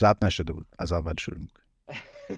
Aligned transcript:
ضبط 0.00 0.24
نشده 0.24 0.52
بود 0.52 0.66
از 0.78 0.92
اول 0.92 1.14
شروع 1.18 1.38
می‌کنیم 1.38 1.68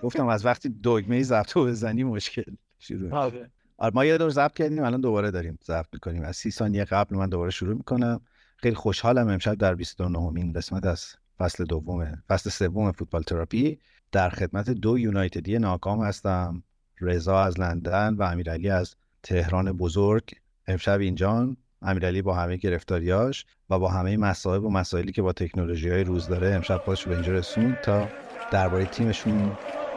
گفتم 0.02 0.26
از 0.26 0.46
وقتی 0.46 0.68
دگمه 0.84 1.22
ضبط 1.22 1.52
رو 1.52 1.64
بزنی 1.64 2.04
مشکل 2.04 2.54
شروع 2.78 3.14
آره. 3.14 3.50
آره 3.78 3.94
ما 3.94 4.04
یه 4.04 4.18
دور 4.18 4.30
ضبط 4.30 4.54
کردیم 4.54 4.84
الان 4.84 5.00
دوباره 5.00 5.30
داریم 5.30 5.58
ضبط 5.64 5.86
می‌کنیم. 5.92 6.22
از 6.22 6.36
سی 6.36 6.50
ثانیه 6.50 6.84
قبل 6.84 7.16
من 7.16 7.28
دوباره 7.28 7.50
شروع 7.50 7.74
می‌کنم. 7.74 8.20
خیلی 8.56 8.74
خوشحالم 8.74 9.28
امشب 9.28 9.54
در 9.54 9.74
29 9.74 10.18
امین 10.18 10.52
قسمت 10.52 10.86
از 10.86 11.06
فصل 11.38 11.64
دوم 11.64 12.22
فصل 12.28 12.50
سوم 12.50 12.92
فوتبال 12.92 13.22
تراپی 13.22 13.78
در 14.12 14.30
خدمت 14.30 14.70
دو 14.70 14.98
یونایتدی 14.98 15.58
ناکام 15.58 16.02
هستم. 16.02 16.62
رضا 17.00 17.40
از 17.40 17.60
لندن 17.60 18.14
و 18.14 18.22
امیرعلی 18.22 18.70
از 18.70 18.94
تهران 19.22 19.72
بزرگ. 19.72 20.30
امشب 20.66 21.00
اینجان 21.00 21.56
امیرعلی 21.82 22.22
با 22.22 22.34
همه 22.34 22.56
گرفتاریاش 22.56 23.44
و 23.70 23.78
با 23.78 23.88
همه 23.88 24.16
مصائب 24.16 24.64
و 24.64 24.70
مسائلی 24.70 25.12
که 25.12 25.22
با 25.22 25.32
تکنولوژی 25.32 25.90
های 25.90 26.04
روز 26.04 26.28
داره 26.28 26.54
امشب 26.54 26.80
خودش 26.84 27.06
به 27.06 27.14
اینجا 27.14 27.32
رسون 27.32 27.76
تا 27.82 28.08
درباره 28.50 28.84
تیمشون 28.84 29.52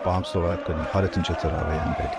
با 0.06 0.12
هم 0.12 0.23
صحبت 0.23 0.64
کنیم. 0.64 0.88
حالتون 0.94 1.23
چطوره 1.23 1.56
آقای 1.56 1.78
امیرعلی؟ 1.78 2.18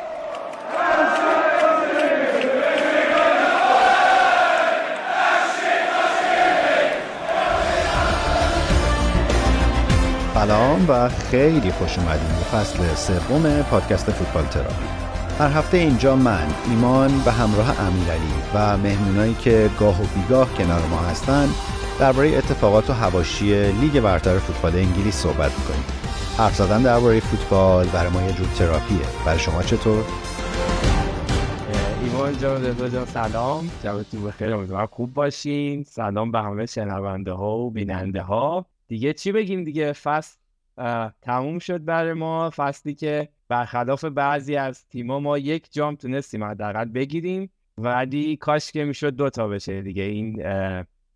سلام 10.34 10.87
و 10.88 11.09
خیلی 11.09 11.73
خوش 11.73 11.98
اومدیم 11.98 12.28
به 12.28 12.45
فصل 12.59 12.95
سوم 12.95 13.62
پادکست 13.62 14.10
فوتبال 14.10 14.45
تراپی. 14.45 15.13
هر 15.38 15.48
هفته 15.48 15.77
اینجا 15.77 16.16
من 16.16 16.47
ایمان 16.70 17.20
به 17.24 17.33
همراه 17.33 17.80
امیرعلی 17.80 18.33
و 18.55 18.77
مهمونایی 18.77 19.34
که 19.34 19.70
گاه 19.79 20.02
و 20.02 20.07
بیگاه 20.07 20.55
کنار 20.55 20.87
ما 20.87 20.98
هستن 20.98 21.48
درباره 21.98 22.29
اتفاقات 22.29 22.91
و 22.91 22.93
هواشی 22.93 23.73
لیگ 23.73 24.01
برتر 24.01 24.38
فوتبال 24.38 24.77
انگلیس 24.77 25.15
صحبت 25.15 25.59
می‌کنیم. 25.59 25.84
حرف 26.38 26.55
زدن 26.55 26.83
درباره 26.83 27.20
فوتبال 27.20 27.87
برای 27.87 28.12
ما 28.12 28.23
یه 28.23 28.33
جور 28.33 28.47
تراپیه. 28.47 28.98
برای 29.26 29.38
شما 29.38 29.63
چطور؟ 29.63 30.04
ایمان 32.04 32.38
جان 32.38 32.91
جان 32.93 33.04
سلام. 33.04 33.71
جوابتون 33.85 34.24
بخیر 34.24 34.54
امیدوارم 34.54 34.87
خوب 34.87 35.15
باشین. 35.15 35.85
سلام 35.85 36.32
به 36.32 36.41
همه 36.41 36.66
شنونده 36.66 37.32
ها 37.32 37.57
و 37.57 37.71
بیننده 37.71 38.23
ها 38.23 38.66
دیگه 38.88 39.13
چی 39.13 39.32
بگیم 39.32 39.65
دیگه؟ 39.65 39.93
فصل 39.93 40.37
تموم 41.23 41.59
شد 41.59 41.85
برای 41.85 42.13
ما. 42.13 42.51
فصلی 42.57 42.95
که 42.95 43.29
برخلاف 43.48 44.04
بعضی 44.04 44.56
از 44.56 44.87
تیما 44.88 45.20
ما 45.20 45.38
یک 45.38 45.73
جام 45.73 45.96
تونستیم 45.96 46.45
حداقل 46.45 46.84
بگیریم 46.84 47.51
ولی 47.78 48.36
کاش 48.36 48.73
که 48.73 48.84
می‌شد 48.84 49.10
دو 49.10 49.30
تا 49.30 49.48
بشه 49.48 49.82
دیگه. 49.82 50.02
این 50.02 50.42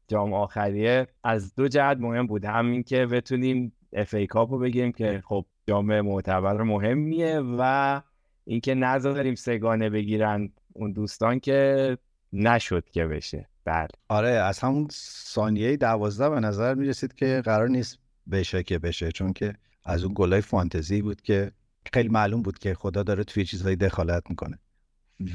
جام 0.09 0.33
آخریه 0.33 1.07
از 1.25 1.55
دو 1.55 1.69
جهت 1.69 1.99
مهم 1.99 2.27
بود. 2.27 2.45
همین 2.45 2.83
که 2.83 3.07
بتونیم 3.07 3.73
اف 3.93 4.15
ای 4.15 4.27
کاپ 4.27 4.61
بگیریم 4.61 4.93
که 4.93 5.23
خب 5.25 5.47
جام 5.67 6.01
معتبر 6.01 6.63
مهمیه 6.63 7.39
و 7.59 8.01
اینکه 8.45 8.75
نذاریم 8.75 9.35
سگانه 9.35 9.91
بگیرن 9.91 10.53
اون 10.73 10.93
دوستان 10.93 11.41
که 11.41 11.99
نشد 12.33 12.91
که 12.91 13.07
بشه. 13.07 13.49
بله. 13.65 13.89
آره 14.09 14.29
از 14.29 14.59
همون 14.59 14.89
ثانیه 15.25 15.77
دوازده 15.77 16.31
به 16.31 16.41
نظر 16.41 16.75
می‌رسید 16.75 17.15
که 17.15 17.43
قرار 17.45 17.69
نیست 17.69 17.99
بشه 18.31 18.63
که 18.63 18.79
بشه 18.79 19.13
چون 19.13 19.33
که 19.33 19.55
از 19.85 20.05
اون 20.05 20.13
گلای 20.17 20.41
فانتزی 20.41 21.03
بود 21.03 21.23
که 21.23 21.53
خیلی 21.93 22.09
معلوم 22.09 22.43
بود 22.43 22.59
که 22.59 22.75
خدا 22.75 23.03
داره 23.03 23.25
توی 23.25 23.45
چیزهایی 23.45 23.77
دخالت 23.77 24.23
می‌کنه. 24.31 24.59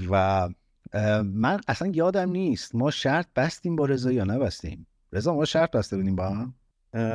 و 0.10 0.50
من 1.24 1.62
اصلا 1.68 1.88
یادم 1.88 2.30
نیست 2.30 2.76
ما 2.76 2.92
شرط 2.92 3.28
بستیم 3.36 3.76
با 3.76 3.86
رضا 3.86 4.12
یا 4.12 4.24
نبستیم. 4.24 4.88
رضا 5.12 5.34
ما 5.34 5.46
شرط 5.46 5.72
بسته 5.72 5.98
بودیم 5.98 6.16
با 6.16 6.30
هم؟ 6.30 6.54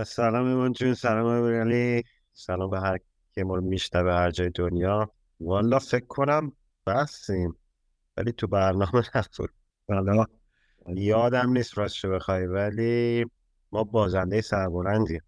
سلام 0.05 0.47
ایمان 0.47 0.72
جون 0.72 0.94
سلام 0.94 1.27
امیرعلی 1.27 2.03
سلام 2.33 2.70
به 2.70 2.81
هر 2.81 2.98
که 3.34 3.44
ما 3.44 3.61
به 3.92 4.12
هر 4.12 4.31
جای 4.31 4.50
دنیا. 4.50 5.12
والا 5.41 5.78
فکر 5.78 6.06
کنم 6.06 6.53
بستیم 6.86 7.56
ولی 8.16 8.33
تو 8.33 8.47
برنامه 8.47 9.03
نبود. 9.14 9.50
والا 9.88 10.27
یادم 10.88 11.53
نیست 11.53 11.78
راست 11.78 11.94
شو 11.94 12.10
بخوای 12.10 12.47
ولی 12.47 13.27
ما 13.72 13.84
بازنده 13.84 14.41
سربلندیم. 14.41 15.22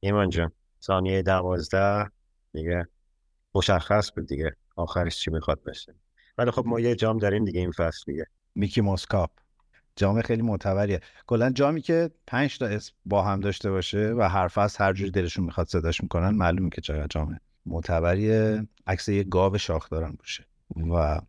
ایمان 0.00 0.30
جان 0.30 0.52
ثانیه 0.82 1.22
دوازده 1.22 2.10
دیگه 2.52 2.88
مشخص 3.54 4.12
بود 4.16 4.26
دیگه 4.26 4.56
آخرش 4.76 5.16
چی 5.18 5.30
می‌خواد 5.30 5.64
بشه. 5.64 5.94
ولی 6.38 6.50
خب 6.50 6.66
ما 6.66 6.80
یه 6.80 6.94
جام 6.94 7.18
داریم 7.18 7.44
دیگه 7.44 7.60
این 7.60 7.72
فصل 7.72 8.02
دیگه. 8.06 8.26
میکی 8.54 8.80
موسکاپ 8.80 9.30
جام 9.96 10.22
خیلی 10.22 10.42
معتبریه. 10.42 11.00
کلا 11.26 11.50
جامی 11.50 11.80
که 11.80 12.10
پنج 12.26 12.58
تا 12.58 12.66
اسم 12.66 12.92
با 13.04 13.22
هم 13.22 13.40
داشته 13.40 13.70
باشه 13.70 14.14
و 14.16 14.28
هر 14.28 14.48
فصل 14.48 14.84
هر 14.84 14.92
جوری 14.92 15.10
دلشون 15.10 15.44
می‌خواد 15.44 15.68
صداش 15.68 16.02
می‌کنن 16.02 16.30
معلومه 16.30 16.70
که 16.70 16.80
چقدر 16.80 17.06
جامه. 17.06 17.40
معتبریه 17.66 18.68
عکس 18.86 19.08
یه 19.08 19.24
گاو 19.24 19.58
شاخ 19.58 19.90
دارن 19.90 20.12
باشه. 20.18 20.46
و 20.92 21.20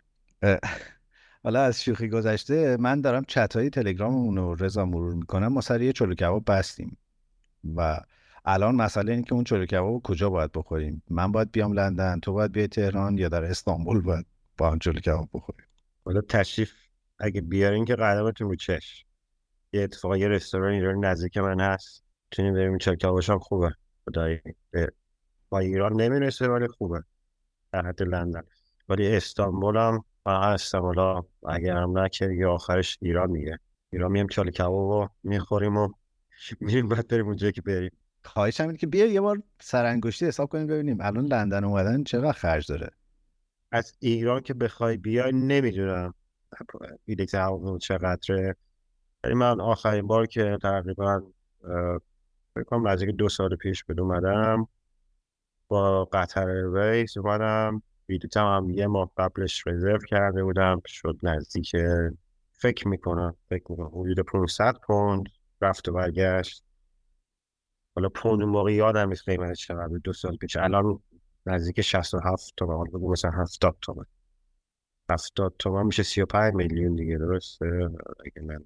حالا 1.43 1.61
از 1.61 1.83
شوخی 1.83 2.09
گذشته 2.09 2.77
من 2.77 3.01
دارم 3.01 3.23
چتای 3.27 3.69
تلگراممون 3.69 4.37
رو 4.37 4.55
رضا 4.55 4.85
مرور 4.85 5.13
می‌کنم. 5.13 5.47
ما 5.47 5.61
سر 5.61 5.81
یه 5.81 5.93
چلو 5.93 6.15
کباب 6.15 6.43
بستیم. 6.51 6.97
و 7.75 7.99
الان 8.45 8.75
مسئله 8.75 9.11
اینه 9.11 9.23
که 9.23 9.33
اون 9.33 9.43
چلو 9.43 9.65
کباب 9.65 10.01
کجا 10.01 10.29
باید 10.29 10.51
بخوریم؟ 10.51 11.03
من 11.09 11.31
باید 11.31 11.51
بیام 11.51 11.73
لندن 11.73 12.19
تو 12.19 12.33
باید 12.33 12.51
بیای 12.51 12.67
تهران 12.67 13.17
یا 13.17 13.29
در 13.29 13.43
استانبول 13.43 14.01
باید 14.01 14.25
با 14.57 14.71
هم 14.71 14.79
چلو 14.79 14.99
کباب 14.99 15.29
بخوریم؟ 15.33 15.67
حالا 16.05 16.21
تشریف 16.21 16.73
اگه 17.19 17.41
بیارین 17.41 17.85
که 17.85 17.95
قدمتون 17.95 18.49
رو 18.49 18.55
چش 18.55 19.05
یه 19.73 19.81
اتفاقا 19.83 20.17
یه 20.17 20.27
رستوران 20.27 20.73
ایران 20.73 21.05
نزدیک 21.05 21.37
من 21.37 21.59
هست. 21.59 22.03
تونیم 22.31 22.53
بریم 22.53 22.77
چلو 22.77 22.95
کبابش 22.95 23.29
هم 23.29 23.39
خوبه. 23.39 23.75
خدایی 24.05 24.39
با 25.49 25.59
ایران 25.59 26.01
نمی‌رسه 26.01 26.47
ولی 26.47 26.67
خوبه. 26.67 27.03
در 27.71 27.87
حد 27.87 28.03
لندن. 28.03 28.43
ولی 28.89 29.15
استانبول 29.15 29.77
هم 29.77 30.03
استانبول 30.25 30.95
ها 30.95 31.27
اگر 31.47 31.77
هم 31.77 31.99
نکرد 31.99 32.31
یه 32.31 32.47
آخرش 32.47 32.97
ایران 33.01 33.29
میگه. 33.29 33.59
ایران 33.91 34.11
می‌ریم 34.11 34.27
چلو 34.27 34.51
کباب 34.51 35.11
می‌خوریم 35.23 35.77
و 35.77 35.89
میریم 36.59 36.87
باید 36.87 37.07
بریم 37.07 37.27
اونجایی 37.27 37.51
که 37.51 37.61
بریم. 37.61 37.91
خواهشم 38.25 38.63
اینه 38.63 38.77
که 38.77 38.87
بیا 38.87 39.05
یه 39.05 39.21
بار 39.21 39.43
سرانگشتی 39.61 40.25
حساب 40.25 40.49
کنیم 40.49 40.67
ببینیم. 40.67 40.97
الان 41.01 41.25
لندن 41.25 41.63
اومدن 41.63 42.03
چقدر 42.03 42.31
خرج 42.31 42.71
داره؟ 42.71 42.89
از 43.71 43.93
ایران 43.99 44.41
که 44.41 44.53
بخوای 44.53 44.97
بیای 44.97 45.31
نمی‌دونم. 45.31 46.13
بیلیت 47.05 47.35
هواپیما 47.35 47.77
چقدره. 47.77 48.55
ولی 49.23 49.33
من 49.33 49.61
آخرین 49.61 50.07
بار 50.07 50.25
که 50.25 50.57
تقریبا 50.61 51.23
فکر 52.55 52.63
کنم 52.65 52.87
نزدیک 52.87 53.09
دو 53.09 53.29
سال 53.29 53.55
پیش 53.55 53.83
بود 53.83 53.99
اومدم 53.99 54.67
با 55.67 56.05
Qatar 56.05 56.47
Airways 56.47 57.17
اومدم. 57.17 57.83
بیلیتم 58.05 58.45
هم 58.45 58.69
یه 58.69 58.87
ماه 58.87 59.11
قبلش 59.17 59.67
رزرو 59.67 59.97
کرده 59.97 60.43
بودم. 60.43 60.81
شد 60.85 61.19
نزدیک 61.23 61.75
فکر 62.51 62.87
می‌کنم 62.87 63.35
فکر 63.49 63.63
می‌کنم 63.69 63.87
حدود 63.87 64.19
500 64.19 64.75
پوند 64.87 65.29
رفت 65.61 65.89
و 65.89 65.93
برگشت. 65.93 66.63
حالا 67.95 68.09
پوند 68.09 68.41
اون 68.41 68.51
موقع 68.51 68.73
یادم 68.73 69.09
نیست 69.09 69.29
قیمتش 69.29 69.67
چقدر 69.67 69.97
دو 70.03 70.13
سال 70.13 70.37
پیش. 70.37 70.55
الان 70.55 70.99
نزدیک 71.45 71.81
67 71.81 72.53
تومن 72.57 72.75
حالا 72.75 72.91
بگو 72.91 73.11
مثلا 73.11 73.31
70 73.31 73.75
تومن. 73.81 74.05
70 75.09 75.53
تومن 75.59 75.85
میشه 75.85 76.03
35 76.03 76.53
میلیون 76.53 76.95
دیگه 76.95 77.17
درسته؟ 77.17 77.89
اگه 78.25 78.41
من 78.41 78.63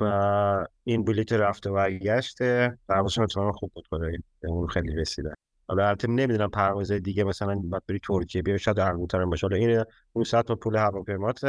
و 0.00 0.66
این 0.84 1.04
بلیت 1.04 1.32
رفته 1.32 1.70
و 1.70 1.74
برگشته. 1.74 2.78
پروازش 2.88 3.14
تو 3.14 3.52
خوب 3.52 3.72
بود 3.74 3.86
خدایی. 3.90 4.18
اون 4.44 4.66
خیلی 4.66 4.94
رسیده. 4.94 5.34
حالا 5.68 5.88
البته 5.88 6.08
نمی‌دونم 6.08 6.50
پرواز 6.50 6.92
دیگه 6.92 7.24
مثلا 7.24 7.54
باید 7.54 7.82
بری 7.88 7.98
ترکیه 7.98 8.42
بیا 8.42 8.56
شاید 8.56 8.80
ارزونتر 8.80 9.24
باشه. 9.24 9.46
حالا 9.46 9.56
این 9.56 9.84
اون 10.12 10.24
ساعت 10.24 10.52
پول 10.52 10.76
هواپیمات 10.76 11.40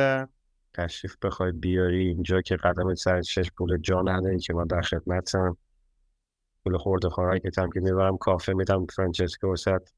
تشریف 0.73 1.16
بخوای 1.22 1.51
بیاری 1.51 2.07
اینجا 2.07 2.41
که 2.41 2.55
قدم 2.55 2.95
سر 2.95 3.22
شش 3.22 3.51
پول 3.51 3.78
جا 3.78 4.01
نداری 4.01 4.39
که 4.39 4.53
من 4.53 4.67
در 4.67 4.81
خدمتم. 4.81 5.57
پول 6.67 6.78
خورده 6.78 7.09
خورایی 7.09 7.39
که 7.39 7.50
که 7.50 7.79
می‌برم 7.79 8.17
کافه 8.17 8.53
میدم 8.53 8.85
فرانچسکو 8.85 9.53
وسط 9.53 9.90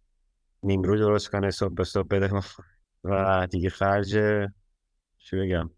نیمرو 0.63 0.97
درست 0.97 1.29
کنه 1.29 1.51
صبح 1.51 1.73
به 1.73 1.83
صبح 1.83 2.07
بده. 2.07 2.41
و 3.03 3.47
دیگه 3.51 3.69
خرج 3.69 4.17
چی 5.17 5.37
بگم 5.37 5.69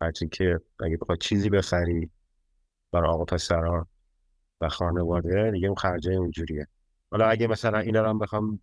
هرچی 0.00 0.28
که 0.28 0.60
اگه 0.80 0.96
بخواد 0.96 1.18
چیزی 1.18 1.50
بخری 1.50 2.10
برای 2.92 3.10
آقا 3.10 3.24
پسرها 3.24 3.88
و 4.60 4.68
خانواده 4.68 5.50
دیگه 5.50 5.66
اون 5.66 5.76
خرجه 5.76 6.12
اونجوریه. 6.12 6.66
حالا 7.10 7.26
اگه 7.26 7.46
مثلا 7.46 7.78
اینا 7.78 8.02
رو 8.02 8.18
بخوام 8.18 8.60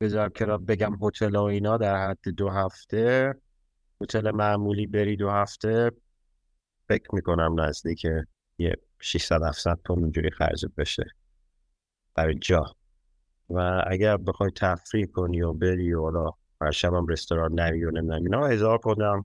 بذار 0.00 0.28
که 0.28 0.46
بگم 0.46 0.98
هتل 1.02 1.36
و 1.36 1.42
اینا 1.42 1.76
در 1.76 2.08
حد 2.08 2.28
دو 2.28 2.50
هفته 2.50 3.34
هتل 4.00 4.30
معمولی 4.30 4.86
بری 4.86 5.16
دو 5.16 5.30
هفته 5.30 5.90
فکر 6.88 7.14
می‌کنم 7.14 7.60
نزدیک 7.60 8.04
یه 8.58 8.76
600 9.04 9.42
700 9.42 9.78
پوند 9.84 10.02
اونجوری 10.02 10.30
خرج 10.30 10.66
بشه. 10.76 11.04
برای 12.14 12.34
جا. 12.34 12.64
و 13.50 13.82
اگر 13.86 14.16
بخوای 14.16 14.50
تفریح 14.56 15.06
کنی 15.06 15.42
و 15.42 15.52
بری 15.52 15.94
و 15.94 16.00
حالا 16.00 16.30
هر 16.60 16.70
شب 16.70 16.92
رستوران 17.08 17.54
نری 17.54 17.84
و 17.84 17.90
نمی‌دونم 17.90 18.22
اینا 18.22 18.46
هزار 18.46 18.78
پوندم 18.78 19.24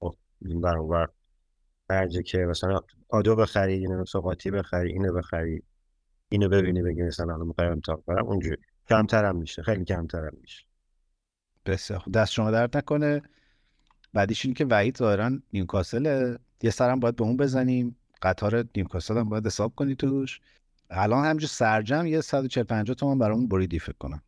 خب، 0.00 0.14
این 0.42 0.60
برابر 0.60 1.08
خرجه 1.88 2.22
که 2.22 2.38
مثلا 2.38 2.80
آدو 3.08 3.36
بخری 3.36 3.74
اینو 3.74 4.04
سوقاتی 4.04 4.50
بخری 4.50 4.92
اینو 4.92 5.12
بخری 5.12 5.62
اینو 6.28 6.48
ببینی 6.48 6.82
بگی 6.82 7.02
مثلا 7.02 7.34
الان 7.34 7.46
می‌خوام 7.46 7.72
امتحان 7.72 8.02
کنم 8.06 8.26
اونجوری. 8.26 8.62
کمتر 8.88 9.24
هم 9.24 9.36
میشه 9.36 9.62
خیلی 9.62 9.84
کمتر 9.84 10.24
هم 10.24 10.36
میشه. 10.40 10.64
بسیار 11.66 12.02
دست 12.14 12.32
شما 12.32 12.50
درد 12.50 12.76
نکنه. 12.76 13.22
بعدیش 14.12 14.44
این 14.44 14.54
که 14.54 14.66
وحید 14.70 14.96
ظاهرا 14.96 15.30
نیوکاسل. 15.52 16.36
یه 16.62 16.70
سرم 16.70 17.00
باید 17.00 17.16
به 17.16 17.24
اون 17.24 17.36
بزنیم. 17.36 17.96
قطار 18.22 18.64
نیوکاسل 18.76 19.18
هم 19.18 19.28
باید 19.28 19.46
حساب 19.46 19.74
کنی 19.74 19.94
توش. 19.94 20.40
الان 20.90 21.24
همجور 21.24 21.48
سرجم 21.48 22.06
یه 22.06 22.20
140 22.20 22.64
50 22.64 22.94
تومن 22.94 23.18
برامون 23.18 23.48
بریدی 23.48 23.78
فکر 23.78 23.96
کنم. 23.98 24.22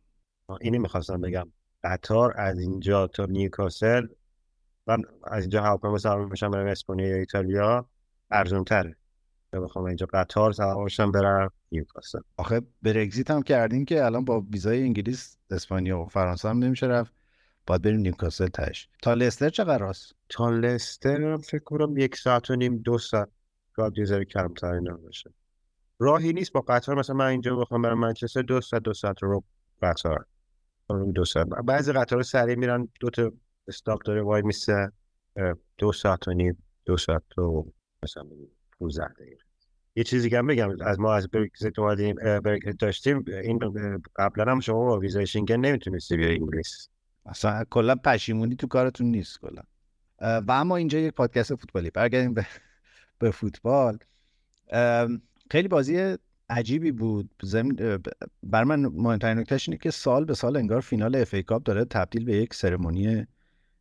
اینی 0.61 0.79
می‌خواستم 0.79 1.21
بگم. 1.21 1.47
قطار 1.83 2.33
از 2.37 2.59
اینجا 2.59 3.07
تا 3.07 3.25
نیوکاسل 3.25 4.07
من 4.87 5.01
از 5.23 5.43
اینجا 5.43 5.63
هواپیما 5.63 5.97
سوار 5.97 6.25
میشم 6.25 6.51
برم 6.51 6.67
اسپانیا 6.67 7.07
یا 7.07 7.15
ایتالیا. 7.15 7.89
ارزون 8.31 8.63
تره 8.63 8.95
بخوام 9.53 9.85
اینجا 9.85 10.07
قطار 10.13 10.51
سوار 10.51 10.85
بشم 10.85 11.11
برم 11.11 11.51
نیوکاسل. 11.71 12.19
آخه 12.37 12.61
برگزیت 12.81 13.31
هم 13.31 13.41
کردیم 13.41 13.85
که 13.85 14.05
الان 14.05 14.25
با 14.25 14.41
ویزای 14.41 14.81
انگلیس 14.81 15.37
اسپانیا 15.51 15.99
و 15.99 16.05
فرانسه 16.05 16.49
هم 16.49 16.57
نمیشه 16.63 16.85
رفت. 16.85 17.13
باید 17.67 17.81
بریم 17.81 17.99
نیوکاسل 17.99 18.47
تاش 18.47 18.89
تا 19.01 19.13
لستر 19.13 19.49
چقدر 19.49 19.77
راست؟ 19.77 20.15
تا 20.29 20.49
لستر 20.49 21.37
فکر 21.37 21.63
کنم 21.63 21.97
یک 21.97 22.15
ساعت 22.15 22.49
و 22.49 22.55
نیم 22.55 22.77
دو 22.77 22.97
ساعت. 22.97 23.29
شاید 23.75 23.97
یه 23.97 24.05
ذره 24.05 24.25
کمتر 24.25 24.73
اینا 24.73 24.97
باشه. 24.97 25.33
راهی 25.99 26.33
نیست 26.33 26.51
با 26.51 26.61
قطار 26.61 26.99
مثلا 26.99 27.15
من 27.15 27.25
اینجا 27.25 27.55
بخوام 27.55 27.81
برم 27.81 27.99
منچستر 27.99 28.41
دو 28.41 28.61
ساعت 28.61 28.83
دو 28.83 28.93
ساعت 28.93 29.23
رو 29.23 29.43
قطار. 29.81 30.25
دو 31.15 31.25
ساعت. 31.25 31.47
بعضی 31.47 31.91
قطار 31.91 32.23
سریع 32.23 32.55
میرن 32.55 32.87
دو 32.99 33.09
تا 33.09 33.31
stop 33.67 34.03
داره 34.05 34.21
وای 34.21 34.41
میسه 34.41 34.91
دو 35.77 35.91
ساعت 35.91 36.27
و 36.27 36.33
نیم 36.33 36.63
دو 36.85 36.97
ساعت 36.97 37.37
و 37.37 37.65
مثلا 38.03 38.25
15 38.79 39.07
دقیقه. 39.07 39.43
یه 39.95 40.03
چیزی 40.03 40.29
که 40.29 40.41
بگم 40.41 40.69
از 40.81 40.99
ما 40.99 41.13
از 41.13 41.29
برگزیت 41.29 41.79
اومدیم 41.79 42.15
برگزیت 42.15 42.77
داشتیم 42.79 43.25
این 43.27 43.59
قبلا 44.15 44.51
هم 44.51 44.59
شما 44.59 44.85
با 44.85 44.99
ویزای 44.99 45.27
شنگن 45.27 45.59
نمی‌تونستی 45.59 46.17
بیای 46.17 46.35
انگلیس. 46.35 46.89
اصلا 47.25 47.63
کلا 47.69 47.95
پشیمونی 47.95 48.55
تو 48.55 48.67
کارتون 48.67 49.07
نیست 49.07 49.39
کلا. 49.39 49.61
و 50.21 50.51
اما 50.51 50.75
اینجا 50.75 50.99
یک 50.99 51.13
پادکست 51.13 51.55
فوتبالی. 51.55 51.89
برگردیم 51.89 52.33
به, 52.33 52.45
به 53.23 53.31
فوتبال. 53.31 53.97
خیلی 55.51 55.67
بازی 55.67 56.17
عجیبی 56.49 56.91
بود. 56.91 57.29
ضمنا 57.43 57.99
برای 58.43 58.63
من 58.63 58.79
مهمترین 58.79 59.37
نکتهش 59.39 59.69
اینه 59.69 59.77
که 59.77 59.91
سال 59.91 60.25
به 60.25 60.33
سال 60.33 60.57
انگار 60.57 60.81
فینال 60.81 61.15
FA 61.15 61.33
Cup 61.33 61.63
داره 61.63 61.85
تبدیل 61.85 62.25
به 62.25 62.35
یک 62.35 62.53
ceremony 62.53 63.27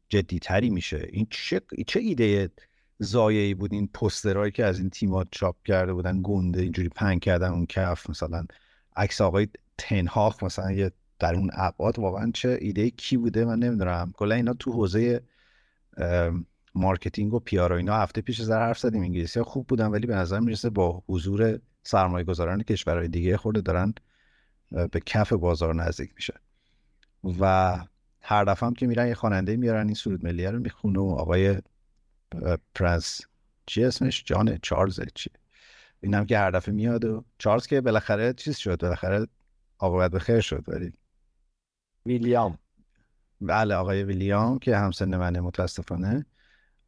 جدیتری 0.09 0.71
میشه. 0.71 1.09
این 1.12 1.27
چه 1.31 1.61
چه 1.87 2.00
ایده 2.00 2.50
ضایعی 2.99 3.55
بود 3.55 3.73
این 3.73 3.89
پوسترهایی 3.94 4.53
که 4.53 4.65
از 4.65 4.79
این 4.79 4.91
تیمات 4.91 5.29
چاپ 5.31 5.56
کرده 5.65 5.93
بودن 5.93 6.21
گنده 6.23 6.61
اینجوری 6.62 6.89
پهن 6.88 7.20
کردن 7.21 7.49
اون 7.49 7.67
کف 7.67 8.11
مثلا 8.11 8.47
عکس 8.97 9.21
آقای 9.21 9.49
تن‌هاخ 9.79 10.43
مثلا 10.43 10.73
یه 10.73 10.93
در 11.19 11.35
اون 11.35 11.50
ابعاد. 11.53 11.99
واقعا 11.99 12.31
چه 12.35 12.59
ایده 12.61 12.91
کی 12.91 13.17
بوده؟ 13.17 13.44
من 13.44 13.59
نمی‌دونم. 13.59 14.12
کلا 14.15 14.35
اینا 14.35 14.55
تو 14.55 14.73
حوزه 14.73 15.23
marketing 16.75 17.34
و 17.34 17.38
PR 17.38 17.73
و 17.72 17.76
اینا. 17.76 17.96
هفته 17.96 18.20
پیش 18.20 18.42
زر 18.42 18.58
حرف 18.58 18.78
زدیم 18.78 19.02
انگلیسی 19.02 19.38
ها 19.38 19.44
خوب 19.44 19.66
بودن 19.66 19.86
ولی 19.86 20.06
به 20.06 20.14
نظر 20.14 20.40
می‌رسه 20.40 20.70
با 20.70 21.02
حضور 21.08 21.58
سرمایه 21.82 22.24
گذاران 22.24 22.62
کشورهای 22.62 23.08
دیگه 23.08 23.36
خورده 23.36 23.60
دارن 23.60 23.94
به 24.70 25.00
کف 25.06 25.32
بازار 25.32 25.74
نزدیک 25.74 26.12
میشه 26.14 26.34
و 27.40 27.78
هر 28.20 28.44
دفعه 28.44 28.66
هم 28.66 28.74
که 28.74 28.86
میرن 28.86 29.08
یه 29.08 29.14
خواننده 29.14 29.56
میارن 29.56 29.86
این 29.86 29.94
سرود 29.94 30.24
ملیه 30.24 30.50
رو 30.50 30.58
می‌خونه 30.58 31.00
و 31.00 31.14
آقای 31.19 31.58
پرنس. 32.74 33.20
چی 33.66 33.84
اسمش؟ 33.84 34.24
جان 34.26 34.58
چارلز 34.62 35.00
چی؟ 35.14 35.30
اینم 36.00 36.26
که 36.26 36.38
هر 36.38 36.50
دفعه 36.50 36.74
میاد 36.74 37.04
و 37.04 37.24
چارلز 37.38 37.66
که 37.66 37.80
بالاخره 37.80 38.32
چیز 38.32 38.56
شد 38.56 38.80
بالاخره 38.80 39.26
عاقبت 39.78 40.10
به 40.10 40.19
خیر 40.19 40.40
شد 40.40 40.64
ولی 40.69 40.92
ویلیام. 42.06 42.58
بله 43.40 43.74
آقای 43.74 44.02
ویلیام 44.02 44.58
که 44.58 44.76
همسن 44.76 45.16
منه 45.16 45.40
متاسفانه. 45.40 46.26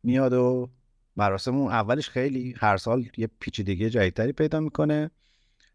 میاد 0.05 0.33
و 0.33 0.71
مراسم 1.17 1.57
اون 1.57 1.73
اولش 1.73 2.09
خیلی 2.09 2.55
هر 2.59 2.77
سال 2.77 3.05
یه 3.17 3.29
پیچیدگی 3.41 3.91
جدیدتری 3.91 4.33
پیدا 4.33 4.61
می‌کنه. 4.61 5.11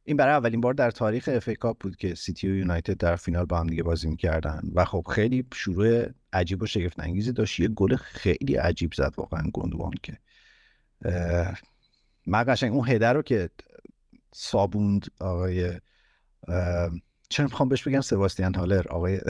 این 0.03 0.17
برای 0.17 0.33
اولین 0.33 0.61
بار 0.61 0.73
در 0.73 0.91
تاریخ 0.91 1.29
FA 1.33 1.49
Cup 1.49 1.77
بود 1.79 1.95
که 1.95 2.15
سیتی 2.15 2.47
و 2.47 2.55
یونایتد 2.55 2.97
در 2.97 3.15
فینال 3.15 3.45
با 3.45 3.59
هم 3.59 3.67
دیگه 3.67 3.83
بازی 3.83 4.09
می‌کردن 4.09 4.61
و 4.75 4.85
خب 4.85 5.05
خیلی 5.11 5.45
شروع 5.53 6.05
عجیب 6.33 6.61
و 6.61 6.65
شگفت 6.65 6.99
انگیزی 6.99 7.31
داشت. 7.31 7.59
یه 7.59 7.67
گل 7.67 7.95
خیلی 7.95 8.55
عجیب 8.55 8.93
زد 8.93 9.13
واقعا 9.17 9.43
گوندوغان 9.53 9.93
که. 10.03 10.17
من 12.27 12.43
قشنگ 12.47 12.73
اون 12.73 12.89
header 12.89 13.13
رو 13.13 13.21
که 13.21 13.49
سابوند 14.33 15.05
آقای 15.19 15.79
چرا 17.29 17.45
می‌خوام 17.45 17.69
بهش 17.69 17.87
بگم 17.87 18.01
سباستیان 18.01 18.55
هالر 18.55 18.87
آقای 18.87 19.21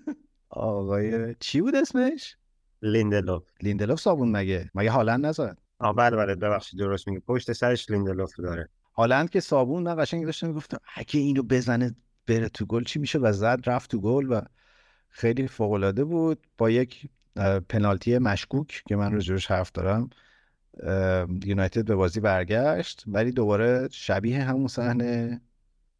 آقای 0.50 1.34
چی 1.40 1.60
بود 1.60 1.74
اسمش؟ 1.74 2.36
لیندلوف 2.84 3.42
لیندلوف 3.62 4.00
صابون 4.00 4.36
مگه؟ 4.36 4.70
مگه 4.74 4.90
هالند 4.90 5.26
نزد؟ 5.26 5.58
آ 5.78 5.92
بله 5.92 6.16
بله 6.16 6.34
ببخشید 6.34 6.80
درست 6.80 7.08
میگه 7.08 7.20
پشت 7.20 7.52
سرش 7.52 7.90
لیندلوف 7.90 8.36
داره. 8.36 8.68
هالند 8.96 9.30
که 9.30 9.40
صابون 9.40 9.82
من 9.82 10.02
قشنگ 10.02 10.24
داشتم 10.24 10.46
می‌گفتم 10.46 10.78
اگه 10.94 11.20
اینو 11.20 11.42
بزنه 11.42 11.94
بره 12.26 12.48
تو 12.48 12.66
گل 12.66 12.84
چی 12.84 12.98
میشه 12.98 13.18
و 13.18 13.32
زد 13.32 13.60
رفت 13.66 13.90
تو 13.90 14.00
گل 14.00 14.32
و 14.32 14.40
خیلی 15.08 15.48
فوق 15.48 15.72
العاده 15.72 16.04
بود. 16.04 16.46
با 16.58 16.70
یک 16.70 17.08
پنالتی 17.68 18.18
مشکوک 18.18 18.82
که 18.86 18.96
من 18.96 19.12
روش 19.12 19.46
حرف 19.46 19.72
دارم 19.72 20.10
یونایتد 21.44 21.84
به 21.84 21.94
بازی 21.94 22.20
برگشت. 22.20 23.04
ولی 23.06 23.30
دوباره 23.30 23.88
شبیه 23.92 24.42
همون 24.42 24.68
صحنه 24.68 25.40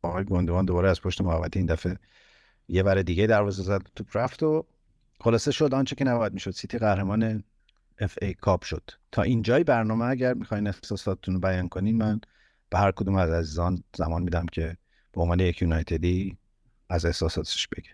آقای 0.02 0.24
گندوان 0.24 0.64
دوباره 0.64 0.90
از 0.90 1.00
پشت 1.00 1.20
محوطه 1.20 1.60
این 1.60 1.66
دفعه 1.66 1.98
یه 2.68 2.82
بر 2.82 3.02
دیگه 3.02 3.26
دروازه 3.26 3.62
زد 3.62 3.82
توپ 3.96 4.16
رفت 4.16 4.42
و 4.42 4.66
خلاصه 5.24 5.52
شد 5.52 5.74
آنچه 5.74 5.96
که 5.96 6.04
نباید 6.04 6.32
می‌شد. 6.32 6.50
سیتی 6.50 6.78
قهرمان 6.78 7.44
اف 7.98 8.18
ای 8.22 8.34
کاپ 8.34 8.64
شد. 8.64 8.90
تا 9.12 9.22
اینجای 9.22 9.64
برنامه 9.64 10.04
اگر 10.04 10.34
می‌خواین 10.34 10.66
احساساتتون 10.66 11.34
رو 11.34 11.40
بیان 11.40 11.68
کنین 11.68 11.96
من 11.96 12.20
به 12.70 12.78
هر 12.78 12.90
کدوم 12.90 13.14
از 13.14 13.30
عزیزان 13.30 13.82
زمان 13.96 14.22
میدم 14.22 14.46
که 14.52 14.76
به 15.12 15.20
عنوان 15.20 15.40
یک 15.40 15.62
یونایتدی 15.62 16.36
از 16.88 17.04
احساساتش 17.04 17.68
بگه. 17.68 17.90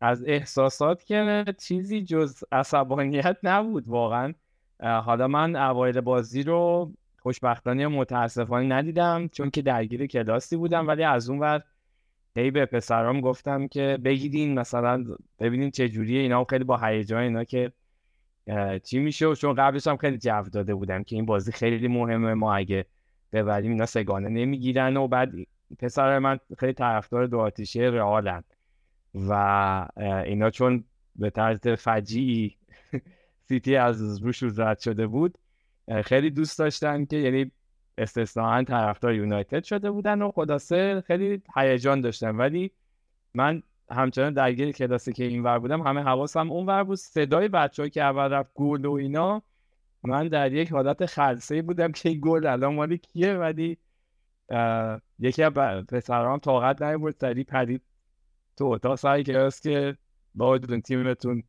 از 0.00 0.24
احساسات 0.26 1.04
که 1.04 1.44
چیزی 1.58 2.02
جز 2.02 2.44
عصبانیت 2.52 3.36
نبود 3.42 3.88
واقعا. 3.88 4.34
حالا 4.80 5.28
من 5.28 5.56
اوایل 5.56 6.00
بازی 6.00 6.42
رو 6.42 6.92
خوشبختانه 7.18 7.86
متاسفانه 7.86 8.74
ندیدم 8.74 9.28
چون 9.28 9.50
که 9.50 9.62
درگیر 9.62 10.06
کلاسی 10.06 10.56
بودم 10.56 10.88
ولی 10.88 11.04
از 11.04 11.30
اون 11.30 11.38
ور 11.38 11.62
هی 12.36 12.50
به 12.50 12.66
پسرام 12.66 13.20
گفتم 13.20 13.68
که 13.68 13.98
بگیدین 14.04 14.58
مثلا 14.58 15.04
ببینین 15.38 15.70
چه 15.70 15.88
جوریه 15.88 16.20
اینا 16.20 16.44
خیلی 16.44 16.64
با 16.64 16.76
هیجان 16.76 17.22
اینا 17.22 17.44
که 17.44 17.72
چی 18.84 18.98
میشه؟ 18.98 19.26
و 19.26 19.34
چون 19.34 19.54
قبلش 19.54 19.86
هم 19.86 19.96
خیلی 19.96 20.18
جو 20.18 20.42
داده 20.52 20.74
بودم 20.74 21.02
که 21.02 21.16
این 21.16 21.26
بازی 21.26 21.52
خیلی 21.52 21.88
مهمه 21.88 22.34
ما 22.34 22.54
اگه 22.54 22.86
ببریم 23.32 23.70
اینا 23.70 23.86
سگانه 23.86 24.28
نمی‌گیرن 24.28 24.96
و 24.96 25.08
بعد 25.08 25.32
پسر 25.78 26.18
من 26.18 26.38
خیلی 26.58 26.72
طرفدار 26.72 27.26
دو 27.26 27.38
آتیشه 27.38 27.80
رئالن 27.80 28.44
و 29.14 29.32
اینا 30.24 30.50
چون 30.50 30.84
به 31.16 31.30
طرز 31.30 31.68
فجیعی 31.68 32.56
سیتی 33.48 33.76
از 33.76 34.22
روش 34.22 34.42
رد 34.42 34.78
شده 34.78 35.06
بود 35.06 35.38
خیلی 36.04 36.30
دوست 36.30 36.58
داشتن 36.58 37.04
که 37.04 37.16
یعنی 37.16 37.52
استثناا 38.00 38.62
طرفدار 38.62 39.14
یونایتد 39.14 39.64
شده 39.64 39.90
بودن 39.90 40.22
و 40.22 40.30
خلاصه 40.30 41.00
خیلی 41.00 41.42
هیجان 41.56 42.00
داشتن 42.00 42.36
ولی 42.36 42.70
من 43.34 43.62
همچنان 43.90 44.32
درگیر 44.32 44.72
کلاسی 44.72 45.12
که 45.12 45.24
این 45.24 45.42
ور 45.42 45.58
بودم 45.58 45.82
همه 45.82 46.00
حواسم 46.02 46.50
اون 46.50 46.66
ور 46.66 46.84
بود. 46.84 46.96
صدای 46.96 47.48
بچه 47.48 47.90
که 47.90 48.02
اول 48.02 48.32
رفت 48.32 48.50
گل 48.54 48.84
و 48.84 48.92
اینا 48.92 49.42
من 50.02 50.28
در 50.28 50.52
یک 50.52 50.72
حالت 50.72 51.06
خلصه 51.06 51.62
بودم 51.62 51.92
که 51.92 52.08
این 52.08 52.20
گل 52.22 52.46
الان 52.46 52.74
مالی 52.74 52.98
کیه؟ 52.98 53.34
ولی 53.34 53.78
یکی 55.18 55.42
از 55.42 55.52
پسرام 55.88 56.38
طاقت 56.38 56.82
نیورد 56.82 57.14
سریع 57.20 57.44
پرید 57.44 57.82
تو 58.56 58.64
اتاق 58.64 58.94
سعی 58.94 59.24
کلاس 59.24 59.60
که 59.60 59.96
با 60.34 60.58
تیمتون 60.58 61.42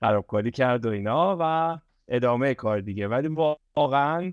خرابکاری 0.00 0.50
کرد 0.50 0.86
و 0.86 0.88
اینا 0.88 1.36
و 1.40 1.78
ادامه 2.08 2.54
کار 2.54 2.80
دیگه. 2.80 3.08
ولی 3.08 3.28
واقعا 3.76 4.32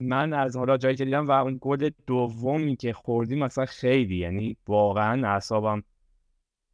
من 0.00 0.32
از 0.32 0.56
حالا 0.56 0.76
جایی 0.76 0.96
که 0.96 1.04
دیدم 1.04 1.28
و 1.28 1.30
اون 1.30 1.58
گل 1.60 1.90
دومی 2.06 2.76
که 2.76 2.92
خوردیم 2.92 3.38
مثلا 3.38 3.66
خیلی 3.66 4.16
یعنی 4.16 4.56
واقعا 4.66 5.28
اعصابم 5.28 5.82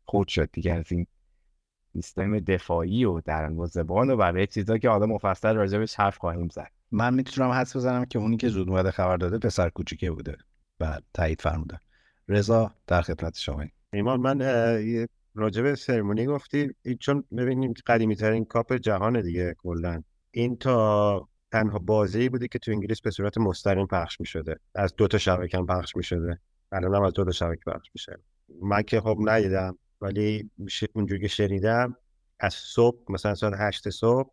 خود 0.04 0.28
شد 0.28 0.50
دیگه 0.52 0.72
از 0.72 0.92
این 0.92 1.06
سیستم 1.92 2.38
دفاعی 2.38 3.04
و 3.04 3.20
دروازه‌بان 3.20 4.10
و 4.10 4.16
برای 4.16 4.46
چیزا 4.46 4.78
که 4.78 4.88
حالا 4.88 5.06
مفصل 5.06 5.54
راجبش 5.54 5.94
حرف 5.94 6.18
خواهیم 6.18 6.48
زد. 6.48 6.70
من 6.90 7.14
می‌تونم 7.14 7.50
حدس 7.50 7.76
بزنم 7.76 8.04
که 8.04 8.18
اونی 8.18 8.36
که 8.36 8.48
زود 8.48 8.68
اومده 8.68 8.90
خبر 8.90 9.16
داده 9.16 9.38
پسر 9.38 9.68
کوچیکه 9.68 10.10
بوده 10.10 10.36
بعد 10.78 11.04
تایید 11.14 11.40
فرمودن 11.40 11.78
رضا 12.28 12.74
در 12.86 13.02
خدمت 13.02 13.38
شما. 13.38 13.64
ایمان 13.92 14.20
من 14.20 14.38
راجب 15.34 15.74
سرمونی 15.74 16.26
گفتی 16.26 16.74
چون 17.00 17.24
ببینیم 17.36 17.74
قدیمی 17.86 18.16
ترین 18.16 18.44
کاپ 18.44 18.72
جهان 18.72 19.20
دیگه 19.20 19.54
کلا. 19.58 20.02
این 20.30 20.56
تا 20.56 21.28
تنها 21.52 21.78
بازی 21.78 22.28
بوده 22.28 22.48
که 22.48 22.58
تو 22.58 22.70
انگلیس 22.70 23.00
به 23.00 23.10
صورت 23.10 23.38
مستقیم 23.38 23.86
پخش 23.86 24.20
می 24.20 24.26
شده 24.26 24.56
از 24.74 24.94
دو 24.96 25.08
تا 25.08 25.18
شبکه 25.18 25.58
هم 25.58 25.66
پخش 25.66 25.96
می 25.96 26.02
شده 26.02 26.40
الان 26.72 26.94
هم 26.94 27.02
از 27.02 27.12
دو 27.12 27.24
تا 27.24 27.32
شبکه 27.32 27.62
پخش 27.66 27.90
میشه. 27.94 28.18
من 28.62 28.82
که 28.82 29.00
خب 29.00 29.18
ندیدم 29.24 29.78
ولی 30.00 30.50
اونجوری 30.94 31.20
که 31.20 31.28
شنیدم 31.28 31.96
از 32.40 32.54
صبح 32.54 33.12
مثلا 33.12 33.34
ساعت 33.34 33.54
هشت 33.58 33.90
صبح 33.90 34.30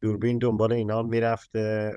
دوربین 0.00 0.38
دنبال 0.38 0.72
اینا 0.72 1.02
می‌رفته. 1.02 1.96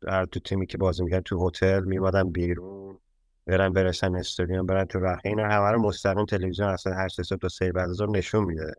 در 0.00 0.24
تو 0.24 0.40
تیمی 0.40 0.66
که 0.66 0.78
بازی 0.78 1.04
می‌کرد 1.04 1.22
تو 1.22 1.48
هتل 1.48 1.84
میمادن 1.84 2.30
بیرون 2.30 2.98
برن 3.46 3.72
برسن 3.72 4.16
استادیوم 4.16 4.66
برن 4.66 4.84
تو 4.84 4.98
رخ. 4.98 5.20
اینا 5.24 5.48
همه 5.48 5.70
رو 5.70 5.82
مستقیم 5.82 6.24
تلویزیون 6.24 6.68
اصلا 6.68 6.94
هشت 6.96 7.22
صبح 7.22 7.38
تا 7.38 7.48
سه 7.48 7.72
بعد 7.72 7.90
از 7.90 8.02
نشون 8.02 8.44
میده. 8.44 8.74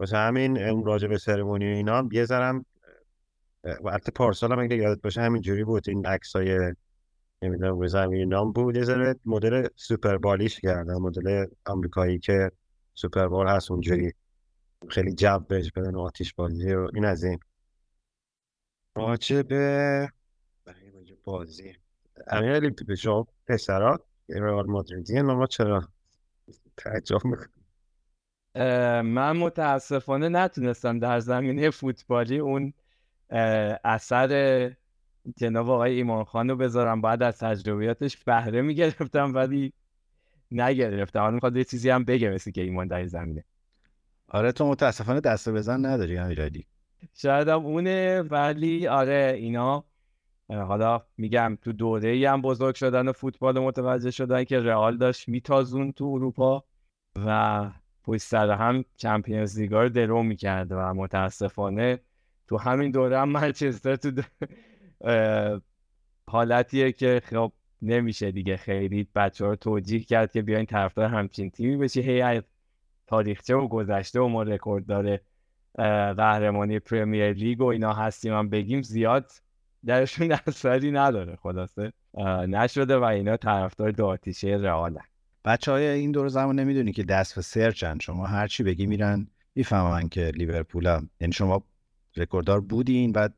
واسه 0.00 0.16
همین 0.16 0.58
اون 0.58 0.84
راجع 0.84 1.08
به 1.08 1.18
سرمونی 1.18 1.64
اینا 1.64 2.08
یه 2.12 2.24
ذرم 2.24 2.64
وقت 3.64 4.10
پارسال 4.10 4.52
هم 4.52 4.58
اگه 4.58 4.76
یادت 4.76 5.02
باشه 5.02 5.20
همین 5.20 5.42
جوری 5.42 5.64
بود. 5.64 5.88
این 5.88 6.06
عکسای 6.06 6.74
نمی‌دونم 7.42 7.78
به 7.78 7.88
زمین 7.88 8.28
نام 8.28 8.52
بود. 8.52 8.76
یه 8.76 8.82
ذره 8.82 9.16
مدل 9.24 9.68
سوپر 9.76 10.18
بالیش 10.18 10.60
کردن. 10.60 10.94
مدل 10.94 11.46
آمریکایی 11.66 12.18
که 12.18 12.50
سوپر 12.94 13.28
بال 13.28 13.48
هست 13.48 13.70
اونجوری. 13.70 14.12
خیلی 14.88 15.12
جب 15.12 15.44
بهش 15.48 15.72
بدن 15.72 15.96
آتیش 15.96 16.34
بازی 16.34 16.74
و 16.74 16.88
این 16.94 17.04
از 17.04 17.24
این. 17.24 17.38
راجع 18.96 19.42
به 19.42 20.12
بازی. 21.24 21.76
امیرالی 22.26 22.70
به 22.70 22.94
شما 22.94 23.26
پسرا 23.46 24.00
رئال 24.28 24.66
مادریدی 24.66 25.22
ما 25.22 25.46
چرا 25.46 25.88
تعجب 26.76 27.20
من 29.04 29.36
متاسفانه 29.36 30.28
نتونستم 30.28 30.98
در 30.98 31.20
زمینه 31.20 31.70
فوتبالی 31.70 32.38
اون 32.38 32.72
اثر 33.84 34.72
جناب 35.36 35.70
آقای 35.70 35.94
ایمان 35.94 36.24
خان 36.24 36.50
رو 36.50 36.56
بذارم. 36.56 37.00
بعد 37.00 37.22
از 37.22 37.38
تجربیاتش 37.38 38.16
بهره 38.16 38.62
می‌گرفتم 38.62 39.34
ولی 39.34 39.72
نگرفتم. 40.50 41.20
حالا 41.20 41.34
می‌خواد 41.34 41.56
یه 41.56 41.64
چیزی 41.64 41.90
هم 41.90 42.04
بگه 42.04 42.30
مثل 42.30 42.50
که 42.50 42.60
ایمان 42.60 42.88
در 42.88 43.06
زمینه. 43.06 43.44
آره 44.28 44.52
تو 44.52 44.68
متاسفانه 44.68 45.20
دست 45.20 45.48
بزن 45.48 45.86
نداری 45.86 46.18
امیرعلی 46.18 46.66
شاید 47.14 47.48
هم 47.48 47.66
اونه 47.66 48.22
ولی 48.22 48.86
آره 48.86 49.34
اینا 49.38 49.84
حالا 50.48 51.02
میگم 51.16 51.58
تو 51.62 51.72
دوره 51.72 52.08
ای 52.08 52.24
هم 52.24 52.42
بزرگ 52.42 52.74
شدن 52.74 53.08
و 53.08 53.12
فوتبال 53.12 53.58
متوجه 53.58 54.10
شدن 54.10 54.44
که 54.44 54.60
رئال 54.60 54.96
داشت 54.96 55.28
میتازون 55.28 55.92
تو 55.92 56.04
اروپا 56.04 56.64
و 57.26 57.70
پشت 58.04 58.22
سر 58.22 58.50
هم 58.50 58.84
چمپیونز 58.96 59.58
لیگا 59.58 59.82
رو 59.82 59.88
درو 59.88 60.22
می‌کرد 60.22 60.72
و 60.72 60.94
متاسفانه 60.94 62.00
تو 62.52 62.58
همین 62.58 62.90
دوره 62.90 63.18
هم 63.18 63.28
منچستر 63.28 63.96
تو 63.96 64.10
حالتیه 66.30 66.92
که 66.92 67.22
خب 67.24 67.52
نمیشه 67.82 68.30
دیگه. 68.30 68.56
خیلی 68.56 69.08
بچه 69.14 69.44
رو 69.44 69.56
توجیه 69.56 70.00
کرد 70.00 70.32
که 70.32 70.42
بیاین 70.42 70.66
طرفدار 70.66 71.08
همچین 71.08 71.50
تیمی 71.50 71.76
بشی. 71.76 72.02
هی 72.02 72.42
تاریخچه 73.06 73.54
و 73.54 73.68
گذشته 73.68 74.20
و 74.20 74.28
ما 74.28 74.42
رکورد 74.42 74.86
داره 74.86 75.20
قهرمانی 76.16 76.78
پرمیر 76.78 77.32
لیگ 77.32 77.60
و 77.60 77.64
اینا 77.64 77.92
هستیم. 77.92 78.34
هم 78.34 78.48
بگیم 78.48 78.82
زیاد 78.82 79.30
درشون 79.84 80.32
اثری 80.46 80.90
نداره 80.90 81.36
خلاصه. 81.36 81.92
نشده 82.48 82.96
و 82.96 83.02
اینا 83.02 83.36
طرفدار 83.36 83.90
دو 83.90 84.06
آتیشه 84.06 84.48
رئالن 84.48 85.04
بچه 85.44 85.72
های 85.72 85.86
این 85.86 86.12
دور 86.12 86.28
زمان 86.28 86.58
نمی‌دونی 86.58 86.92
که 86.92 87.02
دست 87.02 87.38
و 87.38 87.42
سرچن. 87.42 87.98
شما 87.98 88.26
هرچی 88.26 88.62
بگی 88.62 88.86
میرن. 88.86 89.26
می‌فهمن 89.54 90.08
که 90.08 90.32
لیورپول 90.34 90.86
هم 90.86 91.10
یعنی 91.20 91.32
شما 91.32 91.64
رکورددار 92.16 92.60
بودین 92.60 93.12
بعد 93.12 93.34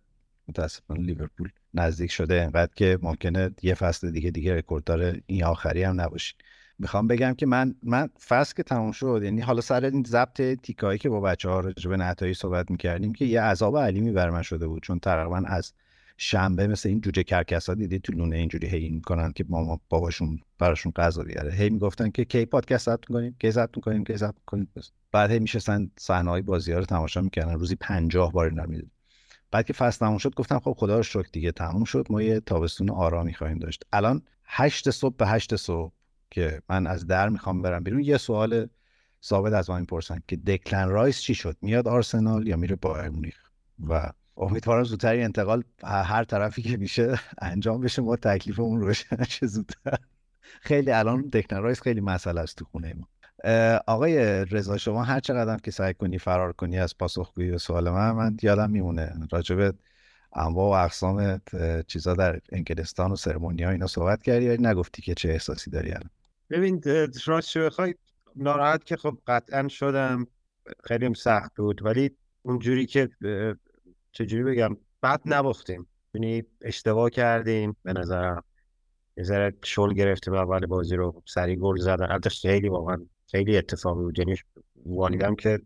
متاسفانه 0.49 1.00
لیورپول 1.00 1.49
نزدیک 1.75 2.11
شده 2.11 2.43
انقدر 2.43 2.73
که 2.76 2.99
ممکنه 3.02 3.50
یه 3.62 3.75
فصل 3.75 4.11
دیگه 4.11 4.31
دیگه 4.31 4.54
رکورددار 4.54 5.21
این 5.26 5.45
آخری 5.45 5.83
هم 5.83 6.00
نباشین. 6.00 6.38
می‌خوام 6.78 7.07
بگم 7.07 7.35
که 7.35 7.47
من 7.47 7.75
من 7.83 8.09
فصل 8.28 8.54
که 8.54 8.62
تموم 8.62 8.93
شد 8.93 9.21
یعنی 9.25 9.40
حالا 9.40 9.61
سر 9.61 9.85
این 9.85 10.04
ضبط 10.07 10.40
تیکایی 10.40 10.99
که 10.99 11.09
با 11.09 11.21
بچه 11.21 11.49
ها 11.49 11.61
راجع 11.61 11.90
به 11.90 11.97
نتایی 11.97 12.35
صحبت 12.35 12.71
می‌کردیم 12.71 13.12
که 13.12 13.25
یه 13.25 13.40
عذاب 13.40 13.78
علیمی 13.78 14.12
بر 14.12 14.31
من 14.31 14.43
شده 14.43 14.66
بود 14.66 14.83
چون 14.83 14.99
تقریبا 14.99 15.43
از 15.47 15.73
شنبه 16.16 16.66
مثل 16.66 16.88
این 16.88 17.00
جوجه 17.00 17.23
کرکس 17.23 17.68
ها 17.68 17.75
دیدی 17.75 17.99
تو 17.99 18.12
لونه 18.12 18.37
اینجوری 18.37 18.68
هی 18.68 18.88
می‌کنن 18.88 19.33
که 19.33 19.44
ماما 19.49 19.80
باباشون 19.88 20.40
براشون 20.59 20.92
غذا 20.92 21.23
بیاره. 21.23 21.52
هی 21.52 21.71
می‌گفتن 21.71 22.11
که 22.11 22.25
کی 22.25 22.47
پادکست 22.47 22.87
ضبط 22.87 23.04
کنیم 23.04 23.37
کی 23.40 23.50
ضبط 23.50 23.80
کنیم 23.80 24.04
کی 24.04 24.16
ضبط 24.16 24.35
کنیم 24.47 24.68
بعد 25.12 25.30
هی 25.30 25.38
میشستن 25.38 25.90
صحنه 25.99 26.30
های 26.30 26.42
بازی 26.42 26.73
ها 26.73 26.78
رو 26.78 26.85
تماشا 26.85 27.21
می‌کردن. 27.21 27.54
روزی 27.54 27.76
50 27.76 28.33
بار 28.33 28.47
اینا 28.47 28.66
می‌دید 28.66 28.90
بعد 29.50 29.66
که 29.66 29.73
فصل 29.73 29.99
تموم 29.99 30.18
شد 30.18 30.35
گفتم 30.35 30.59
خب 30.59 30.75
خدا 30.78 30.97
رو 30.97 31.02
شکر 31.02 31.28
دیگه 31.33 31.52
تموم 31.52 31.85
شد. 31.85 32.06
ما 32.11 32.23
یه 32.23 32.40
تابستون 32.40 32.90
آرامی 32.90 33.35
خواهیم 33.35 33.59
داشت. 33.59 33.85
الان 33.92 34.23
هشت 34.44 34.90
صبح 34.90 35.16
به 35.16 35.26
هشت 35.26 35.56
صبح 35.56 35.92
که 36.30 36.62
من 36.68 36.87
از 36.87 37.06
در 37.06 37.28
می‌خوام 37.28 37.62
برم 37.62 37.85
بیرون 37.85 38.00
یه 38.00 38.16
سوال 38.16 38.68
ثابت 39.25 39.52
از 39.52 39.71
من 39.71 39.80
می‌پرسن 39.80 40.18
که 40.28 40.37
دکلن 40.37 40.88
رایس 40.88 41.21
چی 41.21 41.35
شد؟ 41.35 41.56
میاد 41.62 41.88
آرسنال 41.88 42.47
یا 42.47 42.56
میره 42.56 42.76
بایر 42.76 43.09
مونیخ؟ 43.09 43.37
و 43.88 44.12
امیدوارم 44.37 44.85
زودتر 44.85 45.14
انتقال 45.14 45.62
هر 45.85 46.25
طرفی 46.25 46.62
که 46.62 46.76
میشه 46.76 47.21
انجام 47.38 47.81
بشه 47.81 48.03
ما 48.03 48.17
تکلیفمون 48.17 48.81
روشن 48.81 49.25
شه 49.25 49.47
زودتر. 49.47 49.99
خیلی 50.61 50.91
الان 50.91 51.23
دکلن 51.23 51.62
رایس 51.62 51.81
خیلی 51.81 52.00
مسئله 52.00 52.41
است 52.41 52.57
تو 52.57 52.64
خونه 52.64 52.95
ما. 52.95 53.09
آقای 53.87 54.45
رضا 54.45 54.76
شما 54.76 55.05
هر 55.05 55.21
چقدر 55.21 55.57
که 55.57 55.71
سعی 55.71 55.95
کنی 55.95 56.19
فرار 56.19 56.53
کنی 56.53 56.79
از 56.79 56.99
پاسخگویی 56.99 57.50
به 57.50 57.59
سوال 57.59 57.91
من 57.91 58.11
من 58.11 58.37
یادم 58.43 58.71
میمونه 58.71 59.12
راجب 59.33 59.75
انواع 60.33 60.81
و 60.81 60.85
اقسام 60.85 61.41
چیزا 61.87 62.14
در 62.14 62.41
انگلستان 62.53 63.12
و 63.12 63.17
سرمونی 63.17 63.62
ها 63.62 63.71
اینا 63.71 63.87
صحبت 63.87 64.23
کردی 64.23 64.49
ولی 64.49 64.62
نگفتی 64.62 65.03
که 65.03 65.14
چه 65.14 65.29
احساسی 65.29 65.71
داری 65.71 65.91
الان. 65.91 66.11
ببین 66.50 66.83
راست 67.26 67.59
بخوای 67.59 67.95
ناراحت 68.37 68.85
که 68.85 68.97
خب 68.97 69.19
قطعا 69.26 69.69
شدم. 69.69 70.26
خیلی 70.85 71.14
سخت 71.14 71.57
بود 71.57 71.85
ولی 71.85 72.11
اونجوری 72.43 72.87
که 72.87 73.09
چجوری 74.14 74.42
بگم؟ 74.42 74.76
بعد 75.00 75.21
نباختیم. 75.26 75.87
یعنی 76.14 76.42
اشتباه 76.61 77.11
کردیم. 77.11 77.76
به 77.83 77.92
نظرم. 77.92 78.44
یه 79.16 79.25
ذره 79.25 79.54
شل 79.62 79.92
گرفتیم 79.92 80.35
اول 80.35 80.66
بازی 80.66 80.97
رو. 80.97 81.23
سری 81.26 81.56
گل 81.56 81.76
زدن. 81.76 82.11
البته 82.11 82.30
خیلی 82.30 82.68
واقعا 82.68 83.06
خیلی 83.30 83.56
اتفاقی 83.56 84.02
بود. 84.02 84.18
یعنی 84.18 84.37
والیدم 84.87 85.35
که 85.35 85.61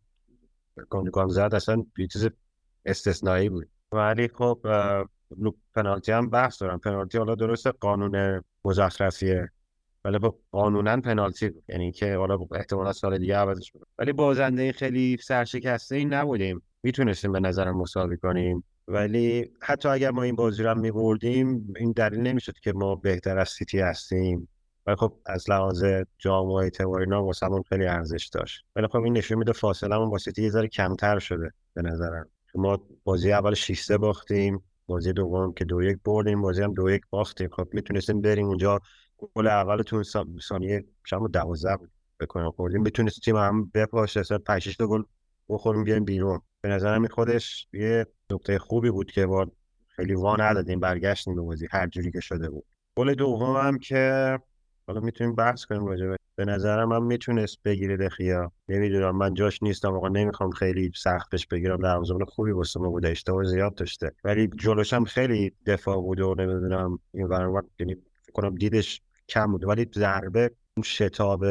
گل 0.90 1.28
زد 1.28 1.50
اصلا 1.54 1.84
یه 1.98 2.06
چیز 2.06 2.28
استثنایی 2.84 3.48
بود. 3.48 3.68
ولی 3.92 4.28
خب 4.28 4.60
پنالتی 5.74 6.12
هم 6.12 6.30
بحث 6.30 6.62
دارم. 6.62 6.78
پنالتی 6.78 7.18
حالا 7.18 7.34
درسته 7.34 7.70
قانون 7.70 8.44
مزخرفیه. 8.64 9.50
ولی 10.04 10.18
با 10.18 10.38
قانونا 10.52 11.00
پنالتی 11.00 11.48
بود. 11.48 11.64
یعنی 11.68 11.92
که 11.92 12.16
حالا 12.16 12.38
احتمالا 12.54 12.92
سال 12.92 13.18
دیگه 13.18 13.36
عوضش 13.36 13.72
بود. 13.72 13.86
ولی 13.98 14.12
بازنده 14.12 14.72
خیلی 14.72 15.16
سرشکسته 15.16 15.96
ای 15.96 16.04
نبودیم. 16.04 16.62
می‌تونستیم 16.82 17.32
به 17.32 17.40
نظرم 17.40 17.76
مساوی 17.76 18.16
کنیم. 18.16 18.64
ولی 18.88 19.52
حتی 19.62 19.88
اگر 19.88 20.10
ما 20.10 20.22
این 20.22 20.36
بازی 20.36 20.62
رو 20.62 20.70
هم 20.70 20.80
میبردیم 20.80 21.74
این 21.76 21.92
دلیل 21.92 22.20
نمی‌شد 22.20 22.58
که 22.58 22.72
ما 22.72 22.94
بهتر 22.94 23.38
از 23.38 23.48
سیتی 23.48 23.80
هستیم. 23.80 24.48
ولی 24.86 24.96
خب 24.96 25.12
از 25.26 25.50
لحاظ 25.50 25.84
جام 26.18 26.48
و 26.48 26.54
اینا 26.98 27.24
واسمون 27.24 27.62
خیلی 27.68 27.86
ارزش 27.86 28.26
داشت. 28.26 28.64
ولی 28.76 28.86
خب 28.86 28.96
این 28.96 29.16
نشون 29.16 29.38
میده 29.38 29.52
فاصله 29.52 29.98
با 29.98 30.18
سیتی 30.18 30.42
یه 30.42 30.50
ذره 30.50 30.68
کمتر 30.68 31.18
شده 31.18 31.52
به 31.74 31.82
نظرم. 31.82 32.28
ما 32.54 32.80
بازی 33.04 33.32
اول 33.32 33.54
6 33.54 33.90
باختیم 33.90 34.62
بازی 34.86 35.12
دوم 35.12 35.52
که 35.52 35.64
دو 35.64 35.82
یک 35.82 35.98
بردیم 36.04 36.42
بازی 36.42 36.62
هم 36.62 36.74
دو 36.74 36.90
یک 36.90 37.02
باختیم. 37.10 37.48
خب 37.52 37.68
می‌تونستیم 37.72 38.20
بریم 38.20 38.46
اونجا. 38.46 38.80
گل 39.34 39.46
اولتون 39.46 40.04
ثانیه 40.48 40.84
شما 41.04 41.28
12 41.28 41.76
بود 41.76 41.90
بکنم 42.20 42.50
خوردیم. 42.50 42.82
می‌تونستیم 42.82 43.22
تیم 43.24 43.36
هم 43.36 43.70
بپاشه 43.74 44.20
اصلا 44.20 44.38
5 44.38 44.76
تا 44.76 44.86
گل 44.86 45.02
بخوریم 45.48 45.84
بیایم 45.84 46.04
بیرون. 46.04 46.40
به 46.60 46.68
نظرم 46.68 47.06
خودش 47.06 47.66
یه 47.72 48.06
نکته 48.30 48.58
خوبی 48.58 48.90
بود 48.90 49.10
که 49.10 49.26
با 49.26 49.46
خیلی 49.88 50.14
وا 50.14 50.36
ندادیم 50.36 50.80
برگشتیم 50.80 51.34
به 51.34 51.40
بازی 51.40 51.68
هر 51.70 51.86
جوری 51.86 52.10
که 52.12 52.20
شده 52.20 52.50
بود. 52.50 52.64
گل 52.96 53.14
دوم 53.14 53.56
هم 53.56 53.78
که 53.78 54.38
حالا 54.86 55.00
می‌تونیم 55.00 55.34
بحث 55.34 55.64
کنیم 55.64 55.86
راجع 55.86 56.14
به 56.36 56.44
نظرم 56.44 56.92
هم 56.92 57.04
می‌تونست 57.04 57.58
بگیره 57.64 57.96
دخیا 57.96 58.52
نمی‌دونم 58.68 59.16
من 59.16 59.34
جاش 59.34 59.62
نیستم 59.62 59.94
آقا 59.94 60.08
نمی‌خوام 60.08 60.50
خیلی 60.50 60.92
سختش 60.96 61.46
بگیرم. 61.46 61.76
در 61.76 62.04
زمان 62.04 62.24
خوبی 62.24 62.50
واسه 62.50 62.80
ما 62.80 62.88
بوده 62.90 63.08
اشتباه 63.08 63.44
زیاد 63.44 63.74
داشته. 63.74 64.12
ولی 64.24 64.48
جلوش 64.56 64.92
هم 64.92 65.04
خیلی 65.04 65.52
دفاع 65.66 65.96
بود 65.96 66.20
و 66.20 66.34
نمی‌دونم 66.38 66.98
این 67.14 67.28
برنامه 67.28 67.62
یعنی 67.78 67.96
کنم 68.34 68.54
دیدش 68.54 69.02
کم 69.28 69.52
بود. 69.52 69.64
ولی 69.64 69.90
ضربه 69.94 70.50
اون 70.76 70.84
شتاب 70.84 71.44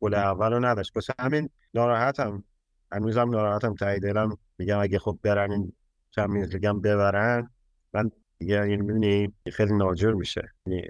گل 0.00 0.14
اول 0.14 0.64
نداشت. 0.64 0.96
واسه 0.96 1.14
همین 1.18 1.48
ناراحتم. 1.74 2.44
هنوزم 2.92 3.30
ناراحتم 3.30 3.74
تایی 3.74 4.00
دلم. 4.00 4.36
میگم 4.58 4.78
اگه 4.78 4.98
خب 4.98 5.18
برن 5.22 5.52
این 5.52 5.72
چمپیونز 6.10 6.54
لیگ 6.54 6.68
ببرن 6.68 7.50
من 7.92 8.10
دیگه 8.38 8.54
یعنی 8.54 8.76
می‌بینی 8.76 9.32
خیلی 9.52 9.72
ناجور 9.74 10.14
میشه. 10.14 10.52
یعنی 10.66 10.82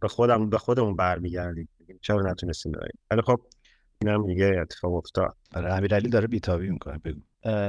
به 0.00 0.08
خودم 0.08 0.50
به 0.50 0.58
خودمون 0.58 0.96
برمیگردیم. 0.96 1.68
چرا 2.00 2.30
نتونستیم 2.30 2.72
داریم 2.72 2.98
ولی 3.10 3.22
خب 3.22 3.40
اینم 4.02 4.26
دیگه 4.26 4.52
اتفاق 4.60 4.94
افتاد. 4.94 5.36
آره 5.54 5.72
امیرعلی 5.72 6.08
داره 6.08 6.26
بیتابی 6.26 6.70
می‌کنه 6.70 6.98
بگو. 6.98 7.20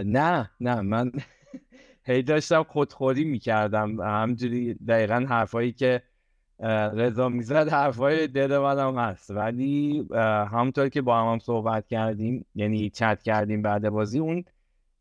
نه 0.05 0.49
نه 0.59 0.81
من 0.81 1.11
هی 2.07 2.23
داشتم 2.23 2.63
خودخوری 2.63 3.23
می‌کردم. 3.23 4.01
همجوری 4.01 4.73
دقیقا 4.73 5.25
حرفایی 5.29 5.71
که 5.71 6.03
رضا 6.93 7.29
می‌زد 7.29 7.69
حرفای 7.69 8.27
دل 8.27 8.57
منم 8.57 8.97
هست. 8.97 9.31
ولی 9.31 10.07
همونطور 10.51 10.89
که 10.89 11.01
با 11.01 11.21
هم, 11.21 11.31
هم 11.31 11.39
صحبت 11.39 11.87
کردیم 11.87 12.45
یعنی 12.55 12.89
چت 12.89 13.23
کردیم 13.23 13.61
بعد 13.61 13.89
بازی 13.89 14.19
اون 14.19 14.45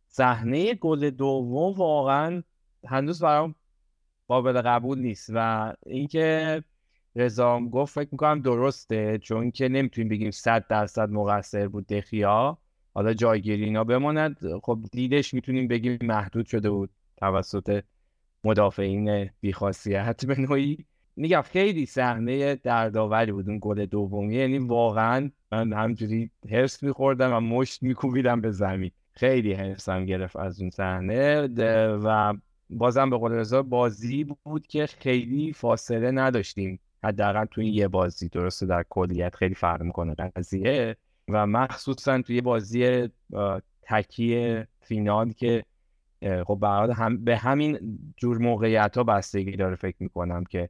صحنه 0.09 0.75
گل 0.75 1.11
دوم 1.11 1.73
واقعا 1.73 2.43
هنوز 2.87 3.23
برام 3.23 3.55
قابل 4.29 4.63
قبول 4.63 4.99
نیست. 4.99 5.31
و 5.35 5.73
اینکه 5.87 6.63
رضا 7.17 7.61
گفت 7.61 7.95
فکر 7.95 8.09
می‌کنم 8.13 8.41
درسته 8.41 9.19
چون 9.19 9.51
که 9.51 9.69
نمی‌تونیم 9.69 10.09
بگیم 10.09 10.31
صد 10.31 10.67
درصد 10.69 11.11
مقصر 11.11 11.69
بود 11.69 11.87
دخیا. 11.87 12.59
حالا 12.95 13.15
جایگیری 13.15 13.65
اینا 13.65 13.85
بماند. 13.85 14.37
خب 14.63 14.79
دیدش 14.93 15.35
می‌تونیم 15.35 15.69
بگیم 15.69 15.99
محدود 16.03 16.47
شده 16.47 16.71
بود 16.71 16.91
توسط 17.17 17.83
مدافعین 18.45 19.31
بیخاصیت 19.41 20.27
به 20.27 20.41
نوعی. 20.41 20.87
میگم 21.17 21.43
خیلی 21.43 21.87
صحنه 21.87 22.55
دردآوری 22.55 23.33
بود 23.33 23.49
اون 23.49 23.59
گل 23.63 23.87
دومی 23.87 24.35
یعنی 24.35 24.59
واقعا 24.59 25.31
من 25.53 25.73
همجوری 25.73 26.31
حرس 26.51 26.83
میخوردم 26.83 27.33
و 27.33 27.41
مشت 27.41 27.83
میکوبیدم 27.83 28.41
به 28.41 28.51
زمین. 28.51 28.91
خیلی 29.13 29.53
حرسم 29.53 30.07
گرفت 30.07 30.37
از 30.37 30.61
اون 30.61 30.71
صحنه. 30.71 31.49
و 32.05 32.35
بازم 32.71 33.11
به 33.11 33.17
قول 33.17 33.33
رضا 33.33 33.63
بازی 33.63 34.25
بود 34.25 34.67
که 34.67 34.87
خیلی 34.87 35.53
فاصله 35.53 36.11
نداشتیم. 36.11 36.79
حداقل 37.05 37.45
توی 37.45 37.69
یه 37.69 37.89
بازی. 37.89 38.29
درسته 38.29 38.67
در 38.67 38.85
کلیت 38.89 39.35
خیلی 39.35 39.55
فرق 39.55 39.83
می‌کنه 39.83 40.15
قضیه. 40.15 40.97
و 41.29 41.47
مخصوصا 41.47 42.23
توی 42.23 42.41
بازی 42.41 43.09
تکی 43.83 44.63
فینال 44.81 45.33
که 45.33 45.65
خب 46.47 46.65
هم 46.97 47.25
به 47.25 47.37
همین 47.37 47.99
جور 48.17 48.39
موقعیت 48.39 48.97
ها 48.97 49.05
بستگی 49.05 49.57
داره 49.57 49.77
فکر 49.77 49.97
می‌کنم 50.01 50.45
که 50.45 50.69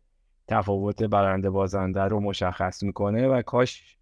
تفاوت 0.52 1.02
برنده 1.02 1.50
بازنده 1.50 2.00
رو 2.00 2.21
مشخص 2.21 2.82
می‌کنه 2.82 3.28
و 3.28 3.42
کاش 3.42 3.97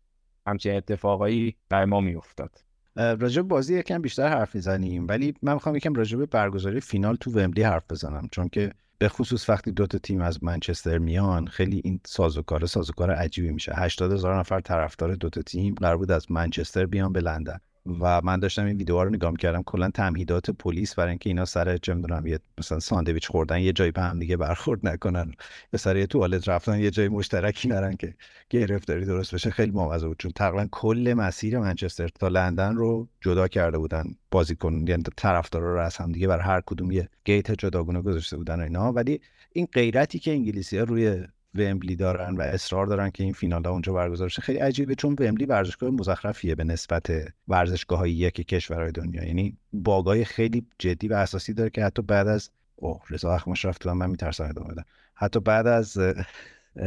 همچین 0.47 0.77
اتفاقایی 0.77 1.57
بر 1.69 1.85
ما 1.85 2.01
میافتاد. 2.01 2.51
راجب 2.97 3.43
بازی 3.43 3.79
یکم 3.79 4.03
بیشتر 4.03 4.29
حرف 4.29 4.55
می‌زنیم 4.55 5.09
ولی 5.09 5.35
من 5.43 5.53
می‌خوام 5.53 5.77
یکم 5.77 5.95
راجب 5.95 6.27
برگزاری 6.27 6.81
فینال 6.81 7.17
تو 7.17 7.31
ومبلی 7.31 7.63
حرف 7.63 7.85
بزنم. 7.91 8.29
چون 8.33 8.49
که 8.49 8.73
به 8.99 9.09
خصوص 9.09 9.49
وقتی 9.51 9.73
دو 9.73 9.87
تا 9.87 9.99
تیم 9.99 10.21
از 10.21 10.45
منچستر 10.45 10.99
میان 10.99 11.47
خیلی 11.47 11.81
این 11.85 12.01
سازوکار 12.07 12.67
سازوکار 12.67 13.11
عجیبی 13.11 13.53
میشه. 13.53 13.73
80 13.77 14.13
هزار 14.13 14.39
نفر 14.39 14.61
طرفدار 14.61 15.15
دو 15.15 15.31
تا 15.31 15.43
تیم 15.43 15.75
قرار 15.75 15.97
بود 15.97 16.11
از 16.11 16.31
منچستر 16.31 16.87
بیان 16.87 17.13
به 17.13 17.21
لندن. 17.21 17.59
و 17.87 18.21
من 18.21 18.41
داشتم 18.41 18.65
این 18.65 18.77
ویدیوها 18.77 19.03
رو 19.03 19.11
نگاه 19.11 19.35
کردم 19.35 19.63
کلا 19.63 19.91
تمهیدات 19.91 20.51
پلیس 20.51 20.95
برای 20.95 21.09
اینکه 21.11 21.31
اینا 21.31 21.45
سر 21.45 21.77
چه 21.77 21.95
می‌دونم 21.95 22.27
یه 22.27 22.39
مثلا 22.59 22.79
ساندویچ 22.81 23.29
خوردن 23.29 23.61
یه 23.61 23.73
جایی 23.73 23.91
به 23.91 24.03
هم 24.03 24.19
دیگه 24.19 24.37
برخورد 24.37 24.87
نکنن. 24.87 25.33
به 25.71 25.79
سر 25.79 25.97
یه 25.97 26.07
توالت 26.07 26.49
رفتن 26.49 26.81
یه 26.81 26.91
جای 26.91 27.09
مشترکی 27.09 27.69
نرن 27.69 27.97
که 27.97 28.15
گرفتاری 28.51 29.05
درست 29.05 29.35
بشه. 29.35 29.51
خیلی 29.51 29.71
مواظب 29.71 30.07
بود. 30.07 30.17
چون 30.19 30.33
تقریبا 30.33 30.69
کل 30.71 31.15
مسیر 31.17 31.59
منچستر 31.59 32.09
تا 32.09 32.29
لندن 32.29 32.75
رو 32.77 33.09
جدا 33.21 33.49
کرده 33.49 33.79
بودن 33.79 34.05
بازیکن. 34.31 34.85
یعنی 34.89 35.03
طرفدارا 35.17 35.75
رو 35.75 35.81
از 35.81 35.97
هم 35.97 36.13
دیگه 36.13 36.29
بر 36.29 36.41
هر 36.41 36.61
کدوم 36.67 36.91
یه 36.93 37.09
گیت 37.25 37.53
جداگونه 37.53 38.03
گذاشته 38.03 38.37
بودن 38.37 38.61
اینا. 38.61 38.93
ولی 38.93 39.21
این 39.53 39.69
غیرتی 39.73 40.19
که 40.19 40.31
انگلیسی 40.31 40.79
ها 40.79 40.85
روی 40.85 41.25
ومبلی 41.55 41.97
دارن 41.97 42.37
و 42.37 42.41
اصرار 42.41 42.87
دارن 42.87 43.11
که 43.11 43.25
این 43.25 43.33
فینال 43.33 43.65
ها 43.65 43.71
اونجا 43.71 43.93
برگزار 43.93 44.29
شه 44.29 44.43
خیلی 44.43 44.59
عجیبه 44.59 44.95
چون 44.95 45.17
ومبلی 45.21 45.47
ورزشگاه 45.47 45.91
مزخرفیه 45.91 46.55
به 46.55 46.65
نسبت 46.65 47.11
ورزشگاه 47.49 47.99
های 47.99 48.13
یک 48.13 48.35
کشورهای 48.35 48.93
دنیا. 48.93 49.25
یعنی 49.25 49.57
باگای 49.73 50.25
خیلی 50.25 50.67
جدی 50.79 51.09
و 51.09 51.15
اساسی 51.15 51.55
داره 51.55 51.71
که 51.71 51.85
حتی 51.85 52.03
بعد 52.03 52.29
از 52.29 52.51
اوه 52.77 53.03
رضا 53.11 53.35
اخماش 53.35 53.65
رفت 53.65 53.87
من 53.87 54.11
میترسم 54.11 54.45
ادامه 54.45 54.69
بدم. 54.69 54.85
حتی 55.15 55.41
بعد 55.41 55.67
از 55.67 55.99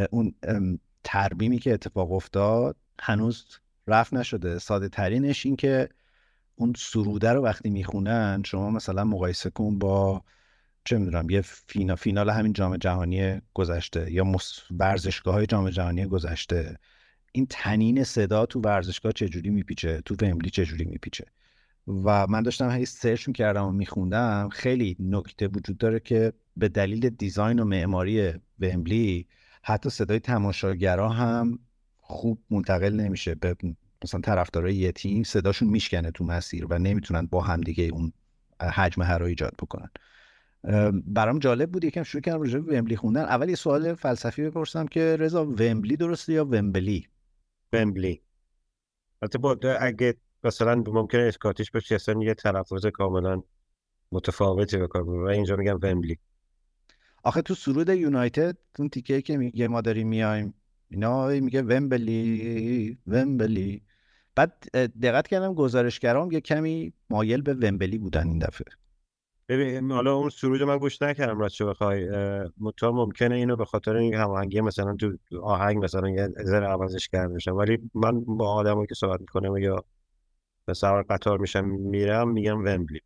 اون 0.10 0.36
ترمیمی 1.04 1.60
که 1.60 1.74
اتفاق 1.74 2.12
افتاد 2.12 2.76
هنوز 3.00 3.46
رفت 3.88 4.14
نشده. 4.14 4.60
ساده 4.60 4.90
ترینش 4.90 5.46
این 5.46 5.56
که 5.56 5.90
اون 6.56 6.74
سروده 6.78 7.34
رو 7.34 7.44
وقتی 7.44 7.70
می‌خونن 7.70 8.44
شما 8.46 8.70
مثلا 8.70 9.04
مقایسه 9.04 9.50
کن 9.50 9.80
با 9.80 10.24
چه 10.86 10.98
می‌دونم 10.98 11.30
یه 11.30 11.42
فینا 11.42 11.96
فینال 11.96 12.30
همین 12.30 12.54
جام 12.54 12.78
جهانی 12.78 13.42
گذشته 13.54 14.12
یا 14.12 14.36
ورزشگاه 14.72 15.34
های 15.34 15.46
جام 15.46 15.70
جهانی 15.70 16.06
گذشته. 16.06 16.78
این 17.32 17.48
تنین 17.50 18.04
صدا 18.04 18.46
تو 18.46 18.60
ورزشگاه 18.60 19.12
چجوری 19.12 19.50
میپیچه؟ 19.50 20.02
تو 20.06 20.16
ومبلی 20.22 20.50
چجوری 20.50 20.86
میپیچه؟ 20.86 21.26
و 21.88 22.28
من 22.28 22.44
داشتم 22.44 22.72
هی 22.72 22.86
سرچ 22.86 23.28
می‌کردم 23.28 23.66
و 23.66 23.72
میخوندم. 23.72 24.50
خیلی 24.52 24.96
نکته 25.00 25.48
وجود 25.48 25.78
داره 25.78 26.00
که 26.00 26.34
به 26.58 26.70
دلیل 26.70 27.10
دیزاین 27.10 27.60
و 27.60 27.66
معماری 27.66 28.34
ومبلی 28.60 29.28
حتی 29.64 29.90
صدای 29.90 30.20
تماشاگرها 30.20 31.10
هم 31.10 31.60
خوب 32.00 32.42
منتقل 32.50 32.94
نمیشه. 32.94 33.36
به 33.36 33.56
مثلا 34.04 34.22
طرفدارای 34.22 34.76
یه 34.76 34.92
تیم 34.92 35.24
صداشون 35.24 35.68
میشکنه 35.70 36.12
تو 36.12 36.24
مسیر 36.24 36.66
و 36.70 36.80
نمی‌تونن 36.80 37.26
با 37.26 37.42
همدیگه 37.42 37.84
اون 37.84 38.14
حجم 38.62 39.02
هر 39.02 39.24
ایجاد 39.24 39.54
بکنن. 39.60 39.90
برام 41.06 41.40
جالب 41.40 41.72
بود 41.72 41.84
یکم 41.84 42.04
شروع 42.04 42.22
کردم 42.22 42.42
راجع 42.42 42.60
به 42.60 42.80
ومبلی 42.80 42.96
خوندن. 42.96 43.22
اول 43.22 43.50
یه 43.50 43.56
سوال 43.56 43.94
فلسفی 43.94 44.44
بپرسم 44.44 44.88
که 44.88 45.16
رضا 45.20 45.46
ومبلی 45.46 45.98
درسته 45.98 46.34
یا 46.34 46.46
ومبلی 46.46 47.08
ومبلی 47.74 48.22
البته 49.22 49.38
با 49.38 49.58
اگه 49.80 50.16
مثلا 50.44 50.76
ممکنه 50.76 51.22
اسکاتیش 51.22 51.72
باشه 51.72 51.96
اصلا 51.96 52.24
یه 52.24 52.34
تلفظ 52.34 52.86
کاملا 52.86 53.42
متفاوتی 54.12 54.78
بکنم 54.78 55.08
و 55.08 55.26
اینجا 55.26 55.56
میگم 55.56 55.80
ومبلی 55.84 56.20
آخه 57.24 57.42
تو 57.42 57.56
سرود 57.56 57.90
یونایتد 57.90 58.58
اون 58.80 58.90
تیکه 58.90 59.22
که 59.22 59.38
میگه 59.38 59.68
ما 59.68 59.82
داریم 59.82 60.08
میایم 60.08 60.54
اینا 60.90 61.28
میگه 61.28 61.62
ومبلی 61.62 62.98
ومبلی 63.08 63.84
بعد 64.36 64.66
دقت 65.02 65.28
کردم 65.28 65.54
گزارشگرام 65.54 66.32
یه 66.32 66.42
کمی 66.42 66.94
مایل 67.10 67.42
به 67.42 67.54
ومبلی 67.54 67.98
بودن 67.98 68.28
این 68.28 68.40
دفعه. 68.40 68.83
ببین 69.48 69.92
حالا 69.92 70.16
اون 70.16 70.30
سرود 70.30 70.64
من 70.64 70.78
گوش 70.78 71.02
نکردم 71.02 71.40
راست 71.40 71.56
چه 71.56 71.66
بخوای 71.66 72.10
مطمئن 72.60 72.94
ممکنه 72.94 73.36
اینو 73.36 73.56
به 73.56 73.66
خاطر 73.66 73.96
این 73.96 74.14
هماهنگی 74.14 74.62
مثلا 74.62 74.96
تو 74.96 75.18
آهنگ 75.42 75.84
مثلا 75.84 76.10
یه 76.10 76.28
ذره 76.28 76.68
عوضش 76.68 77.08
کرده 77.08 77.34
باشم 77.34 77.56
ولی 77.56 77.90
من 77.94 78.20
با 78.24 78.54
آدمایی 78.54 78.88
که 78.88 78.96
صحبت 78.96 79.20
می‌کنم 79.20 79.58
یا 79.58 79.84
به 80.66 80.74
سوار 80.74 81.04
قطار 81.04 81.40
میشم 81.40 81.66
میرم 81.66 82.30
میگم 82.30 82.58
ومبلی. 82.58 83.02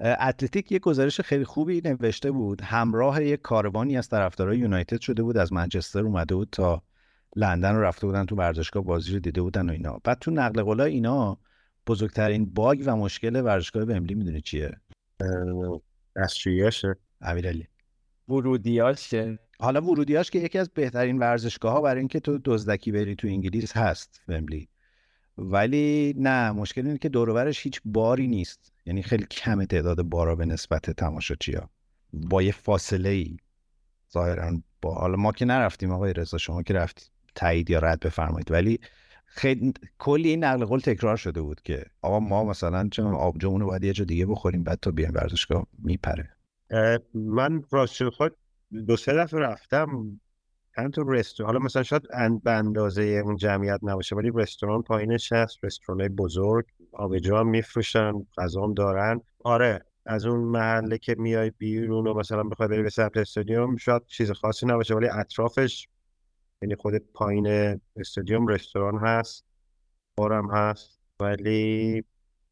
اتلتیک 0.00 0.72
یه 0.72 0.78
گزارش 0.78 1.20
خیلی 1.20 1.44
خوبی 1.44 1.82
نوشته 1.84 2.30
بود. 2.30 2.60
همراه 2.62 3.24
یک 3.24 3.40
کاروانی 3.40 3.98
از 3.98 4.08
طرفدارای 4.08 4.58
یونایتد 4.58 5.00
شده 5.00 5.22
بود 5.22 5.36
از 5.36 5.52
منچستر 5.52 6.04
اومده 6.04 6.34
بود 6.34 6.48
تا 6.52 6.82
لندن 7.36 7.74
رو 7.74 7.82
رفته 7.82 8.06
بودن 8.06 8.26
تو 8.26 8.36
ورزشگاه 8.36 8.84
بازی 8.84 9.12
رو 9.12 9.18
دیده 9.18 9.42
بودن 9.42 9.68
و 9.68 9.72
اینا. 9.72 10.00
بعد 10.04 10.18
تو 10.18 10.30
نقل 10.30 10.62
قولای 10.62 10.92
اینا 10.92 11.38
بزرگترین 11.86 12.44
باگ 12.44 12.82
و 12.86 12.96
مشکل 12.96 13.40
ورزشگاه 13.44 13.82
ومبلی 13.82 14.14
می‌دونی 14.14 14.40
چیه؟ 14.40 14.70
دستشوییاشه 16.16 16.96
امیرعلی. 17.20 17.68
ورودیاشه 18.28 19.38
حالا 19.60 19.80
ورودیاش 19.80 20.30
که 20.30 20.38
یکی 20.38 20.58
از 20.58 20.70
بهترین 20.70 21.18
ورزشگاه 21.18 21.72
ها 21.72 21.80
برای 21.80 21.98
اینکه 21.98 22.20
تو 22.20 22.38
دزدکی 22.44 22.92
بری 22.92 23.14
تو 23.14 23.28
انگلیس 23.28 23.76
هست 23.76 24.20
ومبلی. 24.28 24.68
ولی 25.38 26.14
نه 26.16 26.52
مشکل 26.52 26.86
اینه 26.86 26.98
که 26.98 27.08
دورورش 27.08 27.62
هیچ 27.62 27.80
باری 27.84 28.26
نیست. 28.26 28.72
یعنی 28.86 29.02
خیلی 29.02 29.24
کم 29.24 29.64
تعداد 29.64 30.02
بارا 30.02 30.36
به 30.36 30.46
نسبت 30.46 30.90
تماشاچیا 30.90 31.70
با 32.12 32.42
یه 32.42 32.52
فاصله 32.52 33.08
ای 33.08 33.36
ظاهرا 34.12 34.60
با 34.82 34.94
حالا 34.94 35.16
ما 35.16 35.32
که 35.32 35.44
نرفتیم 35.44 35.90
آقای 35.90 36.12
رضا 36.12 36.38
شما 36.38 36.62
که 36.62 36.74
رفتید 36.74 37.10
تایید 37.34 37.70
یا 37.70 37.78
رد 37.78 38.00
بفرمایید. 38.00 38.50
ولی 38.50 38.80
خیلی 39.28 39.72
کلی 39.98 40.28
این 40.28 40.44
نقل 40.44 40.64
قول 40.64 40.80
تکرار 40.80 41.16
شده 41.16 41.42
بود 41.42 41.60
که 41.62 41.84
آقا 42.02 42.20
ما 42.20 42.44
مثلا 42.44 42.88
چون 42.92 43.14
آبجومون 43.14 43.60
رو 43.60 43.66
باید 43.66 43.84
یه 43.84 43.92
جا 43.92 44.04
دیگه 44.04 44.26
بخوریم 44.26 44.64
بعد 44.64 44.78
تا 44.82 44.90
بیایم 44.90 45.14
ورزشگاه 45.14 45.66
میپره. 45.78 46.30
من 47.14 47.62
راست 47.70 48.08
خود 48.08 48.36
دو 48.86 48.96
سه 48.96 49.14
دفعه 49.14 49.40
رفتم 49.40 50.20
چند 50.76 50.92
تا 50.92 51.02
رستوران. 51.06 51.52
حالا 51.52 51.64
مثلا 51.64 51.82
شاید 51.82 52.02
به 52.42 52.50
اندازه 52.50 53.02
اون 53.02 53.36
جمعیت 53.36 53.80
نباشه 53.82 54.16
ولی 54.16 54.30
رستوران 54.34 54.82
پایینش 54.82 55.32
هست 55.32 55.64
رستوران 55.64 56.08
بزرگ 56.08 56.66
آبجو 56.92 57.36
هم 57.36 57.48
میفروشن 57.48 58.12
غذا 58.36 58.62
هم 58.62 58.74
دارن. 58.74 59.20
آره 59.44 59.84
از 60.06 60.26
اون 60.26 60.40
محله 60.40 60.98
که 60.98 61.14
میای 61.18 61.50
بیرون 61.58 62.06
و 62.06 62.14
مثلا 62.14 62.42
بخوای 62.42 62.68
بری 62.68 62.82
به 62.82 62.90
سمت 62.90 63.16
استادیوم 63.16 63.76
شاید 63.76 64.06
چیز 64.06 64.30
خاصی 64.30 64.66
نباشه 64.66 64.94
ولی 64.94 65.08
اطرافش 65.08 65.88
یعنی 66.62 66.76
خود 66.76 66.96
پایین 66.96 67.80
استادیوم 67.96 68.46
رستوران 68.46 68.98
هست 68.98 69.44
بارم 70.16 70.50
هست 70.50 70.98
ولی 71.20 72.04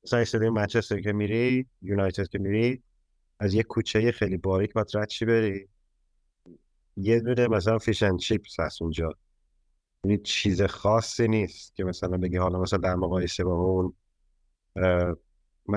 مثلا 0.04 0.20
استادیوم 0.20 0.54
منچستر 0.54 1.00
که 1.00 1.12
میری 1.12 1.66
یونایتد 1.82 2.28
که 2.28 2.38
میری 2.38 2.82
از 3.38 3.54
یه 3.54 3.62
کوچه 3.62 4.12
خیلی 4.12 4.36
باریک 4.36 4.72
باید 4.72 4.86
رد 4.94 5.10
بری. 5.20 5.68
یه 6.96 7.20
دونه 7.20 7.48
مثلا 7.48 7.78
فیش 7.78 8.02
اند 8.02 8.18
چیپس 8.18 8.60
هست 8.60 8.82
اونجا. 8.82 9.10
یعنی 10.04 10.18
چیز 10.18 10.62
خاصی 10.62 11.28
نیست 11.28 11.74
که 11.74 11.84
مثلا 11.84 12.16
بگی 12.16 12.36
حالا 12.36 12.60
مثلا 12.60 12.78
در 12.78 12.94
مقایسه 12.94 13.44
با 13.44 13.52
اون 13.52 13.94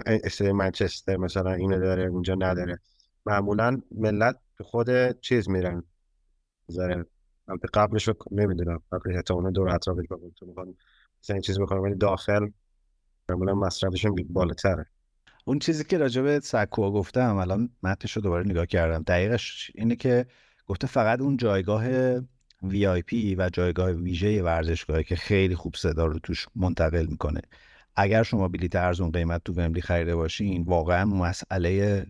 استادیوم 0.05 0.57
منچستر 0.57 1.17
مثلا 1.17 1.53
اینو 1.53 1.79
داره 1.79 2.03
اونجا 2.03 2.35
نداره. 2.35 2.79
معمولا 3.25 3.81
ملت 3.91 4.39
خود 4.61 5.19
چیز 5.19 5.49
میرن. 5.49 5.83
البته 7.49 7.67
قبلش 7.73 8.09
نمی‌دونم. 8.31 8.81
قبل 8.91 9.15
احتمالا 9.15 9.49
دور 9.49 9.69
اطرافش 9.69 10.05
تو 10.35 10.45
می‌خوان 10.45 10.75
مثلا 11.23 11.33
این 11.33 11.41
چیز 11.41 11.59
بکنم 11.59 11.81
ولی 11.81 11.95
داخل 11.95 12.47
معمولا 13.29 13.55
مصرفشون 13.55 14.15
بالاتره. 14.29 14.85
اون 15.45 15.59
چیزی 15.59 15.83
که 15.83 15.97
راجع 15.97 16.21
به 16.21 16.39
سکوها 16.39 16.91
گفتم 16.91 17.35
الان 17.37 17.69
متنش 17.83 18.11
رو 18.11 18.21
دوباره 18.21 18.47
نگاه 18.47 18.65
کردم. 18.65 19.03
دقیقش 19.03 19.71
اینه 19.75 19.95
که 19.95 20.25
گفته 20.67 20.87
فقط 20.87 21.21
اون 21.21 21.37
جایگاه 21.37 21.85
وی 22.63 22.87
آی 22.87 23.01
پی 23.01 23.35
و 23.35 23.49
جایگاه 23.53 23.91
ویژه 23.91 24.43
ورزشگاهی 24.43 25.03
که 25.03 25.15
خیلی 25.15 25.55
خوب 25.55 25.75
صدا 25.75 26.05
رو 26.05 26.19
توش 26.19 26.47
منتقل 26.55 27.05
می‌کنه. 27.05 27.41
اگر 27.95 28.23
شما 28.23 28.47
بلیت 28.47 28.75
ارزون 28.75 29.11
قیمت 29.11 29.43
تو 29.43 29.53
ومبلی 29.53 29.81
خریده 29.81 30.15
باشین 30.15 30.63
واقعا 30.63 31.05
مسئله 31.05 32.05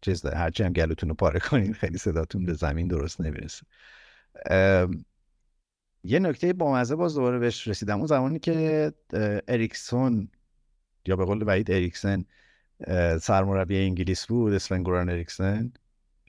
چیز 0.00 0.26
هرچی 0.26 0.62
هم 0.62 0.72
گلوتون 0.72 1.08
رو 1.08 1.14
پاره 1.14 1.40
کنین 1.40 1.72
خیلی 1.72 1.98
صداتون 1.98 2.44
به 2.44 2.52
زمین 2.52 2.88
درست 2.88 3.20
نمی‌رسه. 3.20 3.66
یه 6.04 6.18
نکته 6.18 6.52
با 6.52 6.72
مزه 6.72 6.96
باز 6.96 7.14
دوباره 7.14 7.38
بهش 7.38 7.68
رسیدم. 7.68 7.96
اون 7.96 8.06
زمانی 8.06 8.38
که 8.38 8.92
اریکسون 9.48 10.28
یا 11.06 11.16
به 11.16 11.24
قول 11.24 11.44
وحید 11.46 11.70
اریکسن 11.70 12.24
سرمربی 13.20 13.78
انگلیس 13.78 14.26
بود 14.26 14.52
اسفن 14.52 14.82
گوران 14.82 15.08
اریکسن 15.08 15.72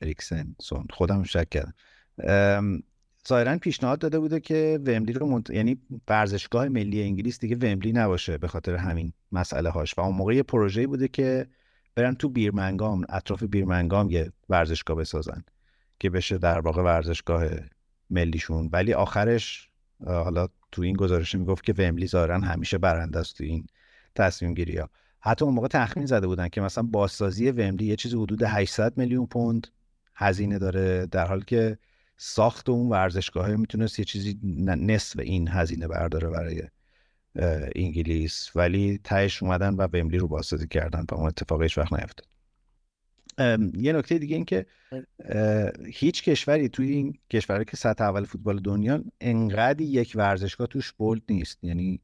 اریکسن 0.01 0.55
سون 0.61 0.85
خودم 0.89 1.23
شک 1.23 1.47
کردم. 1.49 1.73
ظاهرا 3.27 3.57
پیشنهاد 3.57 3.99
داده 3.99 4.19
بوده 4.19 4.39
که 4.39 4.79
ومبلی 4.85 5.13
رو 5.13 5.27
منت... 5.27 5.49
یعنی 5.49 5.81
ورزشگاه 6.07 6.67
ملی 6.67 7.03
انگلیس 7.03 7.39
دیگه 7.39 7.55
ومبلی 7.55 7.91
نباشه 7.91 8.37
به 8.37 8.47
خاطر 8.47 8.75
همین 8.75 9.13
مسئله 9.31 9.69
هاش 9.69 9.97
و 9.97 10.01
اون 10.01 10.15
موقع 10.15 10.35
یه 10.35 10.43
پروژه‌ای 10.43 10.87
بوده 10.87 11.07
که 11.07 11.47
برن 11.95 12.15
تو 12.15 12.29
بیرمنگام 12.29 13.05
اطراف 13.09 13.43
بیرمنگام 13.43 14.09
یه 14.09 14.31
ورزشگاه 14.49 14.97
بسازن 14.97 15.43
که 15.99 16.09
بشه 16.09 16.37
در 16.37 16.59
واقع 16.59 16.81
ورزشگاه 16.81 17.45
ملیشون. 18.09 18.69
ولی 18.71 18.93
آخرش 18.93 19.69
حالا 20.05 20.47
تو 20.71 20.81
این 20.81 20.95
گزارش 20.95 21.35
می‌گفت 21.35 21.63
که 21.63 21.73
ومبلی 21.77 22.07
ظاهرا 22.07 22.39
همیشه 22.39 22.77
برنده 22.77 23.19
است 23.19 23.37
تو 23.37 23.43
این 23.43 23.67
تصمیم 24.15 24.53
گیری 24.53 24.77
ها 24.77 24.89
حتی 25.19 25.45
اون 25.45 25.53
موقع 25.53 25.67
تخمین 25.67 26.05
زده 26.05 26.27
بودن 26.27 26.49
که 26.49 26.61
مثلا 26.61 26.83
بازسازی 26.83 27.51
ومبلی 27.51 27.85
یه 27.85 27.95
چیزی 27.95 28.15
حدود 28.17 28.43
800 28.43 28.97
میلیون 28.97 29.25
پوند 29.25 29.67
هزینه 30.15 30.59
داره 30.59 31.05
در 31.05 31.27
حالی 31.27 31.43
که 31.47 31.77
ساخت 32.17 32.69
اون 32.69 32.89
ورزشگاه 32.89 33.55
می‌تونست 33.55 33.99
یه 33.99 34.05
چیزی 34.05 34.39
نصف 34.43 35.19
این 35.19 35.47
هزینه 35.47 35.87
برداره 35.87 36.29
برای 36.29 36.63
انگلیس. 37.75 38.51
ولی 38.55 38.99
تهش 39.03 39.43
اومدن 39.43 39.73
و 39.73 39.87
ومبلی 39.93 40.17
رو 40.17 40.27
بازسازی 40.27 40.67
کردن 40.67 41.05
و 41.11 41.15
اون 41.15 41.27
اتفاق 41.27 41.61
هیچ 41.61 41.77
وقت 41.77 41.93
نیفتاد. 41.93 42.28
یه 43.73 43.93
نکته 43.93 44.17
دیگه 44.17 44.35
این 44.35 44.45
که 44.45 44.65
هیچ 45.85 46.23
کشوری 46.23 46.69
توی 46.69 46.91
این 46.91 47.17
کشوری 47.29 47.65
که 47.65 47.77
سطح 47.77 48.03
اول 48.03 48.25
فوتبال 48.25 48.59
دنیا 48.59 49.03
انقدر 49.21 49.81
یک 49.81 50.13
ورزشگاه 50.15 50.67
توش 50.67 50.91
بولد 50.91 51.21
نیست. 51.29 51.63
یعنی 51.63 52.01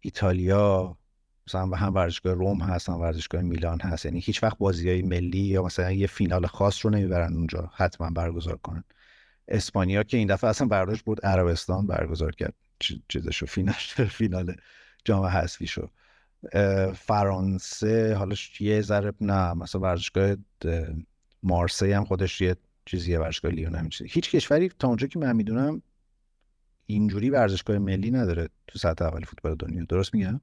ایتالیا 0.00 0.98
مثلا 1.46 1.66
هم 1.66 1.94
ورزشگاه 1.94 2.34
روم 2.34 2.60
هست 2.60 2.88
هم 2.88 3.00
ورزشگاه 3.00 3.42
میلان 3.42 3.80
هست. 3.80 4.04
یعنی 4.04 4.20
هیچ 4.20 4.42
وقت 4.42 4.58
بازی 4.58 4.88
های 4.88 5.02
ملی 5.02 5.38
یا 5.38 5.62
مثلا 5.62 5.92
یه 5.92 6.06
فینال 6.06 6.46
خاص 6.46 6.86
رو 6.86 6.90
نمی‌برن 6.90 7.34
اونجا 7.34 7.70
حتما 7.74 8.10
برگزار 8.10 8.56
کنن. 8.56 8.84
اسپانیا 9.48 10.02
که 10.02 10.16
این 10.16 10.28
دفعه 10.28 10.50
اصلا 10.50 10.66
برداشت 10.68 11.04
بود 11.04 11.26
عربستان 11.26 11.86
برگزار 11.86 12.34
کرد. 12.34 12.54
چیزشو 13.08 13.46
فینال 13.46 13.74
فینال 14.10 14.56
جام 15.04 15.24
حذفی 15.24 15.66
شو 15.66 15.90
فرانسه 16.94 18.14
حالا 18.14 18.36
یه 18.60 18.80
ذره 18.80 19.12
نه 19.20 19.54
مثلا 19.54 19.80
ورزشگاه 19.80 20.36
مارسی 21.42 21.92
هم 21.92 22.04
خودش 22.04 22.40
یه 22.40 22.56
چیزیه 22.84 23.18
ورزشگاه 23.18 23.52
لیون 23.52 23.74
هم 23.74 23.88
هیچ 24.08 24.30
کشوری 24.30 24.68
تا 24.68 24.88
اونجا 24.88 25.06
که 25.06 25.18
من 25.18 25.36
می‌دونم 25.36 25.82
اینجوری 26.86 27.30
ورزشگاه 27.30 27.78
ملی 27.78 28.10
نداره 28.10 28.48
تو 28.66 28.78
سطح 28.78 29.04
اول 29.04 29.24
فوتبال 29.24 29.54
دنیا. 29.54 29.84
درست 29.88 30.14
میگم؟ 30.14 30.40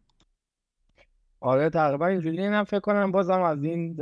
آره 1.40 1.70
تقریبا 1.70 2.08
اینجوری 2.08 2.42
اینم 2.42 2.64
فکر 2.64 2.80
کنم 2.80 3.12
بازم 3.12 3.42
از 3.42 3.64
این 3.64 3.98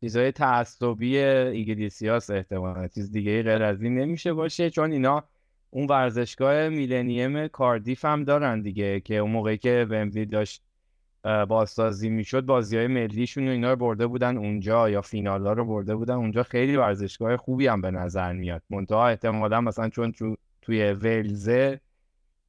چیزای 0.00 0.32
تعصبی 0.32 1.18
انگلیسی 1.18 2.08
هاست 2.08 2.30
احتمالا 2.30 2.88
چیز 2.88 3.12
دیگه 3.12 3.42
غیر 3.42 3.62
از 3.62 3.82
این 3.82 3.98
نمیشه 3.98 4.32
باشه 4.32 4.70
چون 4.70 4.92
اینا 4.92 5.24
اون 5.70 5.86
ورزشگاه 5.86 6.68
میلنیم 6.68 7.48
کاردیف 7.48 8.04
هم 8.04 8.24
دارن 8.24 8.62
دیگه 8.62 9.00
که 9.00 9.16
اون 9.16 9.30
موقعی 9.30 9.58
که 9.58 9.86
ومبلی 9.90 10.26
داشت 10.26 10.62
بازسازی 11.22 12.08
می‌شد 12.08 12.46
بازی 12.46 12.76
های 12.76 12.86
ملیشون 12.86 13.48
و 13.48 13.50
اینا 13.50 13.70
رو 13.70 13.76
برده 13.76 14.06
بودن 14.06 14.36
اونجا 14.36 14.90
یا 14.90 15.00
فینال 15.00 15.46
ها 15.46 15.52
رو 15.52 15.64
برده 15.64 15.96
بودن 15.96 16.14
اونجا. 16.14 16.42
خیلی 16.42 16.76
ورزشگاه 16.76 17.36
خوبی 17.36 17.66
هم 17.66 17.80
به 17.80 17.90
نظر 17.90 18.32
میاد. 18.32 18.62
منتها 18.70 19.08
احتمالا 19.08 19.60
مثلا 19.60 19.88
چون 19.88 20.12
توی 20.62 20.92
ولزه 20.92 21.80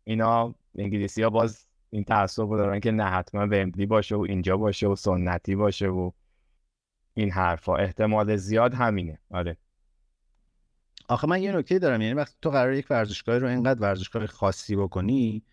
اینا 0.04 0.56
انگلیسی 0.78 1.24
ها 1.24 1.30
باز 1.30 1.66
این 1.90 2.04
تعصب 2.04 2.42
رو 2.42 2.58
دارن 2.58 2.80
که 2.80 2.92
نه 2.92 3.04
حتما 3.04 3.42
ومبلی 3.42 3.86
باشه 3.86 4.16
و 4.16 4.20
اینجا 4.22 4.58
باشه 4.58 4.88
و 4.88 4.96
سنتی 4.96 5.56
باشه 5.56 5.88
و 5.88 6.12
این 7.14 7.32
حرفا. 7.32 7.76
احتمال 7.76 8.36
زیاد 8.36 8.74
همینه. 8.74 9.20
آره. 9.32 9.58
آخه 11.08 11.28
من 11.28 11.42
یه 11.42 11.58
نکته 11.58 11.80
دارم. 11.80 12.02
یعنی 12.02 12.14
وقتی 12.14 12.36
تو 12.42 12.50
قرار 12.50 12.74
یک 12.74 12.88
ورزشگاه 12.90 13.38
رو 13.38 13.48
اینقدر 13.48 13.82
ورزشگاه 13.82 14.28
خاصی 14.28 14.76
بکنی 14.76 15.44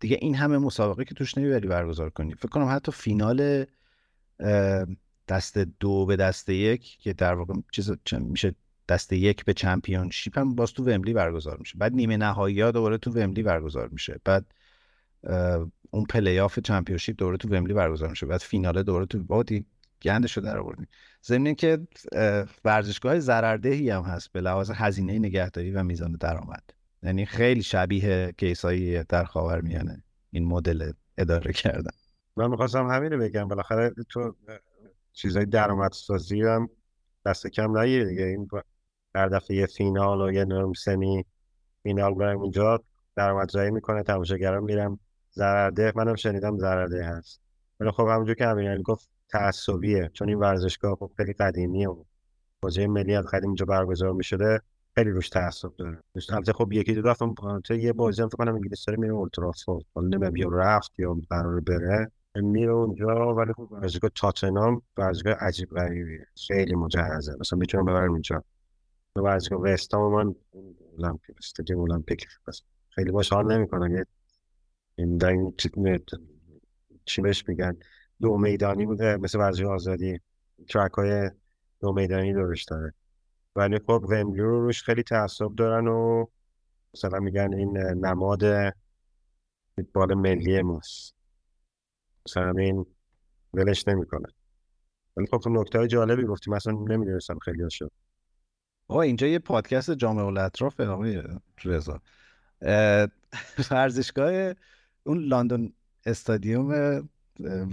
دیگه 0.00 0.18
این 0.20 0.34
همه 0.34 0.58
مسابقه 0.58 1.04
که 1.04 1.14
توش 1.14 1.38
نمی‌بری 1.38 1.68
برگزار 1.68 2.10
کنی. 2.10 2.34
فکر 2.34 2.48
کنم 2.48 2.68
حتی 2.76 2.92
فینال 2.92 3.64
دسته 5.28 5.58
دو 5.58 6.06
به 6.06 6.16
دسته 6.16 6.48
یک 6.48 6.98
که 7.00 7.12
در 7.12 7.34
واقع 7.34 7.54
چیز 7.72 7.92
میشه 8.12 8.54
دسته 8.88 9.12
یک 9.12 9.44
به 9.44 9.52
Championship 9.52 10.38
هم 10.38 10.54
باز 10.54 10.72
تو 10.72 10.84
ومبلی 10.84 11.12
برگزار 11.12 11.56
میشه. 11.58 11.78
بعد 11.78 11.92
نیمه 11.92 12.16
نهایی 12.16 12.60
ها 12.60 12.70
دوباره 12.70 12.98
تو 12.98 13.10
ومبلی 13.10 13.42
برگزار 13.42 13.88
میشه. 13.88 14.20
بعد 14.24 14.46
اون 15.90 16.04
پلی 16.04 16.40
آف 16.40 16.58
Championship 16.58 17.18
دوباره 17.18 17.36
تو 17.36 17.48
ومبلی 17.48 17.74
برگزار 17.74 18.10
میشه. 18.10 18.26
بعد 18.26 18.40
فینال 18.40 18.82
دوباره 18.82 19.06
تو 19.06 19.22
بابا 19.22 19.66
گندش 20.02 20.36
رو 20.36 20.42
در 20.42 20.58
آوردیم. 20.58 20.88
ضمن 21.24 21.54
که 21.54 21.78
ورزشگاه 22.64 23.20
ضرردهی 23.20 23.90
هم 23.90 24.02
هست 24.02 24.32
به 24.32 24.40
لحاظ 24.40 24.70
هزینه 24.70 25.18
نگهداری 25.18 25.70
و 25.70 25.82
میزان 25.82 26.12
درآمد. 26.12 26.77
یعنی 27.02 27.26
خیلی 27.26 27.62
شبیه 27.62 28.34
case 28.38 28.82
ایی 28.82 29.04
در 29.04 29.24
خاورمیانه 29.24 30.02
این 30.30 30.44
مدل 30.44 30.92
اداره 31.18 31.52
کردن. 31.52 31.90
من 32.36 32.50
می‌خواستم 32.50 32.86
همین 32.86 33.12
رو 33.12 33.18
بگم 33.18 33.48
بالاخره 33.48 33.94
تو 34.08 34.36
چیزای 35.12 35.46
درآمدسازی 35.46 36.42
هم 36.42 36.68
دست 37.26 37.46
کم 37.46 37.78
نگیره 37.78 38.04
دیگه. 38.04 38.24
این 38.24 38.48
در 39.14 39.28
دفعه 39.28 39.56
یه 39.56 39.66
فینال 39.66 40.20
و 40.20 40.32
یه 40.32 40.44
نرم 40.44 40.72
سمی 40.72 41.24
فینال 41.82 42.14
برم 42.14 42.38
اونجا 42.38 42.84
درآمدزایی 43.16 43.70
می‌کنه 43.70 44.02
تماشاگران 44.02 44.64
میرم 44.64 44.98
ضررده 45.34 45.92
منم 45.96 46.14
شنیدم 46.14 46.58
ضررده 46.58 47.04
هست. 47.04 47.40
ولی 47.80 47.90
خب 47.90 48.08
همونجور 48.08 48.34
که 48.34 48.46
همین 48.46 48.82
گفت 48.82 49.08
تعصبیه. 49.28 50.10
چون 50.12 50.28
این 50.28 50.38
ورزشگاه 50.38 50.96
خب 50.96 51.10
خیلی 51.16 51.32
قدیمیه 51.32 51.88
و 51.88 52.04
بازی 52.60 52.86
ملی 52.86 53.14
از 53.14 53.24
قدیم 53.24 53.48
اینجا 53.48 53.66
برگزار 53.66 54.12
می‌شده. 54.12 54.62
خیلی 54.98 55.10
روش 55.10 55.28
تعصب 55.28 55.76
داره 55.76 56.02
البته 56.28 56.52
خب 56.52 56.72
یکی 56.72 56.94
دو 56.94 57.02
دفعه 57.02 57.28
تو 57.64 57.74
یه 57.74 57.92
بازی 57.92 58.22
هم 58.22 58.28
فکر 58.28 58.36
کنم 58.36 58.54
انگلیس 58.54 58.84
داره 58.84 59.00
میره 59.00 59.12
اولترافورد 59.12 59.84
حالا 59.94 60.08
نمی‌دونم 60.08 60.36
یا 60.36 60.48
رفت 60.48 60.92
یا 60.98 61.16
قرار 61.30 61.60
بره. 61.60 62.10
میره 62.34 62.72
اونجا 62.72 63.34
ولی 63.34 63.52
خب 63.52 63.72
ورزشگاه 63.72 64.10
تاتنهام 64.14 64.82
ورزشگاه 64.96 65.32
عجیب 65.32 65.70
غریبیه. 65.70 66.26
خیلی 66.46 66.74
مجهزه. 66.74 67.36
مثلا 67.40 67.58
می‌تونم 67.58 67.84
ببرم 67.84 68.12
اینجا. 68.12 68.44
ورزشگاه 69.16 69.60
وستام 69.60 70.12
من 70.12 70.34
المپیک 70.98 71.36
استادیوم 71.38 71.80
المپیک 71.80 72.26
خیلی 72.88 73.10
باش 73.10 73.32
حال 73.32 73.52
نمی‌کنم. 73.52 73.96
یه 73.96 74.06
این 74.96 75.24
این 75.24 75.54
چی 77.04 77.22
بهش 77.22 77.48
میگن؟ 77.48 77.76
دو 78.20 78.38
میدانی 78.38 78.86
بوده 78.86 79.16
مثل 79.16 79.38
ورزشگاه 79.38 79.74
آزادی. 79.74 80.20
ترک 80.68 80.92
های 80.92 81.30
دو 81.80 81.92
میدانی 81.92 82.32
دورش 82.32 82.64
داره. 82.64 82.94
ولی 83.58 83.78
خب 83.78 84.06
ومبلی 84.08 84.40
رو 84.40 84.60
روش 84.60 84.82
خیلی 84.82 85.02
تعصب 85.02 85.54
دارن 85.56 85.86
و 85.88 86.26
مثلا 86.94 87.18
میگن 87.18 87.54
این 87.54 87.78
نماد 87.78 88.42
فوتبال 89.76 90.14
ملی 90.14 90.62
ماست. 90.62 91.14
مثلا 92.26 92.50
این 92.58 92.86
ولش 93.54 93.88
نمی‌کنه. 93.88 94.28
ولی 95.16 95.26
خب 95.26 95.48
نکته 95.48 95.86
جالبی 95.86 96.24
گفتی 96.24 96.50
مثلا 96.50 96.72
نمی‌دونستم 96.72 97.38
خیلی 97.38 97.62
ها 97.62 97.68
شد. 97.68 97.90
آقا 98.88 99.02
اینجا 99.02 99.26
یه 99.26 99.38
پادکست 99.38 99.90
جامعه 99.90 100.24
الاطراف 100.24 100.80
آقای 100.80 101.22
رضا. 101.64 102.00
ورزشگاه 103.70 104.54
اون 105.06 105.18
لندن 105.18 105.72
استادیوم 106.06 107.08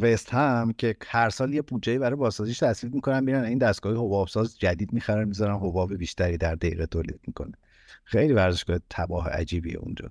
وست 0.01 0.33
هم 0.33 0.73
که 0.77 0.95
هر 1.07 1.29
سال 1.29 1.53
یه 1.53 1.61
بودجه 1.61 1.99
برای 1.99 2.15
بازسازیش 2.15 2.59
تصویب 2.59 2.95
می‌کنن 2.95 3.23
میرن 3.23 3.43
این 3.43 3.57
دستگاه 3.57 3.93
حباب 3.93 4.27
ساز 4.27 4.59
جدید 4.59 4.93
می‌خرن 4.93 5.27
می‌ذارن 5.27 5.55
حباب 5.55 5.93
بیشتری 5.93 6.37
در 6.37 6.55
دقیقه 6.55 6.85
تولید 6.85 7.19
می‌کنه. 7.27 7.51
خیلی 8.03 8.33
ورزشگاه 8.33 8.79
تباه 8.89 9.29
عجیبیه 9.29 9.77
اونجا. 9.77 10.09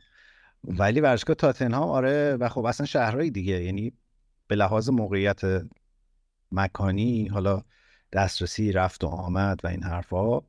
ولی 0.64 1.01
ورزشگاه 1.01 1.37
تاتنهام 1.37 1.88
آره 1.88 2.37
و 2.37 2.49
خب 2.49 2.64
اصلا 2.64 2.87
شهرهای 2.87 3.31
دیگه 3.31 3.62
یعنی 3.64 3.93
به 4.49 4.57
لحاظ 4.57 4.88
موقعیت 4.88 5.40
مکانی 6.53 7.27
حالا 7.27 7.62
دسترسی 8.12 8.73
رفت 8.73 9.05
و 9.05 9.07
آمد 9.07 9.61
و 9.64 9.67
این 9.67 9.83
حرفها 9.83 10.45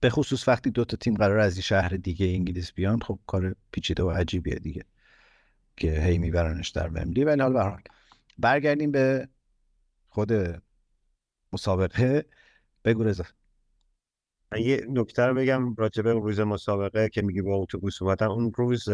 به 0.00 0.10
خصوص 0.10 0.48
وقتی 0.48 0.70
دو 0.70 0.84
تا 0.84 0.96
تیم 0.96 1.14
قرار 1.14 1.38
از 1.38 1.54
این 1.54 1.62
شهر 1.62 1.88
دیگه 1.88 2.26
انگلیس 2.26 2.72
بیان 2.72 3.00
خب 3.00 3.18
کار 3.26 3.54
پیچیده 3.72 4.02
و 4.02 4.10
عجیبیه 4.10 4.54
دیگه 4.54 4.84
که 5.76 6.00
هی 6.00 6.18
میبرنش 6.18 6.68
در 6.68 6.88
ومبلی. 6.88 7.24
ولی 7.24 7.42
حالا 7.42 7.78
برگردیم 8.38 8.90
به 8.90 9.28
خود 10.08 10.32
مسابقه. 11.52 12.24
بگو 12.84 13.02
رضا. 13.02 13.24
یه 14.58 14.86
نکته 14.88 15.32
بگم 15.32 15.74
راجبه 15.74 16.12
روز 16.12 16.40
مسابقه 16.40 17.08
که 17.08 17.22
میگی 17.22 17.42
با 17.42 17.56
اتوبوس 17.56 18.02
اومدن. 18.02 18.26
اون 18.26 18.52
روز 18.56 18.88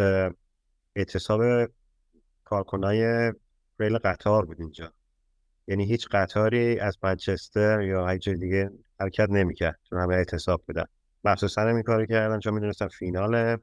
اعتصاب 0.97 1.71
کارکنای 2.45 3.33
ریل 3.79 3.99
قطار 3.99 4.45
بود 4.45 4.61
اینجا. 4.61 4.93
یعنی 5.67 5.85
هیچ 5.85 6.09
قطاری 6.09 6.79
از 6.79 6.99
منچستر 7.03 7.83
یا 7.83 8.09
هیچ 8.09 8.23
جای 8.23 8.35
دیگه 8.35 8.71
حرکت 9.01 9.31
نمی‌کرد. 9.31 9.79
چون 9.91 10.01
همه 10.01 10.15
اعتصاب 10.15 10.63
بودن. 10.67 10.85
مخصوصا 11.25 11.69
این 11.69 11.83
کاری 11.83 12.07
کردن 12.07 12.41
چون 12.41 12.55
می‌دونستم 12.55 12.89
فینال 12.89 13.57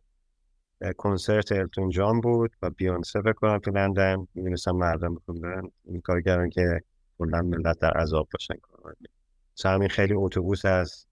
کنسرت 0.98 1.52
التون 1.52 1.89
جان 1.89 2.22
بود 2.22 2.56
و 2.62 2.70
بیانسه 2.70 3.22
فکر 3.22 3.34
کنم 3.34 3.60
تو 3.60 3.72
لندن. 3.72 4.28
می‌دونستم 4.34 4.72
مردم 4.72 5.15
بخوندن 5.15 5.62
این 5.86 6.02
کار 6.02 6.22
کردن 6.22 6.50
که 6.50 6.82
کلا 7.17 7.41
ملت 7.41 7.80
در 7.80 7.91
عذاب 7.91 8.30
باشن. 8.34 8.54
همین 9.65 9.89
خیلی 9.89 10.13
اتوبوس 10.13 10.65
از 10.65 11.06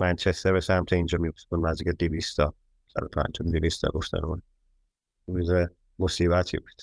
منچستر 0.00 0.52
به 0.52 0.60
سمت 0.60 0.92
اینجا 0.92 1.18
میبود 1.18 1.66
نزدیک 1.66 1.88
دیویستا 1.88 2.54
سر 2.94 3.06
پنجم 3.06 3.50
دیویستا 3.50 3.88
گفتن 3.94 4.18
روز 5.26 5.50
مصیبتی 5.98 6.58
بود. 6.58 6.82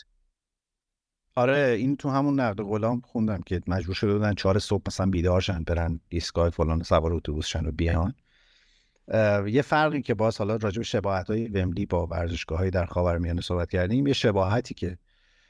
آره 1.36 1.76
این 1.80 1.96
تو 1.96 2.10
همون 2.10 2.40
نقد 2.40 2.62
غلام 2.62 3.02
خوندم 3.02 3.42
که 3.42 3.62
مجبور 3.68 3.96
شده 3.96 4.14
بودن 4.14 4.34
چهار 4.34 4.60
صبح 4.60 4.84
مثلا 4.88 5.06
بیدارشن 5.06 5.64
برن 5.64 6.00
ایستگاه 6.10 6.50
فلان 6.50 6.84
سوار 6.84 7.14
اتوبوس 7.14 7.46
شن 7.46 7.66
و 7.66 7.72
بیان. 7.72 8.14
یه 9.48 9.62
فرقی 9.62 10.02
که 10.02 10.14
باز 10.14 10.38
حالا 10.38 10.56
راجع 10.56 10.78
به 10.78 10.84
شباهت 10.84 11.28
های 11.28 11.48
وملی 11.48 11.86
با 11.86 12.08
ورزشگاه 12.08 12.58
های 12.60 12.70
در 12.70 12.86
خاورمیانه 12.86 13.42
صحبت 13.42 13.70
کردیم 13.70 14.08
یه 14.08 14.14
شباهتی 14.14 14.74
که 14.74 14.98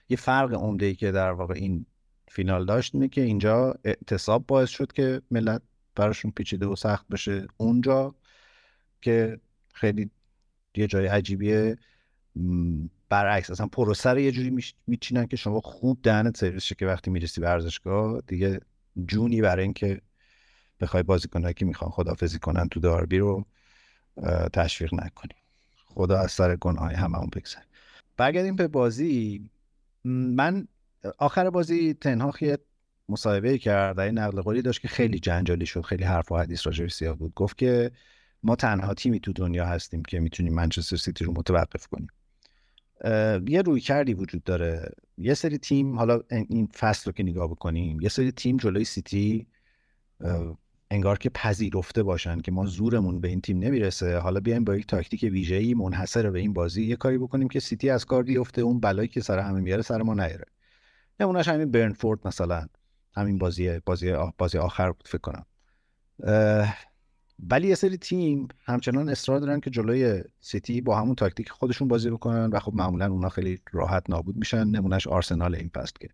یه 0.09 0.17
فرق 0.17 0.53
عمده 0.53 0.85
ای 0.85 0.95
که 0.95 1.11
در 1.11 1.31
واقع 1.31 1.53
این 1.53 1.85
فینال 2.27 2.65
داشت 2.65 2.95
اینه 2.95 3.07
که 3.07 3.21
اینجا 3.21 3.75
اعتصاب 3.83 4.47
باعث 4.47 4.69
شد 4.69 4.91
که 4.91 5.21
ملت 5.31 5.61
براشون 5.95 6.31
پیچیده 6.31 6.65
و 6.65 6.75
سخت 6.75 7.07
بشه. 7.07 7.47
اونجا 7.57 8.15
که 9.01 9.39
خیلی 9.73 10.09
یه 10.75 10.87
جای 10.87 11.07
عجیبیه 11.07 11.77
برعکس 13.09 13.51
اصلا 13.51 13.67
پروسه 13.67 14.21
یه 14.21 14.31
جوری 14.31 14.63
میچینن 14.87 15.27
که 15.27 15.37
شما 15.37 15.61
خوب 15.61 15.99
دهنت 16.03 16.37
سرویس 16.37 16.73
که 16.73 16.85
وقتی 16.85 17.11
می‌رسی 17.11 17.41
ورزشگاه 17.41 18.21
دیگه 18.27 18.59
جونی 19.05 19.41
برای 19.41 19.63
اینکه 19.63 20.01
بخوای 20.79 21.03
بازیکنایی 21.03 21.53
که 21.53 21.65
می‌خوان 21.65 21.91
خدافزی 21.91 22.39
کنن 22.39 22.69
تو 22.69 22.79
داربی 22.79 23.17
رو 23.17 23.45
تشویق 24.53 24.93
نکنی. 24.93 25.35
خدا 25.85 26.19
از 26.19 26.31
سر 26.31 26.55
گناه 26.55 26.93
هممون 26.93 27.29
بگذر 27.35 27.61
برگردیم 28.17 28.55
به 28.55 28.67
بازی. 28.67 29.49
من 30.03 30.67
آخر 31.17 31.49
بازی 31.49 31.93
تنها 31.93 32.33
یه 32.41 32.57
مصاحبه 33.09 33.57
کرد 33.57 33.99
این 33.99 34.17
نقل 34.17 34.41
قولی 34.41 34.61
داشت 34.61 34.81
که 34.81 34.87
خیلی 34.87 35.19
جنجالی 35.19 35.65
شد 35.65 35.81
خیلی 35.81 36.03
حرف 36.03 36.31
و 36.31 36.37
حدیث 36.37 36.67
راجعش 36.67 36.93
سیاه 36.93 37.15
بود. 37.15 37.33
گفت 37.33 37.57
که 37.57 37.91
ما 38.43 38.55
تنها 38.55 38.93
تیمی 38.93 39.19
تو 39.19 39.33
دنیا 39.33 39.65
هستیم 39.65 40.03
که 40.03 40.19
می‌تونیم 40.19 40.53
منچستر 40.53 40.97
سیتی 40.97 41.25
رو 41.25 41.33
متوقف 41.33 41.87
کنیم. 41.87 42.07
یه 43.47 43.61
روی 43.61 43.81
کردی 43.81 44.13
وجود 44.13 44.43
داره. 44.43 44.91
یه 45.17 45.33
سری 45.33 45.57
تیم 45.57 45.97
حالا 45.97 46.21
این 46.29 46.67
فصل 46.67 47.03
رو 47.05 47.11
که 47.11 47.23
نگاه 47.23 47.47
بکنیم 47.47 48.01
یه 48.01 48.09
سری 48.09 48.31
تیم 48.31 48.57
جلوی 48.57 48.83
سیتی 48.83 49.47
انگار 50.91 51.17
که 51.17 51.29
پذیرفته 51.29 52.03
باشن 52.03 52.39
که 52.39 52.51
ما 52.51 52.65
زورمون 52.65 53.21
به 53.21 53.27
این 53.27 53.41
تیم 53.41 53.59
نمی‌رسه. 53.59 54.17
حالا 54.17 54.39
بیایم 54.39 54.63
با 54.63 54.75
یک 54.75 54.87
تاکتیک 54.87 55.23
ویژه‌ای 55.23 55.73
منحصر 55.73 56.29
به 56.29 56.39
این 56.39 56.53
بازی 56.53 56.83
یه 56.83 56.95
کاری 56.95 57.17
بکنیم 57.17 57.47
که 57.47 57.59
سیتی 57.59 57.89
از 57.89 58.05
کار 58.05 58.23
بیفته 58.23 58.61
اون 58.61 58.79
بلایی 58.79 59.07
که 59.07 59.21
سر 59.21 59.39
همه 59.39 59.59
میاره 59.59 59.81
سر 59.81 60.01
ما 60.01 60.13
نیاره. 60.13 60.45
نمونهش 61.19 61.47
همین 61.47 61.71
برنتفورد 61.71 62.27
مثلا. 62.27 62.67
همین 63.15 63.37
بازی 63.37 63.79
بازی 63.79 64.13
بازی 64.37 64.57
آخر 64.57 64.91
بود 64.91 65.07
فکر 65.07 65.21
کنم. 65.21 65.45
ولی 67.49 67.67
یه 67.67 67.75
سری 67.75 67.97
تیم 67.97 68.47
همچنان 68.65 69.09
اصرار 69.09 69.39
دارن 69.39 69.59
که 69.59 69.69
جلوی 69.69 70.23
سیتی 70.39 70.81
با 70.81 70.99
همون 70.99 71.15
تاکتیک 71.15 71.49
خودشون 71.49 71.87
بازی 71.87 72.09
بکنن 72.09 72.49
و 72.49 72.59
خب 72.59 72.73
معمولا 72.73 73.11
اونا 73.11 73.29
خیلی 73.29 73.61
راحت 73.71 74.09
نابود 74.09 74.37
میشن. 74.37 74.63
نمونهش 74.63 75.07
آرسنال 75.07 75.55
این 75.55 75.69
پست 75.69 75.99
که 75.99 76.09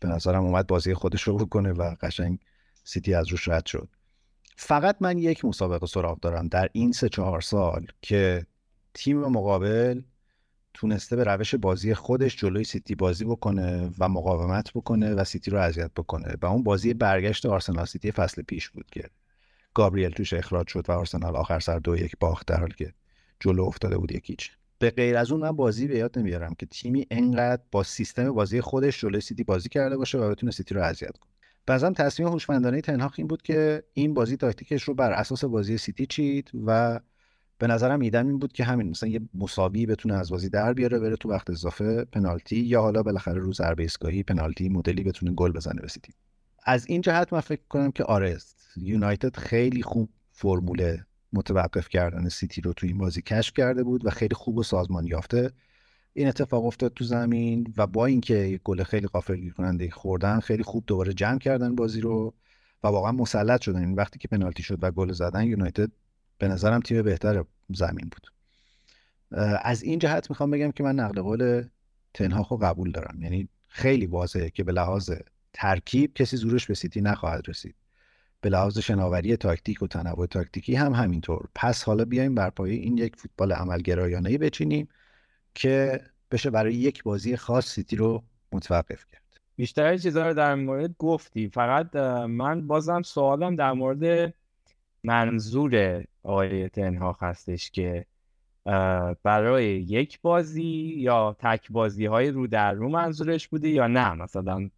به 0.00 0.08
نظرم 0.08 0.44
اومد 0.44 0.66
بازی 0.66 0.94
خودش 0.94 1.22
رو 1.22 1.36
بکنه 1.36 1.72
و 1.72 1.94
قشنگ 2.00 2.38
سیتی 2.86 3.14
از 3.14 3.28
روش 3.28 3.48
رد 3.48 3.66
شد. 3.66 3.88
فقط 4.56 4.96
من 5.00 5.18
یک 5.18 5.44
مسابقه 5.44 5.86
سراغ 5.86 6.20
دارم 6.20 6.48
در 6.48 6.68
این 6.72 6.92
سه 6.92 7.08
چهار 7.08 7.40
سال 7.40 7.86
که 8.02 8.46
تیم 8.94 9.18
مقابل 9.18 10.02
تونسته 10.74 11.16
به 11.16 11.24
روش 11.24 11.54
بازی 11.54 11.94
خودش 11.94 12.36
جلوی 12.36 12.64
سیتی 12.64 12.94
بازی 12.94 13.24
بکنه 13.24 13.90
و 13.98 14.08
مقاومت 14.08 14.70
بکنه 14.74 15.14
و 15.14 15.24
سیتی 15.24 15.50
رو 15.50 15.58
اذیت 15.58 15.90
بکنه. 15.96 16.34
و 16.42 16.46
اون 16.46 16.62
بازی 16.62 16.94
برگشت 16.94 17.46
آرسنال 17.46 17.84
سیتی 17.84 18.12
فصل 18.12 18.42
پیش 18.42 18.68
بود 18.70 18.86
که 18.90 19.10
گابریل 19.74 20.10
توش 20.10 20.32
اخراج 20.32 20.68
شد 20.68 20.84
و 20.88 20.92
آرسنال 20.92 21.36
آخر 21.36 21.60
سر 21.60 21.78
دو 21.78 21.96
یک 21.96 22.16
باخت 22.20 22.46
در 22.46 22.60
حالی 22.60 22.74
که 22.74 22.92
جلو 23.40 23.64
افتاده 23.64 23.98
بود 23.98 24.12
یک 24.12 24.26
هیچ. 24.26 24.50
به 24.78 24.90
غیر 24.90 25.16
از 25.16 25.32
اون 25.32 25.40
من 25.40 25.52
بازی 25.52 25.86
به 25.86 25.98
یاد 25.98 26.18
نمیارم 26.18 26.54
که 26.54 26.66
تیمی 26.66 27.06
انقدر 27.10 27.62
با 27.70 27.82
سیستم 27.82 28.32
بازی 28.32 28.60
خودش 28.60 29.00
جلوی 29.00 29.20
سیتی 29.20 29.44
بازی 29.44 29.68
کرده 29.68 29.96
باشه 29.96 30.18
و 30.18 30.30
بتونه 30.30 30.52
سیتی 30.52 30.74
رو 30.74 30.82
اذیت 30.82 31.16
کنه. 31.18 31.35
بعضا 31.66 31.90
تصمیم 31.90 32.28
هوشمندانه 32.28 32.80
تن‌هاخ 32.80 33.14
این 33.16 33.26
بود 33.26 33.42
که 33.42 33.82
این 33.92 34.14
بازی 34.14 34.36
تاکتیکش 34.36 34.82
رو 34.82 34.94
بر 34.94 35.12
اساس 35.12 35.44
بازی 35.44 35.78
سیتی 35.78 36.06
چید 36.06 36.50
و 36.66 37.00
به 37.58 37.66
نظرم 37.66 38.00
ایدم 38.00 38.26
این 38.26 38.38
بود 38.38 38.52
که 38.52 38.64
همین 38.64 38.88
مثلا 38.88 39.08
یه 39.08 39.20
مساوی 39.34 39.86
بتونه 39.86 40.14
از 40.14 40.30
بازی 40.30 40.48
در 40.48 40.72
بیاره 40.72 40.98
بره 40.98 41.16
تو 41.16 41.28
وقت 41.28 41.50
اضافه 41.50 42.04
پنالتی 42.04 42.56
یا 42.56 42.82
حالا 42.82 43.02
بالاخره 43.02 43.40
رو 43.40 43.52
ضربه 43.52 43.82
ایستگاهی 43.82 44.22
پنالتی 44.22 44.68
مدلی 44.68 45.04
بتونه 45.04 45.32
گل 45.32 45.52
بزنه 45.52 45.80
به 45.80 45.88
سیتی. 45.88 46.12
از 46.64 46.86
این 46.88 47.00
جهت 47.00 47.32
من 47.32 47.40
فکر 47.40 47.62
کنم 47.68 47.90
که 47.90 48.04
آره 48.04 48.38
یونایتد 48.76 49.36
خیلی 49.36 49.82
خوب 49.82 50.08
فرمول 50.32 50.96
متوقف 51.32 51.88
کردن 51.88 52.28
سیتی 52.28 52.60
رو 52.60 52.72
تو 52.72 52.86
این 52.86 52.98
بازی 52.98 53.22
کشف 53.22 53.54
کرده 53.54 53.84
بود 53.84 54.06
و 54.06 54.10
خیلی 54.10 54.34
خوب 54.34 54.58
و 54.58 54.62
سازمان 54.62 55.06
یافته. 55.06 55.50
این 56.16 56.28
اتفاق 56.28 56.64
افتاد 56.64 56.92
تو 56.94 57.04
زمین 57.04 57.74
و 57.76 57.86
با 57.86 58.06
اینکه 58.06 58.60
گل 58.64 58.82
خیلی 58.82 59.06
غافلگیر 59.06 59.52
کننده 59.52 59.90
خوردن 59.90 60.40
خیلی 60.40 60.62
خوب 60.62 60.84
دوباره 60.86 61.14
جمع 61.14 61.38
کردن 61.38 61.74
بازی 61.74 62.00
رو 62.00 62.34
و 62.82 62.88
واقعا 62.88 63.12
مسلط 63.12 63.60
شدن. 63.60 63.78
این 63.78 63.94
وقتی 63.94 64.18
که 64.18 64.28
پنالتی 64.28 64.62
شد 64.62 64.78
و 64.82 64.90
گل 64.90 65.12
زدن 65.12 65.44
یونایتد 65.44 65.90
به 66.38 66.48
نظرم 66.48 66.80
تیم 66.80 67.02
بهتر 67.02 67.44
زمین 67.74 68.10
بود. 68.12 68.26
از 69.62 69.82
این 69.82 69.98
جهت 69.98 70.30
می‌خوام 70.30 70.50
بگم 70.50 70.70
که 70.70 70.82
من 70.82 70.94
نقل 70.94 71.22
قول 71.22 71.64
تن‌هاخ 72.14 72.48
رو 72.48 72.56
قبول 72.56 72.90
دارم. 72.90 73.22
یعنی 73.22 73.48
خیلی 73.68 74.06
واضحه 74.06 74.50
که 74.50 74.64
به 74.64 74.72
لحاظ 74.72 75.10
ترکیب 75.52 76.14
کسی 76.14 76.36
زورش 76.36 76.66
به 76.66 76.74
سیتی 76.74 77.00
نخواهد 77.00 77.48
رسید. 77.48 77.74
به 78.40 78.48
لحاظ 78.48 78.78
شناوری 78.78 79.36
تاکتیک 79.36 79.82
و 79.82 79.86
تنوع 79.86 80.26
تاکتیکی 80.26 80.74
هم 80.74 80.92
همینطور. 80.92 81.48
پس 81.54 81.82
حالا 81.82 82.04
بیایم 82.04 82.34
بر 82.34 82.50
پایه 82.50 82.74
این 82.74 82.98
یک 82.98 83.16
فوتبال 83.16 83.52
عملگرایانه 83.52 84.38
بچینیم. 84.38 84.88
که 85.56 86.00
بشه 86.30 86.50
برای 86.50 86.74
یک 86.74 87.02
بازی 87.02 87.36
خاص 87.36 87.66
سیتی 87.66 87.96
رو 87.96 88.22
متوقف 88.52 89.06
کرد. 89.12 89.22
بیشتر 89.56 89.96
چیزها 89.96 90.26
رو 90.26 90.34
در 90.34 90.54
مورد 90.54 90.94
گفتی. 90.98 91.48
فقط 91.48 91.96
من 92.26 92.66
بازم 92.66 93.02
سوالم 93.02 93.56
در 93.56 93.72
مورد 93.72 94.34
منظور 95.04 96.04
آقای 96.22 96.68
تنها 96.68 97.16
هستش 97.20 97.70
که 97.70 98.06
برای 99.22 99.64
یک 99.66 100.20
بازی 100.20 100.94
یا 100.96 101.36
تک 101.38 101.72
بازی 101.72 102.06
های 102.06 102.30
رو 102.30 102.46
در 102.46 102.72
رو 102.72 102.88
منظورش 102.88 103.48
بوده 103.48 103.68
یا 103.68 103.86
نه؟ 103.86 104.12
مثلا 104.12 104.70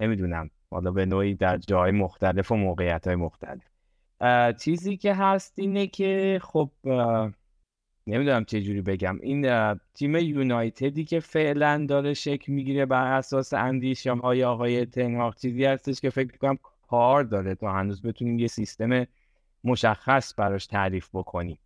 نمی‌دونم. 0.00 0.50
حالا 0.70 0.90
به 0.90 1.06
نوعی 1.06 1.34
در 1.34 1.56
جای 1.56 1.90
مختلف 1.90 2.52
و 2.52 2.56
موقعیت 2.56 3.06
های 3.06 3.16
مختلف 3.16 3.62
چیزی 4.58 4.96
که 4.96 5.14
هست 5.14 5.52
اینه 5.56 5.86
که 5.86 6.40
خب 6.42 6.70
نمی‌دونم 8.10 8.44
چه 8.44 8.62
جوری 8.62 8.80
بگم. 8.82 9.18
این 9.22 9.74
تیم 9.94 10.16
یونایتدی 10.16 11.04
که 11.04 11.20
فعلا 11.20 11.86
داره 11.88 12.14
شکل 12.14 12.52
می‌گیره 12.52 12.86
بر 12.86 13.12
اساس 13.12 13.52
اندیشه 13.52 14.12
های 14.12 14.44
آقای 14.44 14.86
تنهاق 14.86 15.36
چیزی 15.36 15.64
هستش 15.64 16.00
که 16.00 16.10
فکر 16.10 16.36
کنم 16.36 16.58
کار 16.88 17.24
داره 17.24 17.54
تا 17.54 17.72
هنوز 17.72 18.02
بتونیم 18.02 18.38
یه 18.38 18.46
سیستم 18.46 19.06
مشخص 19.64 20.34
براش 20.36 20.66
تعریف 20.66 21.08
بکنیم. 21.12 21.58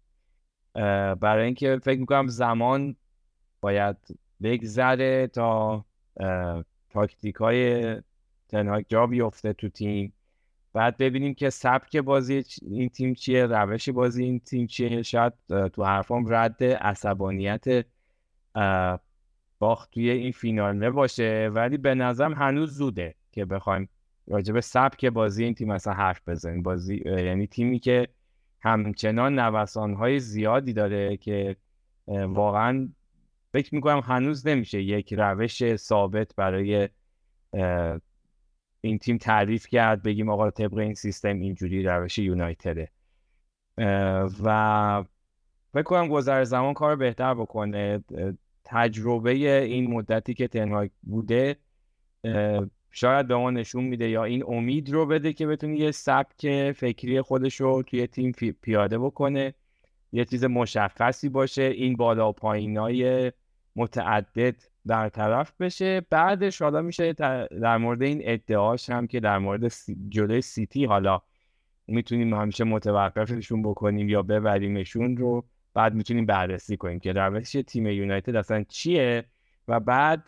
برای 1.21 1.45
اینکه 1.45 1.79
فکر 1.83 2.01
می‌کنم 2.01 2.27
زمان 2.27 2.97
باید 3.61 3.97
بگذره 4.43 5.27
تا 5.27 5.85
تاکتیک 6.91 7.35
های 7.35 7.97
تنهاک 8.49 8.87
جا 8.89 9.07
بیفته 9.07 9.53
تو 9.53 9.69
تیم. 9.69 10.13
بعد 10.75 10.97
ببینیم 10.97 11.35
که 11.35 11.51
سبک 11.51 11.97
بازی 11.97 12.45
این 12.63 12.89
تیم 12.89 13.15
چیه 13.15 13.47
روش 13.47 13.89
بازی 13.89 14.25
این 14.25 14.41
تیم 14.41 14.67
چیه. 14.67 15.03
شاید 15.03 15.33
تو 15.73 15.85
حرفام 15.85 16.25
رد 16.29 16.65
عصبانیت 16.65 17.87
باخت 19.59 19.91
توی 19.91 20.11
این 20.11 20.33
فینال 20.33 20.91
باشه 20.91 21.51
ولی 21.53 21.77
به 21.77 21.95
نظرم 21.95 22.33
هنوز 22.33 22.77
زوده 22.77 23.15
که 23.33 23.45
بخوایم 23.45 23.89
راجب 24.27 24.61
سبک 24.61 25.05
بازی 25.07 25.45
این 25.45 25.55
تیم 25.55 25.71
اصلا 25.71 25.93
حرف 25.93 26.29
بزنیم. 26.29 26.63
بازی 26.63 27.03
یعنی 27.07 27.47
تیمی 27.47 27.79
که 27.79 28.09
همچنان 28.61 29.39
نوسانهای 29.39 30.19
زیادی 30.21 30.73
داره 30.73 31.17
که 31.17 31.57
واقعا 32.09 32.89
فکر 33.53 33.75
می‌کنم 33.75 34.01
هنوز 34.01 34.47
نمیشه 34.47 34.83
یک 34.83 35.15
روش 35.15 35.77
ثابت 35.77 36.35
برای 36.37 36.89
این 38.85 38.99
تیم 38.99 39.19
تعریف 39.19 39.67
کرد 39.67 40.03
بگیم 40.03 40.29
آقا 40.29 40.51
طبق 40.51 40.79
این 40.79 40.95
سیستم 40.95 41.41
اینجوری 41.41 41.83
روش 41.83 42.19
یونایتده. 42.19 42.91
و 44.45 45.05
فکر 45.73 45.83
کنم 45.83 46.09
گذر 46.09 46.45
زمان 46.45 46.75
کار 46.75 46.97
بهتر 46.97 47.35
بکنه. 47.35 48.05
تجربه 48.65 49.31
این 49.63 49.91
مدتی 49.91 50.35
که 50.35 50.49
تنهاک 50.49 50.91
بوده 51.03 51.57
شاید 52.91 53.29
به 53.29 53.37
ما 53.37 53.51
نشون 53.51 53.85
میده 53.85 54.09
یا 54.09 54.25
این 54.25 54.45
امید 54.49 54.93
رو 54.93 55.07
بده 55.07 55.33
که 55.33 55.47
بتونه 55.47 55.79
یه 55.79 55.91
سبک 55.91 56.73
فکری 56.73 57.21
خودش 57.21 57.61
رو 57.61 57.83
توی 57.83 58.07
تیم 58.07 58.33
پیاده 58.63 58.99
بکنه. 58.99 59.55
یه 60.13 60.25
چیز 60.25 60.45
مشخصی 60.45 61.29
باشه. 61.29 61.63
این 61.63 61.97
بالا 61.97 62.29
و 62.29 62.33
پایینای 62.33 63.33
متعدد 63.77 64.57
برطرف 64.85 65.53
بشه. 65.61 66.01
بعدش 66.11 66.63
حالا 66.63 66.83
میشه 66.83 67.13
در 67.13 67.77
مورد 67.77 68.03
این 68.03 68.21
ادعاش 68.25 68.91
هم 68.91 69.07
که 69.07 69.21
در 69.21 69.39
مورد 69.39 69.73
جلوی 70.09 70.41
سیتی 70.41 70.85
حالا 70.85 71.23
می‌تونیم 71.87 72.35
همیشه 72.35 72.65
متوقفشون 72.65 73.63
بکنیم 73.63 74.09
یا 74.09 74.23
ببریمشون 74.23 75.17
رو. 75.17 75.45
بعد 75.75 75.95
می‌تونیم 75.95 76.27
بررسی 76.27 76.77
کنیم 76.77 76.99
که 76.99 77.13
روش 77.13 77.53
تیم 77.67 77.87
یونایتد 77.87 78.37
اصلا 78.37 78.65
چیه. 78.69 79.25
و 79.69 79.81
بعد 79.81 80.25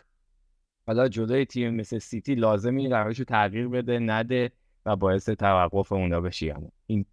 حالا 0.86 1.08
جلوی 1.08 1.44
تیم 1.44 1.74
مثل 1.74 1.98
سیتی 1.98 2.34
لازم 2.34 2.76
این 2.76 2.92
روش 2.92 3.18
رو 3.18 3.24
تغییر 3.24 3.68
بده 3.68 3.98
نده 3.98 4.52
و 4.86 4.96
باعث 4.96 5.28
توقف 5.30 5.92
اونا 5.92 6.20
بشی 6.20 6.54
این 6.86 7.06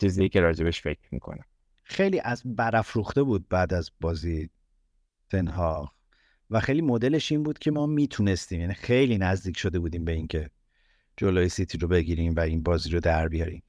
چیزی 0.00 0.28
که 0.28 0.40
راجبش 0.40 0.82
فکر 0.82 1.08
می‌کنم. 1.10 1.44
خیلی 1.82 2.20
از 2.20 2.42
برافروخته 2.44 3.22
بود 3.22 3.48
بعد 3.48 3.74
از 3.74 3.90
بازی 4.00 4.50
تنها 5.32 5.92
و 6.50 6.60
خیلی 6.60 6.80
مدلش 6.80 7.32
این 7.32 7.42
بود 7.42 7.58
که 7.58 7.70
ما 7.70 7.86
می‌تونستیم 7.86 8.60
یعنی 8.60 8.74
خیلی 8.74 9.18
نزدیک 9.18 9.58
شده 9.58 9.78
بودیم 9.78 10.04
به 10.04 10.12
اینکه 10.12 10.50
جلوی 11.16 11.48
سیتی 11.48 11.78
رو 11.78 11.88
بگیریم 11.88 12.34
و 12.34 12.40
این 12.40 12.62
بازی 12.62 12.90
رو 12.90 13.00
در 13.00 13.28
بیاریم. 13.28 13.62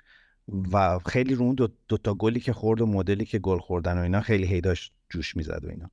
و 0.71 0.99
خیلی 0.99 1.35
رو 1.35 1.45
اون 1.45 1.55
دو, 1.55 1.67
دو 1.87 1.97
تا 1.97 2.13
گلی 2.13 2.39
که 2.39 2.53
خورد 2.53 2.81
و 2.81 2.85
مدلی 2.85 3.25
که 3.25 3.39
گل 3.39 3.57
خوردن 3.57 3.97
و 3.97 4.01
اینا 4.01 4.21
خیلی 4.21 4.45
هیداش 4.45 4.91
جوش 5.09 5.35
می‌زد 5.35 5.65
و 5.65 5.69
اینا. 5.69 5.89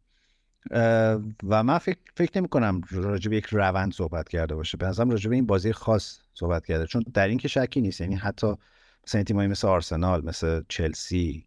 و 1.44 1.62
من 1.62 1.78
فکر, 1.78 1.98
فکر 2.16 2.38
نمی 2.38 2.48
کنم 2.48 2.80
راجع 2.90 3.30
به 3.30 3.36
یک 3.36 3.46
روند 3.46 3.92
صحبت 3.92 4.28
کرده 4.28 4.54
باشه. 4.54 4.76
به 4.76 4.86
نظرم 4.86 5.10
راجع 5.10 5.30
این 5.30 5.46
بازی 5.46 5.72
خاص 5.72 6.18
صحبت 6.34 6.66
کرده 6.66 6.86
چون 6.86 7.04
در 7.14 7.28
این 7.28 7.38
که 7.38 7.48
شکی 7.48 7.80
نیست. 7.80 8.00
یعنی 8.00 8.14
حتی 8.14 8.54
مثلا 9.06 9.22
تیمایی 9.22 9.48
مثل 9.48 9.68
آرسنال 9.68 10.24
مثل 10.24 10.62
چلسی 10.68 11.46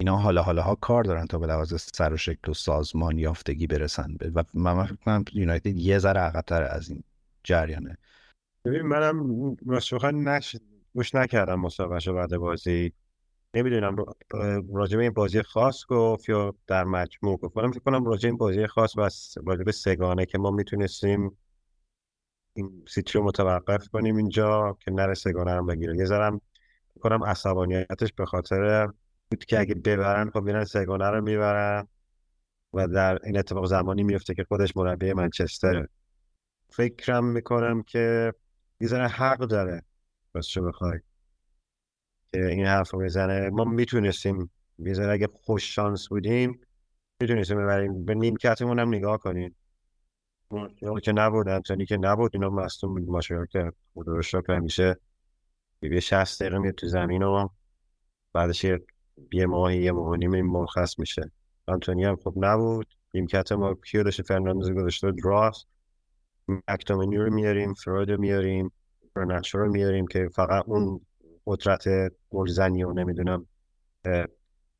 اینا 0.00 0.16
حالا 0.16 0.42
حالا 0.42 0.62
ها 0.62 0.74
کار 0.74 1.04
دارن 1.04 1.26
تا 1.26 1.38
به 1.38 1.46
لحاظ 1.46 1.74
سر 1.74 2.12
و 2.12 2.16
شکل 2.16 2.50
و 2.50 2.54
سازمان 2.54 3.18
یافتگی 3.18 3.66
برسن. 3.66 4.16
و 4.34 4.44
من 4.54 4.84
فکر 4.84 4.94
کنم 4.94 5.24
یونایتد 5.32 5.76
یه 5.76 5.98
ذره 5.98 6.20
عقبتر 6.20 6.62
از 6.62 6.88
این 6.88 7.02
جریانه. 7.44 7.98
ببین 8.64 8.82
منم 8.82 9.56
راستش 9.66 10.04
نش 10.04 10.56
گوش 10.94 11.14
نکردم 11.14 11.60
مسابقه 11.60 12.12
بعد 12.12 12.36
بازی. 12.36 12.92
نمی‌دونم 13.54 13.96
راجع 14.74 14.96
به 14.96 15.02
این 15.02 15.12
بازی 15.12 15.42
خاص 15.42 15.86
گفت 15.86 16.28
یا 16.28 16.54
در 16.66 16.84
مجموع 16.84 17.36
گفت؟ 17.36 17.54
فکر 17.54 17.78
کنم 17.78 18.04
راجع 18.04 18.28
این 18.28 18.36
بازی 18.36 18.66
خاص 18.66 18.96
و 18.96 19.08
راجع 19.46 19.62
به 19.64 19.72
سگانه 19.72 20.26
که 20.26 20.38
ما 20.38 20.50
می‌تونستیم 20.50 21.38
این 22.54 22.84
سیتی 22.88 23.18
رو 23.18 23.24
متوقف 23.24 23.88
کنیم 23.88 24.16
اینجا 24.16 24.76
که 24.80 24.90
نره 24.90 25.14
سگانه 25.14 25.62
بگیره. 25.62 25.96
یه 25.96 26.04
ذرم 26.04 26.40
کنم 27.00 27.24
عصبانیتش 27.24 28.12
به 28.12 28.26
خاطر 28.26 28.88
بود 29.30 29.44
که 29.44 29.60
اگه 29.60 29.74
ببرن 29.74 30.30
خب 30.30 30.42
میرن 30.42 30.64
سگانه 30.64 31.10
رو 31.10 31.22
می‌برن 31.22 31.88
و 32.72 32.88
در 32.88 33.18
این 33.24 33.38
اتفاق 33.38 33.66
زمانی 33.66 34.02
میفته 34.02 34.34
که 34.34 34.44
خودش 34.44 34.76
مربی 34.76 35.12
منچستره. 35.12 35.88
فکرم 36.70 37.24
می‌کنم 37.24 37.82
که 37.82 38.32
یه 38.80 38.88
ذره 38.88 39.08
حق 39.08 39.38
داره 39.38 39.82
چه 40.40 40.60
بخوای 40.60 40.98
که 42.32 42.46
این 42.46 42.66
حرف 42.66 42.90
رو 42.90 43.00
بزنه. 43.00 43.50
ما 43.50 43.64
می‌تونستیم 43.64 44.50
یه 44.78 45.00
اگه 45.00 45.28
خوش 45.44 45.74
شانس 45.74 46.08
بودیم 46.08 46.60
می‌تونستیم 47.20 47.58
ببریم. 47.58 48.04
به 48.04 48.14
نیمکتمون 48.14 48.78
هم 48.78 48.88
نگاه 48.88 49.18
کنیم 49.18 49.56
که 51.02 51.12
نبود 51.12 51.48
انتونی 51.48 51.86
که 51.86 51.96
نبود 51.96 52.30
اینا 52.34 52.50
مستون 52.50 52.94
بود. 52.94 53.08
ماشاءالله 53.08 53.48
که 53.48 53.72
خدا 53.94 54.12
رو 54.12 54.22
شکر 54.22 54.52
همیشه 54.52 54.96
یه 55.82 56.00
60 56.00 56.42
دقیقه 56.42 56.58
میاد 56.58 56.74
تو 56.74 56.86
زمین 56.86 57.22
و 57.22 57.48
بعدش 58.32 58.64
یه 58.64 58.86
ماهی 59.46 59.82
یه 59.82 59.92
ماه 59.92 60.16
نیم 60.16 60.46
مرخص 60.46 60.98
میشه. 60.98 61.30
انتونی 61.68 62.04
هم 62.04 62.16
خب 62.16 62.34
نبود. 62.36 62.86
نیمکت 63.14 63.52
ما 63.52 63.74
کیو 63.74 64.02
داشته؟ 64.02 64.22
فرناندز 64.22 64.70
گذاشته 64.70 65.12
دراست 65.12 65.66
مکتومنی 66.68 67.16
رو 67.16 67.34
میاریم 67.34 67.74
فرود 67.74 68.10
رو 68.10 68.20
میاریم 68.20 68.72
فرناتشو 69.14 69.58
رو 69.58 69.72
میاریم 69.72 70.06
که 70.06 70.28
فقط 70.34 70.64
اون 70.66 71.00
قدرت 71.46 71.84
گلزنی 72.30 72.84
و 72.84 72.92
نمی‌دونم 72.92 73.46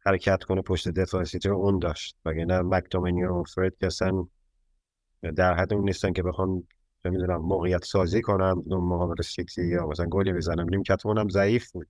حرکت 0.07 0.42
کنه 0.42 0.62
پشت 0.62 0.88
دفاع 0.88 1.25
سیتی 1.25 1.49
رو 1.49 1.57
اون 1.57 1.79
داشت. 1.79 2.16
وگرنه 2.25 2.61
مکتومنی 2.61 3.25
و 3.25 3.44
که 3.81 3.87
اصلا 3.87 4.27
در 5.37 5.55
حد 5.55 5.75
اون 5.75 5.85
نیستن 5.85 6.12
که 6.12 6.22
بخوام 6.22 6.66
نمی‌دونم 7.05 7.37
موقعیت 7.37 7.85
سازی 7.85 8.22
کنم 8.22 8.62
اون 8.66 8.85
مقابل 8.85 9.22
سیتی 9.22 9.66
یا 9.66 9.87
مثلا 9.87 10.07
گلی 10.07 10.33
بزنم 10.33 10.68
نیمکت 10.68 11.07
اونم 11.07 11.29
ضعیف 11.29 11.70
بود. 11.72 11.88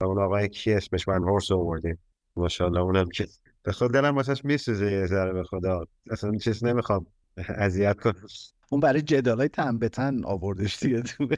اون 0.00 0.18
آقای 0.18 0.48
کی 0.48 0.72
اسمش؟ 0.72 1.08
من 1.08 1.22
هورس 1.22 1.52
آوردیم. 1.52 1.98
ماشاءالله 2.36 2.80
اونم 2.80 3.08
که 3.08 3.26
به 3.62 3.72
خود 3.72 3.92
دلم 3.92 4.16
واسش 4.16 4.44
میسوزه 4.44 4.92
یه 4.92 5.06
ذره 5.06 5.32
به 5.32 5.44
خدا. 5.44 5.84
اصلا 6.10 6.36
چیز 6.36 6.64
نمی‌خوام 6.64 7.06
اذیت 7.36 8.00
کنم. 8.00 8.26
اون 8.70 8.80
برای 8.80 9.02
جدالای 9.02 9.48
تن 9.48 9.78
به 9.78 9.88
تن 9.88 10.24
آوردش 10.24 10.82
دیگه 10.82 11.02
تو. 11.02 11.28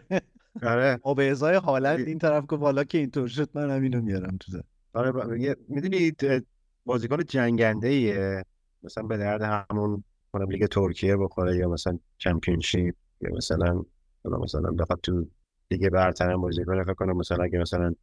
آره. 0.63 1.01
و 1.07 1.15
به 1.15 1.31
ازای 1.31 1.57
حالت 1.57 1.99
این 1.99 2.19
طرف 2.19 2.45
که 2.51 2.57
بالا 2.57 2.85
که 2.85 2.99
اینطور 2.99 3.29
شد 3.29 3.51
من 3.55 3.71
هم 3.71 3.83
اینو 3.83 4.01
میارم 4.01 4.37
تو 4.41 4.59
آره 4.93 5.57
می‌دونید 5.69 6.47
بازیکن 6.85 7.25
جنگنده 7.25 7.89
ایه 7.89 8.45
مثلا 8.83 9.05
به 9.05 9.17
درد 9.17 9.67
همون 9.71 10.05
کنم 10.33 10.51
لیگ 10.51 10.67
ترکیه 10.67 11.17
بخوره 11.17 11.57
یا 11.57 11.69
مثلا 11.69 11.99
چمپیونشیپ 12.19 12.95
یا 13.21 13.31
مثلا 13.37 13.83
مثلا 14.25 14.71
بخواد 14.71 15.01
تو 15.03 15.27
لیگ 15.71 15.89
برتر 15.89 16.37
بازیکن 16.37 16.85
فکر 16.85 16.95
کنم 16.95 17.17
مثلا 17.17 17.45
اگه 17.45 17.59
مثلا 17.59 17.95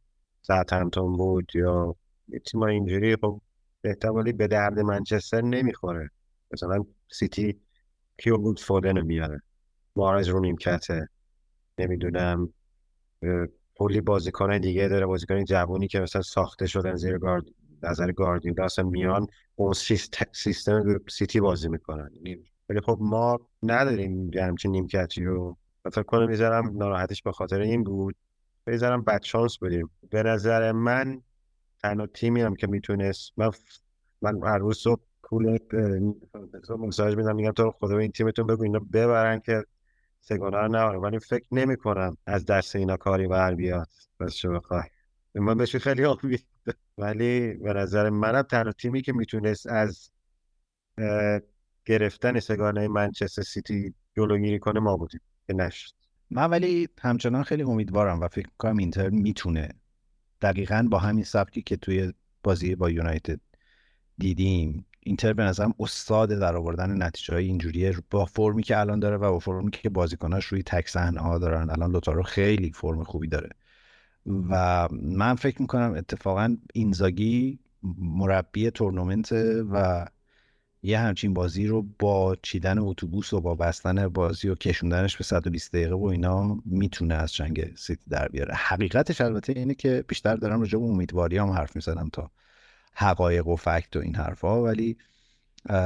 همتون 0.50 1.16
بود 1.16 1.50
یا 1.54 1.96
تیم 2.46 2.62
اینجوری 2.62 3.16
خب 3.16 3.40
احتمالی 3.84 4.32
به 4.32 4.46
درد 4.46 4.78
منچستر 4.78 5.40
نمی‌خوره. 5.40 6.10
مثلا 6.52 6.84
سیتی 7.12 7.60
کیو 8.18 8.38
بود 8.38 8.60
فودن 8.60 9.00
میاره؟ 9.00 9.42
مارز 9.96 10.28
رو 10.28 10.40
نیمکته. 10.40 11.08
نمی‌دونم 11.78 12.52
کلی 13.78 14.00
بازیکن 14.00 14.58
دیگه 14.58 14.88
داره 14.88 15.06
بازیکن 15.06 15.44
جوونی 15.44 15.88
که 15.88 16.00
مثلا 16.00 16.22
ساخته 16.22 16.66
شدن 16.66 16.94
زیر 16.94 17.18
گارد 17.18 17.44
نظر 17.82 18.12
گاردیولا 18.12 18.64
اصلا 18.64 18.84
میان 18.84 19.26
اون 19.56 19.72
سیستم 20.32 21.00
سیتی 21.08 21.40
بازی 21.40 21.68
می‌کنن. 21.68 22.10
ولی 22.68 22.80
خب 22.80 22.98
ما 23.00 23.38
نداریم 23.62 24.30
همچین 24.34 24.70
نیمکتی 24.70 25.24
رو. 25.24 25.56
فکر 25.92 26.02
کنم 26.02 26.28
می‌ذارم 26.28 26.76
ناراحتش 26.76 27.22
به 27.22 27.32
خاطر 27.32 27.60
این 27.60 27.84
بود. 27.84 28.16
بذارم 28.66 29.02
بد 29.02 29.22
شانس 29.22 29.58
بدیم 29.58 29.90
به 30.10 30.22
نظر 30.22 30.72
من 30.72 31.22
تنها 31.82 32.06
تیمی 32.06 32.40
هم 32.40 32.54
که 32.56 32.66
می‌تونست 32.66 33.32
من 33.36 33.50
من 34.22 34.42
هر 34.42 34.58
روز 34.58 34.78
صبح 34.78 35.02
کول 35.22 35.58
مساج 36.78 37.16
میدم 37.16 37.36
میگم 37.36 37.52
تو 37.52 37.70
خدا 37.70 37.98
این 37.98 38.12
تیمتون 38.12 38.46
بگو 38.46 38.62
اینا 38.62 38.78
ببرن 38.78 39.40
که 39.40 39.64
سگانه 40.20 40.56
رو 40.56 40.68
نبرن. 40.68 40.96
ولی 40.96 41.18
فکر 41.18 41.46
نمی 41.52 41.76
کنم 41.76 42.16
از 42.26 42.46
دست 42.46 42.76
اینا 42.76 42.96
کاری 42.96 43.26
بر 43.26 43.54
بیاد. 43.54 43.88
بس 44.20 44.32
شو 44.32 44.52
بخوای؟ 44.52 44.82
من 45.34 45.54
بهش 45.54 45.76
خیلی 45.76 46.04
امید 46.04 46.46
ولی 46.98 47.54
به 47.54 47.72
نظر 47.72 48.10
منم 48.10 48.42
تنها 48.42 48.72
تیمی 48.72 49.02
که 49.02 49.12
می‌تونست 49.12 49.66
از 49.66 50.10
گرفتن 51.84 52.40
سگانه 52.40 52.88
منچستر 52.88 53.42
سیتی 53.42 53.94
جلوگیری 54.16 54.58
کنه 54.58 54.80
ما 54.80 54.96
بودیم. 54.96 55.20
که 55.46 55.52
نشد. 55.52 56.05
من 56.30 56.50
ولی 56.50 56.88
همچنان 57.00 57.42
خیلی 57.42 57.62
امیدوارم 57.62 58.20
و 58.20 58.28
فکر 58.28 58.48
کنم 58.58 58.76
اینتر 58.76 59.08
می‌تونه 59.08 59.68
دقیقا 60.40 60.88
با 60.90 60.98
همین 60.98 61.24
سبکی 61.24 61.62
که 61.62 61.76
توی 61.76 62.12
بازی 62.42 62.74
با 62.74 62.90
یونایتد 62.90 63.40
دیدیم. 64.18 64.86
اینتر 65.00 65.32
به 65.32 65.42
نظرم 65.42 65.74
استاد 65.80 66.28
در 66.28 66.56
آوردن 66.56 67.02
نتیجه 67.02 67.34
های 67.34 67.44
اینجوریه. 67.44 67.94
با 68.10 68.24
فرمی 68.24 68.62
که 68.62 68.78
الان 68.78 69.00
داره 69.00 69.16
و 69.16 69.30
با 69.30 69.38
فرمی 69.38 69.70
که 69.70 69.88
بازیکناش 69.88 70.44
روی 70.44 70.62
تک 70.62 70.88
صحنه 70.88 71.20
ها 71.20 71.38
دارن 71.38 71.70
الان 71.70 71.92
لوتارو 71.92 72.22
خیلی 72.22 72.72
فرم 72.72 73.04
خوبی 73.04 73.28
داره. 73.28 73.50
و 74.50 74.88
من 74.92 75.34
فکر 75.34 75.62
می‌کنم 75.62 75.94
اتفاقا 75.96 76.56
اینزاگی 76.74 77.58
مربی 77.98 78.70
تورنمنت 78.70 79.32
و 79.72 80.06
یه 80.86 80.98
همچین 80.98 81.34
بازی 81.34 81.66
رو 81.66 81.82
با 81.98 82.36
چیدن 82.42 82.78
اتوبوس 82.78 83.32
و 83.32 83.40
با 83.40 83.54
بستن 83.54 84.08
بازی 84.08 84.48
و 84.48 84.54
کشوندنش 84.54 85.16
به 85.16 85.24
120 85.24 85.72
دقیقه 85.72 85.94
و 85.94 86.04
اینا 86.04 86.58
می‌تونه 86.64 87.14
از 87.14 87.34
جنگ 87.34 87.76
سیتی 87.76 88.10
در 88.10 88.28
بیاره. 88.28 88.54
حقیقتش 88.54 89.20
البته 89.20 89.52
اینه 89.56 89.74
که 89.74 90.04
بیشتر 90.08 90.36
دارم 90.36 90.60
راجع 90.60 90.78
به 90.78 90.84
امیدواری 90.84 91.38
هم 91.38 91.50
حرف 91.50 91.76
می‌زنم 91.76 92.08
تا 92.12 92.30
حقایق 92.92 93.46
و 93.46 93.56
فکت 93.56 93.96
و 93.96 93.98
این 93.98 94.14
حرفها 94.14 94.62
ولی 94.62 94.96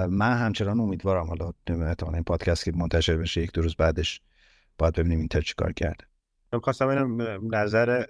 من 0.08 0.36
همچنان 0.38 0.80
امیدوارم 0.80 1.26
حالا 1.26 1.52
احتمالا 1.68 2.14
این 2.14 2.24
پادکست 2.24 2.64
که 2.64 2.72
منتشر 2.72 3.16
بشه 3.16 3.42
یک 3.42 3.52
دو 3.52 3.62
روز 3.62 3.76
بعدش 3.76 4.20
باید 4.78 4.94
ببینیم 4.94 5.18
اینتر 5.18 5.40
چیکار 5.40 5.72
کرده. 5.72 6.04
من 6.52 6.60
خواستم 6.60 7.18
نظر 7.54 8.04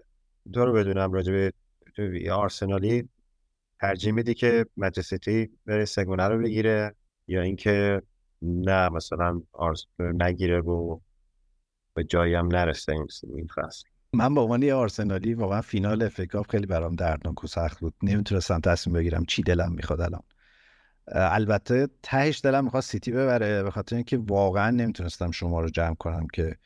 تو 0.53 0.65
رو 0.65 0.73
بدونم 0.73 1.13
راجع 1.13 1.51
به 1.97 2.33
آرسنالی. 2.33 3.09
ترجیح 3.81 4.13
میدی 4.13 4.35
که 4.35 4.67
منچستر 4.77 5.49
بره 5.67 5.85
سگونه 5.85 6.29
رو 6.29 6.43
بگیره 6.43 6.95
یا 7.29 7.43
اینکه 7.43 8.03
نه 8.43 8.89
مثلا 8.89 9.43
آرس 9.53 9.87
نگیره 9.99 10.61
و 10.61 10.99
به 11.95 12.05
جایی 12.05 12.35
هم 12.35 12.47
نرسه 12.47 12.93
این 12.93 13.47
فصل؟ 13.55 13.89
من 14.13 14.35
به 14.35 14.41
عنوان 14.41 14.63
یه 14.63 14.75
آرسنالی 14.75 15.35
واقعا 15.35 15.61
فینال 15.61 16.03
افکاپ 16.03 16.51
خیلی 16.51 16.67
برام 16.67 16.97
دردناک 16.97 17.45
و 17.45 17.47
سخت 17.47 17.81
بود. 17.81 17.95
نمی‌تونستم 18.03 18.61
تصمیم 18.61 18.97
بگیرم 18.97 19.25
چی 19.25 19.43
دلم 19.43 19.73
می‌خواد 19.73 20.01
الان. 20.01 20.23
البته 21.13 21.89
تهش 22.03 22.41
دلم 22.45 22.65
می‌خواد 22.65 22.83
سیتی 22.83 23.13
ببره 23.13 23.63
به 23.63 23.71
خاطر 23.71 23.97
اینکه 23.97 24.19
واقعا 24.19 24.71
نمی‌تونستم 24.71 25.31
شما 25.31 25.61
رو 25.61 25.69
جمع 25.71 25.95
کنم 25.95 26.27
که 26.33 26.57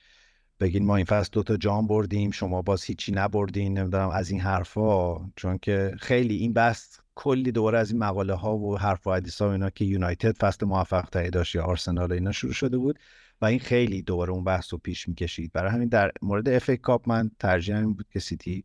بگین 0.60 0.86
ما 0.86 0.96
این 0.96 1.04
فصل 1.04 1.30
دوتا 1.32 1.56
جام 1.56 1.86
بردیم 1.86 2.30
شما 2.30 2.62
باز 2.62 2.84
هیچی 2.84 3.12
نبردین 3.12 3.78
نمی‌دونم 3.78 4.08
از 4.08 4.30
این 4.30 4.40
حرفا. 4.40 5.16
چون 5.36 5.58
که 5.58 5.94
خیلی 5.98 6.36
این 6.36 6.52
بحث 6.52 6.98
کلی 7.14 7.52
دوره 7.52 7.78
از 7.78 7.90
این 7.90 7.98
مقاله 7.98 8.34
ها 8.34 8.56
و 8.56 8.78
حرف 8.78 9.06
و 9.06 9.12
حدیث 9.12 9.42
ها 9.42 9.52
اینا 9.52 9.70
که 9.70 9.84
یونایتد 9.84 10.36
فصل 10.36 10.66
موفق 10.66 11.08
تری 11.08 11.30
داشت 11.30 11.54
یا 11.54 11.64
آرسنال 11.64 12.12
اینا 12.12 12.32
شروع 12.32 12.52
شده 12.52 12.78
بود 12.78 12.98
و 13.40 13.44
این 13.44 13.58
خیلی 13.58 14.02
دوباره 14.02 14.30
اون 14.32 14.44
بحث 14.44 14.72
رو 14.72 14.78
پیش 14.78 15.08
می‌کشید. 15.08 15.52
برای 15.52 15.72
همین 15.72 15.88
در 15.88 16.12
مورد 16.22 16.48
FA 16.48 16.70
Cup 16.70 17.08
من 17.08 17.30
ترجیح 17.38 17.76
این 17.76 17.94
بود 17.94 18.06
که 18.12 18.20
سیتی 18.20 18.64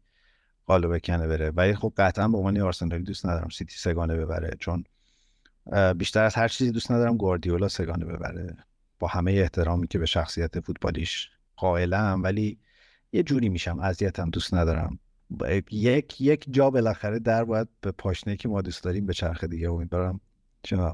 قالو 0.66 0.90
بکنه 0.90 1.28
بره. 1.28 1.50
ولی 1.50 1.76
خب 1.76 1.94
قطعا 1.98 2.28
به 2.28 2.38
عنوان 2.38 2.62
آرسنالی 2.62 3.04
دوست 3.04 3.26
ندارم 3.26 3.50
سیتی 3.50 3.76
سه‌گانه 3.78 4.16
ببره 4.16 4.58
چون 4.60 4.84
بیشتر 5.98 6.24
از 6.24 6.36
هر 6.36 6.48
چیزی 6.48 6.72
دوست 6.72 6.92
ندارم 6.92 7.18
گواردیولا 7.18 7.68
سه‌گانه 7.68 8.06
ببره. 8.06 8.58
با 9.00 9.08
همه 9.08 9.32
احترامی 9.32 9.88
که 9.88 10.00
به 10.00 10.06
شخصیت 10.06 10.60
فوتبالیش 10.60 11.30
قائلم 11.56 12.24
ولی 12.24 12.60
یه 13.12 13.24
جوری 13.24 13.50
میشم 13.50 13.80
اذیتم 13.80 14.30
دوست 14.30 14.54
ندارم. 14.54 15.00
یک 15.72 16.22
یک 16.22 16.46
جا 16.50 16.70
بالاخره 16.70 17.20
در 17.20 17.44
باید 17.44 17.68
به 17.82 17.92
پاشنه 17.92 18.36
که 18.36 18.50
ما 18.50 18.62
دوست 18.62 18.84
داریم 18.84 19.06
به 19.06 19.14
چرخ 19.14 19.44
دیگه. 19.44 19.72
امیدوارم 19.72 20.22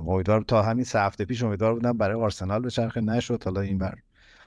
امیدوارم 0.07 0.43
تا 0.43 0.61
همین 0.61 0.83
سه 0.83 0.99
هفته 0.99 1.25
پیش 1.25 1.43
امیدوار 1.43 1.73
بودم 1.73 1.97
برای 1.97 2.21
آرسنال 2.21 2.61
به 2.61 2.69
چرخه 2.69 3.01
نشد. 3.01 3.43
حالا 3.43 3.61
این 3.61 3.77
بر 3.77 3.95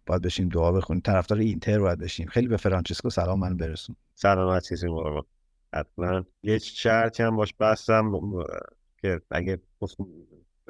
باید 0.07 0.23
بشیم 0.23 0.49
دعا 0.49 0.73
بخونیم. 0.73 1.01
طرفدار 1.01 1.39
اینتر 1.39 1.79
باید 1.79 1.99
بشیم. 1.99 2.27
خیلی 2.27 2.49
به 2.49 2.57
فرانچسکو 2.57 3.11
سلام 3.11 3.41
من 3.41 3.57
برسون. 3.57 3.97
سلامت 4.15 4.69
چیزی 4.69 4.89
مورد 4.89 5.25
حتما. 5.75 6.25
یه 6.43 6.59
شرطی 6.59 7.23
هم 7.23 7.37
باش 7.37 7.55
بستم 7.55 8.13
که 9.03 9.21
اگه 9.31 9.59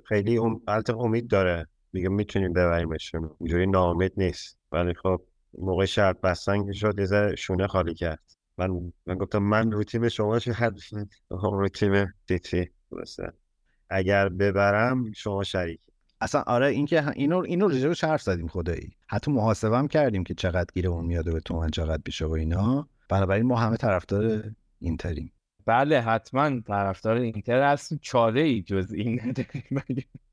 خیلی 0.05 0.39
ام... 0.39 0.61
امید 0.99 1.29
داره. 1.29 1.67
میگه 1.93 2.09
می‌تونیم 2.09 2.53
ببریمش 2.53 3.13
اینجوری 3.41 3.67
ناامید 3.67 4.13
نیست. 4.17 4.59
ولی 4.73 4.95
خب 4.95 5.21
موقع 5.59 5.85
شرط 5.85 6.21
بستن 6.21 6.67
که 6.67 6.73
شد 6.73 6.99
یه 6.99 7.35
شونه 7.37 7.67
خالی 7.67 7.95
کرد. 7.95 8.28
من 8.59 8.93
من 9.07 9.15
گفتم 9.15 9.39
من 9.39 9.73
رو 9.73 9.85
تیم 9.85 10.09
شما 10.09 10.39
چه 10.39 10.53
حد 10.53 10.79
رو 11.31 11.69
تیم 11.69 12.15
دیتی 12.27 12.71
اگر 13.91 14.29
ببرم 14.29 15.13
شما 15.13 15.45
شریک. 15.45 15.81
اصلا 16.21 16.43
آره 16.47 16.67
این 16.67 16.87
که 16.87 17.09
اینو 17.09 17.39
اینو 17.39 17.69
رو 17.69 17.95
حرف 18.03 18.23
زدیم 18.23 18.49
خدایی. 18.49 18.97
حتی 19.07 19.31
محاسبه 19.31 19.79
هم 19.79 19.89
کردیم 19.89 20.25
که 20.25 20.35
چقدر 20.35 20.67
گیره 20.75 20.89
اون 20.89 21.05
میاده 21.05 21.33
به 21.33 21.41
تومن 21.41 21.71
چقدر 21.71 22.03
بیشه 22.05 22.27
و 22.27 22.33
اینا. 22.33 22.89
بنابراین 23.09 23.47
ما 23.47 23.57
همه 23.57 23.77
طرفدار 23.77 24.43
اینتریم. 24.79 25.33
بله 25.67 26.01
حتما 26.01 26.61
طرفدار 26.61 27.17
اینتر 27.17 27.73
هست 27.73 27.95
چاره 28.01 28.41
ای 28.41 28.63
جز 28.63 28.93
این 28.93 29.21
نداریم 29.21 29.83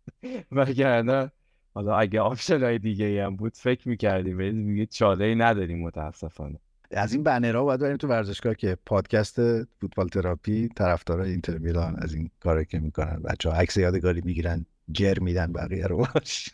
وگرنه 0.52 1.32
حالا 1.74 1.98
اگه 1.98 2.22
option 2.22 2.64
های 2.64 2.80
دیگه 2.80 3.26
هم 3.26 3.36
بود 3.36 3.58
فکر 3.58 3.90
می‌کردیم. 3.90 4.38
ولی 4.38 4.64
دیگه 4.64 4.86
چاره 4.86 5.26
ای 5.26 5.36
نداریم 5.36 5.80
متاسفانه. 5.84 6.60
از 6.96 7.14
این 7.14 7.24
بنرها 7.24 7.64
باید 7.64 7.80
بریم 7.80 7.98
تو 7.98 8.08
ورزشگاه 8.08 8.56
که 8.56 8.78
پادکست 8.86 9.64
فوتبال 9.64 10.08
تراپی 10.08 10.68
طرفدارای 10.68 11.32
اینتر 11.32 11.58
میلان 11.58 11.96
از 11.98 12.14
این 12.14 12.30
کاری 12.40 12.66
که 12.66 12.80
می‌کنن. 12.80 13.22
بچه 13.22 13.50
ها 13.50 13.56
عکس 13.56 13.78
یادگاری 13.78 14.22
می‌گیرن 14.26 14.66
جر 14.92 15.20
میدن 15.20 15.54
بقیه 15.54 15.88
رو. 15.88 15.98
باش 16.14 16.50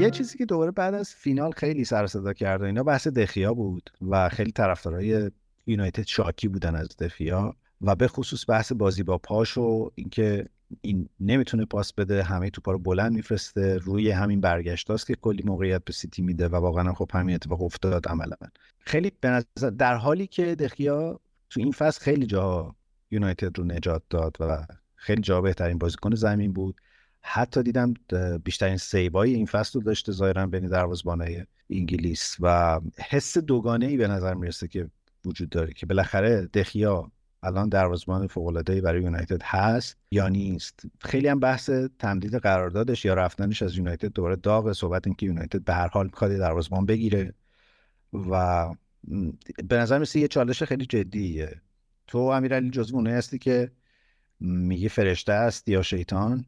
یه 0.00 0.10
چیزی 0.10 0.38
که 0.38 0.46
دوباره 0.46 0.70
بعد 0.70 0.94
از 0.94 1.14
فینال 1.14 1.52
خیلی 1.52 1.84
سر 1.84 2.06
صدا 2.06 2.32
کرد 2.32 2.62
اینا 2.62 2.82
بحث 2.82 3.08
دخیا 3.08 3.54
بود 3.54 3.90
و 4.10 4.28
خیلی 4.28 4.52
طرفدارای 4.52 5.30
یونایتد 5.66 6.06
شاکی 6.06 6.48
بودن 6.48 6.74
از 6.74 6.88
دخیا 6.98 7.56
و 7.80 7.94
به 7.94 8.08
خصوص 8.08 8.44
بحث 8.48 8.72
بازی 8.72 9.02
با 9.02 9.18
پاش 9.18 9.58
و 9.58 9.90
اینکه 9.94 10.46
این 10.80 11.08
نمی‌تونه 11.20 11.64
پاس 11.64 11.92
بده 11.92 12.22
همه 12.22 12.50
توپا 12.50 12.72
رو 12.72 12.78
بلند 12.78 13.12
میفرسته 13.12 13.78
روی 13.78 14.10
همین 14.10 14.40
برگشتاست 14.40 15.06
که 15.06 15.14
کلی 15.14 15.42
موقعیت 15.42 15.84
به 15.84 15.92
سیتی 15.92 16.22
میده 16.22 16.48
و 16.48 16.56
واقعا 16.56 16.94
خب 16.94 17.10
همین 17.14 17.34
اتفاق 17.34 17.62
افتاد 17.62 18.08
عملا. 18.08 18.36
خیلی 18.78 19.12
به 19.20 19.28
نظر 19.28 19.70
در 19.70 19.94
حالی 19.94 20.26
که 20.26 20.54
دخیا 20.54 21.20
تو 21.50 21.60
این 21.60 21.72
فصل 21.72 22.00
خیلی 22.00 22.26
جا 22.26 22.74
یونایتد 23.10 23.58
رو 23.58 23.64
نجات 23.64 24.02
داد 24.10 24.36
و 24.40 24.66
خیلی 24.94 25.22
جا 25.22 25.40
بهترین 25.40 25.78
بازیکن 25.78 26.14
زمین 26.14 26.52
بود. 26.52 26.80
حتی 27.20 27.62
دیدم 27.62 27.94
بیشترین 28.44 28.76
سیبای 28.76 29.34
این 29.34 29.46
فصل 29.46 29.78
رو 29.78 29.84
داشته 29.84 30.12
ظاهرا 30.12 30.46
بین 30.46 30.66
دروازه‌بانای 30.66 31.44
انگلیس 31.70 32.36
و 32.40 32.80
حس 33.08 33.38
دوگانه 33.38 33.86
ای 33.86 33.96
به 33.96 34.08
نظر 34.08 34.34
می‌رسه 34.34 34.68
که 34.68 34.90
وجود 35.24 35.48
داره 35.48 35.72
که 35.72 35.86
بالاخره 35.86 36.46
دخیا 36.46 37.10
الان 37.46 37.68
دروازه‌بان 37.68 38.26
فوق‌العاده‌ای 38.26 38.80
برای 38.80 39.02
یونایتد 39.02 39.42
هست 39.42 39.96
یا 40.10 40.28
نیست؟ 40.28 40.82
خیلی 41.00 41.28
هم 41.28 41.40
بحث 41.40 41.70
تمدید 41.98 42.34
قراردادش 42.34 43.04
یا 43.04 43.14
رفتنش 43.14 43.62
از 43.62 43.76
یونایتد 43.76 44.12
دوباره 44.12 44.36
داغ 44.36 44.72
صحبت 44.72 45.06
این 45.06 45.16
که 45.16 45.26
یونایتد 45.26 45.64
به 45.64 45.74
هر 45.74 45.88
حال 45.88 46.06
می‌خواد 46.06 46.30
دروازه‌بان 46.30 46.86
بگیره 46.86 47.34
و 48.30 48.66
به 49.68 49.76
نظر 49.76 49.98
میسه 49.98 50.20
یه 50.20 50.28
چالش 50.28 50.62
خیلی 50.62 50.86
جدیه. 50.86 51.60
تو 52.06 52.18
امیرعلی 52.18 52.70
جزو 52.70 52.96
اونایی 52.96 53.16
هستی 53.16 53.38
که 53.38 53.70
میگه 54.40 54.88
فرشته 54.88 55.32
است 55.32 55.68
یا 55.68 55.82
شیطان؟ 55.82 56.44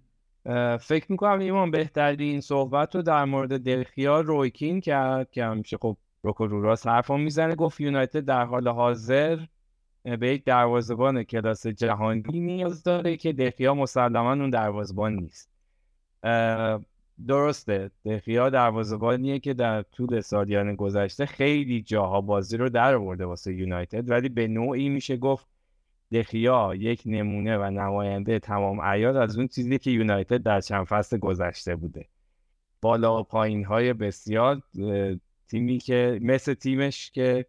فکر 0.80 1.06
می‌کنم 1.08 1.38
ایمان 1.38 1.70
بهترین 1.70 2.40
صحبت 2.40 2.96
رو 2.96 3.02
در 3.02 3.24
مورد 3.24 3.60
دلخیا 3.60 4.20
رویکین 4.20 4.80
کرد 4.80 5.30
که 5.30 5.44
همیشه 5.44 5.76
خب 5.80 5.96
روکو 6.22 6.46
رو 6.46 6.62
راست 6.62 6.86
حرف 6.86 7.10
می‌زنه. 7.10 7.54
گفت 7.54 7.80
یونایتد 7.80 8.24
در 8.24 8.44
حال 8.44 8.68
حاضر. 8.68 9.38
به 10.02 10.28
یک 10.28 10.44
دروازبان 10.44 11.22
کلاس 11.22 11.66
جهانی 11.66 12.40
نیاز 12.40 12.82
داره 12.82 13.16
که 13.16 13.32
دخیا 13.32 13.74
مسلما 13.74 14.32
اون 14.32 14.50
دروازبان 14.50 15.14
نیست. 15.14 15.50
درسته 17.26 17.90
دخیا 18.04 18.50
دروازبانیه 18.50 19.38
که 19.38 19.54
در 19.54 19.82
طول 19.82 20.20
سالیان 20.20 20.74
گذشته 20.74 21.26
خیلی 21.26 21.82
جاها 21.82 22.20
بازی 22.20 22.56
رو 22.56 22.68
در 22.68 22.94
آورده 22.94 23.24
واسه 23.24 23.54
یونایتد 23.54 24.10
ولی 24.10 24.28
به 24.28 24.48
نوعی 24.48 24.88
میشه 24.88 25.16
گفت 25.16 25.46
دخیا 26.12 26.74
یک 26.74 27.02
نمونه 27.06 27.58
و 27.58 27.70
نماینده 27.70 28.38
تمام 28.38 28.80
عیار 28.80 29.16
از 29.16 29.38
اون 29.38 29.48
چیزی 29.48 29.78
که 29.78 29.90
یونایتد 29.90 30.42
در 30.42 30.60
چند 30.60 30.84
فصل 30.84 31.18
گذشته 31.18 31.76
بوده. 31.76 32.06
بالا 32.80 33.20
و 33.20 33.24
پایین 33.24 33.64
های 33.64 33.92
بسیار 33.92 34.62
تیمی 35.48 35.78
که 35.78 36.18
مثل 36.22 36.54
تیمش 36.54 37.10
که 37.10 37.46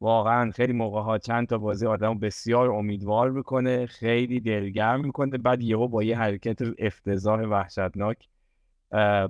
واقعا 0.00 0.50
خیلی 0.50 0.72
موقع 0.72 1.00
ها 1.00 1.18
چند 1.18 1.46
تا 1.46 1.58
بازی 1.58 1.86
آدم 1.86 2.18
بسیار 2.18 2.70
امیدوار 2.70 3.30
می‌کنه 3.30 3.86
خیلی 3.86 4.40
دلگرم 4.40 5.00
می‌کنه 5.04 5.38
بعد 5.38 5.62
یهو 5.62 5.88
با 5.88 6.02
یه 6.02 6.18
حرکت 6.18 6.58
افتضاح 6.78 7.40
وحشتناک 7.40 8.28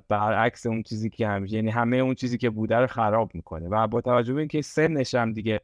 برعکس 0.08 0.66
اون 0.66 0.82
چیزی 0.82 1.10
که 1.10 1.28
همیشه 1.28 1.56
یعنی 1.56 1.70
همه 1.70 1.96
اون 1.96 2.14
چیزی 2.14 2.38
که 2.38 2.50
بوده 2.50 2.76
رو 2.76 2.86
خراب 2.86 3.34
می‌کنه. 3.34 3.68
و 3.68 3.86
با 3.86 4.00
توجه 4.00 4.34
به 4.34 4.40
اینکه 4.40 4.62
سنش 4.62 5.14
هم 5.14 5.32
دیگه 5.32 5.60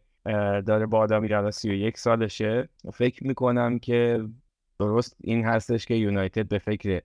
داره 0.67 0.87
بادا 0.87 1.21
میره 1.21 1.51
سی 1.51 1.71
و 1.71 1.73
یک 1.73 1.99
سالشه 1.99 2.69
فکر 2.93 3.27
می‌کنم 3.27 3.79
که 3.79 4.25
درست 4.79 5.17
این 5.21 5.45
هستش 5.45 5.87
که 5.87 5.95
یونایتد 5.95 6.49
به 6.49 6.59
فکر 6.59 7.03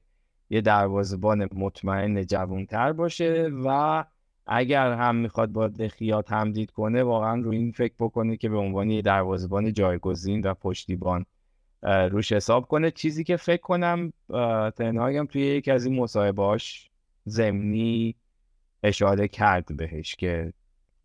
یه 0.50 0.62
دروازبان 0.62 1.50
مطمئن 1.56 2.26
جوانتر 2.26 2.94
باشه 2.94 3.52
و 3.66 4.04
اگر 4.48 4.92
هم 4.92 5.16
می‌خواد 5.16 5.50
با 5.50 5.68
دخیا 5.68 6.22
تمدید 6.22 6.72
کنه 6.72 7.04
واقعا 7.04 7.42
رو 7.42 7.52
این 7.52 7.72
فکر 7.72 7.94
بکنه 8.00 8.38
که 8.38 8.50
به 8.50 8.58
عنوان 8.58 8.90
یه 8.90 9.02
دروازبان 9.02 9.74
جایگزین 9.74 10.42
و 10.42 10.54
پشتیبان 10.54 11.26
روش 11.84 12.32
حساب 12.32 12.68
کنه. 12.68 12.92
چیزی 12.92 13.24
که 13.24 13.38
فکر 13.38 13.62
کنم 13.62 14.14
تنهاگم 14.78 15.26
توی 15.26 15.42
یکی 15.42 15.72
از 15.72 15.86
این 15.86 15.96
مصاحبهاش 15.96 16.90
زمینی 17.26 18.16
اشاره 18.84 19.28
کرد 19.28 19.78
بهش 19.78 20.16
که 20.16 20.54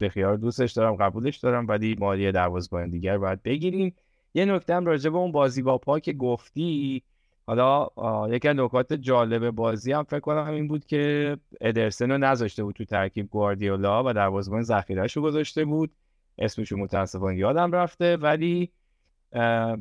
دخیا 0.01 0.31
رو 0.31 0.37
دوستش 0.37 0.73
دارم 0.73 0.97
قبولش 0.97 1.37
دارم 1.37 1.69
ولی 1.69 1.97
ما 1.99 2.17
یه 2.17 2.33
دروازبان 2.33 2.91
دیگر 2.91 3.19
باید 3.19 3.43
بگیریم. 3.43 3.95
یه 4.35 4.45
نکته 4.45 4.75
هم 4.75 4.87
راجع 4.87 5.11
به 5.11 5.17
اون 5.17 5.33
بازی 5.33 5.63
با 5.63 5.79
پا 5.79 5.99
که 5.99 6.13
گفتی 6.13 7.03
حالا 7.47 7.89
یکی 8.31 8.49
از 8.49 8.57
نکات 8.57 8.93
جالب 8.93 9.51
بازی 9.51 9.93
هم 9.93 10.03
فکر 10.03 10.21
کنم 10.21 10.55
این 10.55 10.69
بود 10.69 10.85
که 10.87 11.37
ادرسن 11.61 12.11
رو 12.11 12.19
نذاشته 12.19 12.65
بود 12.65 12.75
تو 12.75 12.85
ترکیب 12.85 13.31
گواردیولا 13.31 14.05
و 14.05 14.13
دروازه‌بان 14.13 14.63
ذخیره‌اش 14.63 15.17
رو 15.17 15.23
گذاشته 15.23 15.65
بود. 15.65 15.91
اسمش 16.39 16.73
متاسفانه 16.73 17.37
یادم 17.37 17.73
رفته. 17.73 18.17
ولی 18.17 18.73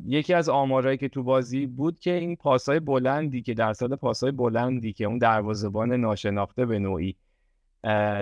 یکی 0.06 0.34
از 0.34 0.48
آمارهایی 0.48 0.96
که 0.98 1.08
تو 1.08 1.22
بازی 1.22 1.66
بود 1.66 1.98
که 1.98 2.12
این 2.12 2.36
پاسای 2.36 2.80
بلندی 2.80 3.42
که 3.42 3.54
درصد 3.54 3.92
پاسای 3.92 4.30
بلندی 4.30 4.92
که 4.92 5.04
اون 5.04 5.18
دروازه‌بان 5.18 5.92
ناشناخته 5.92 6.66
به 6.66 6.78
نوعی 6.78 7.16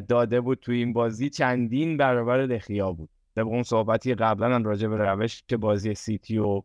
داده 0.08 0.40
بود 0.40 0.58
تو 0.58 0.72
این 0.72 0.92
بازی 0.92 1.30
چندین 1.30 1.96
برابر 1.96 2.46
دخیا 2.46 2.92
بود. 2.92 3.08
طبق 3.36 3.46
اون 3.46 3.62
صحبتی 3.62 4.14
قبلا 4.14 4.54
هم 4.54 4.64
راجع 4.64 4.88
به 4.88 4.96
روش 4.96 5.42
که 5.48 5.56
بازی 5.56 5.94
سیتی 5.94 6.38
و 6.38 6.62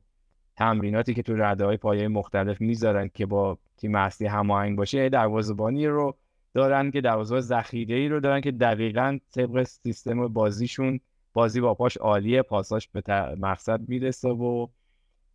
تمریناتی 0.55 1.13
که 1.13 1.23
تو 1.23 1.35
رده 1.35 1.65
های 1.65 1.77
پایه 1.77 2.07
مختلف 2.07 2.61
می‌ذارن 2.61 3.09
که 3.13 3.25
با 3.25 3.57
تیم 3.77 3.95
اصلی 3.95 4.27
هماهنگ 4.27 4.77
باشه 4.77 5.09
دروازه‌بانی 5.09 5.87
رو 5.87 6.17
دارن 6.53 6.91
که 6.91 7.01
دروازه 7.01 7.39
ذخیره 7.39 7.95
ای 7.95 8.07
رو 8.07 8.19
دارن 8.19 8.41
که 8.41 8.51
دقیقا 8.51 9.17
طبق 9.35 9.63
سیستم 9.63 10.27
بازیشون 10.27 10.99
بازی 11.33 11.61
با 11.61 11.73
پاش 11.73 11.97
عالیه 11.97 12.41
پاساش 12.41 12.87
به 12.87 13.01
مقصد 13.39 13.89
می‌رسه 13.89 14.29
و 14.29 14.67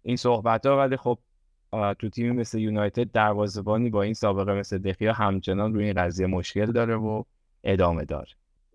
این 0.03 0.16
صحبت 0.16 0.66
ها 0.66 0.79
ولی 0.79 0.97
خب 0.97 1.18
تو 1.99 2.09
تیم 2.09 2.33
مثل 2.37 2.59
یونایتد 2.59 3.11
دروازه‌بانی 3.12 3.91
با 3.91 4.03
این 4.03 4.14
سابقه 4.14 4.55
مثل 4.55 4.79
دخیا 4.79 5.12
همچنان 5.12 5.75
روی 5.75 5.85
این 5.85 5.95
قضیه 5.95 6.27
مشکل 6.27 6.73
داره 6.73 6.97
و 6.97 7.23
ادامه 7.64 8.05
داره. 8.05 8.29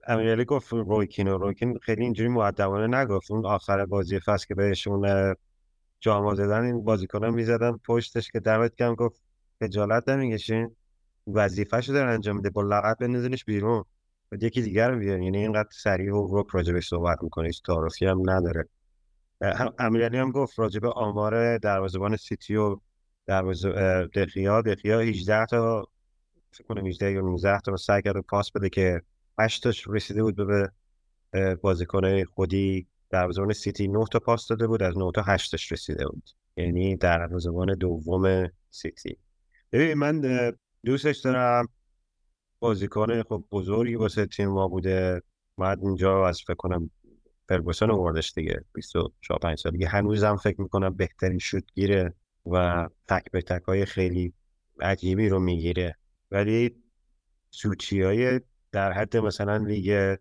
امیرالی 0.08 0.46
گفت 0.46 0.74
رویکین 0.74 1.28
و 1.28 1.38
رویکین 1.38 1.78
خیلی 1.82 2.04
اینجوری 2.04 2.30
مؤدبانه 2.30 2.98
نگفت. 2.98 3.32
اون 3.32 3.46
آخر 3.46 3.86
بازی 3.86 4.20
فصل 4.20 4.48
که 4.48 4.56
بهشون 4.56 5.36
جاما 6.06 6.36
زدن 6.36 6.64
این 6.64 6.84
بازیکنان 6.84 7.34
می‌زدن 7.34 7.72
پشتش 7.72 8.32
که 8.32 8.40
دمت 8.40 8.76
کم 8.76 8.96
گفت 8.96 9.22
خجالت 9.60 10.10
نمی‌کشین. 10.10 10.76
وظیفه‌شو 11.28 11.94
داره 11.94 12.12
انجام 12.12 12.36
میده 12.36 12.50
با 12.50 12.62
لغت 12.62 12.98
بندازینش 12.98 13.46
بیرون. 13.46 13.84
و 14.32 14.36
یکی 14.42 14.62
دیگر 14.62 14.92
رو 14.92 15.00
بیارین. 15.00 15.24
یعنی 15.24 15.38
اینقدر 15.38 15.70
سریع 15.72 16.14
و 16.14 16.28
روک 16.28 16.48
راجبش 16.52 16.88
صحبت 16.88 17.24
می‌کنه 17.24 17.48
هیچ 17.48 17.64
تعارفی 17.64 18.06
هم 18.06 18.30
نداره. 18.30 18.70
امیرعلی 19.80 20.18
هم 20.18 20.32
گفت 20.32 20.60
راجب 20.60 20.86
آمار 20.86 21.58
دروازه‌بان 21.58 22.16
سیتی 22.16 22.56
و 22.56 22.78
دروازه 23.26 23.70
دخیا 24.16 24.62
دخیا 24.62 25.00
18 25.00 25.46
تا 25.46 25.88
فکر 26.52 26.68
کنم 26.68 26.86
18 26.86 27.12
یا 27.12 27.22
19 27.22 27.60
تا 27.60 27.78
سعی 27.78 28.02
کرد 28.02 28.20
پاس 28.20 28.52
بده 28.52 28.70
که 28.70 29.02
8 29.40 29.64
تاش 29.64 29.88
رسیده 29.88 30.24
بود 30.24 30.36
به 30.36 30.72
بازیکن 31.62 32.24
خودی 32.24 32.88
دروازه‌بان 33.16 33.54
سیتی 33.54 33.88
9 33.88 34.06
تا 34.12 34.20
پاس 34.20 34.48
داده 34.48 34.68
بود 34.68 34.84
از 34.84 34.98
9 34.98 35.12
تا 35.16 35.22
8 35.22 35.52
تاش 35.52 35.72
رسیده 35.72 36.08
بود. 36.08 36.30
یعنی 36.58 36.96
دروازه‌بان 36.98 37.76
دوم 37.76 38.50
سیتی. 38.70 39.18
ببین 39.72 39.94
من 39.94 40.22
دوستش 40.86 41.18
دارم. 41.18 41.68
بازیکن 42.60 43.24
خب 43.24 43.44
بزرگی 43.52 43.96
واسه 43.96 44.26
تیم 44.26 44.50
ما 44.50 44.68
بوده. 44.68 45.22
بعد 45.58 45.80
اینجا 45.84 46.28
از 46.28 46.42
فکر 46.42 46.56
کنم 46.56 46.90
فرگوسن 47.50 47.92
آوردش 47.92 48.34
دیگه. 48.34 48.64
24 48.74 49.40
5 49.42 49.60
سال 49.60 49.72
دیگه. 49.72 49.88
هنوزم 49.88 50.36
فکر 50.36 50.62
می‌کنم 50.62 50.94
بهترین 50.94 51.40
شوت 51.40 51.64
گیره 51.74 52.14
و 52.46 52.88
تک 53.08 53.32
به 53.32 53.42
تک 53.42 53.62
های 53.64 53.86
خیلی 53.86 54.34
عجیبی 54.80 55.30
رو 55.30 55.40
می‌گیره. 55.40 55.96
ولی 56.32 56.76
سوچی 57.52 58.02
های 58.02 58.42
در 58.72 58.92
حد 58.92 59.18
مثلا 59.18 59.58
لیگ 59.58 60.18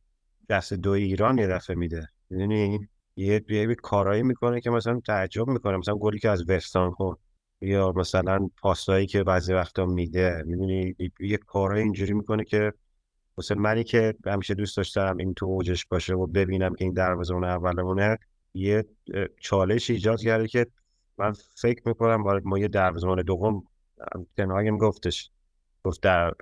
دست 0.48 0.72
دو 0.72 0.90
ایران 0.90 1.38
یه 1.38 1.46
دفعه 1.46 1.76
میده. 1.76 2.08
یعنی 2.30 2.88
یه 3.16 3.44
یه 3.48 3.74
کارایی 3.74 4.22
می‌کنه 4.22 4.60
که 4.60 4.70
مثلا 4.70 5.00
تعجب 5.06 5.48
می‌کنه. 5.48 5.76
مثلا 5.76 5.94
گلی 5.94 6.18
که 6.18 6.30
از 6.30 6.50
وستان 6.50 6.90
خورد 6.90 7.18
یا 7.60 7.92
مثلا 7.96 8.48
پاسایی 8.62 9.06
که 9.06 9.24
بعضی 9.24 9.52
وقتا 9.52 9.86
میده. 9.86 10.42
می‌دونی؟ 10.46 10.96
یه 11.20 11.36
کارهای 11.36 11.82
اینجوری 11.82 12.12
می‌کنه 12.12 12.44
که 12.44 12.72
مثلا 13.38 13.60
منی 13.60 13.84
که 13.84 14.14
همیشه 14.26 14.54
دوست 14.54 14.76
داشتم 14.76 15.16
این 15.16 15.34
تو 15.34 15.46
اوجش 15.46 15.86
باشه 15.86 16.14
و 16.14 16.26
ببینم 16.26 16.74
که 16.74 16.84
این 16.84 16.94
دروازه 16.94 17.34
اون 17.34 17.44
اولمونه 17.44 18.18
یه 18.54 18.84
چالش 19.40 19.90
ایجاد 19.90 20.20
کرده 20.20 20.48
که 20.48 20.66
من 21.18 21.32
فکر 21.56 21.88
می‌کنم 21.88 22.40
ما 22.44 22.58
یه 22.58 22.68
دروازه‌بان 22.68 23.22
دوم 23.22 23.62
تنهایم 24.36 24.78
گفتش. 24.78 25.30
گفت 25.84 26.02
در 26.02 26.34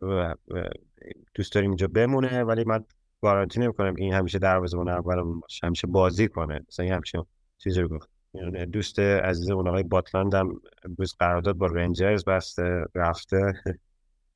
دوست 1.34 1.54
داریم 1.54 1.70
اینجا 1.70 1.86
بمونه 1.86 2.44
ولی 2.44 2.64
من 2.64 2.84
گارانتی 3.22 3.60
نمی‌کنم 3.60 3.94
این 3.98 4.12
همیشه 4.14 4.38
دروازه‌بان 4.38 4.88
اولمون 4.88 5.40
باشه 5.40 5.66
همیشه 5.66 5.86
بازی 5.86 6.28
کنه. 6.28 6.60
مثلا 6.68 6.86
همچین 6.94 7.24
چیزی 7.58 7.80
رو 7.80 7.88
گفت. 7.88 8.08
یعنی 8.34 8.66
دوست 8.66 8.98
عزیز 8.98 9.50
اون 9.50 9.68
آقای 9.68 9.82
باتلند 9.82 10.34
هم 10.34 10.60
امروز 10.84 11.14
قرارداد 11.18 11.56
با 11.56 11.66
رنجرز 11.66 12.24
بسته 12.24 12.84
رفته. 12.94 13.52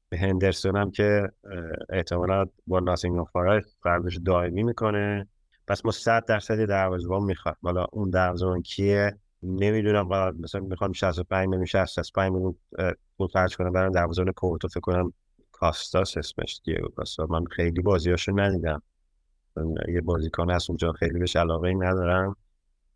به 0.09 0.18
هندرسون 0.18 0.76
هم 0.76 0.91
که 0.91 1.28
احتمالا 1.91 2.47
با 2.66 2.80
ناسینگ 2.80 3.24
فارست 3.32 3.76
قراردادش 3.82 4.16
دائمی 4.24 4.62
می‌کنه. 4.62 5.28
پس 5.68 5.84
ما 5.84 5.91
صد 5.91 6.24
درصد 6.24 6.64
دروازه‌بان 6.64 7.22
می‌خواد 7.22 7.57
حالا 7.62 7.87
اون 7.93 8.11
دروازه‌بان 8.11 8.62
کیه؟ 8.62 9.18
نمی‌دونم. 9.43 10.09
مثلا 10.41 10.61
می‌خوام 10.61 10.93
65 10.93 11.49
میلیون 11.49 11.64
65 11.64 12.32
میلیون 12.32 12.55
پول 13.18 13.28
خرج 13.28 13.57
کنم 13.57 13.72
برای 13.72 13.91
دروازه‌بان 13.91 14.32
پورتو 14.32 14.68
فکر 14.68 14.80
کنم 14.80 15.12
کاستاس 15.59 16.16
اسمش 16.16 16.61
دیگه 16.64 16.80
من 17.28 17.44
خیلی 17.44 17.82
بازیاشو 17.82 18.32
ندیدم. 18.40 18.82
یه 19.88 20.00
بازیکن 20.00 20.50
هست 20.50 20.70
اونجا 20.70 20.92
خیلی 20.92 21.18
بهش 21.18 21.36
علاقه 21.36 21.74
ندارم. 21.74 22.36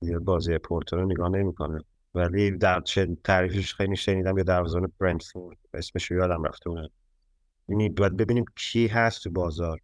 یه 0.02 0.18
بازی 0.18 0.58
پورتو 0.58 0.96
رو 0.96 1.06
نگاه 1.06 1.28
نمی‌کنه. 1.28 1.80
ولی 2.14 2.50
در 2.50 2.82
تعریفش 3.24 3.74
خیلی 3.74 3.96
شنیدم 3.96 4.38
یه 4.38 4.44
دروازه‌بان 4.44 4.92
برنتفورد 4.98 5.58
اسمش 5.74 6.10
یادم 6.10 6.42
رفته 6.44 6.70
یعنی 7.68 7.88
باید 7.88 8.16
ببینیم 8.16 8.44
کی 8.56 8.86
هست 8.86 9.22
تو 9.22 9.30
بازار. 9.30 9.80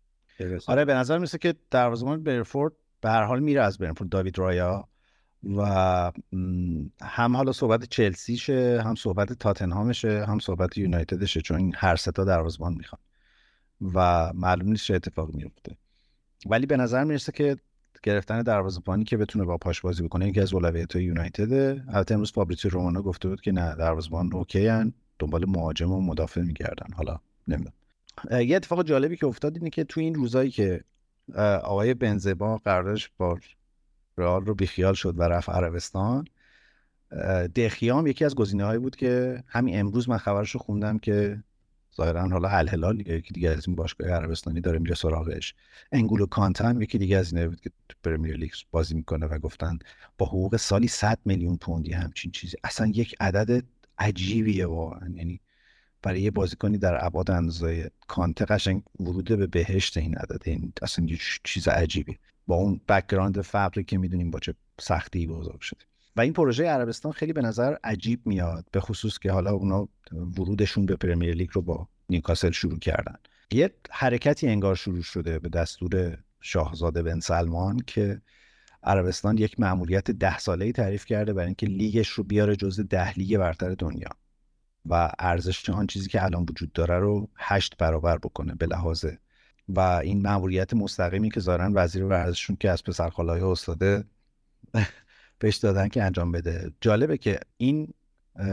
آره 0.66 0.85
به 0.85 0.95
نظر 0.95 1.18
میسه 1.18 1.39
که 1.39 1.55
دروازه‌بان 1.70 2.22
برفورد 2.22 2.72
به 3.01 3.11
هر 3.11 3.22
حال 3.22 3.41
میره 3.41 3.62
از 3.62 3.79
برنفورد. 3.79 4.11
داوید 4.11 4.39
رایا 4.39 4.89
و 5.57 6.12
هم 7.03 7.36
حالا 7.36 7.53
صحبت 7.53 7.84
چلسیشه 7.84 8.82
هم 8.84 8.94
صحبت 8.94 9.32
تاتنهامشه 9.32 10.24
هم 10.24 10.38
صحبت 10.38 10.78
یونایتدشه 10.78 11.40
چون 11.40 11.57
این 11.57 11.72
هر 11.76 11.97
سه 11.97 12.12
تا 12.12 12.24
دروازه‌بان 12.24 12.74
می‌خوان. 12.74 13.01
و 13.94 14.32
معلوم 14.32 14.68
نیست 14.68 14.84
چه 14.84 14.94
اتفاقی 14.94 15.32
میفته 15.36 15.76
ولی 16.47 16.66
به 16.66 16.76
نظر 16.76 17.05
می‌رسه 17.05 17.32
که 17.32 17.57
گرفتن 18.03 18.42
دروازه‌بانی 18.42 19.05
که 19.05 19.16
بتونه 19.16 19.44
با 19.44 19.57
پاش 19.57 19.80
بازی 19.80 20.03
بکنه 20.03 20.28
یکی 20.28 20.40
از 20.40 20.55
اولویت 20.55 20.97
یونایتد 20.97 21.53
البته 21.53 22.14
امروز 22.14 22.32
فابریزیو 22.32 22.70
رومانو 22.70 23.03
گفته 23.03 23.28
بود 23.28 23.40
که 23.40 23.53
نه 23.53 23.74
دروازه‌بان 23.74 24.32
اوکی 24.32 24.68
ان 24.68 24.92
دنبال 25.18 25.44
مهاجم 25.49 25.92
و 25.92 26.01
مدافع 26.01 26.40
میگردن. 26.40 26.92
حالا 26.97 27.20
نمی‌دونم. 27.49 27.72
یه 28.30 28.57
اتفاق 28.57 28.82
جالبی 28.82 29.16
که 29.16 29.26
افتاد 29.26 29.57
اینه 29.57 29.70
که 29.70 29.84
تو 29.84 30.01
این 30.01 30.14
روزایی 30.14 30.51
که 30.51 30.84
آقای 31.62 31.94
بنزما 31.94 32.57
قراردادش 32.57 33.11
با 33.18 33.38
رئال 34.19 34.45
رو 34.47 34.55
بیخیال 34.55 34.95
شد 34.95 35.19
و 35.19 35.23
رفت 35.23 35.49
عربستان. 35.49 36.27
دخیام 37.57 38.07
یکی 38.07 38.25
از 38.25 38.35
گزینه 38.35 38.64
هایی 38.64 38.79
بود 38.79 38.97
که 38.97 39.43
همین 39.47 39.81
امروز 39.81 40.09
من 40.09 40.19
خبرش 40.19 40.51
رو 40.51 40.61
خوندم 40.61 40.99
که 40.99 41.43
ظاهرا 41.97 42.29
حالا 42.29 42.49
الهلال 42.49 43.01
یکی 43.01 43.35
دیگه 43.35 43.51
از 43.51 43.67
این 43.67 43.77
باشگاه 43.77 44.09
عربستانی 44.09 44.61
داره 44.61 44.79
میره 44.79 44.95
سراغش. 44.95 45.55
انگولو 45.93 46.27
کانتن 46.27 46.83
یکی 46.83 46.99
دیگه 46.99 47.17
از 47.17 47.33
اینه 47.33 47.49
بود 47.49 47.61
که 47.61 47.71
تو 47.89 47.97
پرمیر 48.05 48.37
لیگ 48.37 48.51
بازی 48.71 48.95
می‌کنه 48.95 49.27
و 49.27 49.39
گفتن 49.39 49.79
با 50.19 50.27
حقوق 50.27 50.57
سالی 50.57 50.89
100 50.89 51.19
میلیون 51.25 51.57
پوندی 51.57 51.93
همچین 51.93 52.31
چیزی. 52.31 52.57
اصلا 52.64 52.87
یک 52.87 53.14
عدد 53.21 53.64
عجیبیه 53.99 54.67
واقعا. 54.67 55.09
یعنی 55.14 55.41
برای 56.03 56.21
یه 56.21 56.31
بازیکنی 56.31 56.79
در 56.79 57.05
ابعاد 57.05 57.31
اندازه 57.31 57.91
کانته 58.07 58.45
قشنگ 58.45 58.83
ورود 59.01 59.25
به 59.25 59.47
بهشت 59.47 59.97
این 59.97 60.14
عدد. 60.14 60.43
این 60.45 60.73
اصلا 60.83 61.05
یه 61.05 61.19
چیز 61.45 61.69
عجیبی. 61.69 62.19
با 62.47 62.57
اون 62.57 62.80
background 62.89 63.41
فقری 63.40 63.84
که 63.84 63.99
می‌دونیم 63.99 64.30
با 64.30 64.38
چه 64.38 64.55
سختی 64.80 65.26
بزرگ 65.26 65.61
شده 65.61 65.80
و 66.16 66.20
این 66.20 66.32
پروژه 66.32 66.64
عربستان 66.64 67.12
خیلی 67.12 67.32
به 67.32 67.42
نظر 67.42 67.76
عجیب 67.84 68.26
میاد 68.26 68.64
به 68.72 68.80
خصوص 68.80 69.18
که 69.18 69.32
حالا 69.32 69.51
اونا 69.51 69.88
ورودشون 70.12 70.86
به 70.86 70.97
پرمیر 70.97 71.34
لیگ 71.34 71.49
رو 71.53 71.62
با 71.62 71.88
نیوکاسل 72.09 72.51
شروع 72.51 72.78
کردن. 72.78 73.16
یه 73.53 73.74
حرکتی 73.90 74.49
انگار 74.49 74.74
شروع 74.74 75.03
شده 75.03 75.38
به 75.38 75.49
دستور 75.49 76.18
شاهزاده 76.40 77.03
بن 77.03 77.20
سلمان 77.20 77.80
که 77.86 78.22
عربستان 78.82 79.38
یک 79.38 79.61
مأموریت 79.61 80.11
ده 80.11 80.38
ساله 80.38 80.64
ای 80.64 80.72
تعریف 80.72 81.05
کرده 81.05 81.32
برای 81.32 81.47
اینکه 81.47 81.66
لیگش 81.66 82.09
رو 82.09 82.24
بیاره 82.24 82.57
جزء 82.57 82.82
ده 82.82 83.12
لیگ 83.12 83.38
برتر 83.38 83.74
دنیا. 83.74 84.09
و 84.88 85.12
ارزش 85.18 85.70
آن 85.70 85.86
چیزی 85.86 86.09
که 86.09 86.24
الان 86.24 86.42
وجود 86.42 86.72
داره 86.72 86.99
رو 86.99 87.28
هشت 87.36 87.76
برابر 87.76 88.18
بکنه 88.18 88.55
به 88.55 88.66
لحاظ 88.66 89.07
و 89.69 89.81
این 89.81 90.23
مأموریت 90.22 90.74
مستقیمی 90.75 91.31
که 91.31 91.41
ظاهرا 91.41 91.71
وزیر 91.75 92.05
ورزششون 92.05 92.57
که 92.57 92.71
از 92.71 92.85
پسرخالای 92.85 93.41
استاده 93.41 94.05
بهش 95.39 95.57
دادن 95.57 95.89
که 95.89 96.03
انجام 96.03 96.33
بده. 96.33 96.73
جالبه 96.81 97.19
که 97.19 97.41
این 97.57 97.95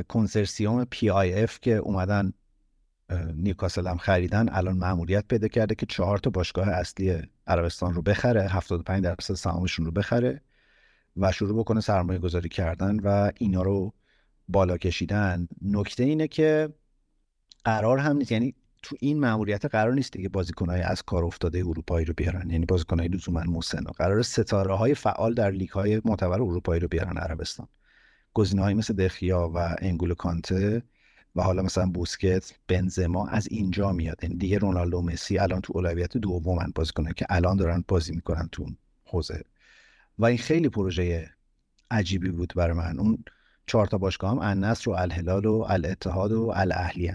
کنسرسیوم 0.07 0.85
PIF 0.85 1.59
که 1.59 1.75
اومدن 1.75 2.33
نیوکاسل 3.35 3.87
هم 3.87 3.97
خریدن 3.97 4.49
الان 4.49 4.77
مأموریت 4.77 5.27
پیدا 5.27 5.47
کرده 5.47 5.75
که 5.75 5.85
چهار 5.85 6.17
تا 6.17 6.29
باشگاه 6.29 6.69
اصلی 6.69 7.21
عربستان 7.47 7.93
رو 7.93 8.01
بخره 8.01 8.41
75 8.41 9.03
درصد 9.03 9.33
سهامشون 9.33 9.85
رو 9.85 9.91
بخره 9.91 10.41
و 11.17 11.31
شروع 11.31 11.59
بکنه 11.59 11.81
سرمایه 11.81 12.19
گذاری 12.19 12.49
کردن 12.49 12.99
و 12.99 13.31
اینا 13.37 13.61
رو 13.61 13.93
بالا 14.47 14.77
کشیدن. 14.77 15.47
نکته 15.61 16.03
اینه 16.03 16.27
که 16.27 16.73
قرار 17.65 17.97
هم 17.97 18.17
نیست. 18.17 18.31
یعنی 18.31 18.55
تو 18.83 18.95
این 18.99 19.19
مأموریت 19.19 19.65
قرار 19.65 19.93
نیست 19.93 20.13
دیگه 20.13 20.29
بازیکنهای 20.29 20.81
از 20.81 21.01
کار 21.01 21.25
افتاده 21.25 21.59
اروپایی 21.59 22.05
رو 22.05 22.13
بیارن. 22.17 22.49
یعنی 22.49 22.65
بازیکنهای 22.65 23.07
لزوما 23.07 23.43
مسن 23.43 23.83
قرار 23.83 24.21
ستاره 24.21 24.75
های 24.75 24.95
فعال 24.95 25.33
در 25.33 25.51
لیگ 25.51 25.69
های 25.69 26.01
معتبر 26.05 26.41
اروپایی 26.41 26.79
رو 26.79 26.87
بیارن 26.87 27.17
عربستان. 27.17 27.67
گزینه‌هایی 28.33 28.75
مثل 28.75 28.93
دخیا 28.93 29.51
و 29.55 29.75
انگولو 29.81 30.15
کانته 30.15 30.83
و 31.35 31.41
حالا 31.41 31.61
مثلا 31.61 31.85
بوسکت 31.85 32.53
بنزما 32.67 33.27
از 33.27 33.47
اینجا 33.51 33.91
میاد. 33.91 34.23
یعنی 34.23 34.35
دیگه 34.35 34.57
رونالدو 34.57 35.01
مسی 35.01 35.37
الان 35.37 35.61
تو 35.61 35.73
اولویت 35.75 36.17
دومن 36.17 36.71
بازیکنه 36.75 37.13
که 37.13 37.25
الان 37.29 37.57
دارن 37.57 37.83
بازی 37.87 38.15
می‌کنن 38.15 38.49
تو 38.51 38.65
حوزه. 39.05 39.43
و 40.19 40.25
این 40.25 40.37
خیلی 40.37 40.69
پروژه 40.69 41.29
عجیبی 41.91 42.29
بود 42.29 42.53
برای 42.55 42.77
من. 42.77 42.99
اون 42.99 43.23
چهار 43.65 43.87
تا 43.87 43.97
باشگاه 43.97 44.31
هم 44.31 44.39
النصر 44.39 44.89
و 44.89 44.93
الهلال 44.93 45.45
و 45.45 45.65
الاتحاد 45.69 46.31
و 46.31 46.53
الاهلی 46.55 47.11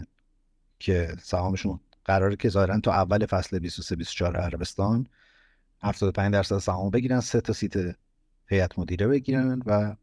که 0.79 1.17
سهامشون 1.23 1.81
قراره 2.05 2.37
که 2.37 2.49
ظاهرا 2.49 2.81
تا 2.81 2.93
اول 2.93 3.27
فصل 3.27 3.59
23 3.59 3.97
24 3.97 4.37
عربستان 4.37 5.07
75 5.83 6.33
درصد 6.33 6.59
سهام 6.59 6.91
بگیرن 6.91 7.21
سه 7.21 7.41
تا 7.41 7.53
سیت 7.53 7.97
هیئت 8.47 8.79
مدیره 8.79 9.07
بگیرن 9.07 9.63
و 9.67 9.97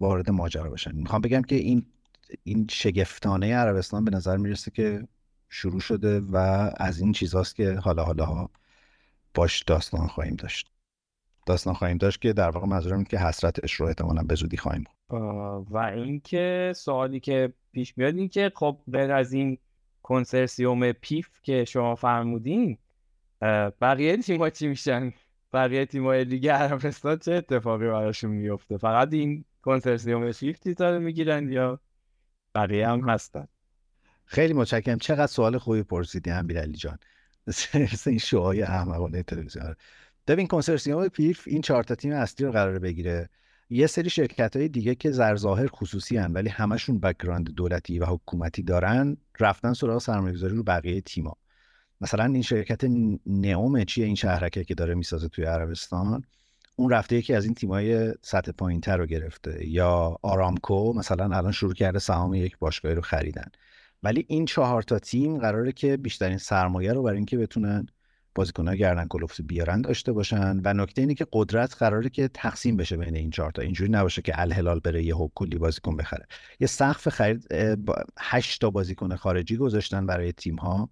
وارد 0.00 0.30
ماجرا 0.30 0.70
بشن. 0.70 0.94
می‌خوام 0.94 1.20
بگم 1.20 1.42
که 1.42 1.56
این 1.56 1.86
این 2.42 2.66
شگفتانه 2.70 3.54
عربستان 3.54 4.04
به 4.04 4.10
نظر 4.10 4.36
می‌رسه 4.36 4.70
که 4.70 5.08
شروع 5.48 5.80
شده 5.80 6.20
و 6.20 6.36
از 6.76 7.00
این 7.00 7.12
چیزاست 7.12 7.56
که 7.56 7.72
حالا 7.74 8.04
حالا 8.04 8.48
باش 9.34 9.62
داستان 9.62 10.06
خواهیم 10.06 10.36
داشت. 10.36 10.70
داستان 11.46 11.74
خواهیم 11.74 11.96
داشت 11.96 12.20
که 12.20 12.32
در 12.32 12.50
واقع 12.50 12.66
منظورم 12.66 13.04
که 13.04 13.18
حسرتش 13.18 13.72
رو 13.72 13.86
احتمالا 13.86 14.22
به 14.22 14.34
زودی 14.34 14.56
خواهیم 14.56 14.84
و 15.70 15.92
اینکه 15.94 16.72
سوالی 16.76 17.20
که 17.20 17.52
پیش 17.72 17.98
میاد 17.98 18.16
این 18.16 18.28
که 18.28 18.52
خب 18.54 18.80
غیر 18.92 19.12
از 19.12 19.32
این 19.32 19.58
کنسرسیوم 20.02 20.92
پیف 20.92 21.28
که 21.42 21.64
شما 21.64 21.94
فرمودین 21.94 22.78
بقیه 23.80 24.16
تیم‌ها 24.16 24.50
چی 24.50 24.68
میشن؟ 24.68 25.12
بقیه 25.52 25.86
تیم‌های 25.86 26.24
دیگه 26.24 26.52
عربستان 26.52 27.18
چه 27.18 27.32
اتفاقی 27.32 27.86
براشون 27.86 28.30
میفته 28.30 28.76
فقط 28.76 29.12
این 29.12 29.44
کنسرسیوم 29.62 30.32
پیف 30.32 30.58
تیتار 30.58 30.98
می‌گیرن 30.98 31.52
یا 31.52 31.80
بقیه 32.54 32.88
هم 32.88 33.08
هستن؟ 33.08 33.48
خیلی 34.24 34.52
متشکرم. 34.52 34.98
چقدر 34.98 35.26
سوال 35.26 35.58
خوبی 35.58 35.82
پرسیدی 35.82 36.30
امیرعلی 36.30 36.76
جان. 36.76 36.98
این 38.06 38.18
شوهای 38.18 38.62
احمقانه 38.62 39.22
تلویزیون. 39.22 39.74
ببین 40.26 40.46
کنسرسیوم 40.46 41.08
PIF 41.08 41.42
این 41.46 41.62
چهار 41.62 41.82
تا 41.82 41.94
تیم 41.94 42.12
اصلی 42.12 42.46
رو 42.46 42.52
قراره 42.52 42.78
بگیره. 42.78 43.28
یه 43.70 43.86
سری 43.86 44.10
شرکت 44.10 44.56
های 44.56 44.68
دیگه 44.68 44.94
که 44.94 45.10
ظاهرا 45.10 45.66
خصوصی 45.66 46.16
هن 46.16 46.32
ولی 46.32 46.48
همشون 46.48 47.00
background 47.00 47.50
دولتی 47.50 47.98
و 47.98 48.04
حکومتی 48.04 48.62
دارن 48.62 49.16
رفتن 49.40 49.72
سراغ 49.72 49.98
سرمایه‌گذاری 49.98 50.56
رو 50.56 50.62
بقیه 50.62 51.00
تیما 51.00 51.36
مثلا 52.00 52.24
این 52.24 52.42
شرکت 52.42 52.84
نئوم 53.26 53.84
چیه؟ 53.84 54.06
این 54.06 54.14
شهرکه 54.14 54.64
که 54.64 54.74
داره 54.74 54.94
می‌سازه 54.94 55.28
توی 55.28 55.44
عربستان. 55.44 56.24
اون 56.76 56.90
رفته 56.90 57.16
یکی 57.16 57.34
از 57.34 57.44
این 57.44 57.54
تیمای 57.54 58.14
سطح 58.22 58.52
پایین 58.52 58.80
تر 58.80 58.96
رو 58.96 59.06
گرفته. 59.06 59.68
یا 59.68 60.16
آرامکو 60.22 60.92
مثلا 60.92 61.36
الان 61.36 61.52
شروع 61.52 61.74
کرده 61.74 61.98
سهام 61.98 62.34
یک 62.34 62.58
باشگاهی 62.58 62.94
رو 62.94 63.00
خریدن. 63.02 63.48
ولی 64.02 64.24
این 64.28 64.44
چهار 64.44 64.82
تا 64.82 64.98
تیم 64.98 65.38
قراره 65.38 65.72
که 65.72 65.96
بیشترین 65.96 66.38
سرمایه 66.38 66.92
رو 66.92 67.02
برای 67.02 67.16
اینکه 67.16 67.38
بتونن 67.38 67.86
بازیکن‌ها 68.34 68.74
گردن 68.74 69.06
کلفت 69.08 69.40
بیارن 69.40 69.80
داشته 69.80 70.12
باشن 70.12 70.60
و 70.64 70.74
نکته 70.74 71.02
اینه 71.02 71.14
که 71.14 71.26
قدرت 71.32 71.74
قراره 71.74 72.10
که 72.10 72.28
تقسیم 72.34 72.76
بشه 72.76 72.96
بین 72.96 73.16
این 73.16 73.30
چهار 73.30 73.50
تا. 73.50 73.62
اینجوری 73.62 73.90
نباشه 73.90 74.22
که 74.22 74.40
الهلال 74.40 74.80
بره 74.80 75.02
یه 75.02 75.14
کلی 75.34 75.58
بازیکن 75.58 75.96
بخره. 75.96 76.26
یه 76.60 76.66
سقف 76.66 77.08
خرید 77.08 77.46
8 78.18 78.60
تا 78.60 78.70
بازیکن 78.70 79.16
خارجی 79.16 79.56
گذاشتن 79.56 80.06
برای 80.06 80.32
تیم 80.32 80.56
ها 80.56 80.90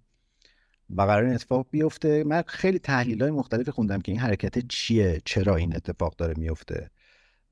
و 0.89 1.01
قرار 1.01 1.23
این 1.23 1.33
اتفاق 1.33 1.67
بیفته. 1.71 2.23
من 2.23 2.43
خیلی 2.47 2.79
تحلیل 2.79 3.21
های 3.21 3.31
مختلفی 3.31 3.71
خوندم 3.71 4.01
که 4.01 4.11
این 4.11 4.21
حرکت 4.21 4.67
چیه 4.67 5.21
چرا 5.25 5.55
این 5.55 5.75
اتفاق 5.75 6.15
داره 6.15 6.33
میفته. 6.37 6.91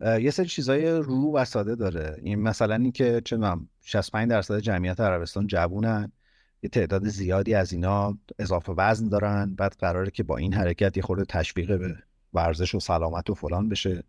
یه 0.01 0.31
سری 0.31 0.45
چیزای 0.47 0.89
رو 0.89 1.35
و 1.35 1.45
ساده 1.45 1.75
داره. 1.75 2.17
این 2.23 2.41
مثلا 2.41 2.75
اینکه 2.75 3.21
چه 3.25 3.37
65 3.81 4.29
درصد 4.29 4.59
جمعیت 4.59 4.99
عربستان 4.99 5.47
جوونن. 5.47 6.11
یه 6.63 6.69
تعداد 6.69 7.07
زیادی 7.07 7.53
از 7.53 7.73
اینا 7.73 8.17
اضافه 8.39 8.73
وزن 8.77 9.09
دارن 9.09 9.55
بعد 9.55 9.75
قراره 9.79 10.11
که 10.11 10.23
با 10.23 10.37
این 10.37 10.53
حرکت 10.53 10.97
یه 10.97 11.03
خورده 11.03 11.25
تشویق 11.25 11.79
به 11.79 11.95
ورزش 12.33 12.75
و 12.75 12.79
سلامت 12.79 13.29
و 13.29 13.33
فلان 13.33 13.69
بشه. 13.69 14.03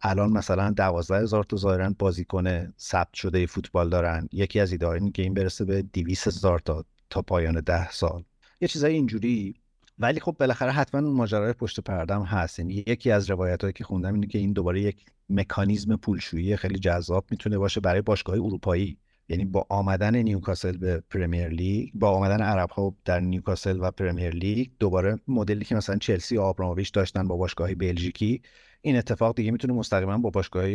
الان 0.00 0.32
مثلا 0.32 0.70
دوازده 0.70 1.22
هزار 1.22 1.44
تا 1.44 1.56
ظاهرا 1.56 1.94
بازیکن 1.98 2.72
ثبت 2.78 3.14
شده 3.14 3.46
فوتبال 3.46 3.90
دارن. 3.90 4.28
یکی 4.32 4.60
از 4.60 4.72
ایده 4.72 4.88
این 4.88 5.12
که 5.12 5.22
این 5.22 5.34
برسه 5.34 5.64
به 5.64 5.82
200 5.82 6.26
هزار 6.26 6.58
تا 6.58 6.84
تا 7.10 7.22
پایان 7.22 7.60
ده 7.60 7.90
سال. 7.90 8.24
یه 8.60 8.68
چیزای 8.68 8.94
اینجوری. 8.94 9.54
ولی 9.98 10.20
خب 10.20 10.36
بالاخره 10.38 10.72
حتما 10.72 11.00
اون 11.00 11.16
ماجرای 11.16 11.52
پشت 11.52 11.80
پردم 11.80 12.22
هست. 12.22 12.58
یعنی 12.58 12.84
یکی 12.86 13.10
از 13.10 13.30
روایت 13.30 13.74
که 13.74 13.84
خوندم 13.84 14.14
اینه 14.14 14.26
که 14.26 14.38
این 14.38 14.52
دوباره 14.52 14.80
یک 14.80 15.04
مکانیزم 15.30 15.96
پولشویی 15.96 16.56
خیلی 16.56 16.78
جذاب 16.78 17.24
می‌تونه 17.30 17.58
باشه 17.58 17.80
برای 17.80 18.02
باشگاه 18.02 18.36
اروپایی. 18.36 18.98
یعنی 19.28 19.44
با 19.44 19.66
آمدن 19.68 20.16
نیوکاسل 20.16 20.76
به 20.76 21.02
پرمیر 21.10 21.48
لیگ 21.48 21.90
با 21.94 22.10
آمدن 22.10 22.42
عرب 22.42 22.70
ها 22.70 22.94
در 23.04 23.20
نیوکاسل 23.20 23.78
و 23.80 23.90
پرمیر 23.90 24.30
لیگ 24.30 24.68
دوباره 24.78 25.18
مدلی 25.28 25.64
که 25.64 25.74
مثلا 25.74 25.96
چلسی 25.96 26.36
و 26.36 26.40
آبراموویچ 26.40 26.92
داشتن 26.92 27.28
با 27.28 27.36
باشگاه 27.36 27.74
بلژیکی 27.74 28.42
این 28.80 28.96
اتفاق 28.96 29.36
دیگه 29.36 29.50
می‌تونه 29.50 29.72
مستقیما 29.72 30.18
با 30.18 30.30
باشگاه 30.30 30.66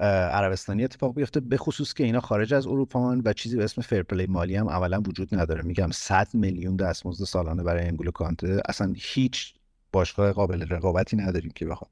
عربستانی 0.00 0.84
اتفاق 0.84 1.14
بیفته 1.14 1.40
به 1.40 1.56
خصوص 1.56 1.94
که 1.94 2.04
اینا 2.04 2.20
خارج 2.20 2.54
از 2.54 2.66
اروپا 2.66 3.20
و 3.24 3.32
چیزی 3.32 3.56
به 3.56 3.64
اسم 3.64 3.82
fair 3.82 4.04
play 4.04 4.26
مالی 4.26 4.56
هم 4.56 4.68
اولا 4.68 5.00
وجود 5.00 5.34
نداره. 5.34 5.62
میگم 5.62 5.90
100 5.90 6.28
میلیون 6.34 6.76
دستمزد 6.76 7.24
سالانه 7.24 7.62
برای 7.62 7.86
انگولو 7.86 8.10
کانته. 8.10 8.60
اصلا 8.68 8.92
هیچ 8.96 9.54
باشگاه 9.92 10.32
قابل 10.32 10.62
رقابتی 10.62 11.16
نداریم 11.16 11.50
که 11.50 11.66
بخواد 11.66 11.90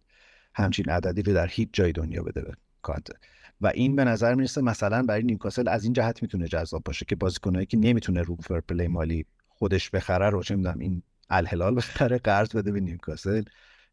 همچین 0.54 0.90
عددی 0.90 1.22
رو 1.22 1.34
در 1.34 1.46
هیچ 1.46 1.68
جای 1.72 1.92
دنیا 1.92 2.22
بده 2.22 2.40
به 2.40 2.52
کانته. 2.82 3.14
و 3.62 3.66
این 3.74 3.96
به 3.96 4.04
نظر 4.04 4.34
می‌رسه 4.34 4.60
مثلا 4.62 5.02
برای 5.02 5.22
نیوکاسل 5.22 5.68
از 5.68 5.84
این 5.84 5.92
جهت 5.92 6.22
می‌تونه 6.22 6.48
جذاب 6.48 6.82
باشه 6.84 7.04
که 7.04 7.16
بازیکنایی 7.16 7.66
که 7.66 7.76
نمی‌تونه 7.76 8.22
رو 8.22 8.36
fair 8.36 8.62
play 8.62 8.88
مالی 8.88 9.26
خودش 9.48 9.90
بخره 9.90 10.30
رو 10.30 10.42
چه 10.42 10.56
می‌دونم 10.56 10.78
این 10.78 11.02
الهلال 11.30 11.74
بخره 11.74 12.18
قرض 12.18 12.56
بده 12.56 12.72
به 12.72 12.80
نیوکاسل 12.80 13.42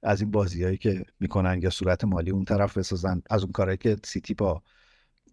از 0.04 0.22
این 0.22 0.32
بازیهایی 0.32 0.78
که 0.78 1.06
می‌کنن 1.20 1.60
یا 1.62 1.70
صورت 1.70 2.04
مالی 2.04 2.32
اون 2.32 2.46
طرف 2.46 2.78
بسازن. 2.78 3.22
از 3.30 3.44
اون 3.44 3.52
کارهایی 3.52 3.78
که 3.78 3.98
سیتی 4.04 4.34
با 4.34 4.62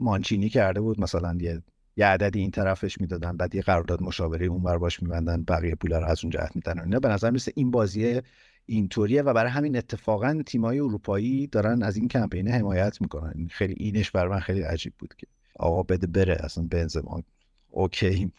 مانچینی 0.01 0.49
کرده 0.49 0.81
بود 0.81 1.01
مثلا 1.01 1.39
یه 1.41 1.63
یه 1.97 2.07
عددی 2.07 2.41
این 2.41 2.51
طرفش 2.51 3.01
می‌دادن 3.01 3.37
بعد 3.37 3.55
یه 3.55 3.63
قرارداد 3.63 4.03
مشاوره 4.03 4.47
اون 4.47 4.63
بر 4.63 4.79
باش 4.79 5.03
میبندن 5.03 5.43
بقیه 5.43 5.75
پولا 5.75 5.99
رو 5.99 6.07
از 6.07 6.25
اون 6.25 6.31
جهت 6.31 6.57
میدن. 6.57 6.81
اینا 6.81 6.99
به 6.99 7.09
نظر 7.09 7.31
می‌رسه 7.31 7.53
این 7.55 7.71
بازی 7.71 8.23
اینطوریه 8.67 9.23
و 9.23 9.33
برای 9.33 9.51
همین 9.51 9.77
اتفاقا 9.77 10.43
تیمای 10.47 10.81
اروپایی 10.81 11.47
دارن 11.47 11.83
از 11.83 11.97
این 11.97 12.09
کمپین 12.09 12.49
حمایت 12.49 13.01
می‌کنن. 13.01 13.49
خیلی 13.51 13.75
اینش 13.77 14.11
برای 14.11 14.31
من 14.31 14.41
خیلی 14.41 14.63
عجیب 14.63 14.93
بود 14.99 15.15
که 15.15 15.27
آقا 15.59 15.83
بده 15.83 16.07
بره 16.07 16.37
اصلا 16.41 16.69
بنزما. 16.71 17.23
اوکی. 17.71 18.33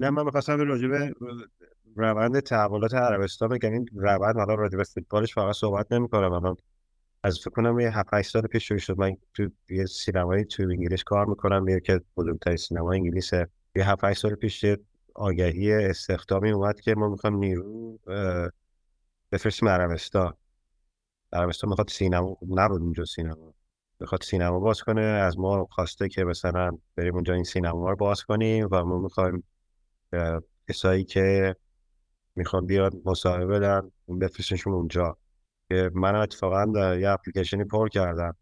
نه 0.00 0.10
من 0.10 0.24
می‌خواستم 0.24 0.60
راجع 0.60 0.88
به 0.88 1.14
روند 1.96 2.40
تحولات 2.40 2.94
عربستان 2.94 3.48
بگم. 3.48 3.72
این 3.72 3.88
روند 3.94 4.36
حالا 4.36 4.54
راجع 4.54 4.76
به 4.76 4.84
فوتبالش 4.84 5.34
فقط 5.34 5.54
صحبت 5.54 5.92
نمی‌کنم. 5.92 6.32
الان 6.32 6.56
از 7.22 7.38
فکر 7.38 7.50
کنم 7.50 7.80
یه 7.80 7.98
7 7.98 8.14
8 8.14 8.30
سال 8.30 8.42
پیش 8.42 8.68
شروع 8.68 8.78
شد. 8.78 8.98
من 8.98 9.16
تو 9.34 9.48
یه 9.70 9.86
سینمایی 9.86 10.44
تو 10.44 10.62
انگلیس 10.62 11.02
کار 11.02 11.26
می‌کنم. 11.26 11.68
یه 11.68 11.80
که 11.80 12.00
بزرگترین 12.16 12.56
سینما 12.56 12.92
انگلیسه. 12.92 13.48
یه 13.76 13.90
7 13.90 14.04
8 14.04 14.20
سال 14.20 14.34
پیش 14.34 14.64
آگهی 15.14 15.72
استخدامی 15.72 16.50
اومد 16.50 16.80
که 16.80 16.94
ما 16.94 17.08
می‌خوام 17.08 17.36
نیرو 17.36 17.98
بفرستیم 19.32 19.68
عربستان 19.68 20.34
عربستان 21.32 21.70
می‌خواد 21.70 21.88
سینما 21.88 22.36
نبود 22.48 22.82
اونجا 22.82 23.04
سینما. 23.04 23.54
می‌خواد 24.00 24.22
سینما 24.22 24.58
باز 24.58 24.82
کنه. 24.82 25.00
از 25.00 25.38
ما 25.38 25.68
خواسته 25.70 26.08
که 26.08 26.24
مثلا 26.24 26.78
بریم 26.96 27.14
اونجا 27.14 27.34
این 27.34 27.44
سینما 27.44 27.90
رو 27.90 27.96
باز 27.96 28.24
کنیم 28.24 28.68
و 28.70 28.84
ما 28.84 28.98
می‌خوایم 28.98 29.44
کسایی 30.68 31.04
که 31.04 31.56
می‌خوان 32.36 32.66
بیاد 32.66 32.94
مصاحبه 33.04 33.46
بدن 33.46 33.90
بفرستشون 34.20 34.72
اونجا. 34.72 35.16
که 35.68 35.90
من 35.94 36.14
اتفاقا 36.14 36.94
یه 36.96 37.10
اپلیکیشنی 37.10 37.64
پر 37.64 37.88
کردم. 37.88 38.36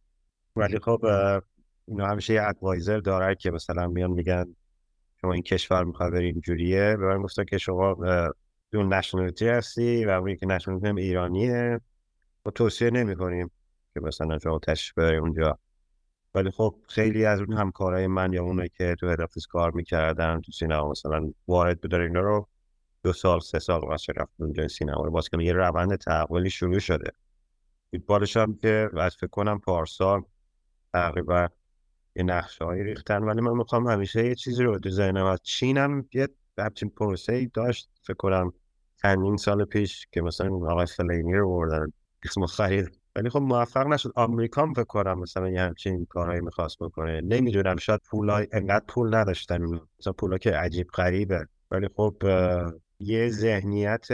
ولی 0.56 0.78
خب 0.78 1.04
اینا 1.86 2.06
همیشه 2.06 2.34
یه 2.34 2.42
ادوایزر 2.42 2.98
داره 2.98 3.34
که 3.34 3.50
مثلا 3.50 3.86
میان 3.86 4.10
میگن 4.10 4.56
شما 5.20 5.32
این 5.32 5.42
کشور 5.42 5.84
می‌خواد 5.84 6.12
بری 6.12 6.26
اینجوریه. 6.26 6.96
به 6.96 7.06
من 7.06 7.22
گفتن 7.22 7.44
که 7.44 7.58
شما 7.58 7.96
دون 8.72 8.94
نشنالیتی 8.94 9.48
هستی 9.48 10.04
و 10.04 10.10
اون 10.10 10.36
که 10.36 10.46
نشنالیتی 10.46 10.86
هم 10.86 10.96
ایرانیه. 10.96 11.80
و 12.46 12.50
توصیه 12.50 12.90
نمی 12.90 13.16
کنیم 13.16 13.50
که 13.94 14.00
مثلا 14.00 14.38
شما 14.38 14.58
تشریف 14.58 14.98
اونجا. 14.98 15.58
ولی 16.34 16.50
خب 16.50 16.76
خیلی 16.88 17.24
از 17.24 17.40
اون 17.40 17.52
همکارای 17.52 18.06
من 18.06 18.32
یا 18.32 18.42
اونایی 18.42 18.68
که 18.68 18.96
تو 19.00 19.08
هد 19.08 19.18
کار 19.50 19.70
می‌کردن 19.70 20.40
تو 20.40 20.52
سینما 20.52 20.90
مثلا 20.90 21.32
وارد 21.48 21.80
بداره 21.80 22.04
اینا 22.04 22.20
رو 22.20 22.48
دو 23.02 23.12
سال 23.12 23.40
سه 23.40 23.58
سال 23.58 23.80
واسه 23.80 24.12
رفت 24.16 24.32
اونجا 24.36 24.68
سینما 24.68 25.04
رو 25.04 25.10
باز 25.10 25.28
که 25.28 25.42
یه 25.42 25.52
روند 25.52 25.96
تحولی 25.96 26.50
شروع 26.50 26.78
شده. 26.78 27.10
فوتبالش 27.90 28.36
هم 28.36 28.58
که 28.62 28.90
از 28.96 29.16
فکر 29.16 29.26
کنم 29.26 29.58
پارسال 29.58 30.22
تقریبا 30.92 31.48
یه 32.16 32.22
نقشه 32.22 32.64
ریختن. 32.70 33.22
ولی 33.22 33.40
من 33.40 33.52
می‌خوام 33.52 33.86
همیشه 33.86 34.26
یه 34.26 34.34
چیزی 34.34 34.62
رو 34.62 34.78
تو 34.78 34.90
ذهنم 34.90 35.24
از 35.24 35.40
چین 35.42 35.78
هم 35.78 36.08
یه 36.12 36.28
همچین 36.62 36.90
پروسه 36.90 37.32
ای 37.32 37.50
داشت. 37.54 37.90
فکر 38.02 38.16
کنم 38.16 38.52
چندین 39.02 39.36
سال 39.36 39.64
پیش 39.64 40.06
که 40.12 40.22
مثلا 40.22 40.54
آقای 40.54 40.86
فلینی 40.86 41.34
رو 41.34 41.48
بردن 41.48 41.92
اسم 42.24 42.46
خرید 42.46 43.00
ولی 43.16 43.28
خب 43.30 43.40
موفق 43.40 43.86
نشد. 43.86 44.12
آمریکا 44.14 44.62
هم 44.62 44.72
فکر 44.72 44.84
کنم 44.84 45.18
مثلا 45.18 45.48
یه 45.48 45.60
همچین 45.60 46.06
کارهایی 46.10 46.40
می‌خواست 46.40 46.78
بکنه. 46.78 47.20
نمی‌دونم 47.20 47.76
شاید 47.76 48.00
پولای 48.10 48.46
انقدر 48.52 48.84
پول 48.88 49.14
نداشتن. 49.14 49.62
مثلا 50.00 50.12
پولا 50.12 50.38
که 50.38 50.50
عجیب 50.50 50.86
غریبه. 50.86 51.46
ولی 51.70 51.88
خب 51.96 52.22
یه 53.00 53.28
ذهنیت 53.28 54.06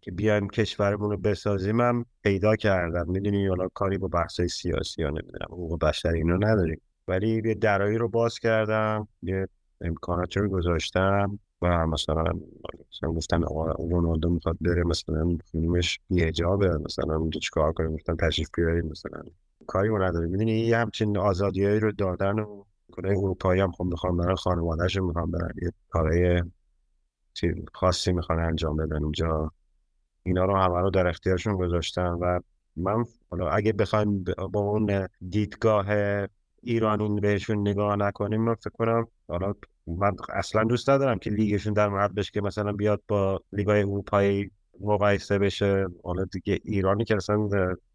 که 0.00 0.10
بیایم 0.12 0.48
کشورمون 0.48 1.10
رو 1.10 1.16
بسازیم 1.16 1.80
هم 1.80 2.04
پیدا 2.22 2.56
کردم. 2.56 3.04
می‌دونی 3.08 3.46
حالا 3.46 3.68
کاری 3.68 3.98
با 3.98 4.08
بحثای 4.08 4.48
سیاسی 4.48 5.02
یا 5.02 5.08
نمی‌دونم 5.08 5.46
حقوق 5.48 5.80
بشر 5.84 6.12
اینو 6.12 6.36
نداریم. 6.36 6.80
ولی 7.08 7.42
یه 7.44 7.54
درایی 7.54 7.98
رو 7.98 8.08
باز 8.08 8.38
کردم. 8.38 9.08
یه 9.22 9.48
امکانات 9.80 10.36
رو 10.36 10.48
گذاشتم 10.48 11.38
و 11.62 11.86
مثلا 11.86 12.32
مثلا 12.92 13.12
گفتن 13.12 13.44
آقا 13.44 13.72
رونالدو 13.72 14.30
می‌خواد 14.30 14.56
بره 14.60 14.84
مثلا 14.84 15.36
فیلمش 15.52 16.00
بیهجابه 16.10 16.78
مثلا 16.78 17.16
اونجا 17.16 17.40
چیکار 17.40 17.72
کنیم؟ 17.72 17.94
گفتن 17.94 18.16
تشریف 18.16 18.48
بیاریم 18.56 18.86
مثلا. 18.86 19.22
کاری 19.66 19.88
رو 19.88 20.02
نداریم. 20.02 20.30
می‌دونی 20.30 20.52
یه 20.52 20.76
همچین 20.78 21.18
آزادیایی 21.18 21.80
رو 21.80 21.92
دادن 21.92 22.38
و 22.38 22.64
کره 22.92 23.10
اروپایی 23.18 23.60
هم 23.60 23.72
خب 23.72 23.84
می‌خوام 23.84 24.16
برن 24.16 24.34
خانوادهشون 24.34 25.04
می‌خوام 25.04 25.30
برن. 25.30 25.50
یه 25.62 25.72
کارهای 25.88 26.42
خاصی 27.74 28.12
می‌خوان 28.12 28.38
انجام 28.38 28.76
بدن 28.76 29.02
اونجا 29.02 29.52
اینا 30.22 30.44
رو 30.44 30.56
همه 30.56 30.80
رو 30.80 30.90
در 30.90 31.06
اختیارشون 31.06 31.56
گذاشتن 31.56 32.08
و 32.08 32.40
من 32.76 33.04
حالا 33.30 33.48
اگه 33.48 33.72
بخوایم 33.72 34.24
با 34.24 34.60
اون 34.60 35.08
دیدگاه 35.28 35.86
ایرانی 36.62 37.20
بهشون 37.20 37.68
نگاه 37.68 37.96
نکنیم 37.96 38.40
من 38.40 38.54
فکر 38.54 38.70
کنم 38.70 39.06
حالا 39.28 39.54
من 39.86 40.16
اصلا 40.32 40.64
دوست 40.64 40.90
ندارم 40.90 41.18
که 41.18 41.30
لیگشون 41.30 41.72
در 41.72 41.88
مورد 41.88 42.14
بشه 42.14 42.30
که 42.30 42.40
مثلا 42.40 42.72
بیاد 42.72 43.02
با 43.08 43.40
لیگای 43.52 43.80
اروپایی 43.80 44.50
مقایسه 44.80 45.38
بشه. 45.38 45.86
حالا 46.04 46.24
دیگه 46.24 46.58
ایرانی 46.64 47.04
که 47.04 47.16
اصلا 47.16 47.48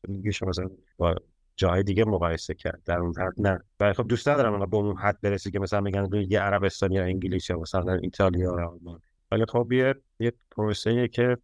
لیگش 0.07 0.43
مثلا 0.43 0.69
با 0.97 1.15
جای 1.55 1.83
دیگه 1.83 2.05
مقایسه 2.05 2.53
کرد 2.53 2.81
در 2.85 2.99
اون 2.99 3.13
حد 3.17 3.33
نه. 3.37 3.59
ولی 3.79 3.93
خب 3.93 4.07
دوست 4.07 4.27
ندارم 4.27 4.65
با 4.65 4.77
اون 4.77 4.97
حد 4.97 5.21
برسی 5.21 5.51
که 5.51 5.59
مثلا 5.59 5.81
میگن 5.81 6.05
لیگ 6.05 6.35
عربستان 6.35 6.91
یا 6.91 7.03
انگلیس 7.03 7.49
یا 7.49 7.59
مثلا 7.59 7.93
ایتالیا 7.93 8.55
یا 8.59 8.69
آلمان. 8.69 8.99
ولی 9.31 9.45
خب 9.45 9.71
یه 9.71 9.95
یه 10.19 10.33
پروسه 10.51 11.07
که 11.07 11.37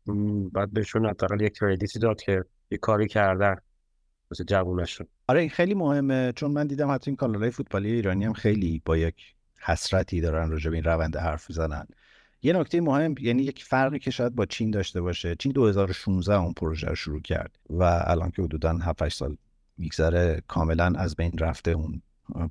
بعد 0.53 0.73
بهشون 0.73 1.05
حداقل 1.05 1.41
یک 1.41 1.53
کردیتی 1.53 1.99
داد 1.99 2.21
که 2.21 2.43
یه 2.71 2.77
کاری 2.77 3.07
کردن 3.07 3.55
مثل 4.31 4.43
جوونشون 4.43 5.07
آره 5.29 5.39
این 5.39 5.49
خیلی 5.49 5.73
مهمه. 5.73 6.33
چون 6.35 6.51
من 6.51 6.67
دیدم 6.67 6.91
حتی 6.91 7.11
این 7.11 7.15
کانالای 7.15 7.51
فوتبالی 7.51 7.91
ایرانی 7.91 8.25
هم 8.25 8.33
خیلی 8.33 8.81
با 8.85 8.97
یک 8.97 9.15
حسرتی 9.59 10.21
دارن 10.21 10.49
راجع 10.51 10.69
به 10.69 10.77
این 10.77 10.83
روند 10.83 11.15
حرف 11.17 11.49
می‌زنن. 11.49 11.87
یه 12.41 12.53
نکته 12.53 12.81
مهم 12.81 13.15
یعنی 13.19 13.43
یک 13.43 13.63
فرقی 13.63 13.99
که 13.99 14.11
شاید 14.11 14.35
با 14.35 14.45
چین 14.45 14.71
داشته 14.71 15.01
باشه. 15.01 15.35
چین 15.35 15.51
2016 15.51 16.35
اون 16.35 16.53
پروژه 16.53 16.87
رو 16.87 16.95
شروع 16.95 17.21
کرد 17.21 17.59
و 17.69 17.83
الان 17.83 18.31
که 18.31 18.41
حدودا 18.41 18.77
7 18.77 19.09
سال 19.09 19.37
میگذره 19.77 20.43
کاملا 20.47 20.93
از 20.97 21.15
بین 21.15 21.31
رفته 21.39 21.71
اون 21.71 22.01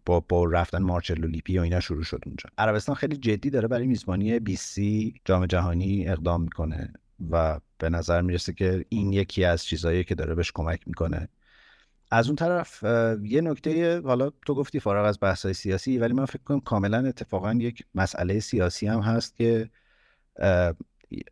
با, 0.06 0.20
با 0.20 0.44
رفتن 0.44 0.82
مارچلو 0.82 1.26
لیپی 1.26 1.58
و 1.58 1.62
اینا 1.62 1.80
شروع 1.80 2.02
شد 2.02 2.20
اونجا. 2.26 2.50
عربستان 2.58 2.94
خیلی 2.94 3.16
جدی 3.16 3.50
داره 3.50 3.68
برای 3.68 3.86
میزبانی 3.86 4.56
سی 4.56 5.14
جام 5.24 5.46
جهانی 5.46 6.08
اقدام 6.08 6.42
می‌کنه 6.42 6.92
و 7.30 7.60
به 7.78 7.90
نظر 7.90 8.22
می‌رسه 8.22 8.52
که 8.52 8.84
این 8.88 9.12
یکی 9.12 9.44
از 9.44 9.64
چیزهایی 9.64 10.04
که 10.04 10.14
داره 10.14 10.34
بهش 10.34 10.52
کمک 10.54 10.80
می‌کنه. 10.86 11.28
از 12.10 12.26
اون 12.26 12.36
طرف 12.36 12.82
یه 13.22 13.40
نکته 13.40 14.00
حالا 14.00 14.30
تو 14.46 14.54
گفتی 14.54 14.80
فارغ 14.80 15.04
از 15.04 15.18
بحث 15.20 15.46
سیاسی 15.46 15.98
ولی 15.98 16.12
من 16.12 16.24
فکر 16.24 16.42
کنم 16.42 16.60
کاملا 16.60 17.06
اتفاقا 17.06 17.54
یک 17.54 17.84
مسئله 17.94 18.40
سیاسی 18.40 18.86
هم 18.86 19.00
هست 19.00 19.36
که 19.36 19.70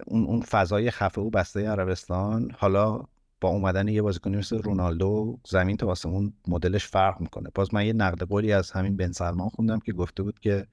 اون 0.07 0.24
اون 0.27 0.41
فضای 0.41 0.91
خفه 0.91 1.20
و 1.20 1.31
بسته 1.31 1.68
عربستان 1.68 2.51
حالا 2.59 3.01
با 3.41 3.49
اومدن 3.49 3.89
یه 3.89 4.03
بازیکنی 4.03 4.37
مثل 4.37 4.59
رونالدو 4.62 5.39
زمین 5.47 5.77
تا 5.77 5.87
آسمون 5.87 6.33
مدلش 6.49 6.87
فرق 6.87 7.20
می‌کنه. 7.20 7.51
باز 7.55 7.74
من 7.74 7.87
یه 7.87 7.93
نقد 7.93 8.22
قولی 8.22 8.53
از 8.53 8.70
همین 8.70 8.97
بن 8.97 9.12
سلمان 9.12 9.49
خوندم 9.49 9.81
که 9.81 9.93
گفته 9.93 10.22
بود 10.22 10.41
که 10.41 10.66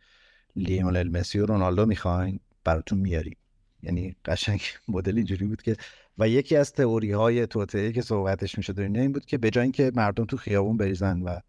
لیونل 0.55 1.09
مسی 1.19 1.39
و 1.39 1.45
رونالدو 1.45 1.85
می‌خواین 1.85 2.39
براتون 2.63 2.99
میاریم. 2.99 3.37
یعنی 3.83 4.15
قشنگ 4.25 4.61
مدل 4.87 5.17
اینجوری 5.17 5.45
بود 5.45 5.61
که 5.61 5.75
و 6.17 6.29
یکی 6.29 6.55
از 6.55 6.73
تئوری 6.73 7.11
های 7.11 7.47
توطئه 7.47 7.91
که 7.91 8.01
صحبتش 8.01 8.57
می‌شد 8.57 8.79
این 8.79 8.97
این 8.97 9.11
بود 9.11 9.25
که 9.25 9.37
به 9.37 9.49
جای 9.49 9.63
اینکه 9.63 9.91
مردم 9.95 10.25
تو 10.25 10.37
خیابون 10.37 10.77
بریزن 10.77 11.21
و 11.21 11.39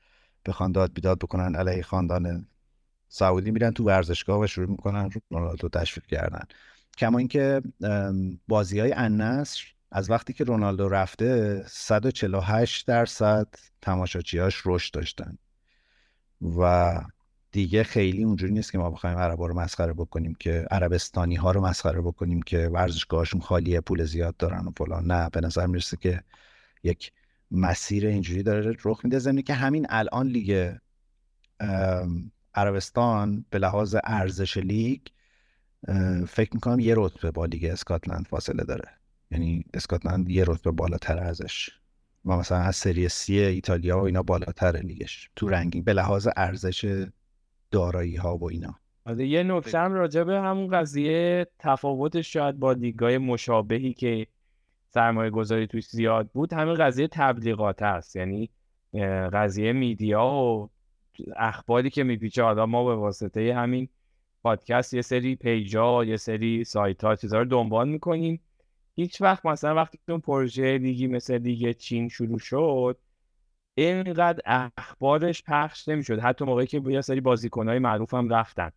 بخوان 0.46 0.72
داد 0.72 0.92
بیداد 0.92 1.18
بکنن 1.18 1.56
علیه 1.56 1.82
خاندان 1.82 2.46
سعودی 3.08 3.50
میرن 3.50 3.70
تو 3.70 3.84
ورزشگاه 3.84 4.38
و 4.38 4.46
شروع 4.46 4.70
می‌کنن 4.70 5.10
رونالدو 5.30 5.68
تشویق 5.68 6.06
کردن. 6.06 6.44
کما 6.98 7.18
اینکه 7.18 7.62
بازی 8.48 8.80
های 8.80 8.92
النصر 8.92 9.64
از 9.92 10.10
وقتی 10.10 10.32
که 10.32 10.44
رونالدو 10.44 10.88
رفته 10.88 11.62
148 11.66 12.86
درصد 12.86 13.48
تماشاچیاش 13.82 14.62
رشد 14.64 14.94
داشتن. 14.94 15.38
و 16.58 17.00
دیگه 17.54 17.84
خیلی 17.84 18.24
اونجوری 18.24 18.52
نیست 18.52 18.72
که 18.72 18.78
ما 18.78 18.90
بخوایم 18.90 19.18
عربا 19.18 19.46
رو 19.46 19.60
مسخره 19.60 19.92
بکنیم 19.92 20.34
که 20.34 20.66
عربستانی 20.70 21.34
ها 21.34 21.50
رو 21.50 21.60
مسخره 21.60 22.00
بکنیم 22.00 22.42
که 22.42 22.68
ورزشگاهشون 22.68 23.40
خالیه 23.40 23.80
پول 23.80 24.04
زیاد 24.04 24.36
دارن 24.36 24.66
و 24.66 24.70
فلان. 24.76 25.06
نه 25.06 25.30
به 25.30 25.40
نظر 25.40 25.66
می‌رسه 25.66 25.96
که 25.96 26.22
یک 26.82 27.12
مسیر 27.50 28.06
اینجوری 28.06 28.42
داره 28.42 28.76
رخ 28.84 29.00
میده. 29.04 29.18
زمینی 29.18 29.42
که 29.42 29.54
همین 29.54 29.86
الان 29.88 30.26
لیگ 30.26 30.72
عربستان 32.54 33.44
به 33.50 33.58
لحاظ 33.58 33.96
ارزش 34.04 34.56
لیگ 34.56 35.00
فکر 36.28 36.50
می‌کنم 36.54 36.80
یه 36.80 36.94
رتبه 36.96 37.30
با 37.30 37.44
لیگ 37.44 37.64
اسکاتلند 37.64 38.26
فاصله 38.26 38.64
داره. 38.64 38.88
یعنی 39.30 39.64
اسکاتلند 39.74 40.28
یه 40.28 40.44
رتبه 40.46 40.70
بالاتر 40.70 41.18
ازش. 41.18 41.70
و 42.24 42.36
مثلا 42.36 42.58
از 42.58 42.76
سری 42.76 43.08
سی 43.08 43.38
ایتالیا 43.38 44.00
و 44.00 44.02
اینا 44.02 44.22
بالاتر 44.22 44.76
لیگش 44.76 45.30
تو 45.36 45.48
رنگینگ 45.48 45.84
به 45.84 45.92
لحاظ 45.92 46.28
ارزش 46.36 47.06
دارایی 47.74 48.16
ها 48.16 48.36
و 48.36 48.50
اینا. 48.50 48.74
آره 49.06 49.26
یه 49.26 49.42
نکته 49.42 49.78
هم 49.78 49.92
راجع 49.92 50.22
به 50.22 50.40
همون 50.40 50.68
قضیه 50.68 51.46
تفاوتش 51.58 52.32
شاید 52.32 52.58
با 52.58 52.72
لیگای 52.72 53.18
مشابهی 53.18 53.92
که 53.92 54.26
سرمایه 54.88 55.30
گذاری 55.30 55.66
توش 55.66 55.88
زیاد 55.88 56.28
بود 56.28 56.52
همین 56.52 56.74
قضیه 56.74 57.08
تبلیغات 57.08 57.82
است 57.82 58.16
یعنی 58.16 58.50
قضیه 59.32 59.72
میدیا 59.72 60.24
و 60.24 60.70
اخباری 61.36 61.90
که 61.90 62.04
میپیچه. 62.04 62.42
آدم 62.42 62.64
ما 62.64 62.84
به 62.84 62.94
واسطه 62.94 63.54
همین 63.54 63.88
پادکست 64.42 64.94
یه 64.94 65.02
سری 65.02 65.36
پیجا 65.36 66.04
یه 66.04 66.16
سری 66.16 66.64
سایت 66.64 67.04
ها 67.04 67.16
چیزا 67.16 67.38
رو 67.38 67.44
دنبال 67.44 67.88
می‌کنیم. 67.88 68.40
هیچ 68.94 69.22
وقت 69.22 69.46
مثلا 69.46 69.74
وقتی 69.74 69.98
اون 70.08 70.20
پروژه 70.20 70.78
لیگی 70.78 71.06
مثل 71.06 71.38
لیگ 71.38 71.76
چین 71.76 72.08
شروع 72.08 72.38
شد 72.38 72.98
اینقدر 73.74 74.40
اخبارش 74.78 75.42
پخش 75.46 75.88
نمی‌شد. 75.88 76.18
حتی 76.18 76.44
موقعی 76.44 76.66
که 76.66 76.82
یه 76.86 77.00
سری 77.00 77.20
بازیکنهای 77.20 77.78
معروف 77.78 78.14
هم 78.14 78.28
رفتن 78.28 78.70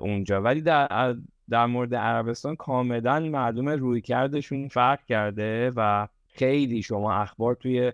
اونجا. 0.00 0.42
ولی 0.42 0.60
در, 0.60 1.16
در 1.48 1.66
مورد 1.66 1.94
عربستان 1.94 2.56
کاملا 2.56 3.20
مردم 3.20 3.68
روی 3.68 4.00
کردشون 4.00 4.68
فرق 4.68 5.04
کرده 5.04 5.72
و 5.76 6.08
خیلی 6.28 6.82
شما 6.82 7.14
اخبار 7.14 7.54
توی 7.54 7.92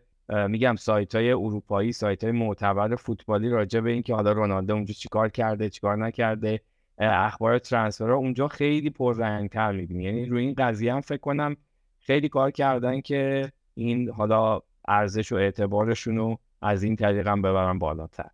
میگم 0.48 0.76
سایت 0.76 1.14
های 1.14 1.32
اروپایی 1.32 1.92
سایت 1.92 2.24
های 2.24 2.32
معتبر 2.32 2.96
فوتبالی 2.96 3.48
راجع 3.48 3.80
به 3.80 3.90
اینکه 3.90 4.14
حالا 4.14 4.32
رونالدو 4.32 4.74
اونجا 4.74 4.94
چیکار 4.94 5.28
کرده 5.28 5.70
چیکار 5.70 5.96
نکرده 5.96 6.60
اخبار 6.98 7.58
ترانسفر 7.58 8.10
اونجا 8.10 8.48
خیلی 8.48 8.90
پررنگتر 8.90 9.72
می‌بینی. 9.72 10.04
یعنی 10.04 10.26
روی 10.26 10.44
این 10.44 10.54
قضیه 10.58 10.94
هم 10.94 11.00
فکر 11.00 11.20
کنم 11.20 11.56
خیلی 11.98 12.28
کار 12.28 12.50
کردن 12.50 13.00
که 13.00 13.52
این 13.74 14.10
حالا 14.10 14.60
ارزش 14.91 15.32
و 15.32 15.34
اعتبارشون 15.34 16.16
رو 16.16 16.38
از 16.62 16.82
این 16.82 16.97
طریق 16.97 17.26
هم 17.26 17.43
ببرن 17.43 17.78
بالاتر. 17.78 18.30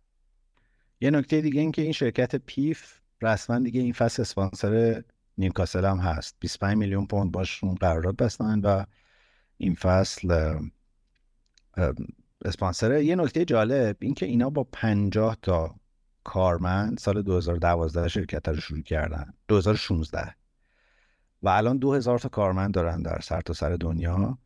یه 1.01 1.11
نکته 1.11 1.41
دیگه 1.41 1.61
این 1.61 1.71
که 1.71 1.81
این 1.81 1.91
شرکت 1.91 2.35
پیف 2.35 2.99
رسما 3.21 3.59
دیگه 3.59 3.81
این 3.81 3.93
فصل 3.93 4.21
اسپانسر 4.21 5.03
نیوکاسل 5.37 5.85
هم 5.85 5.97
هست. 5.97 6.35
25 6.39 6.77
میلیون 6.77 7.05
پوند 7.07 7.31
باشون 7.31 7.75
قرارداد 7.75 8.15
بستن 8.15 8.59
و 8.59 8.85
این 9.57 9.75
فصل 9.75 10.57
اسپانسر. 12.45 13.01
یه 13.01 13.15
نکته 13.15 13.45
جالب 13.45 13.97
این 13.99 14.13
که 14.13 14.25
اینا 14.25 14.49
با 14.49 14.63
50 14.63 15.37
تا 15.41 15.75
کارمند 16.23 16.97
سال 16.97 17.21
2012 17.21 18.07
شرکت 18.07 18.47
رو 18.47 18.55
شروع 18.55 18.81
کردن. 18.81 19.33
2016 19.47 20.35
و 21.43 21.49
الان 21.49 21.77
2000 21.77 22.19
تا 22.19 22.29
کارمند 22.29 22.73
دارن 22.73 23.01
در 23.01 23.19
سر 23.19 23.41
تا 23.41 23.53
سر 23.53 23.75
دنیا. 23.75 24.37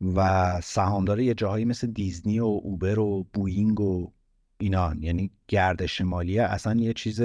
و 0.00 0.60
سهامدار 0.60 1.20
یه 1.20 1.34
جاهایی 1.34 1.64
مثل 1.64 1.86
دیزنی 1.86 2.40
و 2.40 2.44
اوبر 2.44 2.98
و 2.98 3.26
بوینگ 3.32 3.80
و 3.80 4.12
اینان 4.58 5.02
یعنی 5.02 5.30
گردش 5.48 6.00
مالی 6.00 6.38
اصلا 6.38 6.80
یه 6.80 6.92
چیز 6.92 7.22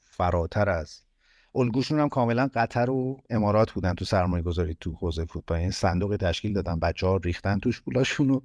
فراتر 0.00 0.68
از 0.68 1.02
الگوشون 1.54 2.00
هم 2.00 2.08
کاملا 2.08 2.50
قطر 2.54 2.90
و 2.90 3.20
امارات 3.30 3.72
بودن 3.72 3.94
تو 3.94 4.04
سرمایه 4.04 4.42
گذاری 4.42 4.76
تو 4.80 4.92
حوزه 4.92 5.24
فوتبال. 5.24 5.56
این 5.56 5.62
یعنی 5.62 5.72
صندوق 5.72 6.16
تشکیل 6.16 6.52
دادن 6.52 6.78
بچه 6.78 7.06
ها 7.06 7.16
ریختن 7.16 7.58
توش 7.58 7.82
پولاشون 7.82 8.30
و 8.30 8.40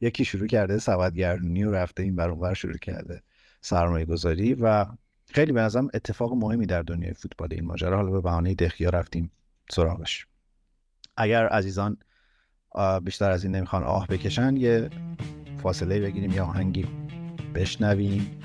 یکی 0.00 0.24
شروع 0.24 0.46
کرده 0.46 0.78
سبدگردونی 0.78 1.64
و 1.64 1.70
رفته 1.70 2.02
این 2.02 2.16
بر 2.16 2.54
شروع 2.54 2.78
کرده 2.78 3.22
سرمایه 3.60 4.04
گذاری 4.04 4.54
و 4.54 4.86
خیلی 5.26 5.52
به 5.52 5.60
نظرم 5.60 5.88
اتفاق 5.94 6.32
مهمی 6.32 6.66
در 6.66 6.82
دنیای 6.82 7.14
فوتبال 7.14 7.48
این 7.52 7.64
ماجرا. 7.64 7.96
حالا 7.96 8.10
به 8.10 8.20
بهانه 8.20 8.54
دخیا 8.54 8.90
رفتیم 8.90 9.30
سراغش. 9.70 10.26
اگر 11.16 11.46
عزیزان 11.46 11.96
بیشتر 13.04 13.30
از 13.30 13.44
این 13.44 13.54
نمی‌خوان 13.54 13.82
آه 13.82 14.06
بکشن 14.06 14.56
یه 14.56 14.90
فاصله 15.62 16.00
بگیریم 16.00 16.32
یا 16.32 16.44
آهنگی 16.44 16.86
بشنویم 17.54 18.40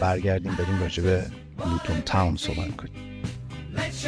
برگردیم 0.00 0.54
بریم 0.54 0.80
راجع 0.80 1.02
به 1.02 1.26
لوتون 1.66 2.00
تاون 2.00 2.36
صحبت 2.36 2.76
کنیم. 2.76 2.92
Let's 3.76 4.04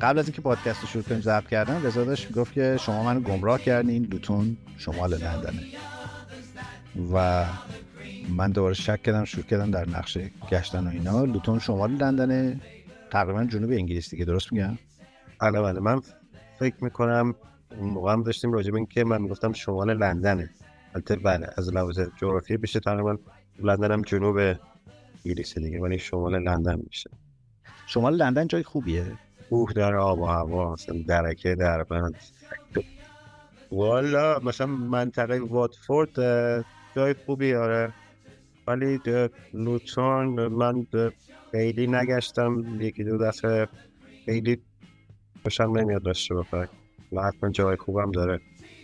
قبل 0.00 0.18
از 0.18 0.26
اینکه 0.26 0.42
پادکست 0.42 0.80
رو 0.80 0.88
شروع 0.88 1.04
کنیم 1.04 1.20
ضبط 1.20 1.46
کردم 1.46 1.86
رضا 1.86 2.04
داشت 2.04 2.30
می‌گفت 2.30 2.52
که 2.52 2.76
شما 2.80 3.02
منو 3.04 3.20
گمراه 3.20 3.60
کردین 3.62 4.04
لوتون 4.04 4.56
شمال 4.78 5.10
لندنه 5.10 5.62
و 7.12 7.44
من 8.28 8.50
دوباره 8.50 8.74
شک 8.74 9.02
کردم 9.02 9.24
شروع 9.24 9.44
کردم 9.44 9.70
در 9.70 9.88
نقشه 9.88 10.30
گشتن 10.50 10.86
و 10.86 10.90
اینا. 10.90 11.24
لوتون 11.24 11.58
شمال 11.58 11.90
لندنه 11.90 12.60
تقریبا 13.10 13.44
جنوب 13.44 13.70
انگلیس 13.70 14.10
دیگه 14.10 14.24
درست 14.24 14.52
میگم؟ 14.52 14.78
بله 15.40 15.60
بله. 15.62 15.80
من 15.80 16.00
فکر 16.58 16.84
می‌کنم 16.84 17.34
اون 17.78 17.90
موقع 17.90 18.12
هم 18.12 18.22
داشتیم 18.22 18.52
راجع 18.52 18.70
به 18.70 18.76
اینکه 18.76 19.04
من 19.04 19.22
می‌گفتم 19.22 19.52
شمال 19.52 19.98
لندنه. 19.98 20.50
البته 20.94 21.16
بله 21.16 21.46
از 21.56 21.74
لحاظ 21.74 22.00
جغرافی 22.16 22.56
بشه 22.56 22.80
تقریبا 22.80 23.16
لندن 23.62 23.92
هم 23.92 24.02
جنوب 24.02 24.36
انگلیس 25.24 25.58
دیگه 25.58 25.80
ولی 25.80 25.98
شمال 25.98 26.42
لندن 26.42 26.80
میشه. 26.86 27.10
شمال 27.86 28.16
لندن 28.16 28.46
جای 28.46 28.62
خوبیه. 28.62 29.06
کوه 29.50 29.72
در 29.72 29.96
آب 29.96 30.20
و 30.20 30.24
هوا 30.24 30.72
مثلا 30.72 30.96
درکه 31.08 31.54
در 31.54 31.82
بند. 31.82 32.14
والا 33.72 34.38
مثلا 34.38 34.66
منطقه 34.66 35.40
واتفورد 35.40 36.10
جای 36.96 37.14
خوبی 37.26 37.54
آره. 37.54 37.92
ولی 38.66 39.00
لوتون 39.54 40.26
من 40.46 40.86
خیلی 41.52 41.86
نگشتم. 41.86 42.64
یکی 42.80 43.04
دو 43.04 43.18
دفعه 43.18 43.68
خیلی 44.24 44.62
خوشم 45.42 45.78
نمیاد 45.78 46.02
داشته 46.02 46.34
بخواه 46.34 46.66
و 47.12 47.22
حتما 47.22 47.50
جای 47.50 47.76
خوبم 47.76 48.10
داره. 48.10 48.40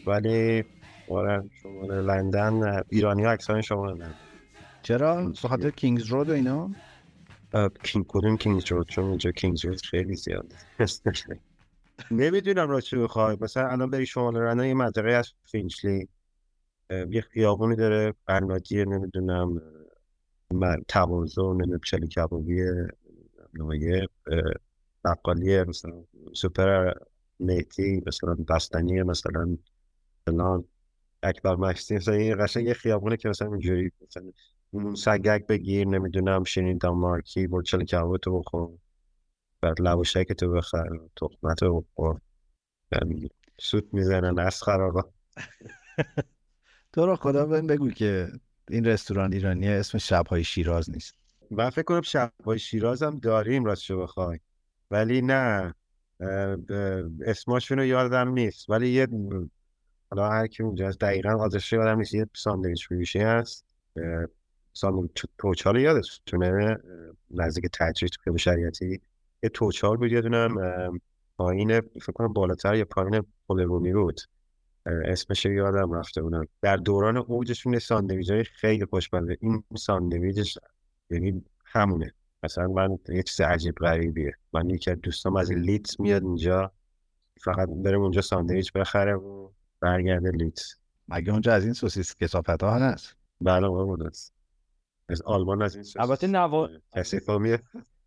ولی 0.06 0.64
آره 1.08 1.42
شمال 1.62 2.04
لندن 2.04 2.82
ایرانی 2.88 3.24
ها 3.24 3.30
اکثرا 3.30 3.62
شمال 3.62 3.92
لندن. 3.92 4.14
چرا؟ 4.82 5.32
خاطر 5.42 5.70
کینگز 5.70 6.06
رود 6.06 6.30
و 6.30 6.32
اینا؟ 6.32 6.70
کینگ 7.82 8.04
کدوم 8.08 8.36
کینگز 8.36 8.72
رود 8.72 8.88
چون 8.88 9.04
اینجا 9.04 9.30
کینگز 9.30 9.64
رود 9.64 9.80
خیلی 9.80 10.14
زیاد. 10.14 10.52
نمی‌دونم 12.10 12.70
را 12.70 12.80
چی 12.80 12.96
بخوای 12.96 13.36
مثلا 13.40 13.68
الان 13.68 13.90
بری 13.90 14.06
شمال 14.06 14.34
لندن 14.34 14.64
یه 14.64 14.74
منطقه 14.74 15.10
از 15.10 15.32
فینچلی. 15.44 16.08
یه 16.90 17.20
خیابونی 17.20 17.76
داره 17.76 18.14
برنادیه 18.26 18.84
نمی‌دونم 18.84 19.62
من 20.50 20.82
تمازو 20.88 21.52
نمی‌دونم 21.52 21.80
چلی 21.84 22.08
کبابی 22.08 22.62
نمایه 23.54 24.08
بقالی 25.04 25.62
مثلا 25.62 26.04
سوپر 26.32 26.92
نیتی 27.40 28.02
مثلا 28.06 28.34
بستنی 28.34 29.02
مثلا 29.02 29.56
فلان 30.26 30.64
اکبر 31.22 31.56
مکسی 31.56 31.94
مثلا 31.94 32.14
این 32.14 32.44
قشنگ 32.44 32.66
یه 32.66 32.74
خیابونه 32.74 33.16
که 33.16 33.28
مثلا 33.28 33.48
اینجوری 33.48 33.92
مثلا 34.06 34.32
سگک 34.96 35.46
بگیر 35.46 35.86
نمی‌دونم 35.86 36.44
شیرین 36.44 36.78
دانمارکی 36.78 37.46
برو 37.46 37.62
چلی 37.62 37.84
کباب 37.84 38.16
تو 38.16 38.38
بخور. 38.38 38.78
بعد 39.60 39.80
لواشک 39.80 40.32
تو 40.32 40.50
بخر 40.50 40.88
تخمت 41.16 41.62
رو 41.62 41.80
بخور. 41.80 42.20
سوت 43.60 43.84
می‌زنن 43.92 44.38
از 44.38 44.62
خرابا. 44.62 45.04
تو 46.92 47.06
رو 47.06 47.16
خدا 47.16 47.46
بهم 47.46 47.66
بگو 47.66 47.90
که 47.90 48.28
این 48.70 48.84
رستوران 48.84 49.32
ایرانی 49.32 49.68
اسم 49.68 49.98
شبهای 49.98 50.44
شیراز 50.44 50.90
نیست. 50.90 51.14
من 51.50 51.70
فکر 51.70 51.82
کنم 51.82 52.00
شبهای 52.00 52.58
شیراز 52.58 53.02
هم 53.02 53.18
داریم 53.18 53.64
راستشو 53.64 54.02
بخوای. 54.02 54.38
ولی 54.90 55.22
نه 55.22 55.74
اسماشون 57.26 57.78
رو 57.78 57.84
یادم 57.84 58.28
نیست. 58.28 58.70
ولی 58.70 58.88
یه 58.88 59.08
حالا 60.10 60.28
هر 60.30 60.46
کی 60.46 60.62
اونجا 60.62 60.88
هست 60.88 61.00
دقیقا 61.00 61.30
آدرسش 61.30 61.72
یادم 61.72 61.98
نیست. 61.98 62.14
یه 62.14 62.26
ساندویچ 62.34 62.88
فروشی 62.88 63.18
هست. 63.18 63.64
ساندویچ 64.76 65.10
توچال 65.38 65.76
یادتونه 65.76 66.78
نزدیک 67.30 67.66
تجریش 67.72 68.10
تو 68.10 68.22
خیلی 68.24 68.38
شریعتی. 68.38 69.00
یه 69.42 69.48
توچال 69.48 69.96
بود 69.96 70.12
یادونم 70.12 70.54
پایین 71.38 71.80
فکر 71.80 72.12
کنم 72.12 72.32
بالاتر 72.32 72.74
یا 72.74 72.84
پایین 72.84 73.22
پل 73.48 73.60
رومی 73.60 73.92
بود. 73.92 74.20
اسمش 74.86 75.44
یادم 75.44 75.92
رفته 75.92 76.22
بودم. 76.22 76.48
در 76.62 76.76
دوران 76.76 77.16
اوجشون 77.16 77.78
ساندویچ 77.78 78.30
های 78.30 78.44
خیلی 78.44 78.84
خوشبنده 78.84 79.38
این 79.40 79.64
ساندویچش 79.76 80.58
یعنی 81.10 81.44
همونه. 81.64 82.12
مثلا 82.42 82.68
من 82.68 82.98
یه 83.08 83.22
چیز 83.22 83.40
عجیب 83.40 83.74
غریبیه. 83.74 84.34
من 84.52 84.70
یکی 84.70 84.90
از 84.90 85.00
دوستام 85.00 85.36
از 85.36 85.52
لیتس 85.52 86.00
میاد 86.00 86.22
اینجا. 86.22 86.72
فقط 87.40 87.68
بریم 87.68 88.00
اونجا 88.00 88.20
ساندویچ 88.20 88.72
بخره 88.72 89.14
و 89.14 89.50
برگرده 89.80 90.30
لیتس. 90.30 90.74
مگه 91.08 91.32
اونجا 91.32 91.52
از 91.52 91.64
این 91.64 91.72
سوسیس 91.72 92.16
کسافت 92.16 92.62
ها 92.62 92.74
هست؟ 92.74 93.16
بله 93.40 94.06
است 94.06 94.35
از 95.08 95.22
آلمان 95.22 95.62
از 95.62 95.76
این 95.76 95.84
البته 95.96 96.26
نوا... 96.26 96.68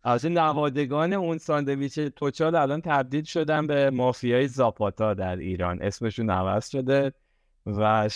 از 0.02 0.26
نوادگان 0.26 1.12
اون 1.12 1.38
ساندویچ 1.38 2.00
توچال 2.00 2.54
الان 2.54 2.80
تبدیل 2.80 3.24
شدن 3.24 3.66
به 3.66 3.90
مافیای 3.90 4.48
زاپاتا 4.48 5.14
در 5.14 5.36
ایران. 5.36 5.82
اسمشون 5.82 6.30
عوض 6.30 6.68
شده 6.68 7.12
و 7.66 8.08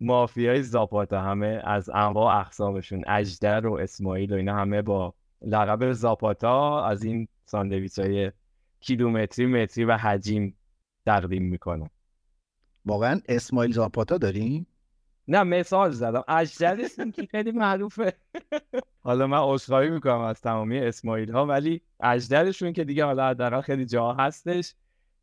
مافیای 0.00 0.62
زاپاتا. 0.62 1.20
همه 1.20 1.62
از 1.64 1.90
انواع 1.90 2.40
اقسامشون 2.40 3.04
اجدر 3.06 3.66
و 3.66 3.74
اسماعیل 3.74 4.32
و 4.32 4.36
اینا 4.36 4.56
همه 4.56 4.82
با 4.82 5.14
لقب 5.42 5.92
زاپاتا 5.92 6.84
از 6.84 7.04
این 7.04 7.28
ساندویچ 7.44 7.98
های 7.98 8.32
کیلومتری 8.80 9.46
متری 9.46 9.84
و 9.84 9.96
حجیم 9.96 10.56
تقدیم 11.06 11.42
می‌کنن. 11.42 11.90
واقعا 12.84 13.20
اسماعیل 13.28 13.72
زاپاتا 13.72 14.18
داریم؟ 14.18 14.66
نه 15.28 15.42
مثال 15.42 15.90
زدم. 15.90 16.24
اجدر 16.28 16.80
اسم 16.80 17.10
که 17.10 17.26
خیلی 17.26 17.50
معروفه. 17.52 18.12
حالا 19.00 19.26
من 19.26 19.38
عذرخواهی 19.38 19.90
می‌کنم 19.90 20.20
از 20.20 20.40
تمامی 20.40 20.78
اسماعیل 20.78 21.32
ها 21.32 21.46
ولی 21.46 21.82
اجدرشون 22.00 22.72
که 22.72 22.84
دیگه 22.84 23.04
حالا 23.04 23.28
حداقل 23.28 23.60
خیلی 23.60 23.86
جا 23.86 24.12
هستش 24.12 24.74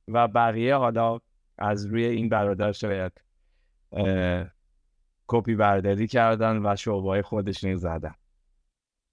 و 0.07 0.27
بقیه 0.27 0.75
حالا 0.75 1.19
از 1.57 1.85
روی 1.85 2.05
این 2.05 2.29
برادر 2.29 2.71
شاید 2.71 3.11
کپی 5.27 5.55
برداری 5.55 6.07
کردن 6.07 6.65
و 6.65 6.75
شعبای 6.75 7.21
خودشون 7.21 7.75
زدن. 7.75 8.15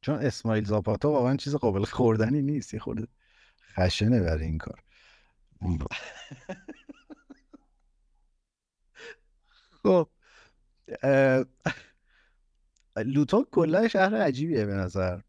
چون 0.00 0.14
اسماعیل 0.14 0.64
زاپاتا 0.64 1.10
واقعا 1.10 1.36
چیز 1.36 1.56
قابل 1.56 1.84
خوردنی 1.84 2.42
نیست. 2.42 2.74
یه 2.74 2.80
خورده 2.80 3.06
خشنه 3.76 4.20
برای 4.20 4.44
این 4.44 4.58
کار. 4.58 4.82
خب. 9.82 10.08
لوتون 12.96 13.46
کلا 13.50 13.88
شهر 13.88 14.14
عجیبیه 14.14 14.64
به 14.64 14.74
نظر. 14.74 15.20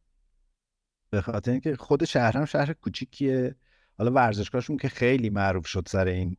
به 1.10 1.22
خاطر 1.22 1.52
اینکه 1.52 1.76
خود 1.76 2.06
شهر 2.06 2.38
هم 2.38 2.46
شهر 2.46 2.74
کوچیکیه. 2.74 3.56
حالا 3.98 4.12
ورزشگاهشون 4.12 4.78
که 4.78 4.90
خیلی 4.90 5.30
معروف 5.30 5.68
شد 5.68 5.88
سر 5.88 6.08
این 6.08 6.38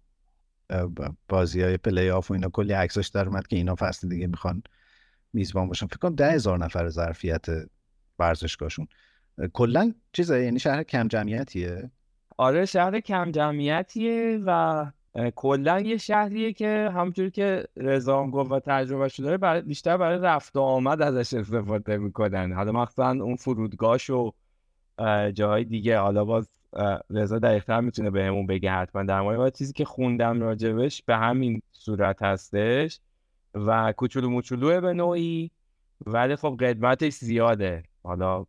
بازی 1.28 1.62
های 1.62 1.76
پلی 1.76 2.10
آف 2.10 2.30
و 2.30 2.34
اینا 2.34 2.48
کلی 2.48 2.72
عکساش 2.72 3.08
در 3.08 3.26
اومد 3.28 3.46
که 3.46 3.56
اینا 3.56 3.74
فصل 3.74 4.08
دیگه 4.08 4.26
می‌خوان 4.26 4.62
میزبان 5.32 5.68
باشن. 5.68 5.86
فکر 5.86 5.98
کنم 5.98 6.14
ده 6.14 6.32
هزار 6.32 6.58
نفر 6.58 6.88
ظرفیت 6.88 7.46
ورزشگاهشون. 8.18 8.88
کلا 9.52 9.94
چیزه 10.12 10.42
یعنی 10.44 10.58
شهر 10.58 10.82
کم 10.82 11.08
جمعیتیه 11.08 11.90
آره 12.36 12.64
شهر 12.64 13.00
کم 13.00 13.30
جمعیتیه 13.30 14.40
و 14.46 14.86
کلا 15.34 15.80
یه 15.80 15.96
شهریه 15.96 16.52
که 16.52 16.90
همونجوری 16.94 17.30
که 17.30 17.64
رضا 17.76 18.26
گفت 18.26 18.52
و 18.52 18.60
تجربه 18.60 19.08
داره 19.18 19.36
برای 19.36 19.62
بیشتر 19.62 19.96
برای 19.96 20.18
رفت 20.18 20.56
و 20.56 20.60
آمد 20.60 21.02
ازش 21.02 21.34
استفاده 21.34 21.96
می‌کنن. 21.96 22.52
حالا 22.52 22.72
مخصوصا 22.72 23.10
اون 23.10 23.36
فرودگاهش 23.36 24.10
و 24.10 24.32
جاهای 25.34 25.64
دیگه. 25.64 25.98
حالا 25.98 26.24
باز 26.24 26.48
رضا 27.10 27.38
دقیقتر 27.38 27.80
می‌تونه 27.80 28.10
بهمون 28.10 28.46
بگه 28.46 28.70
حتما. 28.70 29.02
در 29.02 29.20
مورد 29.20 29.54
چیزی 29.54 29.72
که 29.72 29.84
خوندم 29.84 30.40
راجبش 30.40 31.02
به 31.02 31.16
همین 31.16 31.62
صورت 31.72 32.22
هستش 32.22 33.00
و 33.54 33.92
کوچولو 33.96 34.30
موچولوه 34.30 34.80
به 34.80 34.92
نوعی 34.92 35.50
ولی 36.06 36.36
خب 36.36 36.56
قدمتش 36.60 37.12
زیاده. 37.12 37.82
حالا 38.02 38.46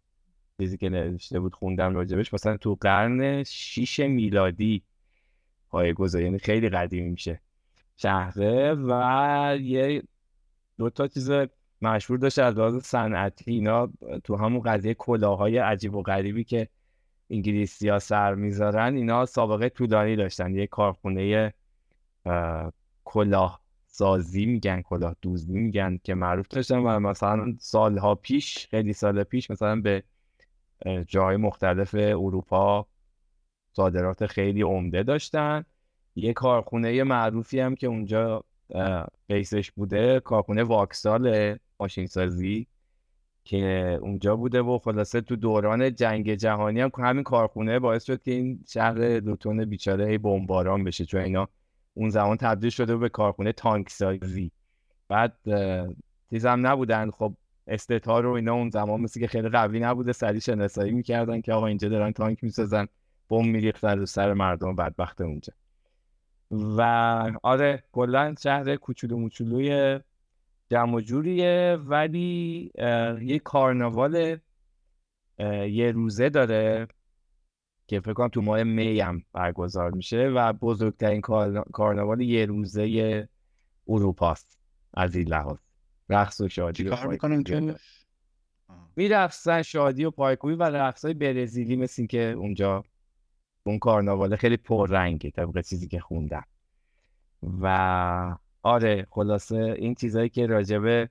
چیزی 0.61 0.77
که 0.77 0.89
نوشته 0.89 1.39
بود 1.39 1.55
خوندم 1.55 1.95
راجبش. 1.95 2.33
مثلا 2.33 2.57
تو 2.57 2.77
قرن 2.81 3.43
شیش 3.43 3.99
میلادی 3.99 4.83
پای 5.69 5.93
گذاری 5.93 6.25
یعنی 6.25 6.39
خیلی 6.39 6.69
قدیمی 6.69 7.09
میشه. 7.09 7.41
شهره 7.97 8.73
و 8.73 9.57
یه 9.61 10.03
دو 10.77 10.89
تا 10.89 11.07
چیز 11.07 11.31
مشهور 11.81 12.19
داشته 12.19 12.43
از 12.43 12.57
لحاظ 12.57 12.83
صنعتی. 12.83 13.51
اینا 13.51 13.89
تو 14.23 14.35
همون 14.35 14.61
قضیه 14.61 14.93
کلاهای 14.93 15.57
عجیب 15.57 15.95
و 15.95 16.01
غریبی 16.01 16.43
که 16.43 16.67
انگلیسی 17.29 17.89
ها 17.89 17.99
سر 17.99 18.35
می‌ذارن 18.35 18.95
اینا 18.95 19.25
سابقه 19.25 19.69
طولانی 19.69 20.15
داشتن. 20.15 20.55
یه 20.55 20.67
کارخونه 20.67 21.53
کلاه 23.03 23.59
سازی 23.87 24.45
میگن 24.45 24.81
کلاه 24.81 25.15
دوزی 25.21 25.53
میگن 25.53 25.99
که 26.03 26.13
معروف 26.13 26.47
داشتن 26.47 26.77
و 26.77 26.99
مثلا 26.99 27.55
سالها 27.59 28.15
پیش 28.15 28.67
خیلی 28.67 28.93
سال 28.93 29.23
پیش 29.23 29.51
مثلا 29.51 29.81
به 29.81 30.03
جای 31.07 31.37
مختلف 31.37 31.95
اروپا 31.95 32.87
صادرات 33.71 34.25
خیلی 34.25 34.61
عمده 34.61 35.03
داشتن. 35.03 35.65
یه 36.15 36.33
کارخونه 36.33 37.03
معروفی 37.03 37.59
هم 37.59 37.75
که 37.75 37.87
اونجا 37.87 38.43
بیسش 39.27 39.71
بوده 39.71 40.19
کارخونه 40.19 40.63
واکسال 40.63 41.55
ماشین 41.79 42.07
سازی 42.07 42.67
که 43.43 43.99
اونجا 44.01 44.35
بوده 44.35 44.61
و 44.61 44.79
خلاصه 44.79 45.21
تو 45.21 45.35
دوران 45.35 45.95
جنگ 45.95 46.33
جهانی 46.33 46.81
هم 46.81 46.91
همین 46.97 47.23
کارخونه 47.23 47.79
باعث 47.79 48.03
شد 48.03 48.21
که 48.21 48.31
این 48.31 48.63
شهر 48.67 49.19
لوتون 49.19 49.65
بیچاره 49.65 50.07
هی 50.07 50.17
بمباران 50.17 50.83
بشه. 50.83 51.05
چون 51.05 51.21
اینا 51.21 51.47
اون 51.93 52.09
زمان 52.09 52.37
تبدیل 52.37 52.69
شده 52.69 52.97
به 52.97 53.09
کارخونه 53.09 53.51
تانک 53.51 53.89
سازی 53.89 54.51
بعد 55.07 55.37
چیزم 56.29 56.67
نبودن. 56.67 57.11
خب 57.11 57.33
استتار 57.67 58.23
رو 58.23 58.31
اینا 58.31 58.53
اون 58.53 58.69
زمان 58.69 59.01
مثل 59.01 59.19
که 59.19 59.27
خیلی 59.27 59.49
قوی 59.49 59.79
نبوده. 59.79 60.11
سریع 60.11 60.39
شناسایی 60.39 60.91
می‌کردن 60.91 61.41
که 61.41 61.53
آقا 61.53 61.67
اینجا 61.67 61.89
دارن 61.89 62.11
تانک 62.11 62.43
می‌سازن. 62.43 62.87
بم 63.29 63.47
میریختن 63.47 63.99
رو 63.99 64.05
سر 64.05 64.33
مردم 64.33 64.75
بدبخت 64.75 65.21
اونجا. 65.21 65.53
و 66.51 66.81
آره 67.43 67.83
کلا 67.91 68.35
شهر 68.39 68.75
کوچولو 68.75 69.17
موچولوی 69.17 69.99
جمع 70.69 71.01
جوریه 71.01 71.77
ولی 71.85 72.71
یه 73.21 73.39
کارناوال 73.43 74.37
یه 75.69 75.91
روزه 75.91 76.29
داره 76.29 76.87
که 77.87 77.99
فکر 77.99 78.13
کنم 78.13 78.27
تو 78.27 78.41
ماه 78.41 78.63
می 78.63 78.99
هم 78.99 79.23
برگزار 79.33 79.91
میشه 79.91 80.27
و 80.27 80.53
بزرگترین 80.53 81.21
کارناوال 81.73 82.21
یه 82.21 82.45
روزه 82.45 83.27
اروپاست 83.87 84.59
از 84.93 85.15
این 85.15 85.27
لحاظ. 85.27 85.57
رقص 86.09 86.41
و 86.41 86.47
شادی 86.47 86.83
کار 86.83 87.07
می‌کنن 87.07 87.43
تو 87.43 87.73
میرفسن 88.95 89.61
شادی 89.61 90.05
و 90.05 90.11
پایکوبی 90.11 90.53
و 90.53 90.63
رقص 90.63 91.05
های 91.05 91.13
برزیلی 91.13 91.75
مثل 91.75 92.05
که 92.05 92.23
اونجا 92.23 92.83
اون 93.63 93.79
کارناواله 93.79 94.35
خیلی 94.35 94.57
پررنگه 94.57 95.31
طبق 95.31 95.61
چیزی 95.61 95.87
که 95.87 95.99
خوندم. 95.99 96.45
و 97.61 98.35
آره 98.63 99.07
خلاصه 99.09 99.55
این 99.55 99.95
چیزهایی 99.95 100.29
که 100.29 100.47
راجبه 100.47 101.09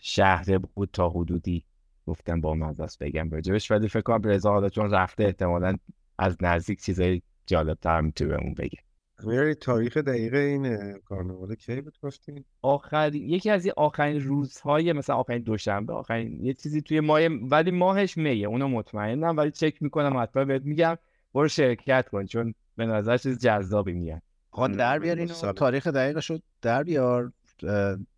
شهر 0.00 0.58
بود 0.58 0.90
تا 0.92 1.08
حدودی 1.08 1.64
گفتم 2.06 2.40
با 2.40 2.54
مزاس 2.54 2.98
بگم 2.98 3.30
راجبش. 3.30 3.70
ولی 3.70 3.88
فکر 3.88 4.00
کنم 4.00 4.22
رضا 4.22 4.50
حالا 4.50 4.68
چون 4.68 4.90
رفته 4.90 5.24
احتمالا 5.24 5.76
از 6.18 6.36
نزدیک 6.40 6.82
چیزای 6.82 7.22
جالبتر 7.46 8.00
می‌تونه 8.00 8.30
بهمون 8.36 8.54
بگه. 8.54 8.78
میاری 9.24 9.54
تاریخ 9.54 9.96
دقیق 9.96 10.34
این 10.34 10.92
کارناوال 10.98 11.54
کی 11.54 11.80
بود 11.80 11.98
گفتین 12.02 12.44
آخر 12.62 13.14
یکی 13.14 13.50
از 13.50 13.64
این 13.64 13.74
آخرین 13.76 14.20
روزهای 14.20 14.92
مثلا 14.92 15.16
آخرین 15.16 15.42
دوشنبه 15.42 15.92
آخرین 15.92 16.44
یه 16.44 16.54
چیزی 16.54 16.82
توی 16.82 17.00
ماه 17.00 17.26
ولی 17.26 17.70
ماهش 17.70 18.16
میه 18.16 18.48
اونو 18.48 18.68
مطمئنم 18.68 19.36
ولی 19.36 19.50
چک 19.50 19.82
می‌کنم 19.82 20.22
حتما 20.22 20.44
بهت 20.44 20.62
میگم 20.62 20.96
برو 21.34 21.48
شرکت 21.48 22.08
کن 22.08 22.26
چون 22.26 22.54
به 22.76 22.86
نظر 22.86 23.16
چیز 23.16 23.38
جذابی 23.38 23.92
میاد. 23.92 24.22
آقا 24.50 24.68
در 24.68 24.98
بیارین 24.98 25.26
تاریخ 25.56 25.86
دقیقش 25.86 26.26
شد 26.26 26.42
در 26.62 26.82
بیار 26.82 27.32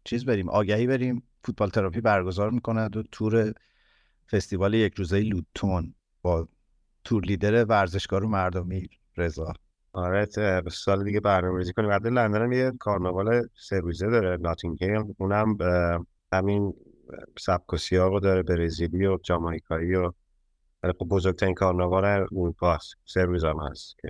چیز 0.04 0.24
بریم 0.24 0.48
آگهی 0.48 0.86
بریم 0.86 1.22
فوتبال 1.44 1.70
تراپی 1.70 2.00
برگزار 2.00 2.50
می‌کند 2.50 2.96
و 2.96 3.02
تور 3.12 3.54
فستیوال 4.30 4.74
یک 4.74 4.94
روزه 4.94 5.20
لوتون 5.20 5.94
با 6.22 6.48
تور 7.04 7.24
لیدر 7.24 7.64
ورزشکار 7.64 8.24
و 8.24 8.28
مردمی 8.28 8.88
رضا. 9.16 9.52
آره 9.92 10.28
سال 10.70 11.04
دیگه 11.04 11.20
برنامه‌ریزی 11.20 11.72
کنیم. 11.72 11.88
بعد 11.88 12.06
لندن 12.06 12.42
هم 12.42 12.52
یه 12.52 12.72
کارناوال 12.80 13.48
سه 13.68 13.80
روزه 13.80 14.10
داره 14.10 14.36
ناتینگهام. 14.36 15.14
اونم 15.18 15.56
همین 16.32 16.74
سبک 17.38 17.72
و 17.72 17.76
سیاق 17.76 18.22
داره 18.22 18.42
برزیلی 18.42 19.06
و 19.06 19.18
جامائیکایی 19.22 19.94
و 19.94 20.12
خب 20.82 21.08
بزرگترین 21.08 21.54
کارناوال 21.54 22.04
اروپاست 22.04 22.94
سه 23.04 23.24
روز 23.24 23.44
هم 23.44 23.56
هست 23.70 23.96
که 24.02 24.08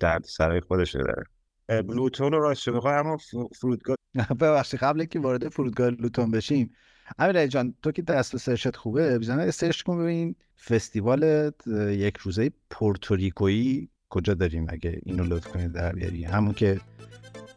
درد 0.00 0.24
سرای 0.24 0.60
خودش 0.60 0.96
داره 0.96 1.24
لوتون 1.68 2.32
رو 2.32 2.40
راست 2.40 2.60
شده 2.60 2.86
اما 2.86 3.16
فرودگاه 3.60 3.96
ببخشید 4.40 4.80
قبل 4.80 5.04
که 5.04 5.20
وارد 5.20 5.48
فرودگاه 5.48 5.90
لوتون 5.90 6.30
بشیم. 6.30 6.70
امیر 7.18 7.46
جان 7.46 7.74
تو 7.82 7.92
که 7.92 8.02
دست 8.02 8.36
سرشت 8.36 8.76
خوبه 8.76 9.18
بزنه 9.18 9.50
سرچ 9.50 9.82
کن 9.82 9.98
ببین 9.98 10.34
فستیوال 10.64 11.52
یک 11.90 12.16
روزه 12.16 12.50
پورتوریکویی 12.70 13.90
کجا 14.08 14.34
داریم 14.34 14.66
اگه 14.68 15.00
اینو 15.02 15.24
لطف 15.24 15.48
کنید 15.52 15.72
در 15.72 15.92
بیاری؟ 15.92 16.24
همون 16.24 16.54
که 16.54 16.80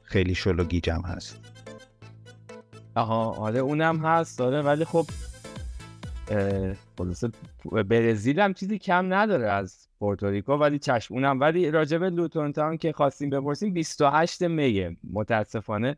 خیلی 0.04 0.36
شلو 0.36 0.64
گیجم 0.64 1.02
هست. 1.02 1.40
آها 2.96 3.32
آره 3.32 3.60
اونم 3.60 4.06
هست 4.06 4.40
داره 4.40 4.62
ولی 4.62 4.86
خب 4.86 5.06
خلاصه 6.98 7.32
برزیل 7.90 8.40
هم 8.40 8.54
چیزی 8.54 8.78
کم 8.78 9.14
نداره 9.14 9.52
از 9.52 9.88
پورتوریکو 10.00 10.54
ولی 10.54 10.80
چشم 10.80 11.14
اونم 11.14 11.40
ولی 11.40 11.72
راجب 11.72 12.04
لوتون 12.04 12.54
تاون 12.54 12.78
که 12.78 12.92
خواستیم 12.92 13.30
بپرسیم 13.30 13.74
28 13.74 14.42
میه. 14.42 14.98
متاسفانه 15.14 15.98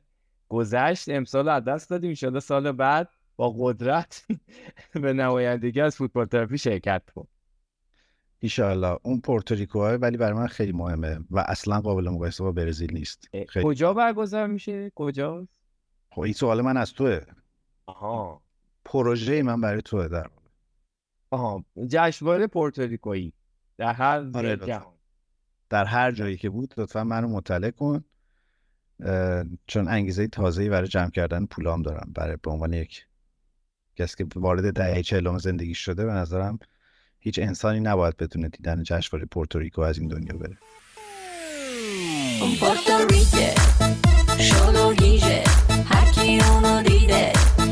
گذشت 0.49 1.09
امسال 1.09 1.49
از 1.49 1.63
دست 1.63 1.89
دادیم 1.89 2.13
شده 2.13 2.39
سال 2.39 2.71
بعد 2.71 3.09
با 3.35 3.55
قدرت 3.57 4.25
به 5.03 5.13
نمایندگی 5.13 5.81
از 5.81 5.95
فوتبال 5.95 6.25
تراپی 6.25 6.57
شرکت 6.57 7.03
کن 7.15 7.27
ایشالله 8.39 8.97
اون 9.03 9.21
پورتوریکو 9.21 9.79
ولی 9.79 10.17
برای 10.17 10.33
من 10.33 10.47
خیلی 10.47 10.71
مهمه 10.71 11.19
و 11.31 11.39
اصلا 11.39 11.81
قابل 11.81 12.09
مقایسه 12.09 12.43
با 12.43 12.51
برزیل 12.51 12.93
نیست. 12.93 13.29
خیلی... 13.49 13.65
کجا 13.65 13.93
برگزار 13.93 14.47
میشه؟ 14.47 14.91
کجا؟ 14.95 15.47
خب 16.11 16.21
این 16.21 16.33
سوال 16.33 16.61
من 16.61 16.77
از 16.77 16.93
توه. 16.93 17.21
آها. 17.85 18.41
پروژه 18.85 19.43
من 19.43 19.61
برای 19.61 19.81
توه 19.81 20.07
در 20.07 20.29
آها. 21.31 21.65
جشنواره 21.87 22.47
پورتوریکویی 22.47 23.33
در 23.77 23.93
هر 23.93 24.31
آره 24.33 24.57
جهان 24.57 24.93
در 25.69 25.85
هر 25.85 26.11
جایی 26.11 26.37
که 26.37 26.49
بود 26.49 26.73
لطفا 26.77 27.03
منو 27.03 27.27
مطلع 27.27 27.71
کن. 27.71 28.03
چون 29.67 29.87
انگیزه 29.87 30.27
تازه‌ای 30.27 30.69
برای 30.69 30.87
جمع 30.87 31.09
کردن 31.09 31.45
پولام 31.45 31.81
دارم 31.81 32.11
برای 32.15 32.37
به 32.43 32.51
عنوان 32.51 32.73
یک 32.73 33.05
کسی 33.95 34.15
که 34.17 34.27
وارد 34.35 34.73
دهه 34.73 35.01
چهلم 35.01 35.37
زندگی 35.37 35.73
شده 35.73 36.05
به 36.05 36.11
نظرم 36.11 36.59
هیچ 37.19 37.39
انسانی 37.39 37.79
نباید 37.79 38.17
بدونه 38.17 38.49
دیدن 38.49 38.83
جشنواره 38.83 39.25
پورتوریکو 39.31 39.81
از 39.81 39.99
این 39.99 40.07
دنیا 40.07 40.37
بره. 40.37 40.57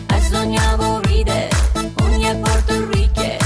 از 0.10 0.34
دنیا 0.34 0.78
بریده 0.78 1.50
اون 2.00 2.20
یه 2.22 2.34
پورتوریکه. 2.34 3.38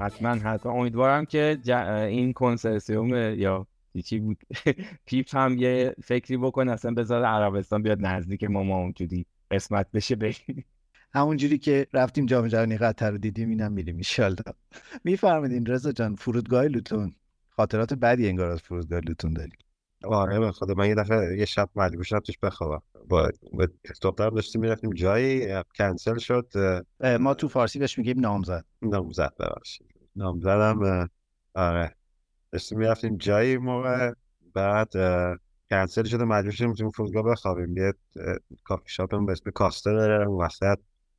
حتما 0.00 0.28
حتما. 0.28 0.72
امیدوارم 0.72 1.24
که 1.24 1.58
این 2.08 2.32
کنسرسیوم 2.32 3.08
یا 3.38 3.66
چی 4.02 4.18
بود؟ 4.18 4.38
پیپ 5.06 5.36
هم 5.36 5.58
یه 5.58 5.94
فکری 6.04 6.36
بکنه 6.36 6.72
اصلا 6.72 6.94
بذار 6.94 7.24
عربستان 7.24 7.82
بیاد 7.82 8.06
نزدیک 8.06 8.44
ما 8.44 8.62
ما 8.62 8.76
اونجوری 8.76 9.26
قسمت 9.50 9.90
بشه 9.92 10.16
بریم. 10.16 10.64
همونجوری 11.14 11.58
که 11.58 11.86
رفتیم 11.92 12.26
جام 12.26 12.48
جهانی 12.48 12.76
قطر 12.76 13.10
رو 13.10 13.18
دیدیم 13.18 13.48
اینم 13.48 13.72
میریم 13.72 14.00
ان 14.18 14.36
میفرمایید 15.04 15.70
رضا 15.70 15.92
جان 15.92 16.14
فرودگاه 16.14 16.64
لوتون. 16.64 17.14
خاطرات 17.48 17.94
بدی 17.94 18.28
انگار 18.28 18.50
از 18.50 18.60
فرودگاه 18.60 19.00
لوتون 19.00 19.32
داری. 19.32 19.52
آره 20.04 20.40
به 20.40 20.52
خدا. 20.52 20.74
من 20.74 20.88
یه 20.88 20.94
دفعه 20.94 21.38
یه 21.38 21.44
شب 21.44 21.68
مجبور 21.76 22.04
شدم 22.04 22.20
توش 22.20 22.38
بخوابم. 22.38 22.82
با 23.08 23.30
دخترم 24.02 24.34
داشتیم 24.34 24.60
می‌رفتیم 24.60 24.90
جایی 24.90 25.62
کنسل 25.78 26.18
شد. 26.18 26.52
ما 27.20 27.34
تو 27.34 27.48
فارسی 27.48 27.78
بهش 27.78 27.98
میگیم 27.98 28.20
نامزد. 28.20 28.64
نامزد 28.82 29.32
ببخشید. 29.40 29.86
نامزدم 30.16 31.08
آره. 31.54 31.95
داشتیم 32.56 32.78
می‌رفتیم 32.78 33.16
جایی 33.16 33.56
موقع 33.56 34.12
بعد 34.54 34.92
کنسل 35.70 36.04
شده 36.04 36.24
مجبور 36.24 36.52
شدیم 36.52 36.72
تو 36.72 36.90
فرودگاه 36.90 37.22
بخوابیم. 37.22 37.76
یه 37.76 37.92
کافی 38.64 38.84
شاپ 38.86 39.26
به 39.26 39.32
اسم 39.32 39.50
داره 39.84 40.26
اون 40.26 40.44
وسط 40.44 40.78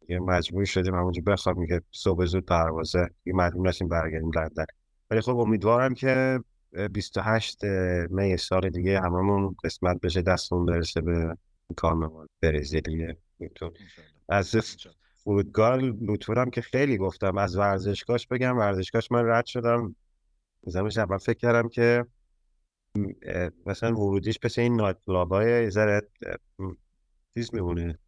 یه 0.10 0.20
مجبور 0.20 0.66
شدیم 0.66 0.96
همونجا 0.96 1.22
بخوابیم 1.28 1.68
که 1.68 1.82
صبح 1.92 2.26
زود 2.26 2.46
پروازه. 2.46 3.10
یه 3.26 3.34
مجبور 3.34 3.68
نشیم 3.68 3.88
برگردیم 3.88 4.32
لندن 4.36 4.66
ولی 5.12 5.22
خب 5.22 5.38
امیدوارم 5.38 5.94
که 5.94 6.40
28 6.92 7.64
می 8.10 8.38
سال 8.38 8.70
دیگه 8.70 9.00
هممون 9.00 9.56
قسمت 9.64 10.02
بشه 10.02 10.22
دستمون 10.22 10.66
برسه 10.66 11.02
به 11.02 11.38
کارمون 11.76 12.28
برزیل 12.42 12.82
دیگه. 12.82 13.18
از 14.30 14.56
فرودگاه 15.24 15.78
لطفورم 16.02 16.50
که 16.50 16.62
خیلی 16.62 16.98
گفتم 16.98 17.38
از 17.38 17.58
ورزشگاهش 17.58 18.28
بگم. 18.28 18.58
ورزشگاهش 18.58 19.12
من 19.12 19.28
رد 19.28 19.46
شدم. 19.46 19.96
زمش 20.70 20.98
اول 20.98 21.18
فکر 21.18 21.38
کردم 21.38 21.70
که 21.70 22.06
مثلا 23.66 23.96
ورودیش 23.96 24.40
پس 24.40 24.60
این 24.60 24.76
نایت 24.76 24.98
کلابای 25.06 25.64
یه 25.64 25.70
ذره 25.70 26.02
چیز 27.38 27.54
میمونه. 27.54 28.00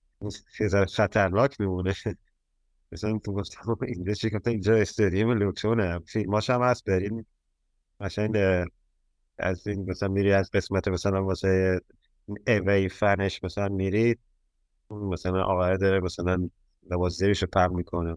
یه 0.59 0.67
ذره 0.67 0.85
خطرناک 0.85 1.59
میمونه. 1.59 1.93
مثلا 2.91 3.17
تو 3.17 3.33
گفتم 3.33 3.77
اینجا 3.81 4.13
چی 4.13 4.29
گفتم 4.29 4.51
اینجا 4.51 4.75
استادیوم 4.75 5.31
لوکسونه 5.31 5.99
فیلماش 5.99 6.49
هم 6.49 6.61
هست. 6.61 6.85
بریم 6.85 7.25
مثلا 7.99 8.65
از 9.37 9.67
این 9.67 9.89
مثلا 9.89 10.09
میری 10.09 10.33
از 10.33 10.51
قسمت 10.51 10.87
مثلا 10.87 11.25
واسه 11.25 11.81
اوی 12.47 12.89
فنش 12.89 13.43
مثلا 13.43 13.67
میرید 13.67 14.19
مثلا 14.91 15.43
آقای 15.43 15.77
داره 15.77 15.99
مثلا 15.99 16.49
لباس 16.91 17.17
زیرش 17.17 17.43
رو 17.43 17.75
می‌کنه. 17.75 18.15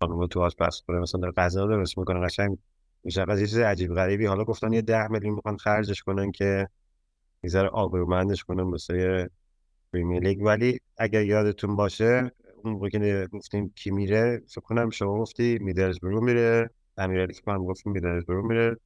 خانم 0.00 0.26
تو 0.26 0.48
پس 0.58 0.82
کنه 0.88 0.98
مثلا 0.98 1.20
داره 1.20 1.32
غذا 1.32 1.66
درست 1.66 1.98
می‌کنه. 1.98 2.26
قشنگ 2.26 2.58
میشه 3.04 3.24
از 3.28 3.40
چیز 3.40 3.58
عجیب 3.58 3.94
غریبی. 3.94 4.26
حالا 4.26 4.44
گفتن 4.44 4.72
یه 4.72 4.82
ده 4.82 5.08
میلیون 5.08 5.34
می‌خوان 5.34 5.56
خرجش 5.56 6.02
کنن 6.02 6.32
که 6.32 6.68
یه 7.42 7.50
ذره 7.50 7.68
آبرومندش 7.68 8.44
کنن 8.44 8.62
مثل 8.62 9.26
پریمیر 9.92 10.22
لیگ. 10.22 10.42
ولی 10.42 10.80
اگر 10.98 11.22
یادتون 11.22 11.76
باشه 11.76 12.32
اون 12.64 12.72
موقع 12.72 12.88
که 12.88 13.28
گفتیم 13.32 13.72
کی 13.76 13.90
میره 13.90 14.42
فکر 14.48 14.60
کنم 14.60 14.90
شما 14.90 15.18
گفتی 15.18 15.58
برو 16.02 16.20
میره 16.20 16.70
امیرالی 16.96 17.34
که 17.34 17.42
من 17.46 17.58
گفتیم 17.58 17.92
برو 17.92 18.48
میره. 18.48 18.76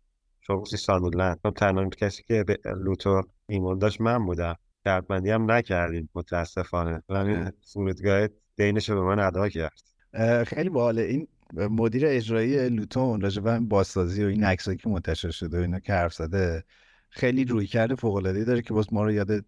شما 0.41 0.61
گفتی 0.61 0.77
ساندرلند 0.77 1.39
خب 1.43 1.51
تنها 1.51 1.89
کسی 1.89 2.23
که 2.23 2.45
به 2.45 2.59
لوتو 2.64 3.23
ایمان 3.49 3.79
داشت 3.79 4.01
من 4.01 4.27
بودم. 4.27 4.55
کردمندی 4.85 5.31
هم 5.31 5.51
نکردیم 5.51 6.09
متاسفانه. 6.14 7.03
ولی 7.09 7.37
فرودگاه 7.73 8.29
دینش 8.57 8.91
به 8.91 9.01
من 9.01 9.19
ادا 9.19 9.49
کرد. 9.49 9.83
خیلی 10.47 10.69
باحاله. 10.69 11.03
این 11.03 11.29
مدیر 11.53 12.07
اجرایی 12.07 12.69
لوتون 12.69 13.21
راجع 13.21 13.43
به 13.43 13.59
بازسازی 13.59 14.25
و 14.25 14.27
این 14.27 14.45
عکسایی 14.45 14.77
که 14.77 14.89
منتشر 14.89 15.31
شده 15.31 15.59
و 15.59 15.61
اینا 15.61 15.81
که 15.81 15.93
حرف 15.93 16.15
زده 16.15 16.65
خیلی 17.11 17.45
روی 17.45 17.67
کرده 17.67 17.95
فوق 17.95 18.15
العاده 18.15 18.45
داره 18.45 18.63
که 18.63 18.75
باز 18.75 18.93
ما 18.93 19.05
رو 19.05 19.13
یاد 19.13 19.45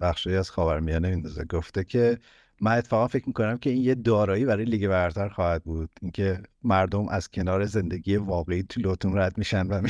بخشی 0.00 0.36
از 0.36 0.50
خاورمیانه 0.50 1.10
میندازه. 1.10 1.44
گفته 1.44 1.84
که 1.84 2.18
من 2.60 2.72
اتفاقا 2.72 3.08
فکر 3.08 3.24
می‌کنم 3.26 3.58
که 3.58 3.70
این 3.70 3.82
یه 3.82 3.94
دارایی 3.94 4.44
برای 4.44 4.64
لیگ 4.64 4.88
برتر 4.88 5.28
خواهد 5.28 5.64
بود. 5.64 5.90
اینکه 6.02 6.42
مردم 6.62 7.08
از 7.08 7.30
کنار 7.30 7.64
زندگی 7.64 8.16
واقعی 8.16 8.62
تو 8.62 8.80
لوتون 8.80 9.18
رد 9.18 9.38
میشن 9.38 9.66
و 9.66 9.88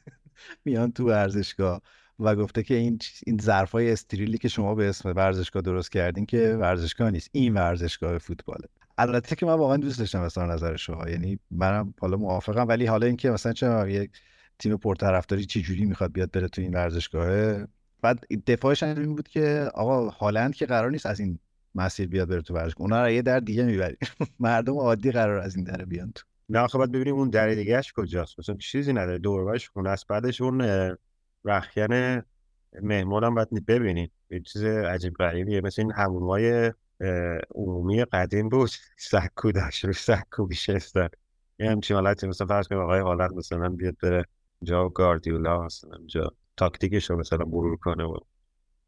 میان 0.64 0.92
تو 0.92 1.06
ورزشگاه 1.08 1.82
و 2.18 2.36
گفته 2.36 2.62
که 2.62 2.74
این 2.74 2.98
این 3.26 3.38
ظرفای 3.38 3.92
استریلی 3.92 4.38
که 4.38 4.48
شما 4.48 4.74
به 4.74 4.88
اسم 4.88 5.12
ورزشگاه 5.16 5.62
درست 5.62 5.92
کردین 5.92 6.26
که 6.26 6.56
ورزشگاه 6.60 7.10
نیست 7.10 7.30
این 7.32 7.54
ورزشگاه 7.54 8.18
فوتباله. 8.18 8.68
البته 8.98 9.36
که 9.36 9.46
من 9.46 9.54
واقعا 9.54 9.76
دوست 9.76 9.98
داشتم 9.98 10.20
مثلا 10.20 10.46
نظر 10.46 10.76
شما 10.76 11.08
یعنی 11.08 11.38
منم 11.50 11.94
حالا 12.00 12.16
موافقم 12.16 12.68
ولی 12.68 12.86
حالا 12.86 13.06
اینکه 13.06 13.30
مثلا 13.30 13.52
چه 13.52 13.92
یک 13.92 14.10
تیم 14.58 14.76
پرطرفداری 14.76 15.46
چه 15.46 15.60
جوری 15.60 15.84
می‌خواد 15.84 16.12
بیاد 16.12 16.30
بره 16.30 16.48
تو 16.48 16.62
این 16.62 16.74
ورزشگاه 16.74 17.58
بعد 18.02 18.26
دفاعش 18.46 18.82
این 18.82 19.14
بود 19.16 19.28
که 19.28 19.70
آقا 19.74 20.08
هالند 20.08 20.54
که 20.54 20.66
قرار 20.66 20.90
نیست 20.90 21.06
از 21.06 21.20
این 21.20 21.38
مسیر 21.74 22.08
بیاد 22.08 22.28
بره 22.28 22.42
تو 22.42 22.54
ورزشگاه. 22.54 22.82
اونا 22.82 23.04
رو 23.04 23.10
یه 23.10 23.22
در 23.22 23.40
دیگه 23.40 23.62
می‌بریم. 23.64 23.98
مردم 24.40 24.78
عادی 24.78 25.12
قرار 25.12 25.38
از 25.38 25.56
این 25.56 25.64
در 25.64 25.84
بیان 25.84 26.12
تو. 26.14 26.24
نه 26.48 26.66
خب 26.66 26.86
ببینیم 26.86 27.14
اون 27.14 27.30
در 27.30 27.48
دیگهش 27.48 27.92
کجاست. 27.92 28.38
مثلا 28.38 28.56
چیزی 28.56 28.92
نداره. 28.92 29.18
دوربرش 29.18 29.68
خونه 29.68 29.90
است. 29.90 30.06
بعدش 30.06 30.40
اون 30.40 30.64
رخیان 31.44 32.22
مهمون 32.82 33.24
هم 33.24 33.34
باید 33.34 33.66
ببینید 33.66 34.12
یه 34.30 34.40
چیز 34.40 34.64
عجیب 34.64 35.14
غریبیه. 35.14 35.60
مثل 35.60 35.82
این 35.82 35.92
همونهای 35.92 36.72
عمومی 37.54 38.04
قدیم 38.04 38.48
بود. 38.48 38.70
سکو 38.96 39.52
داشت 39.52 39.84
رو 39.84 39.92
سکو 39.92 40.46
بیشستر 40.46 41.08
یه 41.58 41.70
همچین 41.70 41.94
حالتی 41.94 42.26
مثلا 42.26 42.46
فرض 42.46 42.68
کنیم 42.68 42.80
آقای 42.80 43.00
حالت 43.00 43.32
مثلا 43.32 43.68
بیاد 43.68 43.96
بره 44.02 44.24
جا 44.62 44.88
گاردیولا 44.88 45.62
مثلا 45.62 45.98
جا 46.06 46.32
تاکتیکش 46.56 47.10
رو 47.10 47.16
مثلا 47.16 47.44
برور 47.44 47.76
کنه 47.76 48.04
و 48.04 48.16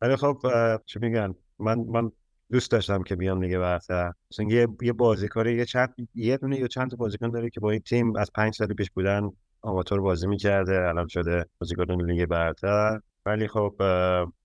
ولی 0.00 0.16
خب 0.16 0.38
چی 0.86 0.98
میگن؟ 0.98 1.34
من 1.58 1.78
من 1.78 2.12
دوست 2.50 2.70
داشتم 2.70 3.02
که 3.02 3.16
بیام 3.16 3.40
دیگه 3.40 3.58
برتر. 3.58 4.12
مثلا 4.32 4.46
یه 4.46 4.68
یه 4.82 4.92
بازیکن 4.92 5.46
یه 5.46 5.64
چند 5.64 5.94
یه 6.14 6.36
دونه 6.36 6.58
یا 6.58 6.66
چند 6.66 6.90
تا 6.90 6.96
بازیکن 6.96 7.30
داره 7.30 7.50
که 7.50 7.60
با 7.60 7.70
این 7.70 7.80
تیم 7.80 8.16
از 8.16 8.30
پنج 8.34 8.54
سال 8.54 8.74
پیش 8.74 8.90
بودن 8.90 9.30
آماتور 9.62 10.00
بازی 10.00 10.26
می‌کرده 10.26 10.88
الان 10.88 11.06
شده 11.08 11.44
بازیکن 11.58 12.02
لیگ 12.10 12.26
برتر. 12.26 13.00
ولی 13.26 13.48
خب 13.48 13.74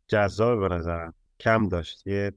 جذاب 0.08 0.60
به 0.60 0.76
نظرم. 0.76 1.14
کم 1.40 1.68
داشت. 1.70 2.08
یه 2.08 2.32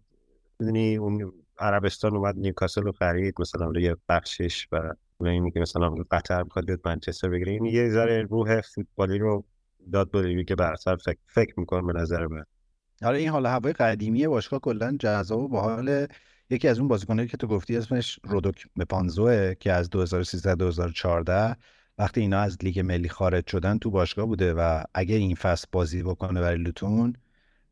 می‌دونی 0.61 0.97
اون 0.97 1.33
عربستان 1.59 2.17
اومد 2.17 2.37
نیوکاسل 2.37 2.83
رو 2.83 2.93
خرید 2.93 3.35
مثلا 3.41 3.81
یه 3.81 3.97
بخشش 4.09 4.69
و 4.73 4.93
این 5.21 5.51
که 5.51 5.61
مثلا 5.61 5.95
قطر 6.11 6.43
می‌خواد 6.43 6.67
بیاد 6.67 6.81
منچستر 6.85 7.29
بگیره. 7.29 7.53
این 7.53 7.65
یه 7.65 7.91
ذره 7.91 8.23
روح 8.23 8.61
فوتبالی 8.61 9.19
رو 9.19 9.45
داد 9.93 10.11
به 10.11 10.45
که 10.45 10.55
برتر 10.55 10.97
فکر, 10.97 11.19
فکر 11.27 11.55
می‌کنم 11.61 11.87
به 11.87 11.93
نظر 11.93 12.27
من. 12.27 12.45
حالا 13.03 13.17
این 13.17 13.29
حال 13.29 13.47
هوای 13.47 13.73
قدیمی 13.73 14.27
باشگاه 14.27 14.61
کلا 14.61 14.97
جذاب 15.01 15.41
و 15.41 15.49
باحال. 15.49 16.07
یکی 16.51 16.69
از 16.69 16.79
اون 16.79 16.89
بازیکنایی 16.89 17.29
که 17.29 17.37
تو 17.37 17.47
گفتی 17.47 17.77
اسمش 17.77 18.21
رودوک 18.25 18.67
مپانزوه 18.77 19.55
که 19.55 19.73
از 19.73 19.91
2013 19.91 20.55
2014 20.55 21.57
وقتی 21.99 22.21
اینا 22.21 22.39
از 22.39 22.59
لیگ 22.63 22.81
ملی 22.81 23.09
خارج 23.09 23.51
شدن 23.51 23.79
تو 23.79 23.91
باشگاه 23.91 24.27
بوده 24.27 24.55
و 24.55 24.83
اگه 24.95 25.15
این 25.15 25.35
فصل 25.35 25.67
بازی 25.73 26.03
بکنه 26.03 26.41
برای 26.41 26.59
لوتون 26.59 27.17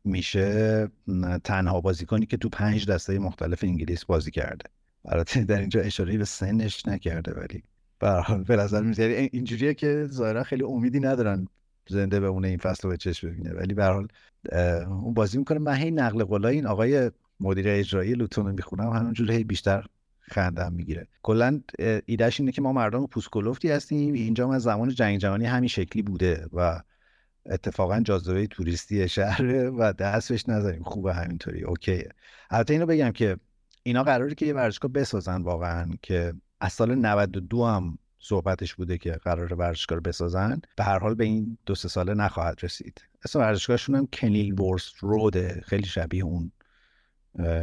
میشه 0.05 0.87
تنها 1.43 1.81
بازیکنی 1.81 2.25
که 2.25 2.37
تو 2.37 2.49
پنج 2.49 2.85
دسته 2.87 3.19
مختلف 3.19 3.63
انگلیس 3.63 4.05
بازی 4.05 4.31
کرده. 4.31 4.69
البته 5.05 5.43
در 5.43 5.59
اینجا 5.59 5.81
اشاره 5.81 6.17
به 6.17 6.25
سنش 6.25 6.85
نکرده 6.85 7.33
ولی 7.33 7.63
به 7.99 8.09
حال 8.09 8.43
به 8.43 8.81
میاد 8.81 8.99
اینجوریه 9.31 9.73
که 9.73 10.07
ظاهرا 10.11 10.43
خیلی 10.43 10.63
امیدی 10.63 10.99
ندارن 10.99 11.47
زنده 11.89 12.19
بمونه 12.19 12.47
این 12.47 12.57
فصل 12.57 12.83
رو 12.83 12.89
به 12.89 12.97
چشم 12.97 13.29
ببینه. 13.29 13.53
ولی 13.53 13.73
به 13.73 13.85
حال 13.85 14.07
اون 14.87 15.13
بازی 15.13 15.37
می‌کنه. 15.37 15.59
من 15.59 15.75
هی 15.75 15.91
نقل 15.91 16.23
قولای 16.23 16.55
این 16.55 16.65
آقای 16.65 17.11
مدیر 17.39 17.65
اجرایی 17.69 18.13
لوتون 18.13 18.45
رو 18.45 18.51
می‌خونم. 18.51 18.89
همونجوری 18.89 19.33
هی 19.33 19.43
بیشتر 19.43 19.85
خندم 20.21 20.73
می‌گیره. 20.73 21.07
کلا 21.23 21.61
ایدهش 22.05 22.39
اینه 22.39 22.51
که 22.51 22.61
ما 22.61 22.73
مردم 22.73 23.07
پوسکولفتی 23.07 23.69
هستیم. 23.69 24.13
اینجا 24.13 24.53
از 24.53 24.63
زمان 24.63 24.89
جنگ 24.89 25.19
جهانی 25.19 25.45
همین 25.45 25.69
شکلی 25.69 26.01
بوده 26.01 26.47
و 26.53 26.81
اتفاقا 27.45 27.99
جاذبه 27.99 28.47
توریستی 28.47 29.09
شهره 29.09 29.69
و 29.69 29.93
دستش 29.93 30.49
نذاریم 30.49 30.83
خوبه 30.83 31.13
همینطوری. 31.13 31.63
اوکیه. 31.63 32.09
البته 32.49 32.73
اینو 32.73 32.85
بگم 32.85 33.11
که 33.11 33.37
اینا 33.83 34.03
قراره 34.03 34.35
که 34.35 34.45
یه 34.45 34.53
ورزشگاه 34.53 34.91
بسازن 34.91 35.41
واقعا 35.41 35.89
که 36.01 36.33
از 36.59 36.73
سال 36.73 36.95
92 36.95 37.63
هم 37.63 37.97
صحبتش 38.19 38.75
بوده 38.75 38.97
که 38.97 39.11
قرار 39.11 39.53
ورزشگاه 39.53 39.99
بسازن. 39.99 40.61
به 40.77 40.83
هر 40.83 40.99
حال 40.99 41.15
به 41.15 41.23
این 41.23 41.57
دو 41.65 41.75
سه 41.75 41.87
ساله 41.87 42.13
نخواهد 42.13 42.59
رسید. 42.63 43.01
اسم 43.25 43.39
ورزشگاهشون 43.39 43.95
هم 43.95 44.07
کنیل 44.13 44.61
ورس 44.61 44.93
روده 44.99 45.61
خیلی 45.65 45.85
شبیه 45.85 46.23
اون 46.23 46.51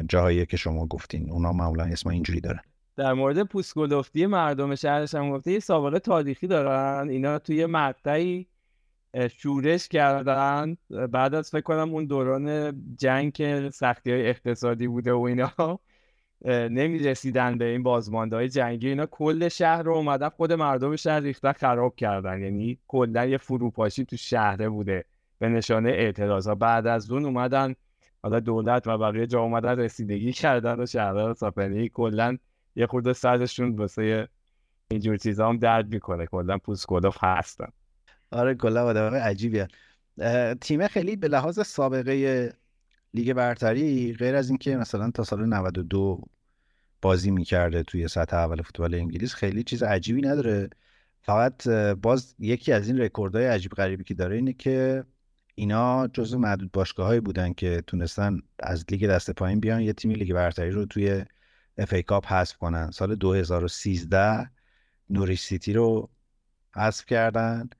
جاهایی 0.08 0.46
که 0.46 0.56
شما 0.56 0.86
گفتین. 0.86 1.30
اونا 1.30 1.52
معمولا 1.52 1.84
اسم 1.84 2.08
اینجوری 2.08 2.40
دارن. 2.40 2.60
در 2.96 3.12
مورد 3.12 3.42
پوسکولفتی 3.42 4.26
مردم 4.26 4.74
شهرش 4.74 5.14
هم 5.14 5.30
گفته 5.30 5.52
یه 5.52 5.58
سابقه 5.58 5.98
تاریخی 5.98 6.46
دارن. 6.46 7.08
اینا 7.08 7.38
توی 7.38 7.66
مقطعی 7.66 8.46
شورش 9.30 9.88
کردن. 9.88 10.76
بعد 11.10 11.34
از 11.34 11.50
فکر 11.50 11.60
کنم 11.60 11.94
اون 11.94 12.06
دوران 12.06 12.74
جنگ 12.96 13.32
که 13.32 13.70
سختی 13.72 14.10
های 14.10 14.28
اقتصادی 14.28 14.86
بوده 14.88 15.12
و 15.12 15.20
اینا. 15.20 15.80
نمی 16.44 16.98
رسیدن 16.98 17.58
به 17.58 17.64
این 17.64 17.86
های 18.32 18.48
جنگی. 18.48 18.88
اینا 18.88 19.06
کل 19.06 19.48
شهر 19.48 19.82
رو 19.82 19.92
اومدن 19.92 20.28
خود 20.28 20.52
مردم 20.52 20.96
شهر 20.96 21.20
ریختن 21.20 21.52
خراب 21.52 21.96
کردن. 21.96 22.42
یعنی 22.42 22.78
کلا 22.88 23.26
یه 23.26 23.38
فروپاشی 23.38 24.04
تو 24.04 24.16
شهره 24.16 24.68
بوده 24.68 25.04
به 25.38 25.48
نشانه 25.48 25.90
اعتراض 25.90 26.48
ها 26.48 26.54
بعد 26.54 26.86
از 26.86 27.10
اون 27.10 27.24
اومدن 27.24 27.74
حالا 28.22 28.40
دولت 28.40 28.86
و 28.86 28.98
بقیه 28.98 29.26
جا 29.26 29.40
اومدن 29.40 29.78
رسیدگی 29.78 30.32
کردن 30.32 30.80
و 30.80 30.86
شهر 30.86 31.12
رو 31.12 31.34
ساپنی. 31.34 31.88
کلا 31.88 32.38
یه 32.76 32.86
خورده 32.86 33.12
سرشون 33.12 33.76
واسه 33.76 34.28
اینجور 34.90 35.16
چیزا 35.16 35.48
هم 35.48 35.56
درد 35.56 35.94
می‌کنه. 35.94 36.26
کلا 36.26 36.58
پوست 36.58 36.84
کلفت 36.84 37.16
هستن. 37.20 37.68
آره 38.32 38.54
کلا 38.54 38.84
آدم 38.84 39.14
عجیبیه 39.14 39.68
تیم 40.60 40.88
خیلی 40.88 41.16
به 41.16 41.28
لحاظ 41.28 41.60
سابقه 41.60 42.52
لیگ 43.14 43.32
برتری 43.32 44.14
غیر 44.14 44.34
از 44.34 44.48
اینکه 44.48 44.76
مثلا 44.76 45.10
تا 45.10 45.24
سال 45.24 45.46
92 45.46 46.20
بازی 47.02 47.30
می‌کرده 47.30 47.82
توی 47.82 48.08
سطح 48.08 48.36
اول 48.36 48.62
فوتبال 48.62 48.94
انگلیس 48.94 49.34
خیلی 49.34 49.62
چیز 49.62 49.82
عجیبی 49.82 50.22
نداره. 50.22 50.70
فقط 51.22 51.68
باز 52.02 52.34
یکی 52.38 52.72
از 52.72 52.88
این 52.88 53.00
رکوردهای 53.00 53.46
عجیب 53.46 53.72
غریبی 53.72 54.04
که 54.04 54.14
داره 54.14 54.36
اینه 54.36 54.52
که 54.52 55.04
اینا 55.54 56.08
جزو 56.08 56.38
معدود 56.38 56.72
باشگاهایی 56.72 57.20
بودن 57.20 57.52
که 57.52 57.82
تونستن 57.86 58.38
از 58.58 58.84
لیگ 58.90 59.06
دسته 59.06 59.30
پایین 59.30 59.60
بیان 59.60 59.80
یه 59.80 59.92
تیمی 59.92 60.14
لیگ 60.14 60.32
برتری 60.34 60.70
رو 60.70 60.86
توی 60.86 61.24
FA 61.78 61.92
Cup 61.92 62.32
حذف 62.32 62.56
کنن. 62.56 62.90
سال 62.90 63.14
2013 63.14 64.50
نوریچ 65.10 65.40
سیتی 65.40 65.72
رو 65.72 66.10
حذف 66.76 67.06
کردن. 67.06 67.70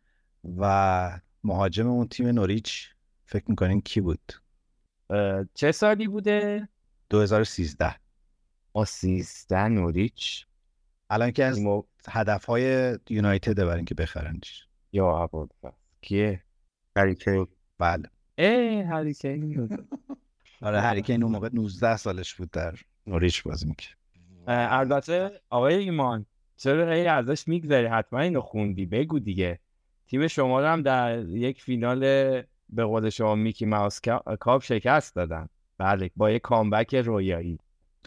و 0.44 1.20
مهاجم 1.44 1.86
اون 1.88 2.08
تیم 2.08 2.28
نوریچ 2.28 2.88
فکر 3.26 3.44
می‌کنین 3.48 3.80
کی 3.80 4.00
بود؟ 4.00 4.32
چه 5.54 5.72
سالی 5.72 6.08
بوده؟ 6.08 6.68
2013 7.10 7.94
آ 8.72 8.84
13 8.84 9.68
نوریچ. 9.68 10.46
الان 11.10 11.30
که 11.30 11.44
از 11.44 11.60
هدف 12.08 12.44
های 12.44 12.98
یونایتد 13.10 13.64
برای 13.64 13.84
که 13.84 13.94
بخرنش. 13.94 14.66
یا 14.92 15.10
عباد 15.10 15.50
کیه؟ 16.00 16.42
هری 16.96 17.18
کین 17.18 17.46
بله. 17.78 18.10
ای 18.38 18.80
هری 18.80 19.18
کین 19.18 19.68
آره 20.62 20.80
هریکین 20.80 21.22
اون 21.22 21.32
موقع 21.32 21.48
19 21.52 21.96
سالش 21.96 22.34
بود 22.34 22.50
در 22.50 22.74
نوریچ 23.06 23.42
بازی 23.42 23.66
می‌کرد. 23.66 23.96
البته 24.46 25.40
آقای 25.50 25.74
ایمان 25.74 26.26
چرا 26.56 26.92
هی 26.92 27.06
ازش 27.06 27.48
میگذری؟ 27.48 27.86
حتما 27.86 28.20
اینو 28.20 28.40
خوندی. 28.40 28.86
بگو 28.86 29.18
دیگه. 29.18 29.58
تیم 30.12 30.28
شما 30.28 30.60
رو 30.60 30.66
هم 30.66 30.82
در 30.82 31.24
یک 31.28 31.62
فینال 31.62 32.00
به 32.68 32.84
قول 32.84 33.10
شما 33.10 33.34
میکی 33.34 33.66
ماوس 33.66 34.00
کاپ 34.40 34.62
شکست 34.62 35.14
دادن. 35.14 35.48
بله 35.78 36.10
با 36.16 36.30
یک 36.30 36.42
کامبک 36.42 36.94
رویایی. 36.94 37.58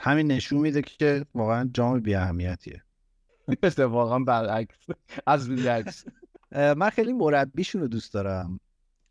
همین 0.02 0.28
نشون 0.28 0.60
میده 0.60 0.82
که 0.82 1.26
واقعا 1.36 1.70
جام 1.74 2.00
بی 2.00 2.16
اهمیتیه. 2.16 2.84
واقعا 3.78 4.20
برعکس. 4.20 4.78
از 5.28 5.50
بالعکس 5.50 6.06
من 6.52 6.90
خیلی 6.90 7.14
مربیشون 7.14 7.82
رو 7.82 7.88
دوست 7.88 8.14
دارم. 8.14 8.60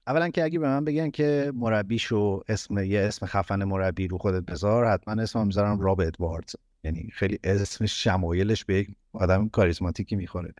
اولا 0.06 0.28
که 0.28 0.44
اگه 0.44 0.58
به 0.58 0.66
من 0.66 0.84
بگن 0.84 1.10
که 1.10 1.52
مربیشو 1.54 2.42
اسم 2.48 2.78
یه 2.78 3.00
اسم 3.00 3.26
خفن 3.26 3.64
مربی 3.64 4.08
رو 4.08 4.18
خودت 4.18 4.42
بذار 4.42 4.86
حتما 4.86 5.22
اسمم 5.22 5.46
می‌ذارم 5.46 5.80
راب 5.80 6.00
ادواردز 6.00 6.56
یعنی 6.84 7.10
خیلی 7.12 7.38
اسم 7.44 7.86
شمایلش 7.86 8.64
به 8.64 8.74
یک 8.74 8.88
آدم 9.12 9.48
کاریزماتیکی 9.48 10.16
می‌خوره. 10.16 10.54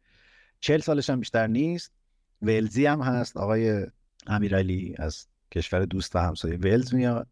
چل 0.61 0.78
سالش 0.78 1.11
هم 1.11 1.20
بیشتر 1.20 1.47
نیست. 1.47 1.93
ولزی 2.43 2.86
هم 2.86 3.01
هست 3.01 3.36
آقای 3.36 3.86
امیرعلی 4.27 4.94
از 4.98 5.27
کشور 5.52 5.85
دوست 5.85 6.16
و 6.16 6.19
همسایه 6.19 6.56
ولز 6.56 6.94
میاد 6.94 7.27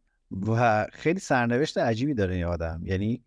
و 0.46 0.86
خیلی 0.92 1.20
سرنوشت 1.20 1.78
عجیبی 1.78 2.14
داره 2.14 2.34
این 2.34 2.44
آدم. 2.44 2.80
یعنی 2.84 3.22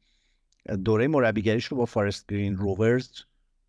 دوره 0.84 1.07
مربیگریش 1.07 1.65
رو 1.65 1.77
با 1.77 1.85
فارست 1.85 2.27
گرین 2.27 2.57
روورز 2.57 3.10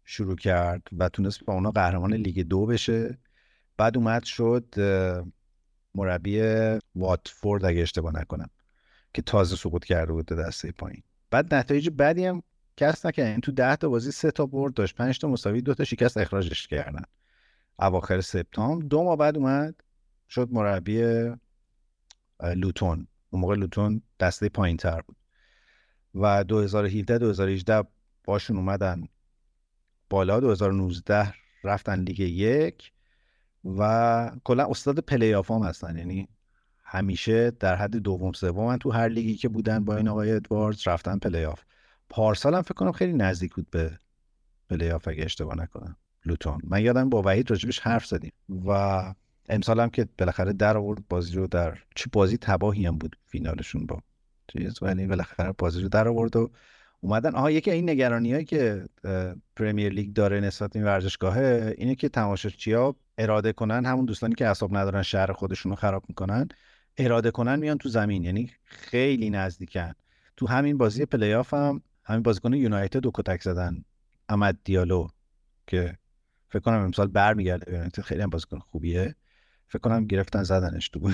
شروع 0.04 0.36
کرد 0.36 0.82
و 0.98 1.08
تونست 1.08 1.44
با 1.44 1.54
اونا 1.54 1.70
قهرمان 1.70 2.14
لیگ 2.14 2.40
دو 2.40 2.66
بشه. 2.66 3.18
بعد 3.76 3.96
اومد 3.96 4.24
شد 4.24 4.74
مربی 5.94 6.40
واتفورد 6.94 7.64
اگه 7.64 7.82
اشتباه 7.82 8.14
نکنم 8.20 8.50
که 9.14 9.22
تازه 9.22 9.56
سقوط 9.56 9.84
کرده 9.84 10.12
بود 10.12 10.26
دسته 10.26 10.72
پایین. 10.72 11.02
بعد 11.30 11.54
نتایج 11.54 11.90
بعدی 11.90 12.24
هم 12.24 12.42
کس 12.76 13.06
نکرد. 13.06 13.26
این 13.26 13.40
تو 13.40 13.52
ده 13.52 13.76
تا 13.76 13.88
بازی 13.88 14.10
سه 14.10 14.30
تا 14.30 14.46
برد 14.46 14.74
داشت 14.74 14.94
پنج 14.94 15.18
تا 15.18 15.28
مساوی 15.28 15.60
دو 15.60 15.74
تا 15.74 15.84
شکست 15.84 16.16
اخراجش 16.16 16.66
کردن. 16.66 17.02
اواخر 17.78 18.20
سپتامبر. 18.20 18.86
دو 18.86 19.02
ماه 19.02 19.16
بعد 19.16 19.36
اومد 19.36 19.74
شد 20.28 20.52
مربی 20.52 21.02
لوتون. 22.42 23.06
اون 23.30 23.40
موقع 23.42 23.54
لوتون 23.54 24.02
دسته 24.20 24.48
پایین 24.48 24.76
تر 24.76 25.00
بود. 25.00 25.16
و 26.14 26.44
2017 26.44 27.18
2018 27.18 27.88
باشون 28.24 28.56
اومدن 28.56 29.08
بالا. 30.10 30.40
2019 30.40 31.34
رفتن 31.64 32.00
لیگ 32.00 32.20
یک 32.20 32.92
و 33.64 34.30
کلا 34.44 34.66
استاد 34.70 34.98
پلی 34.98 35.34
آف 35.34 35.50
هم 35.50 35.62
هستن. 35.62 35.96
یعنی 35.96 36.28
همیشه 36.84 37.50
در 37.50 37.76
حد 37.76 37.96
دوم 37.96 38.32
سوم 38.32 38.76
تو 38.76 38.90
هر 38.90 39.08
لیگی 39.08 39.34
که 39.34 39.48
بودن 39.48 39.84
با 39.84 39.96
این 39.96 40.08
آقای 40.08 40.32
ادواردز 40.32 40.88
رفتن 40.88 41.18
پلی 41.18 41.44
آف 41.44 41.62
پارسال 42.08 42.54
هم 42.54 42.62
فکر 42.62 42.74
کنم 42.74 42.92
خیلی 42.92 43.12
نزدیک 43.12 43.54
بود 43.54 43.70
به 43.70 43.98
پلی 44.70 44.90
آف 44.90 45.08
اگه 45.08 45.24
اشتباه 45.24 45.56
نکنم. 45.56 45.96
لوتون. 46.26 46.60
من 46.64 46.82
یادم 46.82 47.08
با 47.08 47.22
وحید 47.22 47.50
راجبش 47.50 47.78
حرف 47.78 48.06
زدیم 48.06 48.32
و 48.66 49.02
امسال 49.48 49.80
هم 49.80 49.90
که 49.90 50.08
بالاخره 50.18 50.52
در 50.52 50.76
آورد 50.76 51.08
بازی 51.08 51.34
رو 51.34 51.46
در 51.46 51.78
چه 51.94 52.10
بازی 52.12 52.36
تباهی 52.36 52.86
هم 52.86 52.98
بود 52.98 53.16
فینالشون 53.26 53.86
با 53.86 54.02
چیز 54.48 54.82
ولی 54.82 55.06
بالاخره 55.06 55.52
بازی 55.58 55.82
رو 55.82 55.88
در 55.88 56.08
آورد 56.08 56.36
و 56.36 56.50
اومدن. 57.00 57.34
آها 57.34 57.50
یکی 57.50 57.70
این 57.70 57.90
نگرانی 57.90 58.32
هایی 58.32 58.44
که 58.44 58.84
پرمیر 59.56 59.92
لیگ 59.92 60.12
داره 60.12 60.40
نسبت 60.40 60.76
این 60.76 60.84
ورزشگاهه 60.84 61.74
اینه 61.78 61.94
که 61.94 62.08
تماشاچی‌ها 62.08 62.96
اراده 63.18 63.52
کنن 63.52 63.84
همون 63.84 64.04
دوستانی 64.04 64.34
که 64.34 64.48
حساب 64.48 64.76
ندارن 64.76 65.02
شهر 65.02 65.32
خودشون 65.32 65.72
رو 65.72 65.76
خراب 65.76 66.04
می‌کنن 66.08 66.48
اراده 66.98 67.30
کنن 67.30 67.58
میان 67.58 67.78
تو 67.78 67.88
زمین. 67.88 68.24
یعنی 68.24 68.50
خیلی 68.64 69.30
نزدیکن. 69.30 69.92
تو 70.36 70.46
همین 70.46 70.78
بازی 70.78 71.06
پلی 71.06 71.34
آف 71.34 71.54
هم 71.54 71.82
همین 72.04 72.22
بازیکن 72.22 72.52
یونایتد 72.52 73.00
دو 73.00 73.10
کتک 73.14 73.42
زدن. 73.42 73.84
امد 74.28 74.58
دیالو 74.64 75.08
که 75.66 75.98
فکر 76.48 76.60
کنم 76.60 76.80
امسال 76.80 77.06
برمیگرده 77.06 77.72
یونایتد. 77.72 78.02
خیلی 78.02 78.22
هم 78.22 78.30
بازیکن 78.30 78.58
خوبیه. 78.58 79.14
فکر 79.68 79.78
کنم 79.78 80.04
گرفتن 80.04 80.42
زدنش 80.42 80.88
تو 80.88 81.00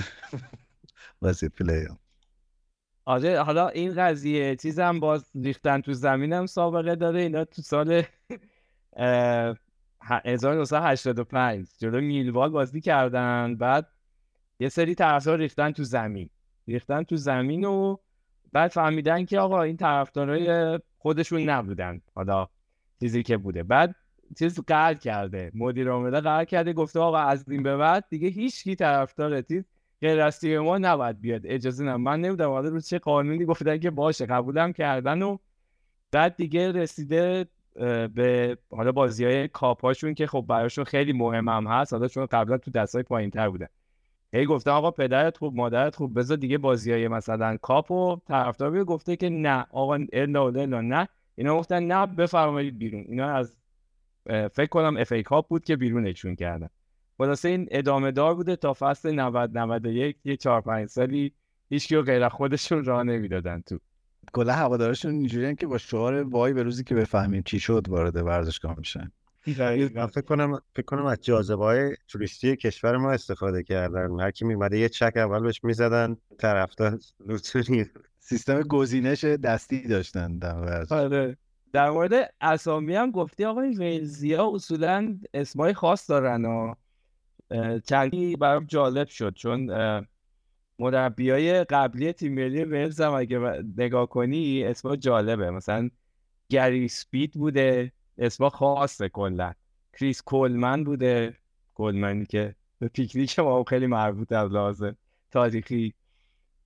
بازی 1.21 1.49
پلی 1.49 1.87
آره 3.05 3.41
حالا 3.41 3.67
این 3.67 3.95
قضیه 3.95 4.55
چیزم 4.55 4.99
باز 4.99 5.31
ریختن 5.35 5.81
تو 5.81 5.93
زمینم 5.93 6.45
سابقه 6.45 6.95
داره. 6.95 7.21
اینا 7.21 7.45
تو 7.45 7.61
سال 7.61 8.03
1985 10.25 11.67
جلو 11.77 12.01
میلوال 12.01 12.49
بازی 12.49 12.81
کردن. 12.81 13.55
بعد 13.55 13.87
یه 14.59 14.69
سری 14.69 14.95
طرفدار 14.95 15.37
ریختن 15.37 15.71
تو 15.71 15.83
زمین. 15.83 16.29
ریختن 16.67 17.03
تو 17.03 17.15
زمین 17.15 17.65
و 17.65 17.97
بعد 18.51 18.71
فهمیدن 18.71 19.25
که 19.25 19.39
آقا 19.39 19.61
این 19.61 19.77
طرفدارای 19.77 20.79
خودشون 20.97 21.49
نبودن. 21.49 22.01
حالا 22.15 22.47
چیزی 22.99 23.23
که 23.23 23.37
بوده. 23.37 23.63
بعد 23.63 23.95
چیز 24.33 24.59
قرد 24.59 24.99
کرده. 24.99 25.51
مدیر 25.53 25.89
عامله 25.89 26.21
قرار 26.21 26.45
کرده 26.45 26.73
گفته 26.73 26.99
آقا 26.99 27.17
از 27.17 27.49
این 27.49 27.63
به 27.63 27.77
بعد 27.77 28.05
دیگه 28.09 28.27
هیچ 28.27 28.63
کی 28.63 28.75
طرفدار 28.75 29.41
تیم 29.41 29.65
غیر 30.01 30.21
از 30.21 30.39
تیم 30.39 30.59
ما 30.59 30.77
نباید 30.77 31.21
بیاد. 31.21 31.41
اجازه 31.45 31.83
نه 31.83 31.97
من 31.97 32.21
نمی‌دونم 32.21 32.49
حالا 32.49 32.69
رو 32.69 32.79
چه 32.79 32.99
قانونی 32.99 33.45
گفتن 33.45 33.77
که 33.77 33.91
باشه. 33.91 34.25
قبولم 34.25 34.73
کردن 34.73 35.21
و 35.21 35.37
بعد 36.11 36.35
دیگه 36.35 36.71
رسیده 36.71 37.45
به 38.13 38.57
حالا 38.71 38.91
بازی 38.91 39.25
های 39.25 39.47
کاپاشون 39.47 40.13
که 40.13 40.27
خب 40.27 40.45
براشون 40.49 40.83
خیلی 40.83 41.13
مهم 41.13 41.49
هم 41.49 41.67
هست. 41.67 41.93
حالا 41.93 42.07
چون 42.07 42.25
قبلا 42.25 42.57
تو 42.57 42.71
دستای 42.71 43.03
پایین 43.03 43.29
تر 43.29 43.49
بودن 43.49 43.67
هی 44.33 44.45
گفتن 44.45 44.71
آقا 44.71 44.91
پدرت 44.91 45.37
خوب 45.37 45.55
مادرت 45.55 45.95
خوب 45.95 46.19
بذار 46.19 46.37
دیگه 46.37 46.57
بازی 46.57 46.91
های 46.91 47.07
مثلا 47.07 47.57
کاپ 47.57 47.91
و 47.91 48.17
طرفدار 48.27 48.83
گفته 48.83 49.15
که 49.15 49.29
نه. 49.29 49.65
آقا 49.71 49.99
الا 50.13 50.49
نه. 50.81 51.07
اینا 51.35 51.57
گفتن 51.57 51.83
نه 51.83 52.05
بفرمایید 52.05 52.77
بیرون. 52.77 53.05
اینا 53.07 53.29
از 53.29 53.55
فکر 54.27 54.65
کنم 54.65 54.97
اف 54.97 55.11
ای 55.11 55.23
کاپ 55.23 55.47
بود 55.47 55.63
که 55.63 55.75
بیرونشون 55.75 56.35
کردن. 56.35 56.69
خلاصه 57.17 57.49
این 57.49 57.67
ادامه 57.71 58.11
دار 58.11 58.35
بوده 58.35 58.55
تا 58.55 58.73
فصل 58.79 59.11
90 59.11 59.57
91 59.57 60.17
یه 60.23 60.37
4 60.37 60.61
5 60.61 60.89
سالی 60.89 61.33
هیچ 61.69 61.93
غیر 61.93 62.29
خودشون 62.29 62.83
راه 62.83 63.03
نمی‌دادن 63.03 63.61
تو. 63.61 63.79
کلا 64.33 64.53
هوادارشون 64.53 65.11
اینجوریه 65.11 65.55
که 65.55 65.67
با 65.67 65.77
شعار 65.77 66.23
وای 66.23 66.53
به 66.53 66.63
روزی 66.63 66.83
که 66.83 66.95
بفهمیم 66.95 67.43
چی 67.45 67.59
شد 67.59 67.85
وارد 67.89 68.15
ورزشگاه 68.15 68.75
میشن. 68.77 69.11
فکر 69.41 70.21
کنم 70.21 70.59
فکر 70.75 70.85
کنم 70.85 71.05
از 71.05 71.21
جاذبه 71.21 71.63
های 71.63 71.95
توریستی 72.07 72.55
کشور 72.55 72.97
ما 72.97 73.11
استفاده 73.11 73.63
کردن. 73.63 74.19
هر 74.19 74.31
کی 74.31 74.45
میمده 74.45 74.79
یه 74.79 74.89
چک 74.89 75.13
اول 75.15 75.39
بهش 75.39 75.63
می‌زدن 75.63 76.17
طرفدار 76.37 76.99
لوتونی 77.27 77.85
سیستم 78.19 78.61
گزینش 78.61 79.23
دستی 79.23 79.87
داشتن 79.87 80.37
در 80.37 80.85
آره. 80.89 81.37
در 81.73 81.89
مورد 81.89 82.33
اسامی 82.41 82.95
هم 82.95 83.11
گفتی 83.11 83.45
آقای 83.45 83.69
ویلزیا 83.69 84.51
اصولا 84.53 85.19
اسمای 85.33 85.73
خاص 85.73 86.09
دارن 86.09 86.45
و 86.45 86.73
چندی 87.85 88.35
برام 88.35 88.65
جالب 88.65 89.07
شد 89.07 89.33
چون 89.33 89.71
مربیای 90.79 91.63
قبلی 91.63 92.13
تیم 92.13 92.33
ملی 92.33 92.63
ولز 92.63 93.01
هم 93.01 93.13
اگه 93.13 93.39
نگاه 93.77 94.09
کنی 94.09 94.63
اسم 94.63 94.95
جالبه. 94.95 95.51
مثلا 95.51 95.89
گری 96.49 96.87
اسپید 96.87 97.33
بوده 97.33 97.91
اسم 98.17 98.49
خاصه 98.49 99.09
کلا. 99.09 99.53
کریس 99.93 100.21
کولمن 100.21 100.83
بوده. 100.83 101.37
کولمنی 101.73 102.25
که 102.25 102.55
به 102.79 102.87
پیکنیک 102.87 103.39
ما 103.39 103.63
خیلی 103.63 103.87
مربوط 103.87 104.31
از 104.31 104.51
لحاظ 104.51 104.95
تاریخی. 105.31 105.93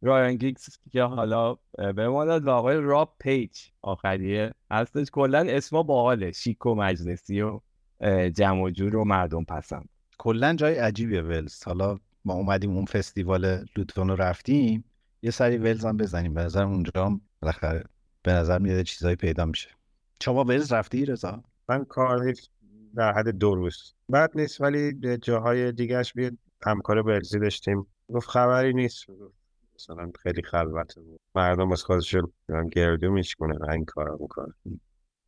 رایان 0.02 0.36
گیگز 0.36 0.78
که 0.91 1.03
حالا 1.03 1.57
بماند 1.78 2.48
و 2.48 2.49
آقای 2.49 2.78
راب 2.78 3.15
پیج 3.19 3.57
آخریه. 3.82 4.53
هستش 4.72 5.07
کلا 5.11 5.40
اسما 5.40 5.84
باحاله. 5.84 6.32
شیک 6.32 6.65
و 6.65 6.76
مجلسی 6.76 7.41
و 7.41 7.60
جمع 8.30 8.61
و 8.64 8.69
جور 8.69 8.95
و 8.95 9.03
مردم 9.03 9.44
پسند. 9.44 9.90
کلا 10.18 10.53
جای 10.53 10.76
عجیبیه 10.76 11.22
ولز. 11.22 11.64
حالا 11.64 11.98
ما 12.26 12.34
اومدیم 12.34 12.76
اون 12.76 12.86
فستیوال 12.86 13.65
لوتون 13.78 14.10
رو 14.10 14.15
رفتیم. 14.15 14.84
یه 15.22 15.32
سری 15.32 15.57
ولز 15.57 15.86
هم 15.86 15.98
بزنیم. 15.98 16.34
به 16.34 16.41
نظر 16.41 16.64
اونجا 16.64 17.06
هم 17.06 17.22
بالاخره 17.41 17.84
به 18.24 18.34
نظر 18.34 18.60
میاد 18.60 18.82
چیزایی 18.82 19.15
پیدا 19.15 19.45
میشه. 19.45 19.69
شما 20.24 20.44
ولز 20.44 20.74
رفتی 20.74 21.06
رضا؟ 21.06 21.44
من 21.69 21.86
کاردیف 21.86 22.40
در 22.95 23.14
حد 23.14 23.30
دو 23.30 23.56
روز. 23.56 23.94
بعد 24.10 24.32
نیست 24.36 24.61
ولی 24.61 25.18
جاهای 25.18 25.72
دیگهش 25.72 26.14
بیاد 26.14 26.34
همکار 26.65 26.98
ولزی 26.98 27.40
داشتیم. 27.40 27.88
گفت 28.14 28.30
خبری 28.30 28.74
نیست. 28.74 29.06
مثلا 29.80 30.12
خیلی 30.24 30.41
خلوت 30.41 30.95
بود. 30.95 31.20
مردم 31.36 31.72
از 31.72 31.84
خودشون 31.84 32.32
گردو 32.72 33.12
میشکنن 33.12 33.70
این 33.70 33.86
کارا 33.86 34.18
می‌کنن 34.22 34.54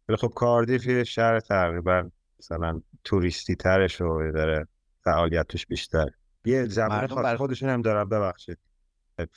ولی 0.09 0.17
خب 0.17 0.31
کاردیف 0.35 0.85
یه 0.85 1.03
شهر 1.03 1.39
تقریبا 1.39 2.09
مثلا 2.39 2.81
توریستی 3.03 3.55
ترش 3.55 4.01
رو 4.01 4.31
داره 4.31 4.67
فعالیت 5.03 5.47
توش 5.47 5.65
بیشتر. 5.65 6.07
یه 6.45 6.65
زبان 6.65 7.07
خاص 7.07 7.37
خودشون 7.37 7.69
هم 7.69 7.81
دارن 7.81 8.09
ببخشید. 8.09 8.57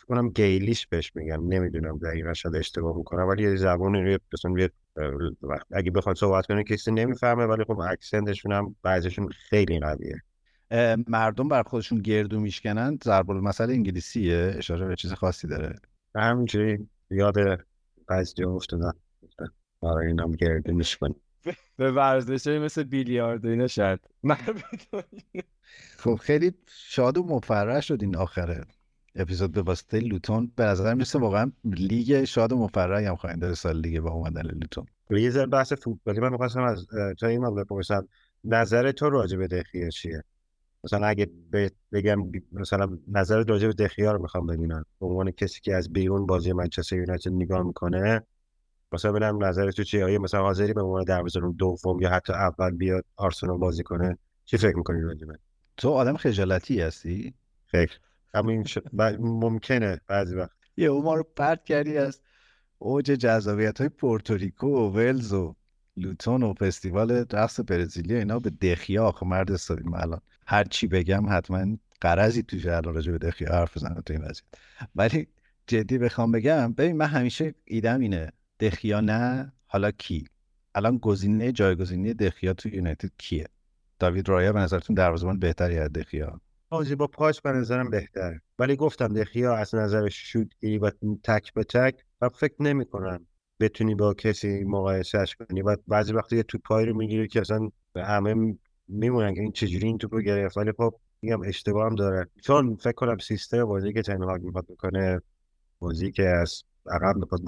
کنم 0.08 0.30
گیلیش 0.30 0.86
بهش 0.86 1.12
میگن 1.16 1.40
نمی‌دونم 1.40 1.98
دقیقا 1.98 2.32
شاید 2.32 2.56
اشتباه 2.56 2.96
می‌کنم 2.96 3.28
ولی 3.28 3.42
یه 3.42 3.56
زبان 3.56 4.18
مثلا 4.32 4.54
اگه 5.70 5.90
بخواد 5.90 6.16
صحبت 6.16 6.46
کنه 6.46 6.64
کسی 6.64 6.90
نمی‌فهمه 6.90 7.44
ولی 7.44 7.64
خب 7.64 7.78
اکسنتشون 7.80 8.52
هم 8.52 8.76
بعضیشون 8.82 9.28
خیلی 9.28 9.80
قویه. 9.80 10.22
مردم 11.08 11.48
بر 11.48 11.62
خودشون 11.62 11.98
گردو 11.98 12.40
میشکنن. 12.40 12.98
ضرب 13.04 13.30
المثل 13.30 13.70
انگلیسیه. 13.70 14.54
اشاره 14.56 14.86
به 14.86 14.96
چیز 14.96 15.12
خاصی 15.12 15.48
داره. 15.48 15.74
همینجوری 16.14 16.88
یاد 17.10 17.34
جا 18.36 18.50
افتادن. 18.50 18.92
برای 19.82 20.06
اینم 20.06 20.32
گردو 20.32 20.74
میشکنن. 20.74 21.14
به 21.76 21.92
ورزش 21.92 22.46
مثل 22.46 22.82
بیلیارد 22.82 23.46
اینا 23.46 23.66
شد 23.66 24.00
خب 25.98 26.14
خیلی 26.14 26.52
شاد 26.66 27.18
و 27.18 27.24
مفرح 27.24 27.80
شد 27.80 27.98
این 28.02 28.16
آخره 28.16 28.64
اپیزود 29.14 29.52
به 29.52 29.62
واسطه 29.62 30.00
لوتون. 30.00 30.52
به 30.56 30.64
نظر 30.64 30.94
می‌رسه 30.94 31.18
واقعا 31.18 31.52
لیگ 31.64 32.24
شاد 32.24 32.52
و 32.52 32.58
مفرحی 32.58 33.04
هم 33.04 33.16
خواهیم 33.16 33.38
داره 33.38 33.54
سال 33.54 33.82
دیگه 33.82 34.00
با 34.00 34.10
اومدن 34.10 34.42
لوتون. 34.42 34.86
یه 35.10 35.30
ذره 35.30 35.46
بحث 35.46 35.72
فوتبالی 35.72 36.20
من 36.20 36.28
می‌خواستم 36.28 36.62
از 36.62 36.86
تا 37.20 37.26
این 37.26 37.54
بپرسم 37.54 38.08
نظر 38.44 38.92
تو 38.92 39.10
راجع 39.10 39.38
به 39.38 39.46
دخیه 39.46 39.90
چیه؟ 39.90 40.24
مثلا 40.84 41.06
اگه 41.06 41.30
بگم 41.92 42.32
مثلا 42.52 42.98
نظر 43.08 43.44
راجع 43.48 43.66
به 43.66 43.72
دخیا 43.72 44.12
رو 44.12 44.22
می‌خوام 44.22 44.46
ببینم. 44.46 44.84
به 45.00 45.06
عنوان 45.06 45.30
کسی 45.30 45.60
که 45.60 45.74
از 45.74 45.92
بیرون 45.92 46.26
بازی 46.26 46.52
منچستر 46.52 46.96
یونایتد 46.96 47.32
نگاه 47.32 47.62
می‌کنه 47.62 48.22
مثلا 48.92 49.12
ببینم 49.12 49.44
نظر 49.44 49.70
تو 49.70 49.84
چیه؟ 49.84 50.04
آیا 50.04 50.18
مثلا 50.18 50.40
حاضری 50.40 50.72
به 50.72 50.82
عنوان 50.82 51.04
دروازه‌بان 51.04 51.52
دوم 51.52 52.00
یا 52.00 52.10
حتی 52.10 52.32
اول 52.32 52.70
بیاد 52.70 53.04
آرسنال 53.16 53.58
بازی 53.58 53.82
کنه؟ 53.82 54.18
چی 54.44 54.56
فکر 54.56 54.76
می‌کنی 54.76 55.02
راجع 55.02 55.26
تو 55.76 55.90
آدم 55.90 56.16
خجالتی 56.16 56.80
هستی؟ 56.80 57.34
فکر 57.66 57.98
همین 58.34 58.64
ش... 58.64 58.78
ممکنه 59.20 60.00
بعضی 60.06 60.34
وقت. 60.34 60.50
یه 60.76 60.90
ما 60.90 61.14
رو 61.14 61.22
پرت 61.36 61.64
کردی 61.64 61.98
از 61.98 62.20
اوج 62.78 63.04
جذابیت 63.04 63.78
های 63.78 63.88
پورتوریکو 63.88 64.66
و 64.66 64.90
ولز 64.90 65.32
و 65.32 65.54
لوتون 65.96 66.42
و 66.42 66.54
فستیوال 66.54 67.10
رقص 67.32 67.60
برزیلی 67.66 68.14
اینا 68.14 68.38
به 68.38 68.50
دخیا 68.50 69.04
آخه 69.06 69.26
مرد 69.26 69.52
استادیم 69.52 69.94
الان 69.94 70.20
هر 70.46 70.64
چی 70.64 70.86
بگم 70.86 71.26
حتما 71.30 71.76
قرضی 72.00 72.42
توش 72.42 72.66
الان 72.66 72.94
راجع 72.94 73.12
به 73.12 73.18
دخیا 73.18 73.52
حرف 73.52 73.76
بزنم 73.76 74.02
تو 74.06 74.12
این 74.12 74.22
وضعیت. 74.22 74.44
ولی 74.96 75.26
جدی 75.66 75.98
بخوام 75.98 76.32
بگم 76.32 76.72
ببین 76.72 76.96
من 76.96 77.06
همیشه 77.06 77.54
ایدم 77.64 78.00
اینه. 78.00 78.32
دخیا 78.60 79.00
نه 79.00 79.52
حالا 79.66 79.90
کی؟ 79.90 80.24
الان 80.74 80.98
گزینه 80.98 81.52
جایگزینی 81.52 82.14
دخیا 82.14 82.54
تو 82.54 82.68
یونایتد 82.68 83.10
کیه؟ 83.18 83.46
داوید 83.98 84.28
رایا 84.28 84.52
به 84.52 84.60
نظرتون 84.60 84.94
دروازه‌بان 84.94 85.38
بهتری 85.38 85.78
از 85.78 85.92
دخیا 85.92 86.40
بازی 86.68 86.94
با 86.94 87.06
پاش 87.06 87.40
به 87.40 87.52
نظرم 87.52 87.90
بهتر 87.90 88.38
ولی 88.58 88.76
گفتم 88.76 89.08
دخیا 89.08 89.56
از 89.56 89.74
نظر 89.74 90.08
شوتی 90.08 90.78
و 90.78 90.90
تک 91.24 91.52
به 91.54 91.64
تک 91.64 92.04
و 92.20 92.28
فکر 92.28 92.62
نمی 92.62 92.84
کنم 92.84 93.26
بتونی 93.62 93.94
با 93.94 94.14
کسی 94.14 94.64
مقایسهش 94.64 95.34
کنی. 95.34 95.62
و 95.62 95.76
بعضی 95.88 96.12
وقتی 96.12 96.36
یه 96.36 96.42
توپایی 96.42 96.86
رو 96.86 96.96
می‌گیری 96.96 97.28
که 97.28 97.40
اصلا 97.40 97.68
همه 97.96 98.58
میمونن 98.88 99.34
که 99.34 99.40
این 99.40 99.52
چجوری 99.52 99.86
این 99.86 99.98
توپو 99.98 100.20
گرفت. 100.20 100.56
ولی 100.56 100.72
خب 100.72 100.94
میگم 101.22 101.42
اشتباه 101.42 101.86
هم 101.86 101.94
داره. 101.94 102.28
چون 102.42 102.76
فکر 102.76 102.92
کنم 102.92 103.18
سیستم 103.18 103.64
بازی 103.64 103.92
که 103.92 104.02
تنهاگ 104.02 104.42
می‌خواد 104.42 104.66
بکنه 104.66 105.20
بازی 105.78 106.12
که 106.12 106.28
از 106.28 106.62
عقب 106.86 107.16
می‌خواد 107.16 107.40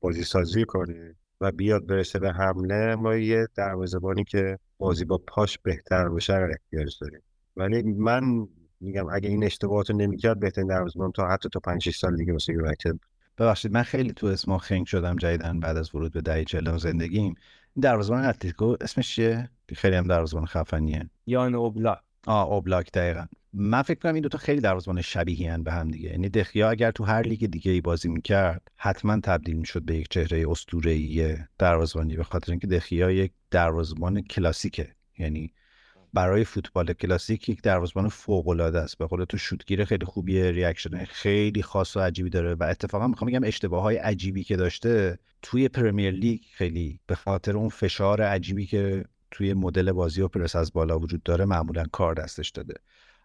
بازی 0.00 0.22
سازی 0.22 0.64
کنه 0.64 1.16
و 1.40 1.52
بیاد 1.52 1.86
برسه 1.86 2.18
به 2.18 2.32
حمله 2.32 2.94
ما 2.94 3.16
یه 3.16 3.46
دروازه‌بانی 3.56 4.24
که 4.24 4.58
بازی 4.78 5.04
با 5.04 5.18
پاش 5.18 5.58
بهتر 5.58 6.08
بشه 6.08 6.36
رو 6.36 6.50
احتیاج 6.50 6.98
داریم. 7.00 7.20
ولی 7.56 7.82
من 7.82 8.48
میگم 8.80 9.06
اگه 9.12 9.28
این 9.28 9.44
اشتباهات 9.44 9.90
رو 9.90 9.96
نمی‌کرد 9.96 10.40
بهترین 10.40 10.68
دروازه‌بان 10.68 11.12
تا 11.12 11.28
حتی 11.28 11.48
تا 11.48 11.60
5 11.60 11.82
6 11.82 11.98
سال 11.98 12.16
دیگه 12.16 12.32
واسه 12.32 12.52
یونایتد 12.52 12.98
ببخشید 13.40 13.72
من 13.72 13.82
خیلی 13.82 14.12
تو 14.12 14.26
اسما 14.26 14.58
خنگ 14.58 14.86
شدم 14.86 15.16
جدیدن 15.16 15.60
بعد 15.60 15.76
از 15.76 15.94
ورود 15.94 16.12
به 16.12 16.20
دهه 16.20 16.44
چهلم 16.44 16.78
زندگیم. 16.78 17.34
این 17.74 17.82
دروازه‌بان 17.82 18.24
اتلتیکو 18.24 18.76
اسمش 18.80 19.14
چیه؟ 19.14 19.50
خیلی 19.76 19.96
هم 19.96 20.06
دروازه‌بان 20.06 20.46
خفنیه. 20.46 21.10
یان 21.26 21.54
اوبلاک. 21.54 21.98
آ 22.26 22.44
اوبلاک 22.44 22.92
دقیقا. 22.92 23.26
من 23.52 23.82
فکر 23.82 23.98
کنم 23.98 24.14
این 24.14 24.22
دوتا 24.22 24.38
خیلی 24.38 24.60
دروازه‌بان 24.60 25.00
شبیهی 25.00 25.58
به 25.58 25.72
هم 25.72 25.90
دیگه. 25.90 26.10
یعنی 26.10 26.28
دخیا 26.28 26.70
اگر 26.70 26.90
تو 26.90 27.04
هر 27.04 27.22
لیگ 27.22 27.46
دیگه 27.46 27.72
ای 27.72 27.80
بازی 27.80 28.08
می‌کرد 28.08 28.70
حتما 28.76 29.20
تبدیل 29.20 29.56
می‌شد 29.56 29.82
به 29.82 29.96
یک 29.96 30.08
چهره 30.08 30.44
اسطوره‌ای 30.50 31.36
دروازه‌بانی 31.58 32.16
به 32.16 32.24
خاطر 32.24 32.52
اینکه 32.52 32.66
دخیا 32.66 33.10
یک 33.10 33.32
دروازه‌بان 33.50 34.22
کلاسیکه. 34.22 34.94
یعنی 35.18 35.52
برای 36.14 36.44
فوتبال 36.44 36.92
کلاسیک 36.92 37.48
یک 37.48 37.62
دروازه‌بان 37.62 38.08
فوق‌العاده 38.08 38.78
است. 38.80 38.98
به 38.98 39.06
قول 39.06 39.24
تو 39.24 39.38
شوتگیر 39.38 39.84
خیلی 39.84 40.06
خوبیه 40.06 40.50
reaction 40.50 41.04
خیلی 41.04 41.62
خاص 41.62 41.96
و 41.96 42.00
عجیبی 42.00 42.30
داره 42.30 42.54
و 42.54 42.62
اتفاقا 42.62 43.06
می‌خوام 43.08 43.30
بگم 43.30 43.44
اشتباه 43.44 43.82
های 43.82 43.96
عجیبی 43.96 44.44
که 44.44 44.56
داشته 44.56 45.18
توی 45.42 45.68
پرمیر 45.68 46.10
لیگ 46.10 46.40
خیلی 46.52 47.00
به 47.06 47.14
خاطر 47.14 47.56
اون 47.56 47.68
فشار 47.68 48.22
عجیبی 48.22 48.66
که 48.66 49.04
توی 49.30 49.54
مدل 49.54 49.92
بازی 49.92 50.22
و 50.22 50.28
پرس 50.28 50.56
از 50.56 50.72
بالا 50.72 50.98
وجود 50.98 51.22
داره 51.22 51.44
معمولا 51.44 51.84
کار 51.92 52.14
دستش 52.14 52.50
داده. 52.50 52.74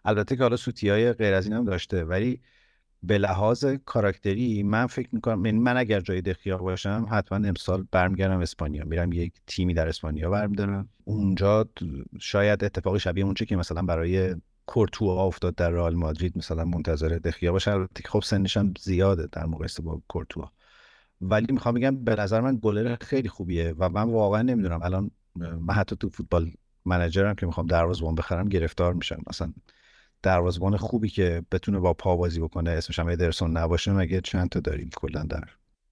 البته 0.04 0.36
که 0.36 0.42
حالا 0.42 0.56
سوتی 0.56 0.88
های 0.88 1.12
غیر 1.12 1.34
از 1.34 1.46
این 1.46 1.54
هم 1.54 1.64
داشته 1.64 2.04
ولی 2.04 2.40
به 3.06 3.18
لحاظ 3.18 3.64
کاراکتری 3.64 4.62
من 4.62 4.86
فکر 4.86 5.08
می‌کنم 5.12 5.46
یعنی 5.46 5.58
من 5.58 5.76
اگر 5.76 6.00
جای 6.00 6.22
دخیا 6.22 6.58
باشم 6.58 7.06
حتما 7.10 7.48
امسال 7.48 7.86
برمیگردم 7.92 8.40
اسپانیا. 8.40 8.84
میرم 8.84 9.12
یک 9.12 9.32
تیمی 9.46 9.74
در 9.74 9.88
اسپانیا 9.88 10.30
برمیدارم. 10.30 10.88
اونجا 11.04 11.68
شاید 12.20 12.64
اتفاقی 12.64 12.98
شبیه 12.98 13.24
اونچه 13.24 13.46
که 13.46 13.56
مثلا 13.56 13.82
برای 13.82 14.36
کورتوا 14.66 15.26
افتاد 15.26 15.54
در 15.54 15.70
رئال 15.70 15.94
مادرید 15.94 16.38
مثلا 16.38 16.64
منتظر 16.64 17.08
دخیا 17.08 17.52
باشه. 17.52 17.88
خب 18.04 18.22
سنش 18.22 18.56
هم 18.56 18.74
زیاده 18.80 19.28
در 19.32 19.46
مقایسه 19.46 19.82
با 19.82 20.02
کورتوا. 20.08 20.50
ولی 21.20 21.46
می‌خوام 21.50 21.74
بگم 21.74 22.04
به 22.04 22.16
نظر 22.16 22.40
من 22.40 22.58
گلر 22.62 22.96
خیلی 23.00 23.28
خوبیه 23.28 23.74
و 23.78 23.88
من 23.88 24.02
واقعا 24.02 24.42
نمی‌دونم. 24.42 24.82
الان 24.82 25.10
من 25.36 25.74
حتی 25.74 25.96
تو 25.96 26.08
فوتبال 26.08 26.50
منجرم 26.84 27.34
که 27.34 27.46
می‌خوام 27.46 27.66
دروازه‌بان 27.66 28.14
بخرم 28.14 28.48
گرفتار 28.48 28.94
میشم. 28.94 29.22
مثلا 29.30 29.52
دروازه‌بان 30.22 30.76
خوبی 30.76 31.08
که 31.08 31.42
بتونه 31.52 31.78
با 31.78 31.94
پا 31.94 32.16
بازی 32.16 32.40
بکنه 32.40 32.70
اسمش 32.70 32.98
هم 32.98 33.08
ادرسون 33.08 33.56
نباشه 33.56 33.92
مگه 33.92 34.20
چند 34.20 34.48
تا 34.48 34.60
داریم 34.60 34.90
کلا 34.96 35.22
در 35.22 35.44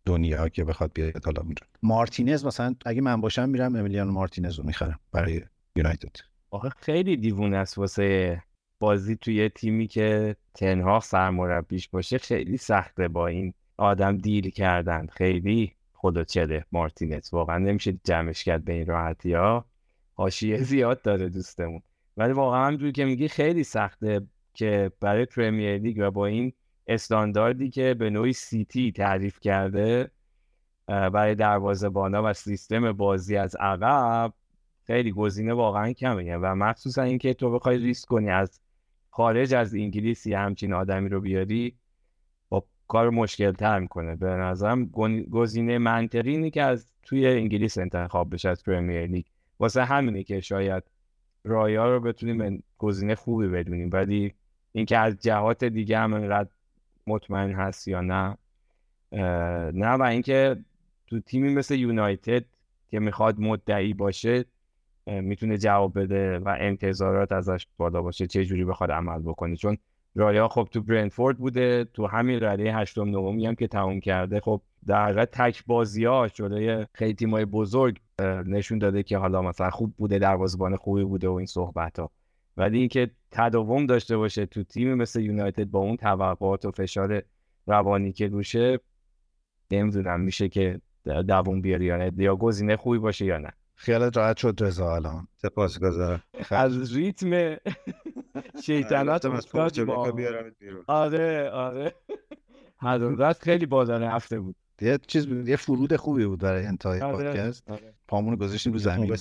دنیا 0.05 0.49
که 0.49 0.65
بخواد 0.65 0.93
بیاد 0.95 1.25
حالا 1.25 1.43
اونجا؟ 1.43 1.67
مارتینز 1.83 2.45
مثلا 2.45 2.75
اگه 2.87 3.01
من 3.01 3.21
باشم 3.21 3.49
میرم 3.49 3.77
امیلیانو 3.77 4.13
مارتینز 4.13 4.59
رو 4.59 4.67
می‌خرم 4.67 5.01
برای 5.13 5.43
یونایتد. 5.77 6.17
آخه 6.51 6.69
خیلی 6.69 7.17
دیوونه 7.17 7.57
است 7.57 7.79
واسه 7.79 8.43
بازی 8.79 9.17
توی 9.17 9.49
تیمی 9.49 9.87
که 9.87 10.37
تنها 10.55 11.01
سرمربیش 11.01 11.89
باشه. 11.89 12.19
خیلی 12.19 12.57
سخته 12.57 13.09
با 13.09 13.27
این 13.27 13.55
آدم 13.77 14.17
دیل 14.17 14.51
کردن. 14.51 15.07
خیلی 15.07 15.75
خدا 15.93 16.25
چده 16.25 16.65
مارتینز. 16.73 17.35
واقعا 17.35 17.59
نمیشه 17.59 17.99
جمعش 18.05 18.45
کرد 18.45 18.65
به 18.65 18.73
این 18.73 18.87
راحتی 18.87 19.33
ها. 19.33 19.65
حاشیه 20.15 20.63
زیاد 20.63 21.03
داره 21.03 21.29
دوستمون. 21.29 21.83
ولی 22.17 22.33
واقعا 22.33 22.67
همونجوری 22.67 22.93
که 22.93 23.05
میگی 23.05 23.29
خیلی 23.29 23.65
سخته 23.65 24.21
که 24.55 24.93
برای 25.01 25.25
پرمیر 25.25 25.79
لیگ 25.79 25.97
و 25.99 26.11
با 26.11 26.27
این 26.27 26.53
استانداردی 26.87 27.71
که 27.71 27.95
به 27.95 28.11
نوعی 28.11 28.33
سیتی 28.33 28.93
تعریف 28.93 29.41
کرده 29.41 30.11
برای 30.87 31.35
دروازه 31.35 31.89
بانا 31.89 32.23
و 32.25 32.33
سیستم 32.33 32.93
بازی 32.93 33.37
از 33.37 33.57
عقب 33.57 34.33
خیلی 34.87 35.13
گزینه 35.13 35.53
واقعا 35.55 35.93
کمه. 35.93 36.37
و 36.37 36.55
مخصوصا 36.55 37.03
اینکه 37.03 37.35
تو 37.35 37.51
بخوای 37.51 37.79
ریسک 37.79 38.09
کنی 38.09 38.31
از 38.31 38.61
خارج 39.11 39.55
از 39.55 39.75
انگلیس 39.75 40.27
یه 40.27 40.39
همچین 40.39 40.73
آدمی 40.73 41.09
رو 41.09 41.21
بیاری 41.21 41.77
با 42.49 42.65
کار 42.89 43.11
مشکل 43.11 43.53
تر 43.53 43.79
می‌کنه. 43.79 44.17
به 44.17 44.27
نظرم 44.27 44.87
گزینه 45.31 45.79
منطقی 45.79 46.31
اینه 46.31 46.51
که 46.51 46.63
از 46.63 46.87
توی 47.03 47.27
انگلیس 47.27 47.79
انتخاب 47.79 48.35
بشه 48.35 48.49
از 48.49 48.63
پرمیر 48.63 49.07
لیگ. 49.07 49.25
واسه 49.61 49.85
همینه 49.85 50.23
که 50.23 50.41
شاید 50.41 50.83
رایا 51.45 51.93
رو 51.93 52.01
بتونیم 52.01 52.63
گزینه 52.79 53.15
خوبی 53.15 53.49
بدونیم 53.49 53.91
ولی 53.93 54.35
اینکه 54.73 54.99
از 54.99 55.17
جهات 55.21 55.65
دیگه 55.65 55.99
هم 55.99 56.15
انقدر 56.15 56.49
مطمئن 57.07 57.53
هست 57.53 57.89
یا 57.89 58.01
نه 58.01 58.37
نه 59.73 59.89
و 59.89 60.03
اینکه 60.03 60.57
تو 61.07 61.21
تیمی 61.21 61.55
مثل 61.55 61.75
یونایتد 61.75 62.45
که 62.91 63.01
می‌خواد 63.01 63.41
مدعی 63.41 63.95
باشه 63.95 64.45
می‌تونه 65.07 65.59
جواب 65.59 65.99
بده 66.01 66.39
و 66.39 66.57
انتظارات 66.61 67.33
ازش 67.33 67.67
بالا 67.77 68.03
باشه 68.03 68.27
چه 68.27 68.45
جوری 68.45 68.65
بخواد 68.65 68.91
عمل 68.91 69.19
بکنه. 69.19 69.57
چون 69.57 69.79
رایا 70.15 70.49
خب 70.49 70.69
تو 70.73 70.83
برنفورد 70.83 71.39
بوده 71.39 71.85
تو 71.85 72.07
همین 72.07 72.43
رده 72.43 72.77
هشتم 72.77 73.09
نهمی 73.11 73.47
هم 73.47 73.55
که 73.55 73.69
تموم 73.69 74.01
کرده 74.01 74.41
خب 74.41 74.61
در 74.87 75.05
حقیقت 75.05 75.31
تک 75.31 75.65
بازی 75.67 76.05
ها 76.05 76.29
جلوی 76.29 76.87
خیلی 76.93 77.15
تیمای 77.15 77.45
بزرگ 77.45 78.01
نشون 78.47 78.79
داده 78.79 79.03
که 79.03 79.19
حالا 79.19 79.43
مثلا 79.43 79.71
خوب 79.71 79.95
بوده 79.97 80.19
دروازه‌بان 80.19 80.77
خوبی 80.77 81.05
بوده 81.05 81.29
و 81.29 81.33
این 81.33 81.47
صحبت 81.47 81.99
ها 81.99 82.11
ولی 82.57 82.79
اینکه 82.79 83.11
تداوم 83.31 83.87
داشته 83.87 84.17
باشه 84.17 84.47
تو 84.47 84.63
تیم 84.63 84.95
مثل 84.95 85.21
یونایتد 85.21 85.65
با 85.65 85.79
اون 85.79 85.97
توقعات 85.97 86.65
و 86.65 86.71
فشار 86.71 87.23
روانی 87.67 88.13
که 88.13 88.29
روشه 88.29 88.81
نمی‌دونم 89.71 90.21
میشه 90.21 90.49
که 90.49 90.81
دووم 91.05 91.61
بیاری 91.61 91.85
یا 91.85 91.97
نه. 91.97 92.13
یا 92.17 92.37
گزینه 92.37 92.77
خوبی 92.77 92.99
باشه 92.99 93.25
یا 93.25 93.39
نه. 93.39 93.53
خیالت 93.75 94.17
راحت 94.17 94.37
شد 94.37 94.57
رضا 94.61 94.95
الان. 94.95 95.29
سپاسگزارم. 95.37 96.23
از 96.51 96.97
ریتم 96.97 97.57
شیطنت 98.63 99.27
آره 100.87 101.51
آره 101.51 101.95
حضرت 102.83 103.43
خیلی 103.43 103.67
بالا 103.67 103.97
رفته 103.97 104.41
بود. 104.41 104.57
یه 104.81 104.99
چیز 105.07 105.27
بود 105.27 105.49
یه 105.49 105.57
فرود 105.57 105.97
خوبی 105.97 106.27
بود 106.27 106.39
برای 106.39 106.67
انتهای 106.67 107.01
آره، 107.01 107.17
پادکست. 107.17 107.71
آره. 107.71 107.95
پامون 108.09 108.37
گذاشتیم 108.37 108.73
رو 108.73 108.79
زمین. 108.79 109.17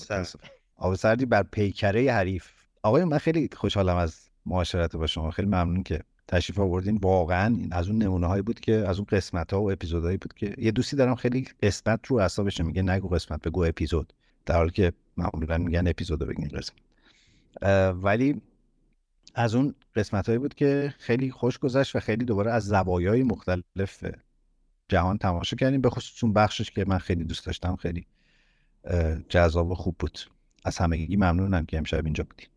آب 0.75 0.95
سردی 0.95 1.25
بر 1.25 1.43
پیکره 1.43 2.11
حریف. 2.11 2.49
آقای 2.84 3.03
من 3.03 3.17
خیلی 3.17 3.49
خوشحالم 3.55 3.95
از 3.95 4.30
معاشرت 4.45 4.95
با 4.95 5.07
شما. 5.07 5.31
خیلی 5.31 5.47
ممنون 5.47 5.84
که 5.84 5.99
تشریف 6.27 6.59
آوردین. 6.59 6.97
واقعا 6.97 7.57
از 7.71 7.88
اون 7.88 8.03
نمونه 8.03 8.27
هایی 8.27 8.41
بود 8.41 8.59
که 8.59 8.73
از 8.73 8.97
اون 8.97 9.07
قسمت 9.11 9.53
ها 9.53 9.61
و 9.61 9.71
اپیزودهایی 9.71 10.17
بود 10.17 10.34
که 10.34 10.55
یه 10.57 10.71
دوستی 10.71 10.95
دارم 10.95 11.15
خیلی 11.15 11.47
قسمت 11.63 12.07
رو 12.07 12.17
اعصابش 12.17 12.61
میگه 12.61 12.81
نگو 12.81 13.07
قسمت 13.07 13.47
بگو 13.47 13.63
اپیزود. 13.63 14.13
در 14.45 14.55
حالی 14.55 14.71
که 14.71 14.93
معمولا 15.17 15.57
میگن 15.57 15.88
اپیزود 15.88 16.19
بگین 16.19 16.47
قسمت. 16.47 16.80
ولی 18.03 18.41
از 19.35 19.55
اون 19.55 19.75
قسمت 19.95 20.27
هایی 20.27 20.39
بود 20.39 20.53
که 20.53 20.93
خیلی 20.97 21.31
خوش 21.31 21.59
گذشت 21.59 21.95
و 21.95 21.99
خیلی 21.99 22.25
دوباره 22.25 22.51
از 22.51 22.65
زوایای 22.65 23.23
مختلف 23.23 24.03
جهان 24.94 25.18
تماشا 25.18 25.56
کردیم. 25.56 25.82
به 25.82 25.90
خصوص 25.90 26.24
اون 26.24 26.34
بخشش 26.34 26.72
که 26.72 26.86
من 26.88 26.98
خیلی 26.98 27.24
دوست 27.24 27.45
داشتم 27.45 27.76
خیلی 27.76 28.06
جذاب 29.30 29.72
و 29.72 29.76
خوب 29.76 29.95
بود. 29.99 30.20
از 30.65 30.78
همگی 30.78 31.15
ممنونم 31.15 31.65
که 31.65 31.78
امشب 31.78 32.06
اینجا 32.06 32.24
بودیم 32.24 32.48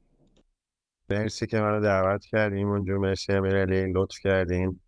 مرسی 1.10 1.46
که 1.46 1.60
منو 1.60 1.80
دعوت 1.80 2.24
کردیم 2.24 2.68
اونجور 2.68 2.98
مرسی 2.98 3.32
امیرعلی. 3.32 3.92
لطف 3.92 4.18
کردین. 4.18 4.80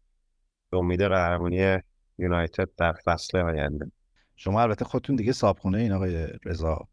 به 0.71 0.77
امید 0.79 1.03
قهرمانی 1.03 1.79
یونایتد 2.19 2.69
در 2.77 2.93
فصل 2.93 3.39
آینده. 3.39 3.91
شما 4.37 4.63
البته 4.63 4.85
خودتون 4.85 5.17
دیگه 5.17 5.33
صابخونه 5.33 5.79
این 5.79 5.93
آقای 5.93 6.27
رضا. 6.45 6.89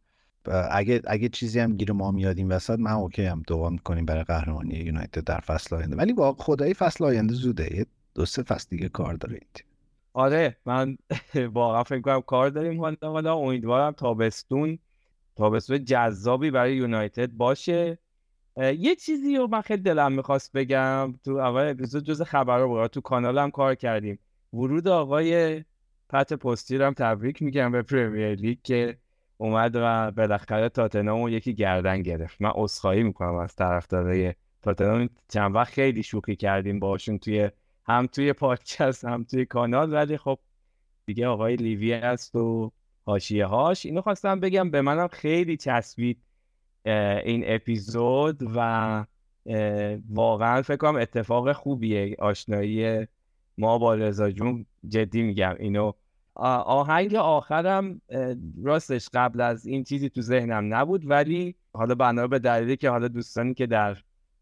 اگه 0.72 1.02
اگه 1.08 1.30
چیزی 1.30 1.60
هم 1.60 1.78
گیر 1.78 1.92
ما 1.92 2.12
میاد 2.12 2.38
این 2.38 2.52
وسط 2.52 2.80
من 2.80 2.92
اوکی 2.92 3.26
هم 3.26 3.44
دعا 3.48 3.70
می‌کنیم 3.70 4.06
برای 4.06 4.24
قهرمانی 4.24 4.76
یونایتد 4.76 5.24
در 5.24 5.40
فصل 5.40 5.76
آینده. 5.76 5.96
ولی 5.96 6.14
با 6.14 6.34
خدایی 6.34 6.74
فصل 6.74 7.04
آینده 7.04 7.34
زوده. 7.34 7.78
یه 7.78 7.86
دو 8.16 8.26
سه 8.26 8.44
فصل 8.44 8.68
دیگه 8.70 8.90
کار 8.90 9.14
دارید. 9.14 9.64
آره 10.16 10.58
من 10.66 10.98
واقعا 11.54 11.84
فکر 11.84 12.02
کنم 12.02 12.22
کار 12.22 12.50
داریم 12.50 12.82
حالا. 13.02 13.36
امیدوارم 13.36 13.92
تابستون 13.92 14.80
تابستون 15.36 15.84
جذابی 15.84 16.52
برای 16.52 16.76
یونایتد 16.76 17.32
باشه. 17.32 17.98
یه 18.58 18.96
چیزی 18.96 19.38
رو 19.38 19.48
من 19.48 19.62
خیلی 19.62 19.82
دلم 19.82 20.12
می‌خواست 20.12 20.52
بگم. 20.54 21.14
تو 21.26 21.32
اول 21.32 21.70
اپیزود 21.70 22.04
جز 22.04 22.22
خبر 22.22 22.66
بود 22.66 22.88
تو 22.88 23.02
کانالم 23.02 23.52
کار 23.52 23.76
کردیم. 23.76 24.20
ورود 24.54 24.88
آقای 24.88 25.64
پت 26.10 26.34
پستی 26.34 26.78
رو 26.78 26.86
هم 26.86 26.94
تبریک 26.94 27.42
میگم 27.42 27.72
به 27.72 27.82
پرمیر 27.82 28.36
لیگ 28.36 28.58
که 28.64 28.98
اومد 29.38 29.72
و 29.76 30.12
بالاخره 30.12 30.70
تاتنهام 30.70 31.28
یکی 31.28 31.54
گردن 31.54 32.02
گرفت. 32.02 32.42
من 32.42 32.52
عذرخواهی 32.56 33.04
می‌کنم 33.04 33.36
از 33.36 33.56
طرفدارای 33.56 34.34
تاتنهام. 34.62 35.10
چند 35.30 35.56
وقت 35.56 35.74
خیلی 35.74 36.04
شوخی 36.04 36.36
کردیم 36.36 36.80
باشون 36.80 37.20
توی 37.20 37.50
هم 37.88 38.08
توی 38.08 38.34
پادکست 38.34 39.06
هم 39.06 39.24
توی 39.24 39.46
کانال 39.46 39.94
ولی 39.94 40.18
خب 40.18 40.40
دیگه 41.06 41.28
آقای 41.28 41.56
لیوی 41.56 41.94
هست 41.94 42.36
و 42.36 42.72
حاشیه 43.06 43.46
هاش. 43.46 43.86
اینو 43.86 44.02
خواستم 44.02 44.40
بگم 44.40 44.72
به 44.72 44.82
منم 44.82 45.08
خیلی 45.08 45.58
چسبید 45.58 46.22
این 47.26 47.44
اپیزود 47.46 48.40
و 48.56 49.06
واقعا 50.10 50.62
فکر 50.62 50.78
کنم 50.78 50.96
اتفاق 50.96 51.52
خوبیه. 51.52 52.16
آشنایی 52.20 53.08
ما 53.58 53.78
با 53.78 53.96
رضا 53.96 54.32
جون 54.32 54.66
جدی 54.88 55.22
میگم 55.22 55.56
اینو. 55.60 55.92
آهنگ 56.36 57.16
آخرم 57.16 58.02
راستش 58.64 59.10
قبل 59.14 59.42
از 59.42 59.66
این 59.66 59.84
چیزی 59.84 60.10
تو 60.10 60.22
ذهنم 60.22 60.74
نبود 60.74 61.10
ولی 61.10 61.56
حالا 61.74 61.96
بنا 61.96 62.28
به 62.28 62.40
دلیلی 62.40 62.78
که 62.78 62.90
حالا 62.90 63.08
دوستانی 63.08 63.54
که 63.54 63.68
در 63.68 63.98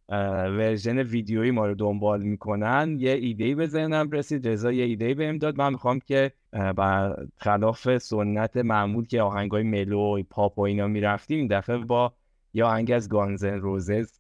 ورژن 0.10 0.98
ویدیویی 0.98 1.52
ما 1.52 1.68
رو 1.68 1.76
دنبال 1.76 2.24
می‌کنن. 2.24 2.98
یه 3.00 3.12
ایده 3.12 3.56
به 3.56 3.68
ذهنم 3.68 4.12
رسید 4.12 4.48
رضا 4.48 4.72
یه 4.72 4.84
ایده 4.84 5.14
بهم 5.14 5.38
داد. 5.38 5.58
من 5.58 5.72
می‌خوام 5.72 6.00
که 6.00 6.32
بر 6.52 7.26
خلاف 7.38 7.98
سنت 7.98 8.58
معمول 8.58 9.08
که 9.08 9.22
آهنگای 9.22 9.64
ملو 9.64 10.00
و 10.00 10.24
پاپ 10.30 10.60
و 10.60 10.62
اینا 10.62 10.88
می‌رفتیم 10.88 11.40
این 11.40 11.48
دفعه 11.48 11.78
با 11.78 12.14
یا 12.54 12.68
آهنگ 12.68 12.92
از 12.92 13.10
گانزن 13.10 13.60
روزز 13.60 14.12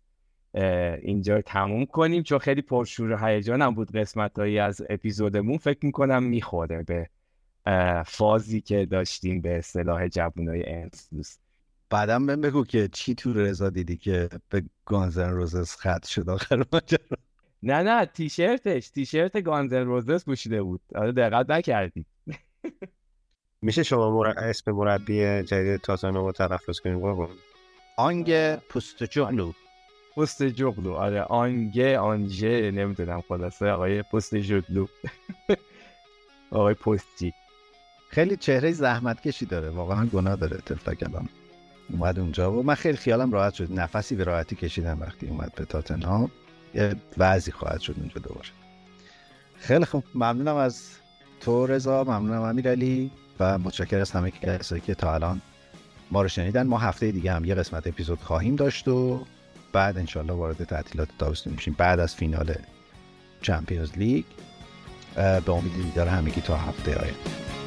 اینجا 1.01 1.41
تموم 1.41 1.85
کنیم. 1.85 2.23
چون 2.23 2.37
خیلی 2.37 2.61
پرشور 2.61 3.11
و 3.11 3.17
هیجانم 3.17 3.75
بود 3.75 3.91
قسمت 3.91 4.39
هایی 4.39 4.59
از 4.59 4.81
اپیزودمون. 4.89 5.57
فکر 5.57 5.85
می‌کنم 5.85 6.23
می‌خوره 6.23 6.83
به 6.83 7.09
فازی 8.05 8.61
که 8.61 8.85
داشتیم 8.85 9.41
به 9.41 9.57
اصطلاح 9.57 10.07
جوانای 10.07 10.63
انسلوس 10.69 11.37
بعدم 11.93 12.25
بهم 12.25 12.41
بگو 12.41 12.63
که 12.63 12.87
چی 12.87 13.15
تو 13.15 13.33
رضا 13.33 13.69
دیدی 13.69 13.97
که 13.97 14.29
به 14.49 14.63
گانزن 14.85 15.29
روزز 15.29 15.71
خط 15.71 16.05
شد 16.05 16.29
آخر 16.29 16.63
ماجرا؟ 16.73 17.17
نه 17.63 17.83
نه 17.83 18.05
تیشرتش 18.05 18.89
تیشرت 18.89 19.41
گانزن 19.41 19.85
روزز 19.85 20.25
پوشیده 20.25 20.63
بود. 20.63 20.81
آره 20.95 21.11
دقت 21.11 21.49
نکردی. 21.49 22.05
میشه 23.61 23.83
شما 23.83 24.17
مر... 24.17 24.27
اسم 24.27 24.71
مربی 24.71 25.43
جدید 25.43 25.81
تاتنهام 25.81 26.25
رو 26.25 26.31
تلفظ 26.31 26.79
کنیم 26.79 26.99
قربان 26.99 27.29
آنگ 27.97 28.55
پست 28.55 29.03
جغلو 29.03 30.93
آره 30.93 31.21
آنگه 31.21 31.99
آنجه 31.99 32.71
نمی‌دونم 32.71 33.21
خلاصه 33.21 33.69
آقای 33.69 34.01
پست 34.01 34.35
جغلو 34.35 34.87
آقای 36.51 36.73
پستی 36.73 37.33
خیلی 38.09 38.37
چهره 38.37 38.71
زحمت 38.71 39.21
کشی 39.21 39.45
داره 39.45 39.69
واقعا 39.69 40.05
گناه 40.05 40.35
داره 40.35 40.57
تفلک 40.57 41.03
اومد 41.93 42.19
اونجا 42.19 42.51
و 42.51 42.63
من 42.63 42.75
خیلی 42.75 42.97
خیالم 42.97 43.31
راحت 43.31 43.53
شد. 43.53 43.79
نفسی 43.79 44.15
به 44.15 44.23
راحتی 44.23 44.55
کشیدم 44.55 45.01
وقتی 45.01 45.27
اومد 45.27 45.51
به 45.55 45.65
تاتنهام. 45.65 46.31
یه 46.75 46.95
وضعی 47.17 47.51
خواهد 47.51 47.79
شد 47.79 47.95
اونجا 47.97 48.21
دوباره. 48.21 48.47
خیلی 49.57 49.85
خوب. 49.85 50.03
ممنونم 50.15 50.55
از 50.55 50.83
تو 51.39 51.67
رضا 51.67 52.03
ممنونم 52.03 52.41
امیرعلی 52.41 53.11
و 53.39 53.57
متشکر 53.57 53.99
از 53.99 54.11
همه 54.11 54.31
کسایی 54.31 54.81
که 54.81 54.95
تا 54.95 55.13
الان 55.13 55.41
ما 56.11 56.21
رو 56.21 56.27
شنیدن. 56.27 56.67
ما 56.67 56.77
هفته 56.77 57.11
دیگه 57.11 57.33
هم 57.33 57.45
یه 57.45 57.55
قسمت 57.55 57.87
اپیزود 57.87 58.19
خواهیم 58.19 58.55
داشت 58.55 58.87
و 58.87 59.25
بعد 59.73 59.97
انشالله 59.97 60.33
وارد 60.33 60.63
تعطیلات 60.63 61.07
تابستون 61.19 61.53
میشیم. 61.53 61.75
بعد 61.77 61.99
از 61.99 62.15
فینال 62.15 62.55
چمپیونز 63.41 63.91
لیگ 63.97 64.25
به 65.15 65.51
امید 65.51 65.73
دیدار 65.73 66.07
همگی 66.07 66.41
تا 66.41 66.57
هفته 66.57 66.95
آینده. 66.95 67.62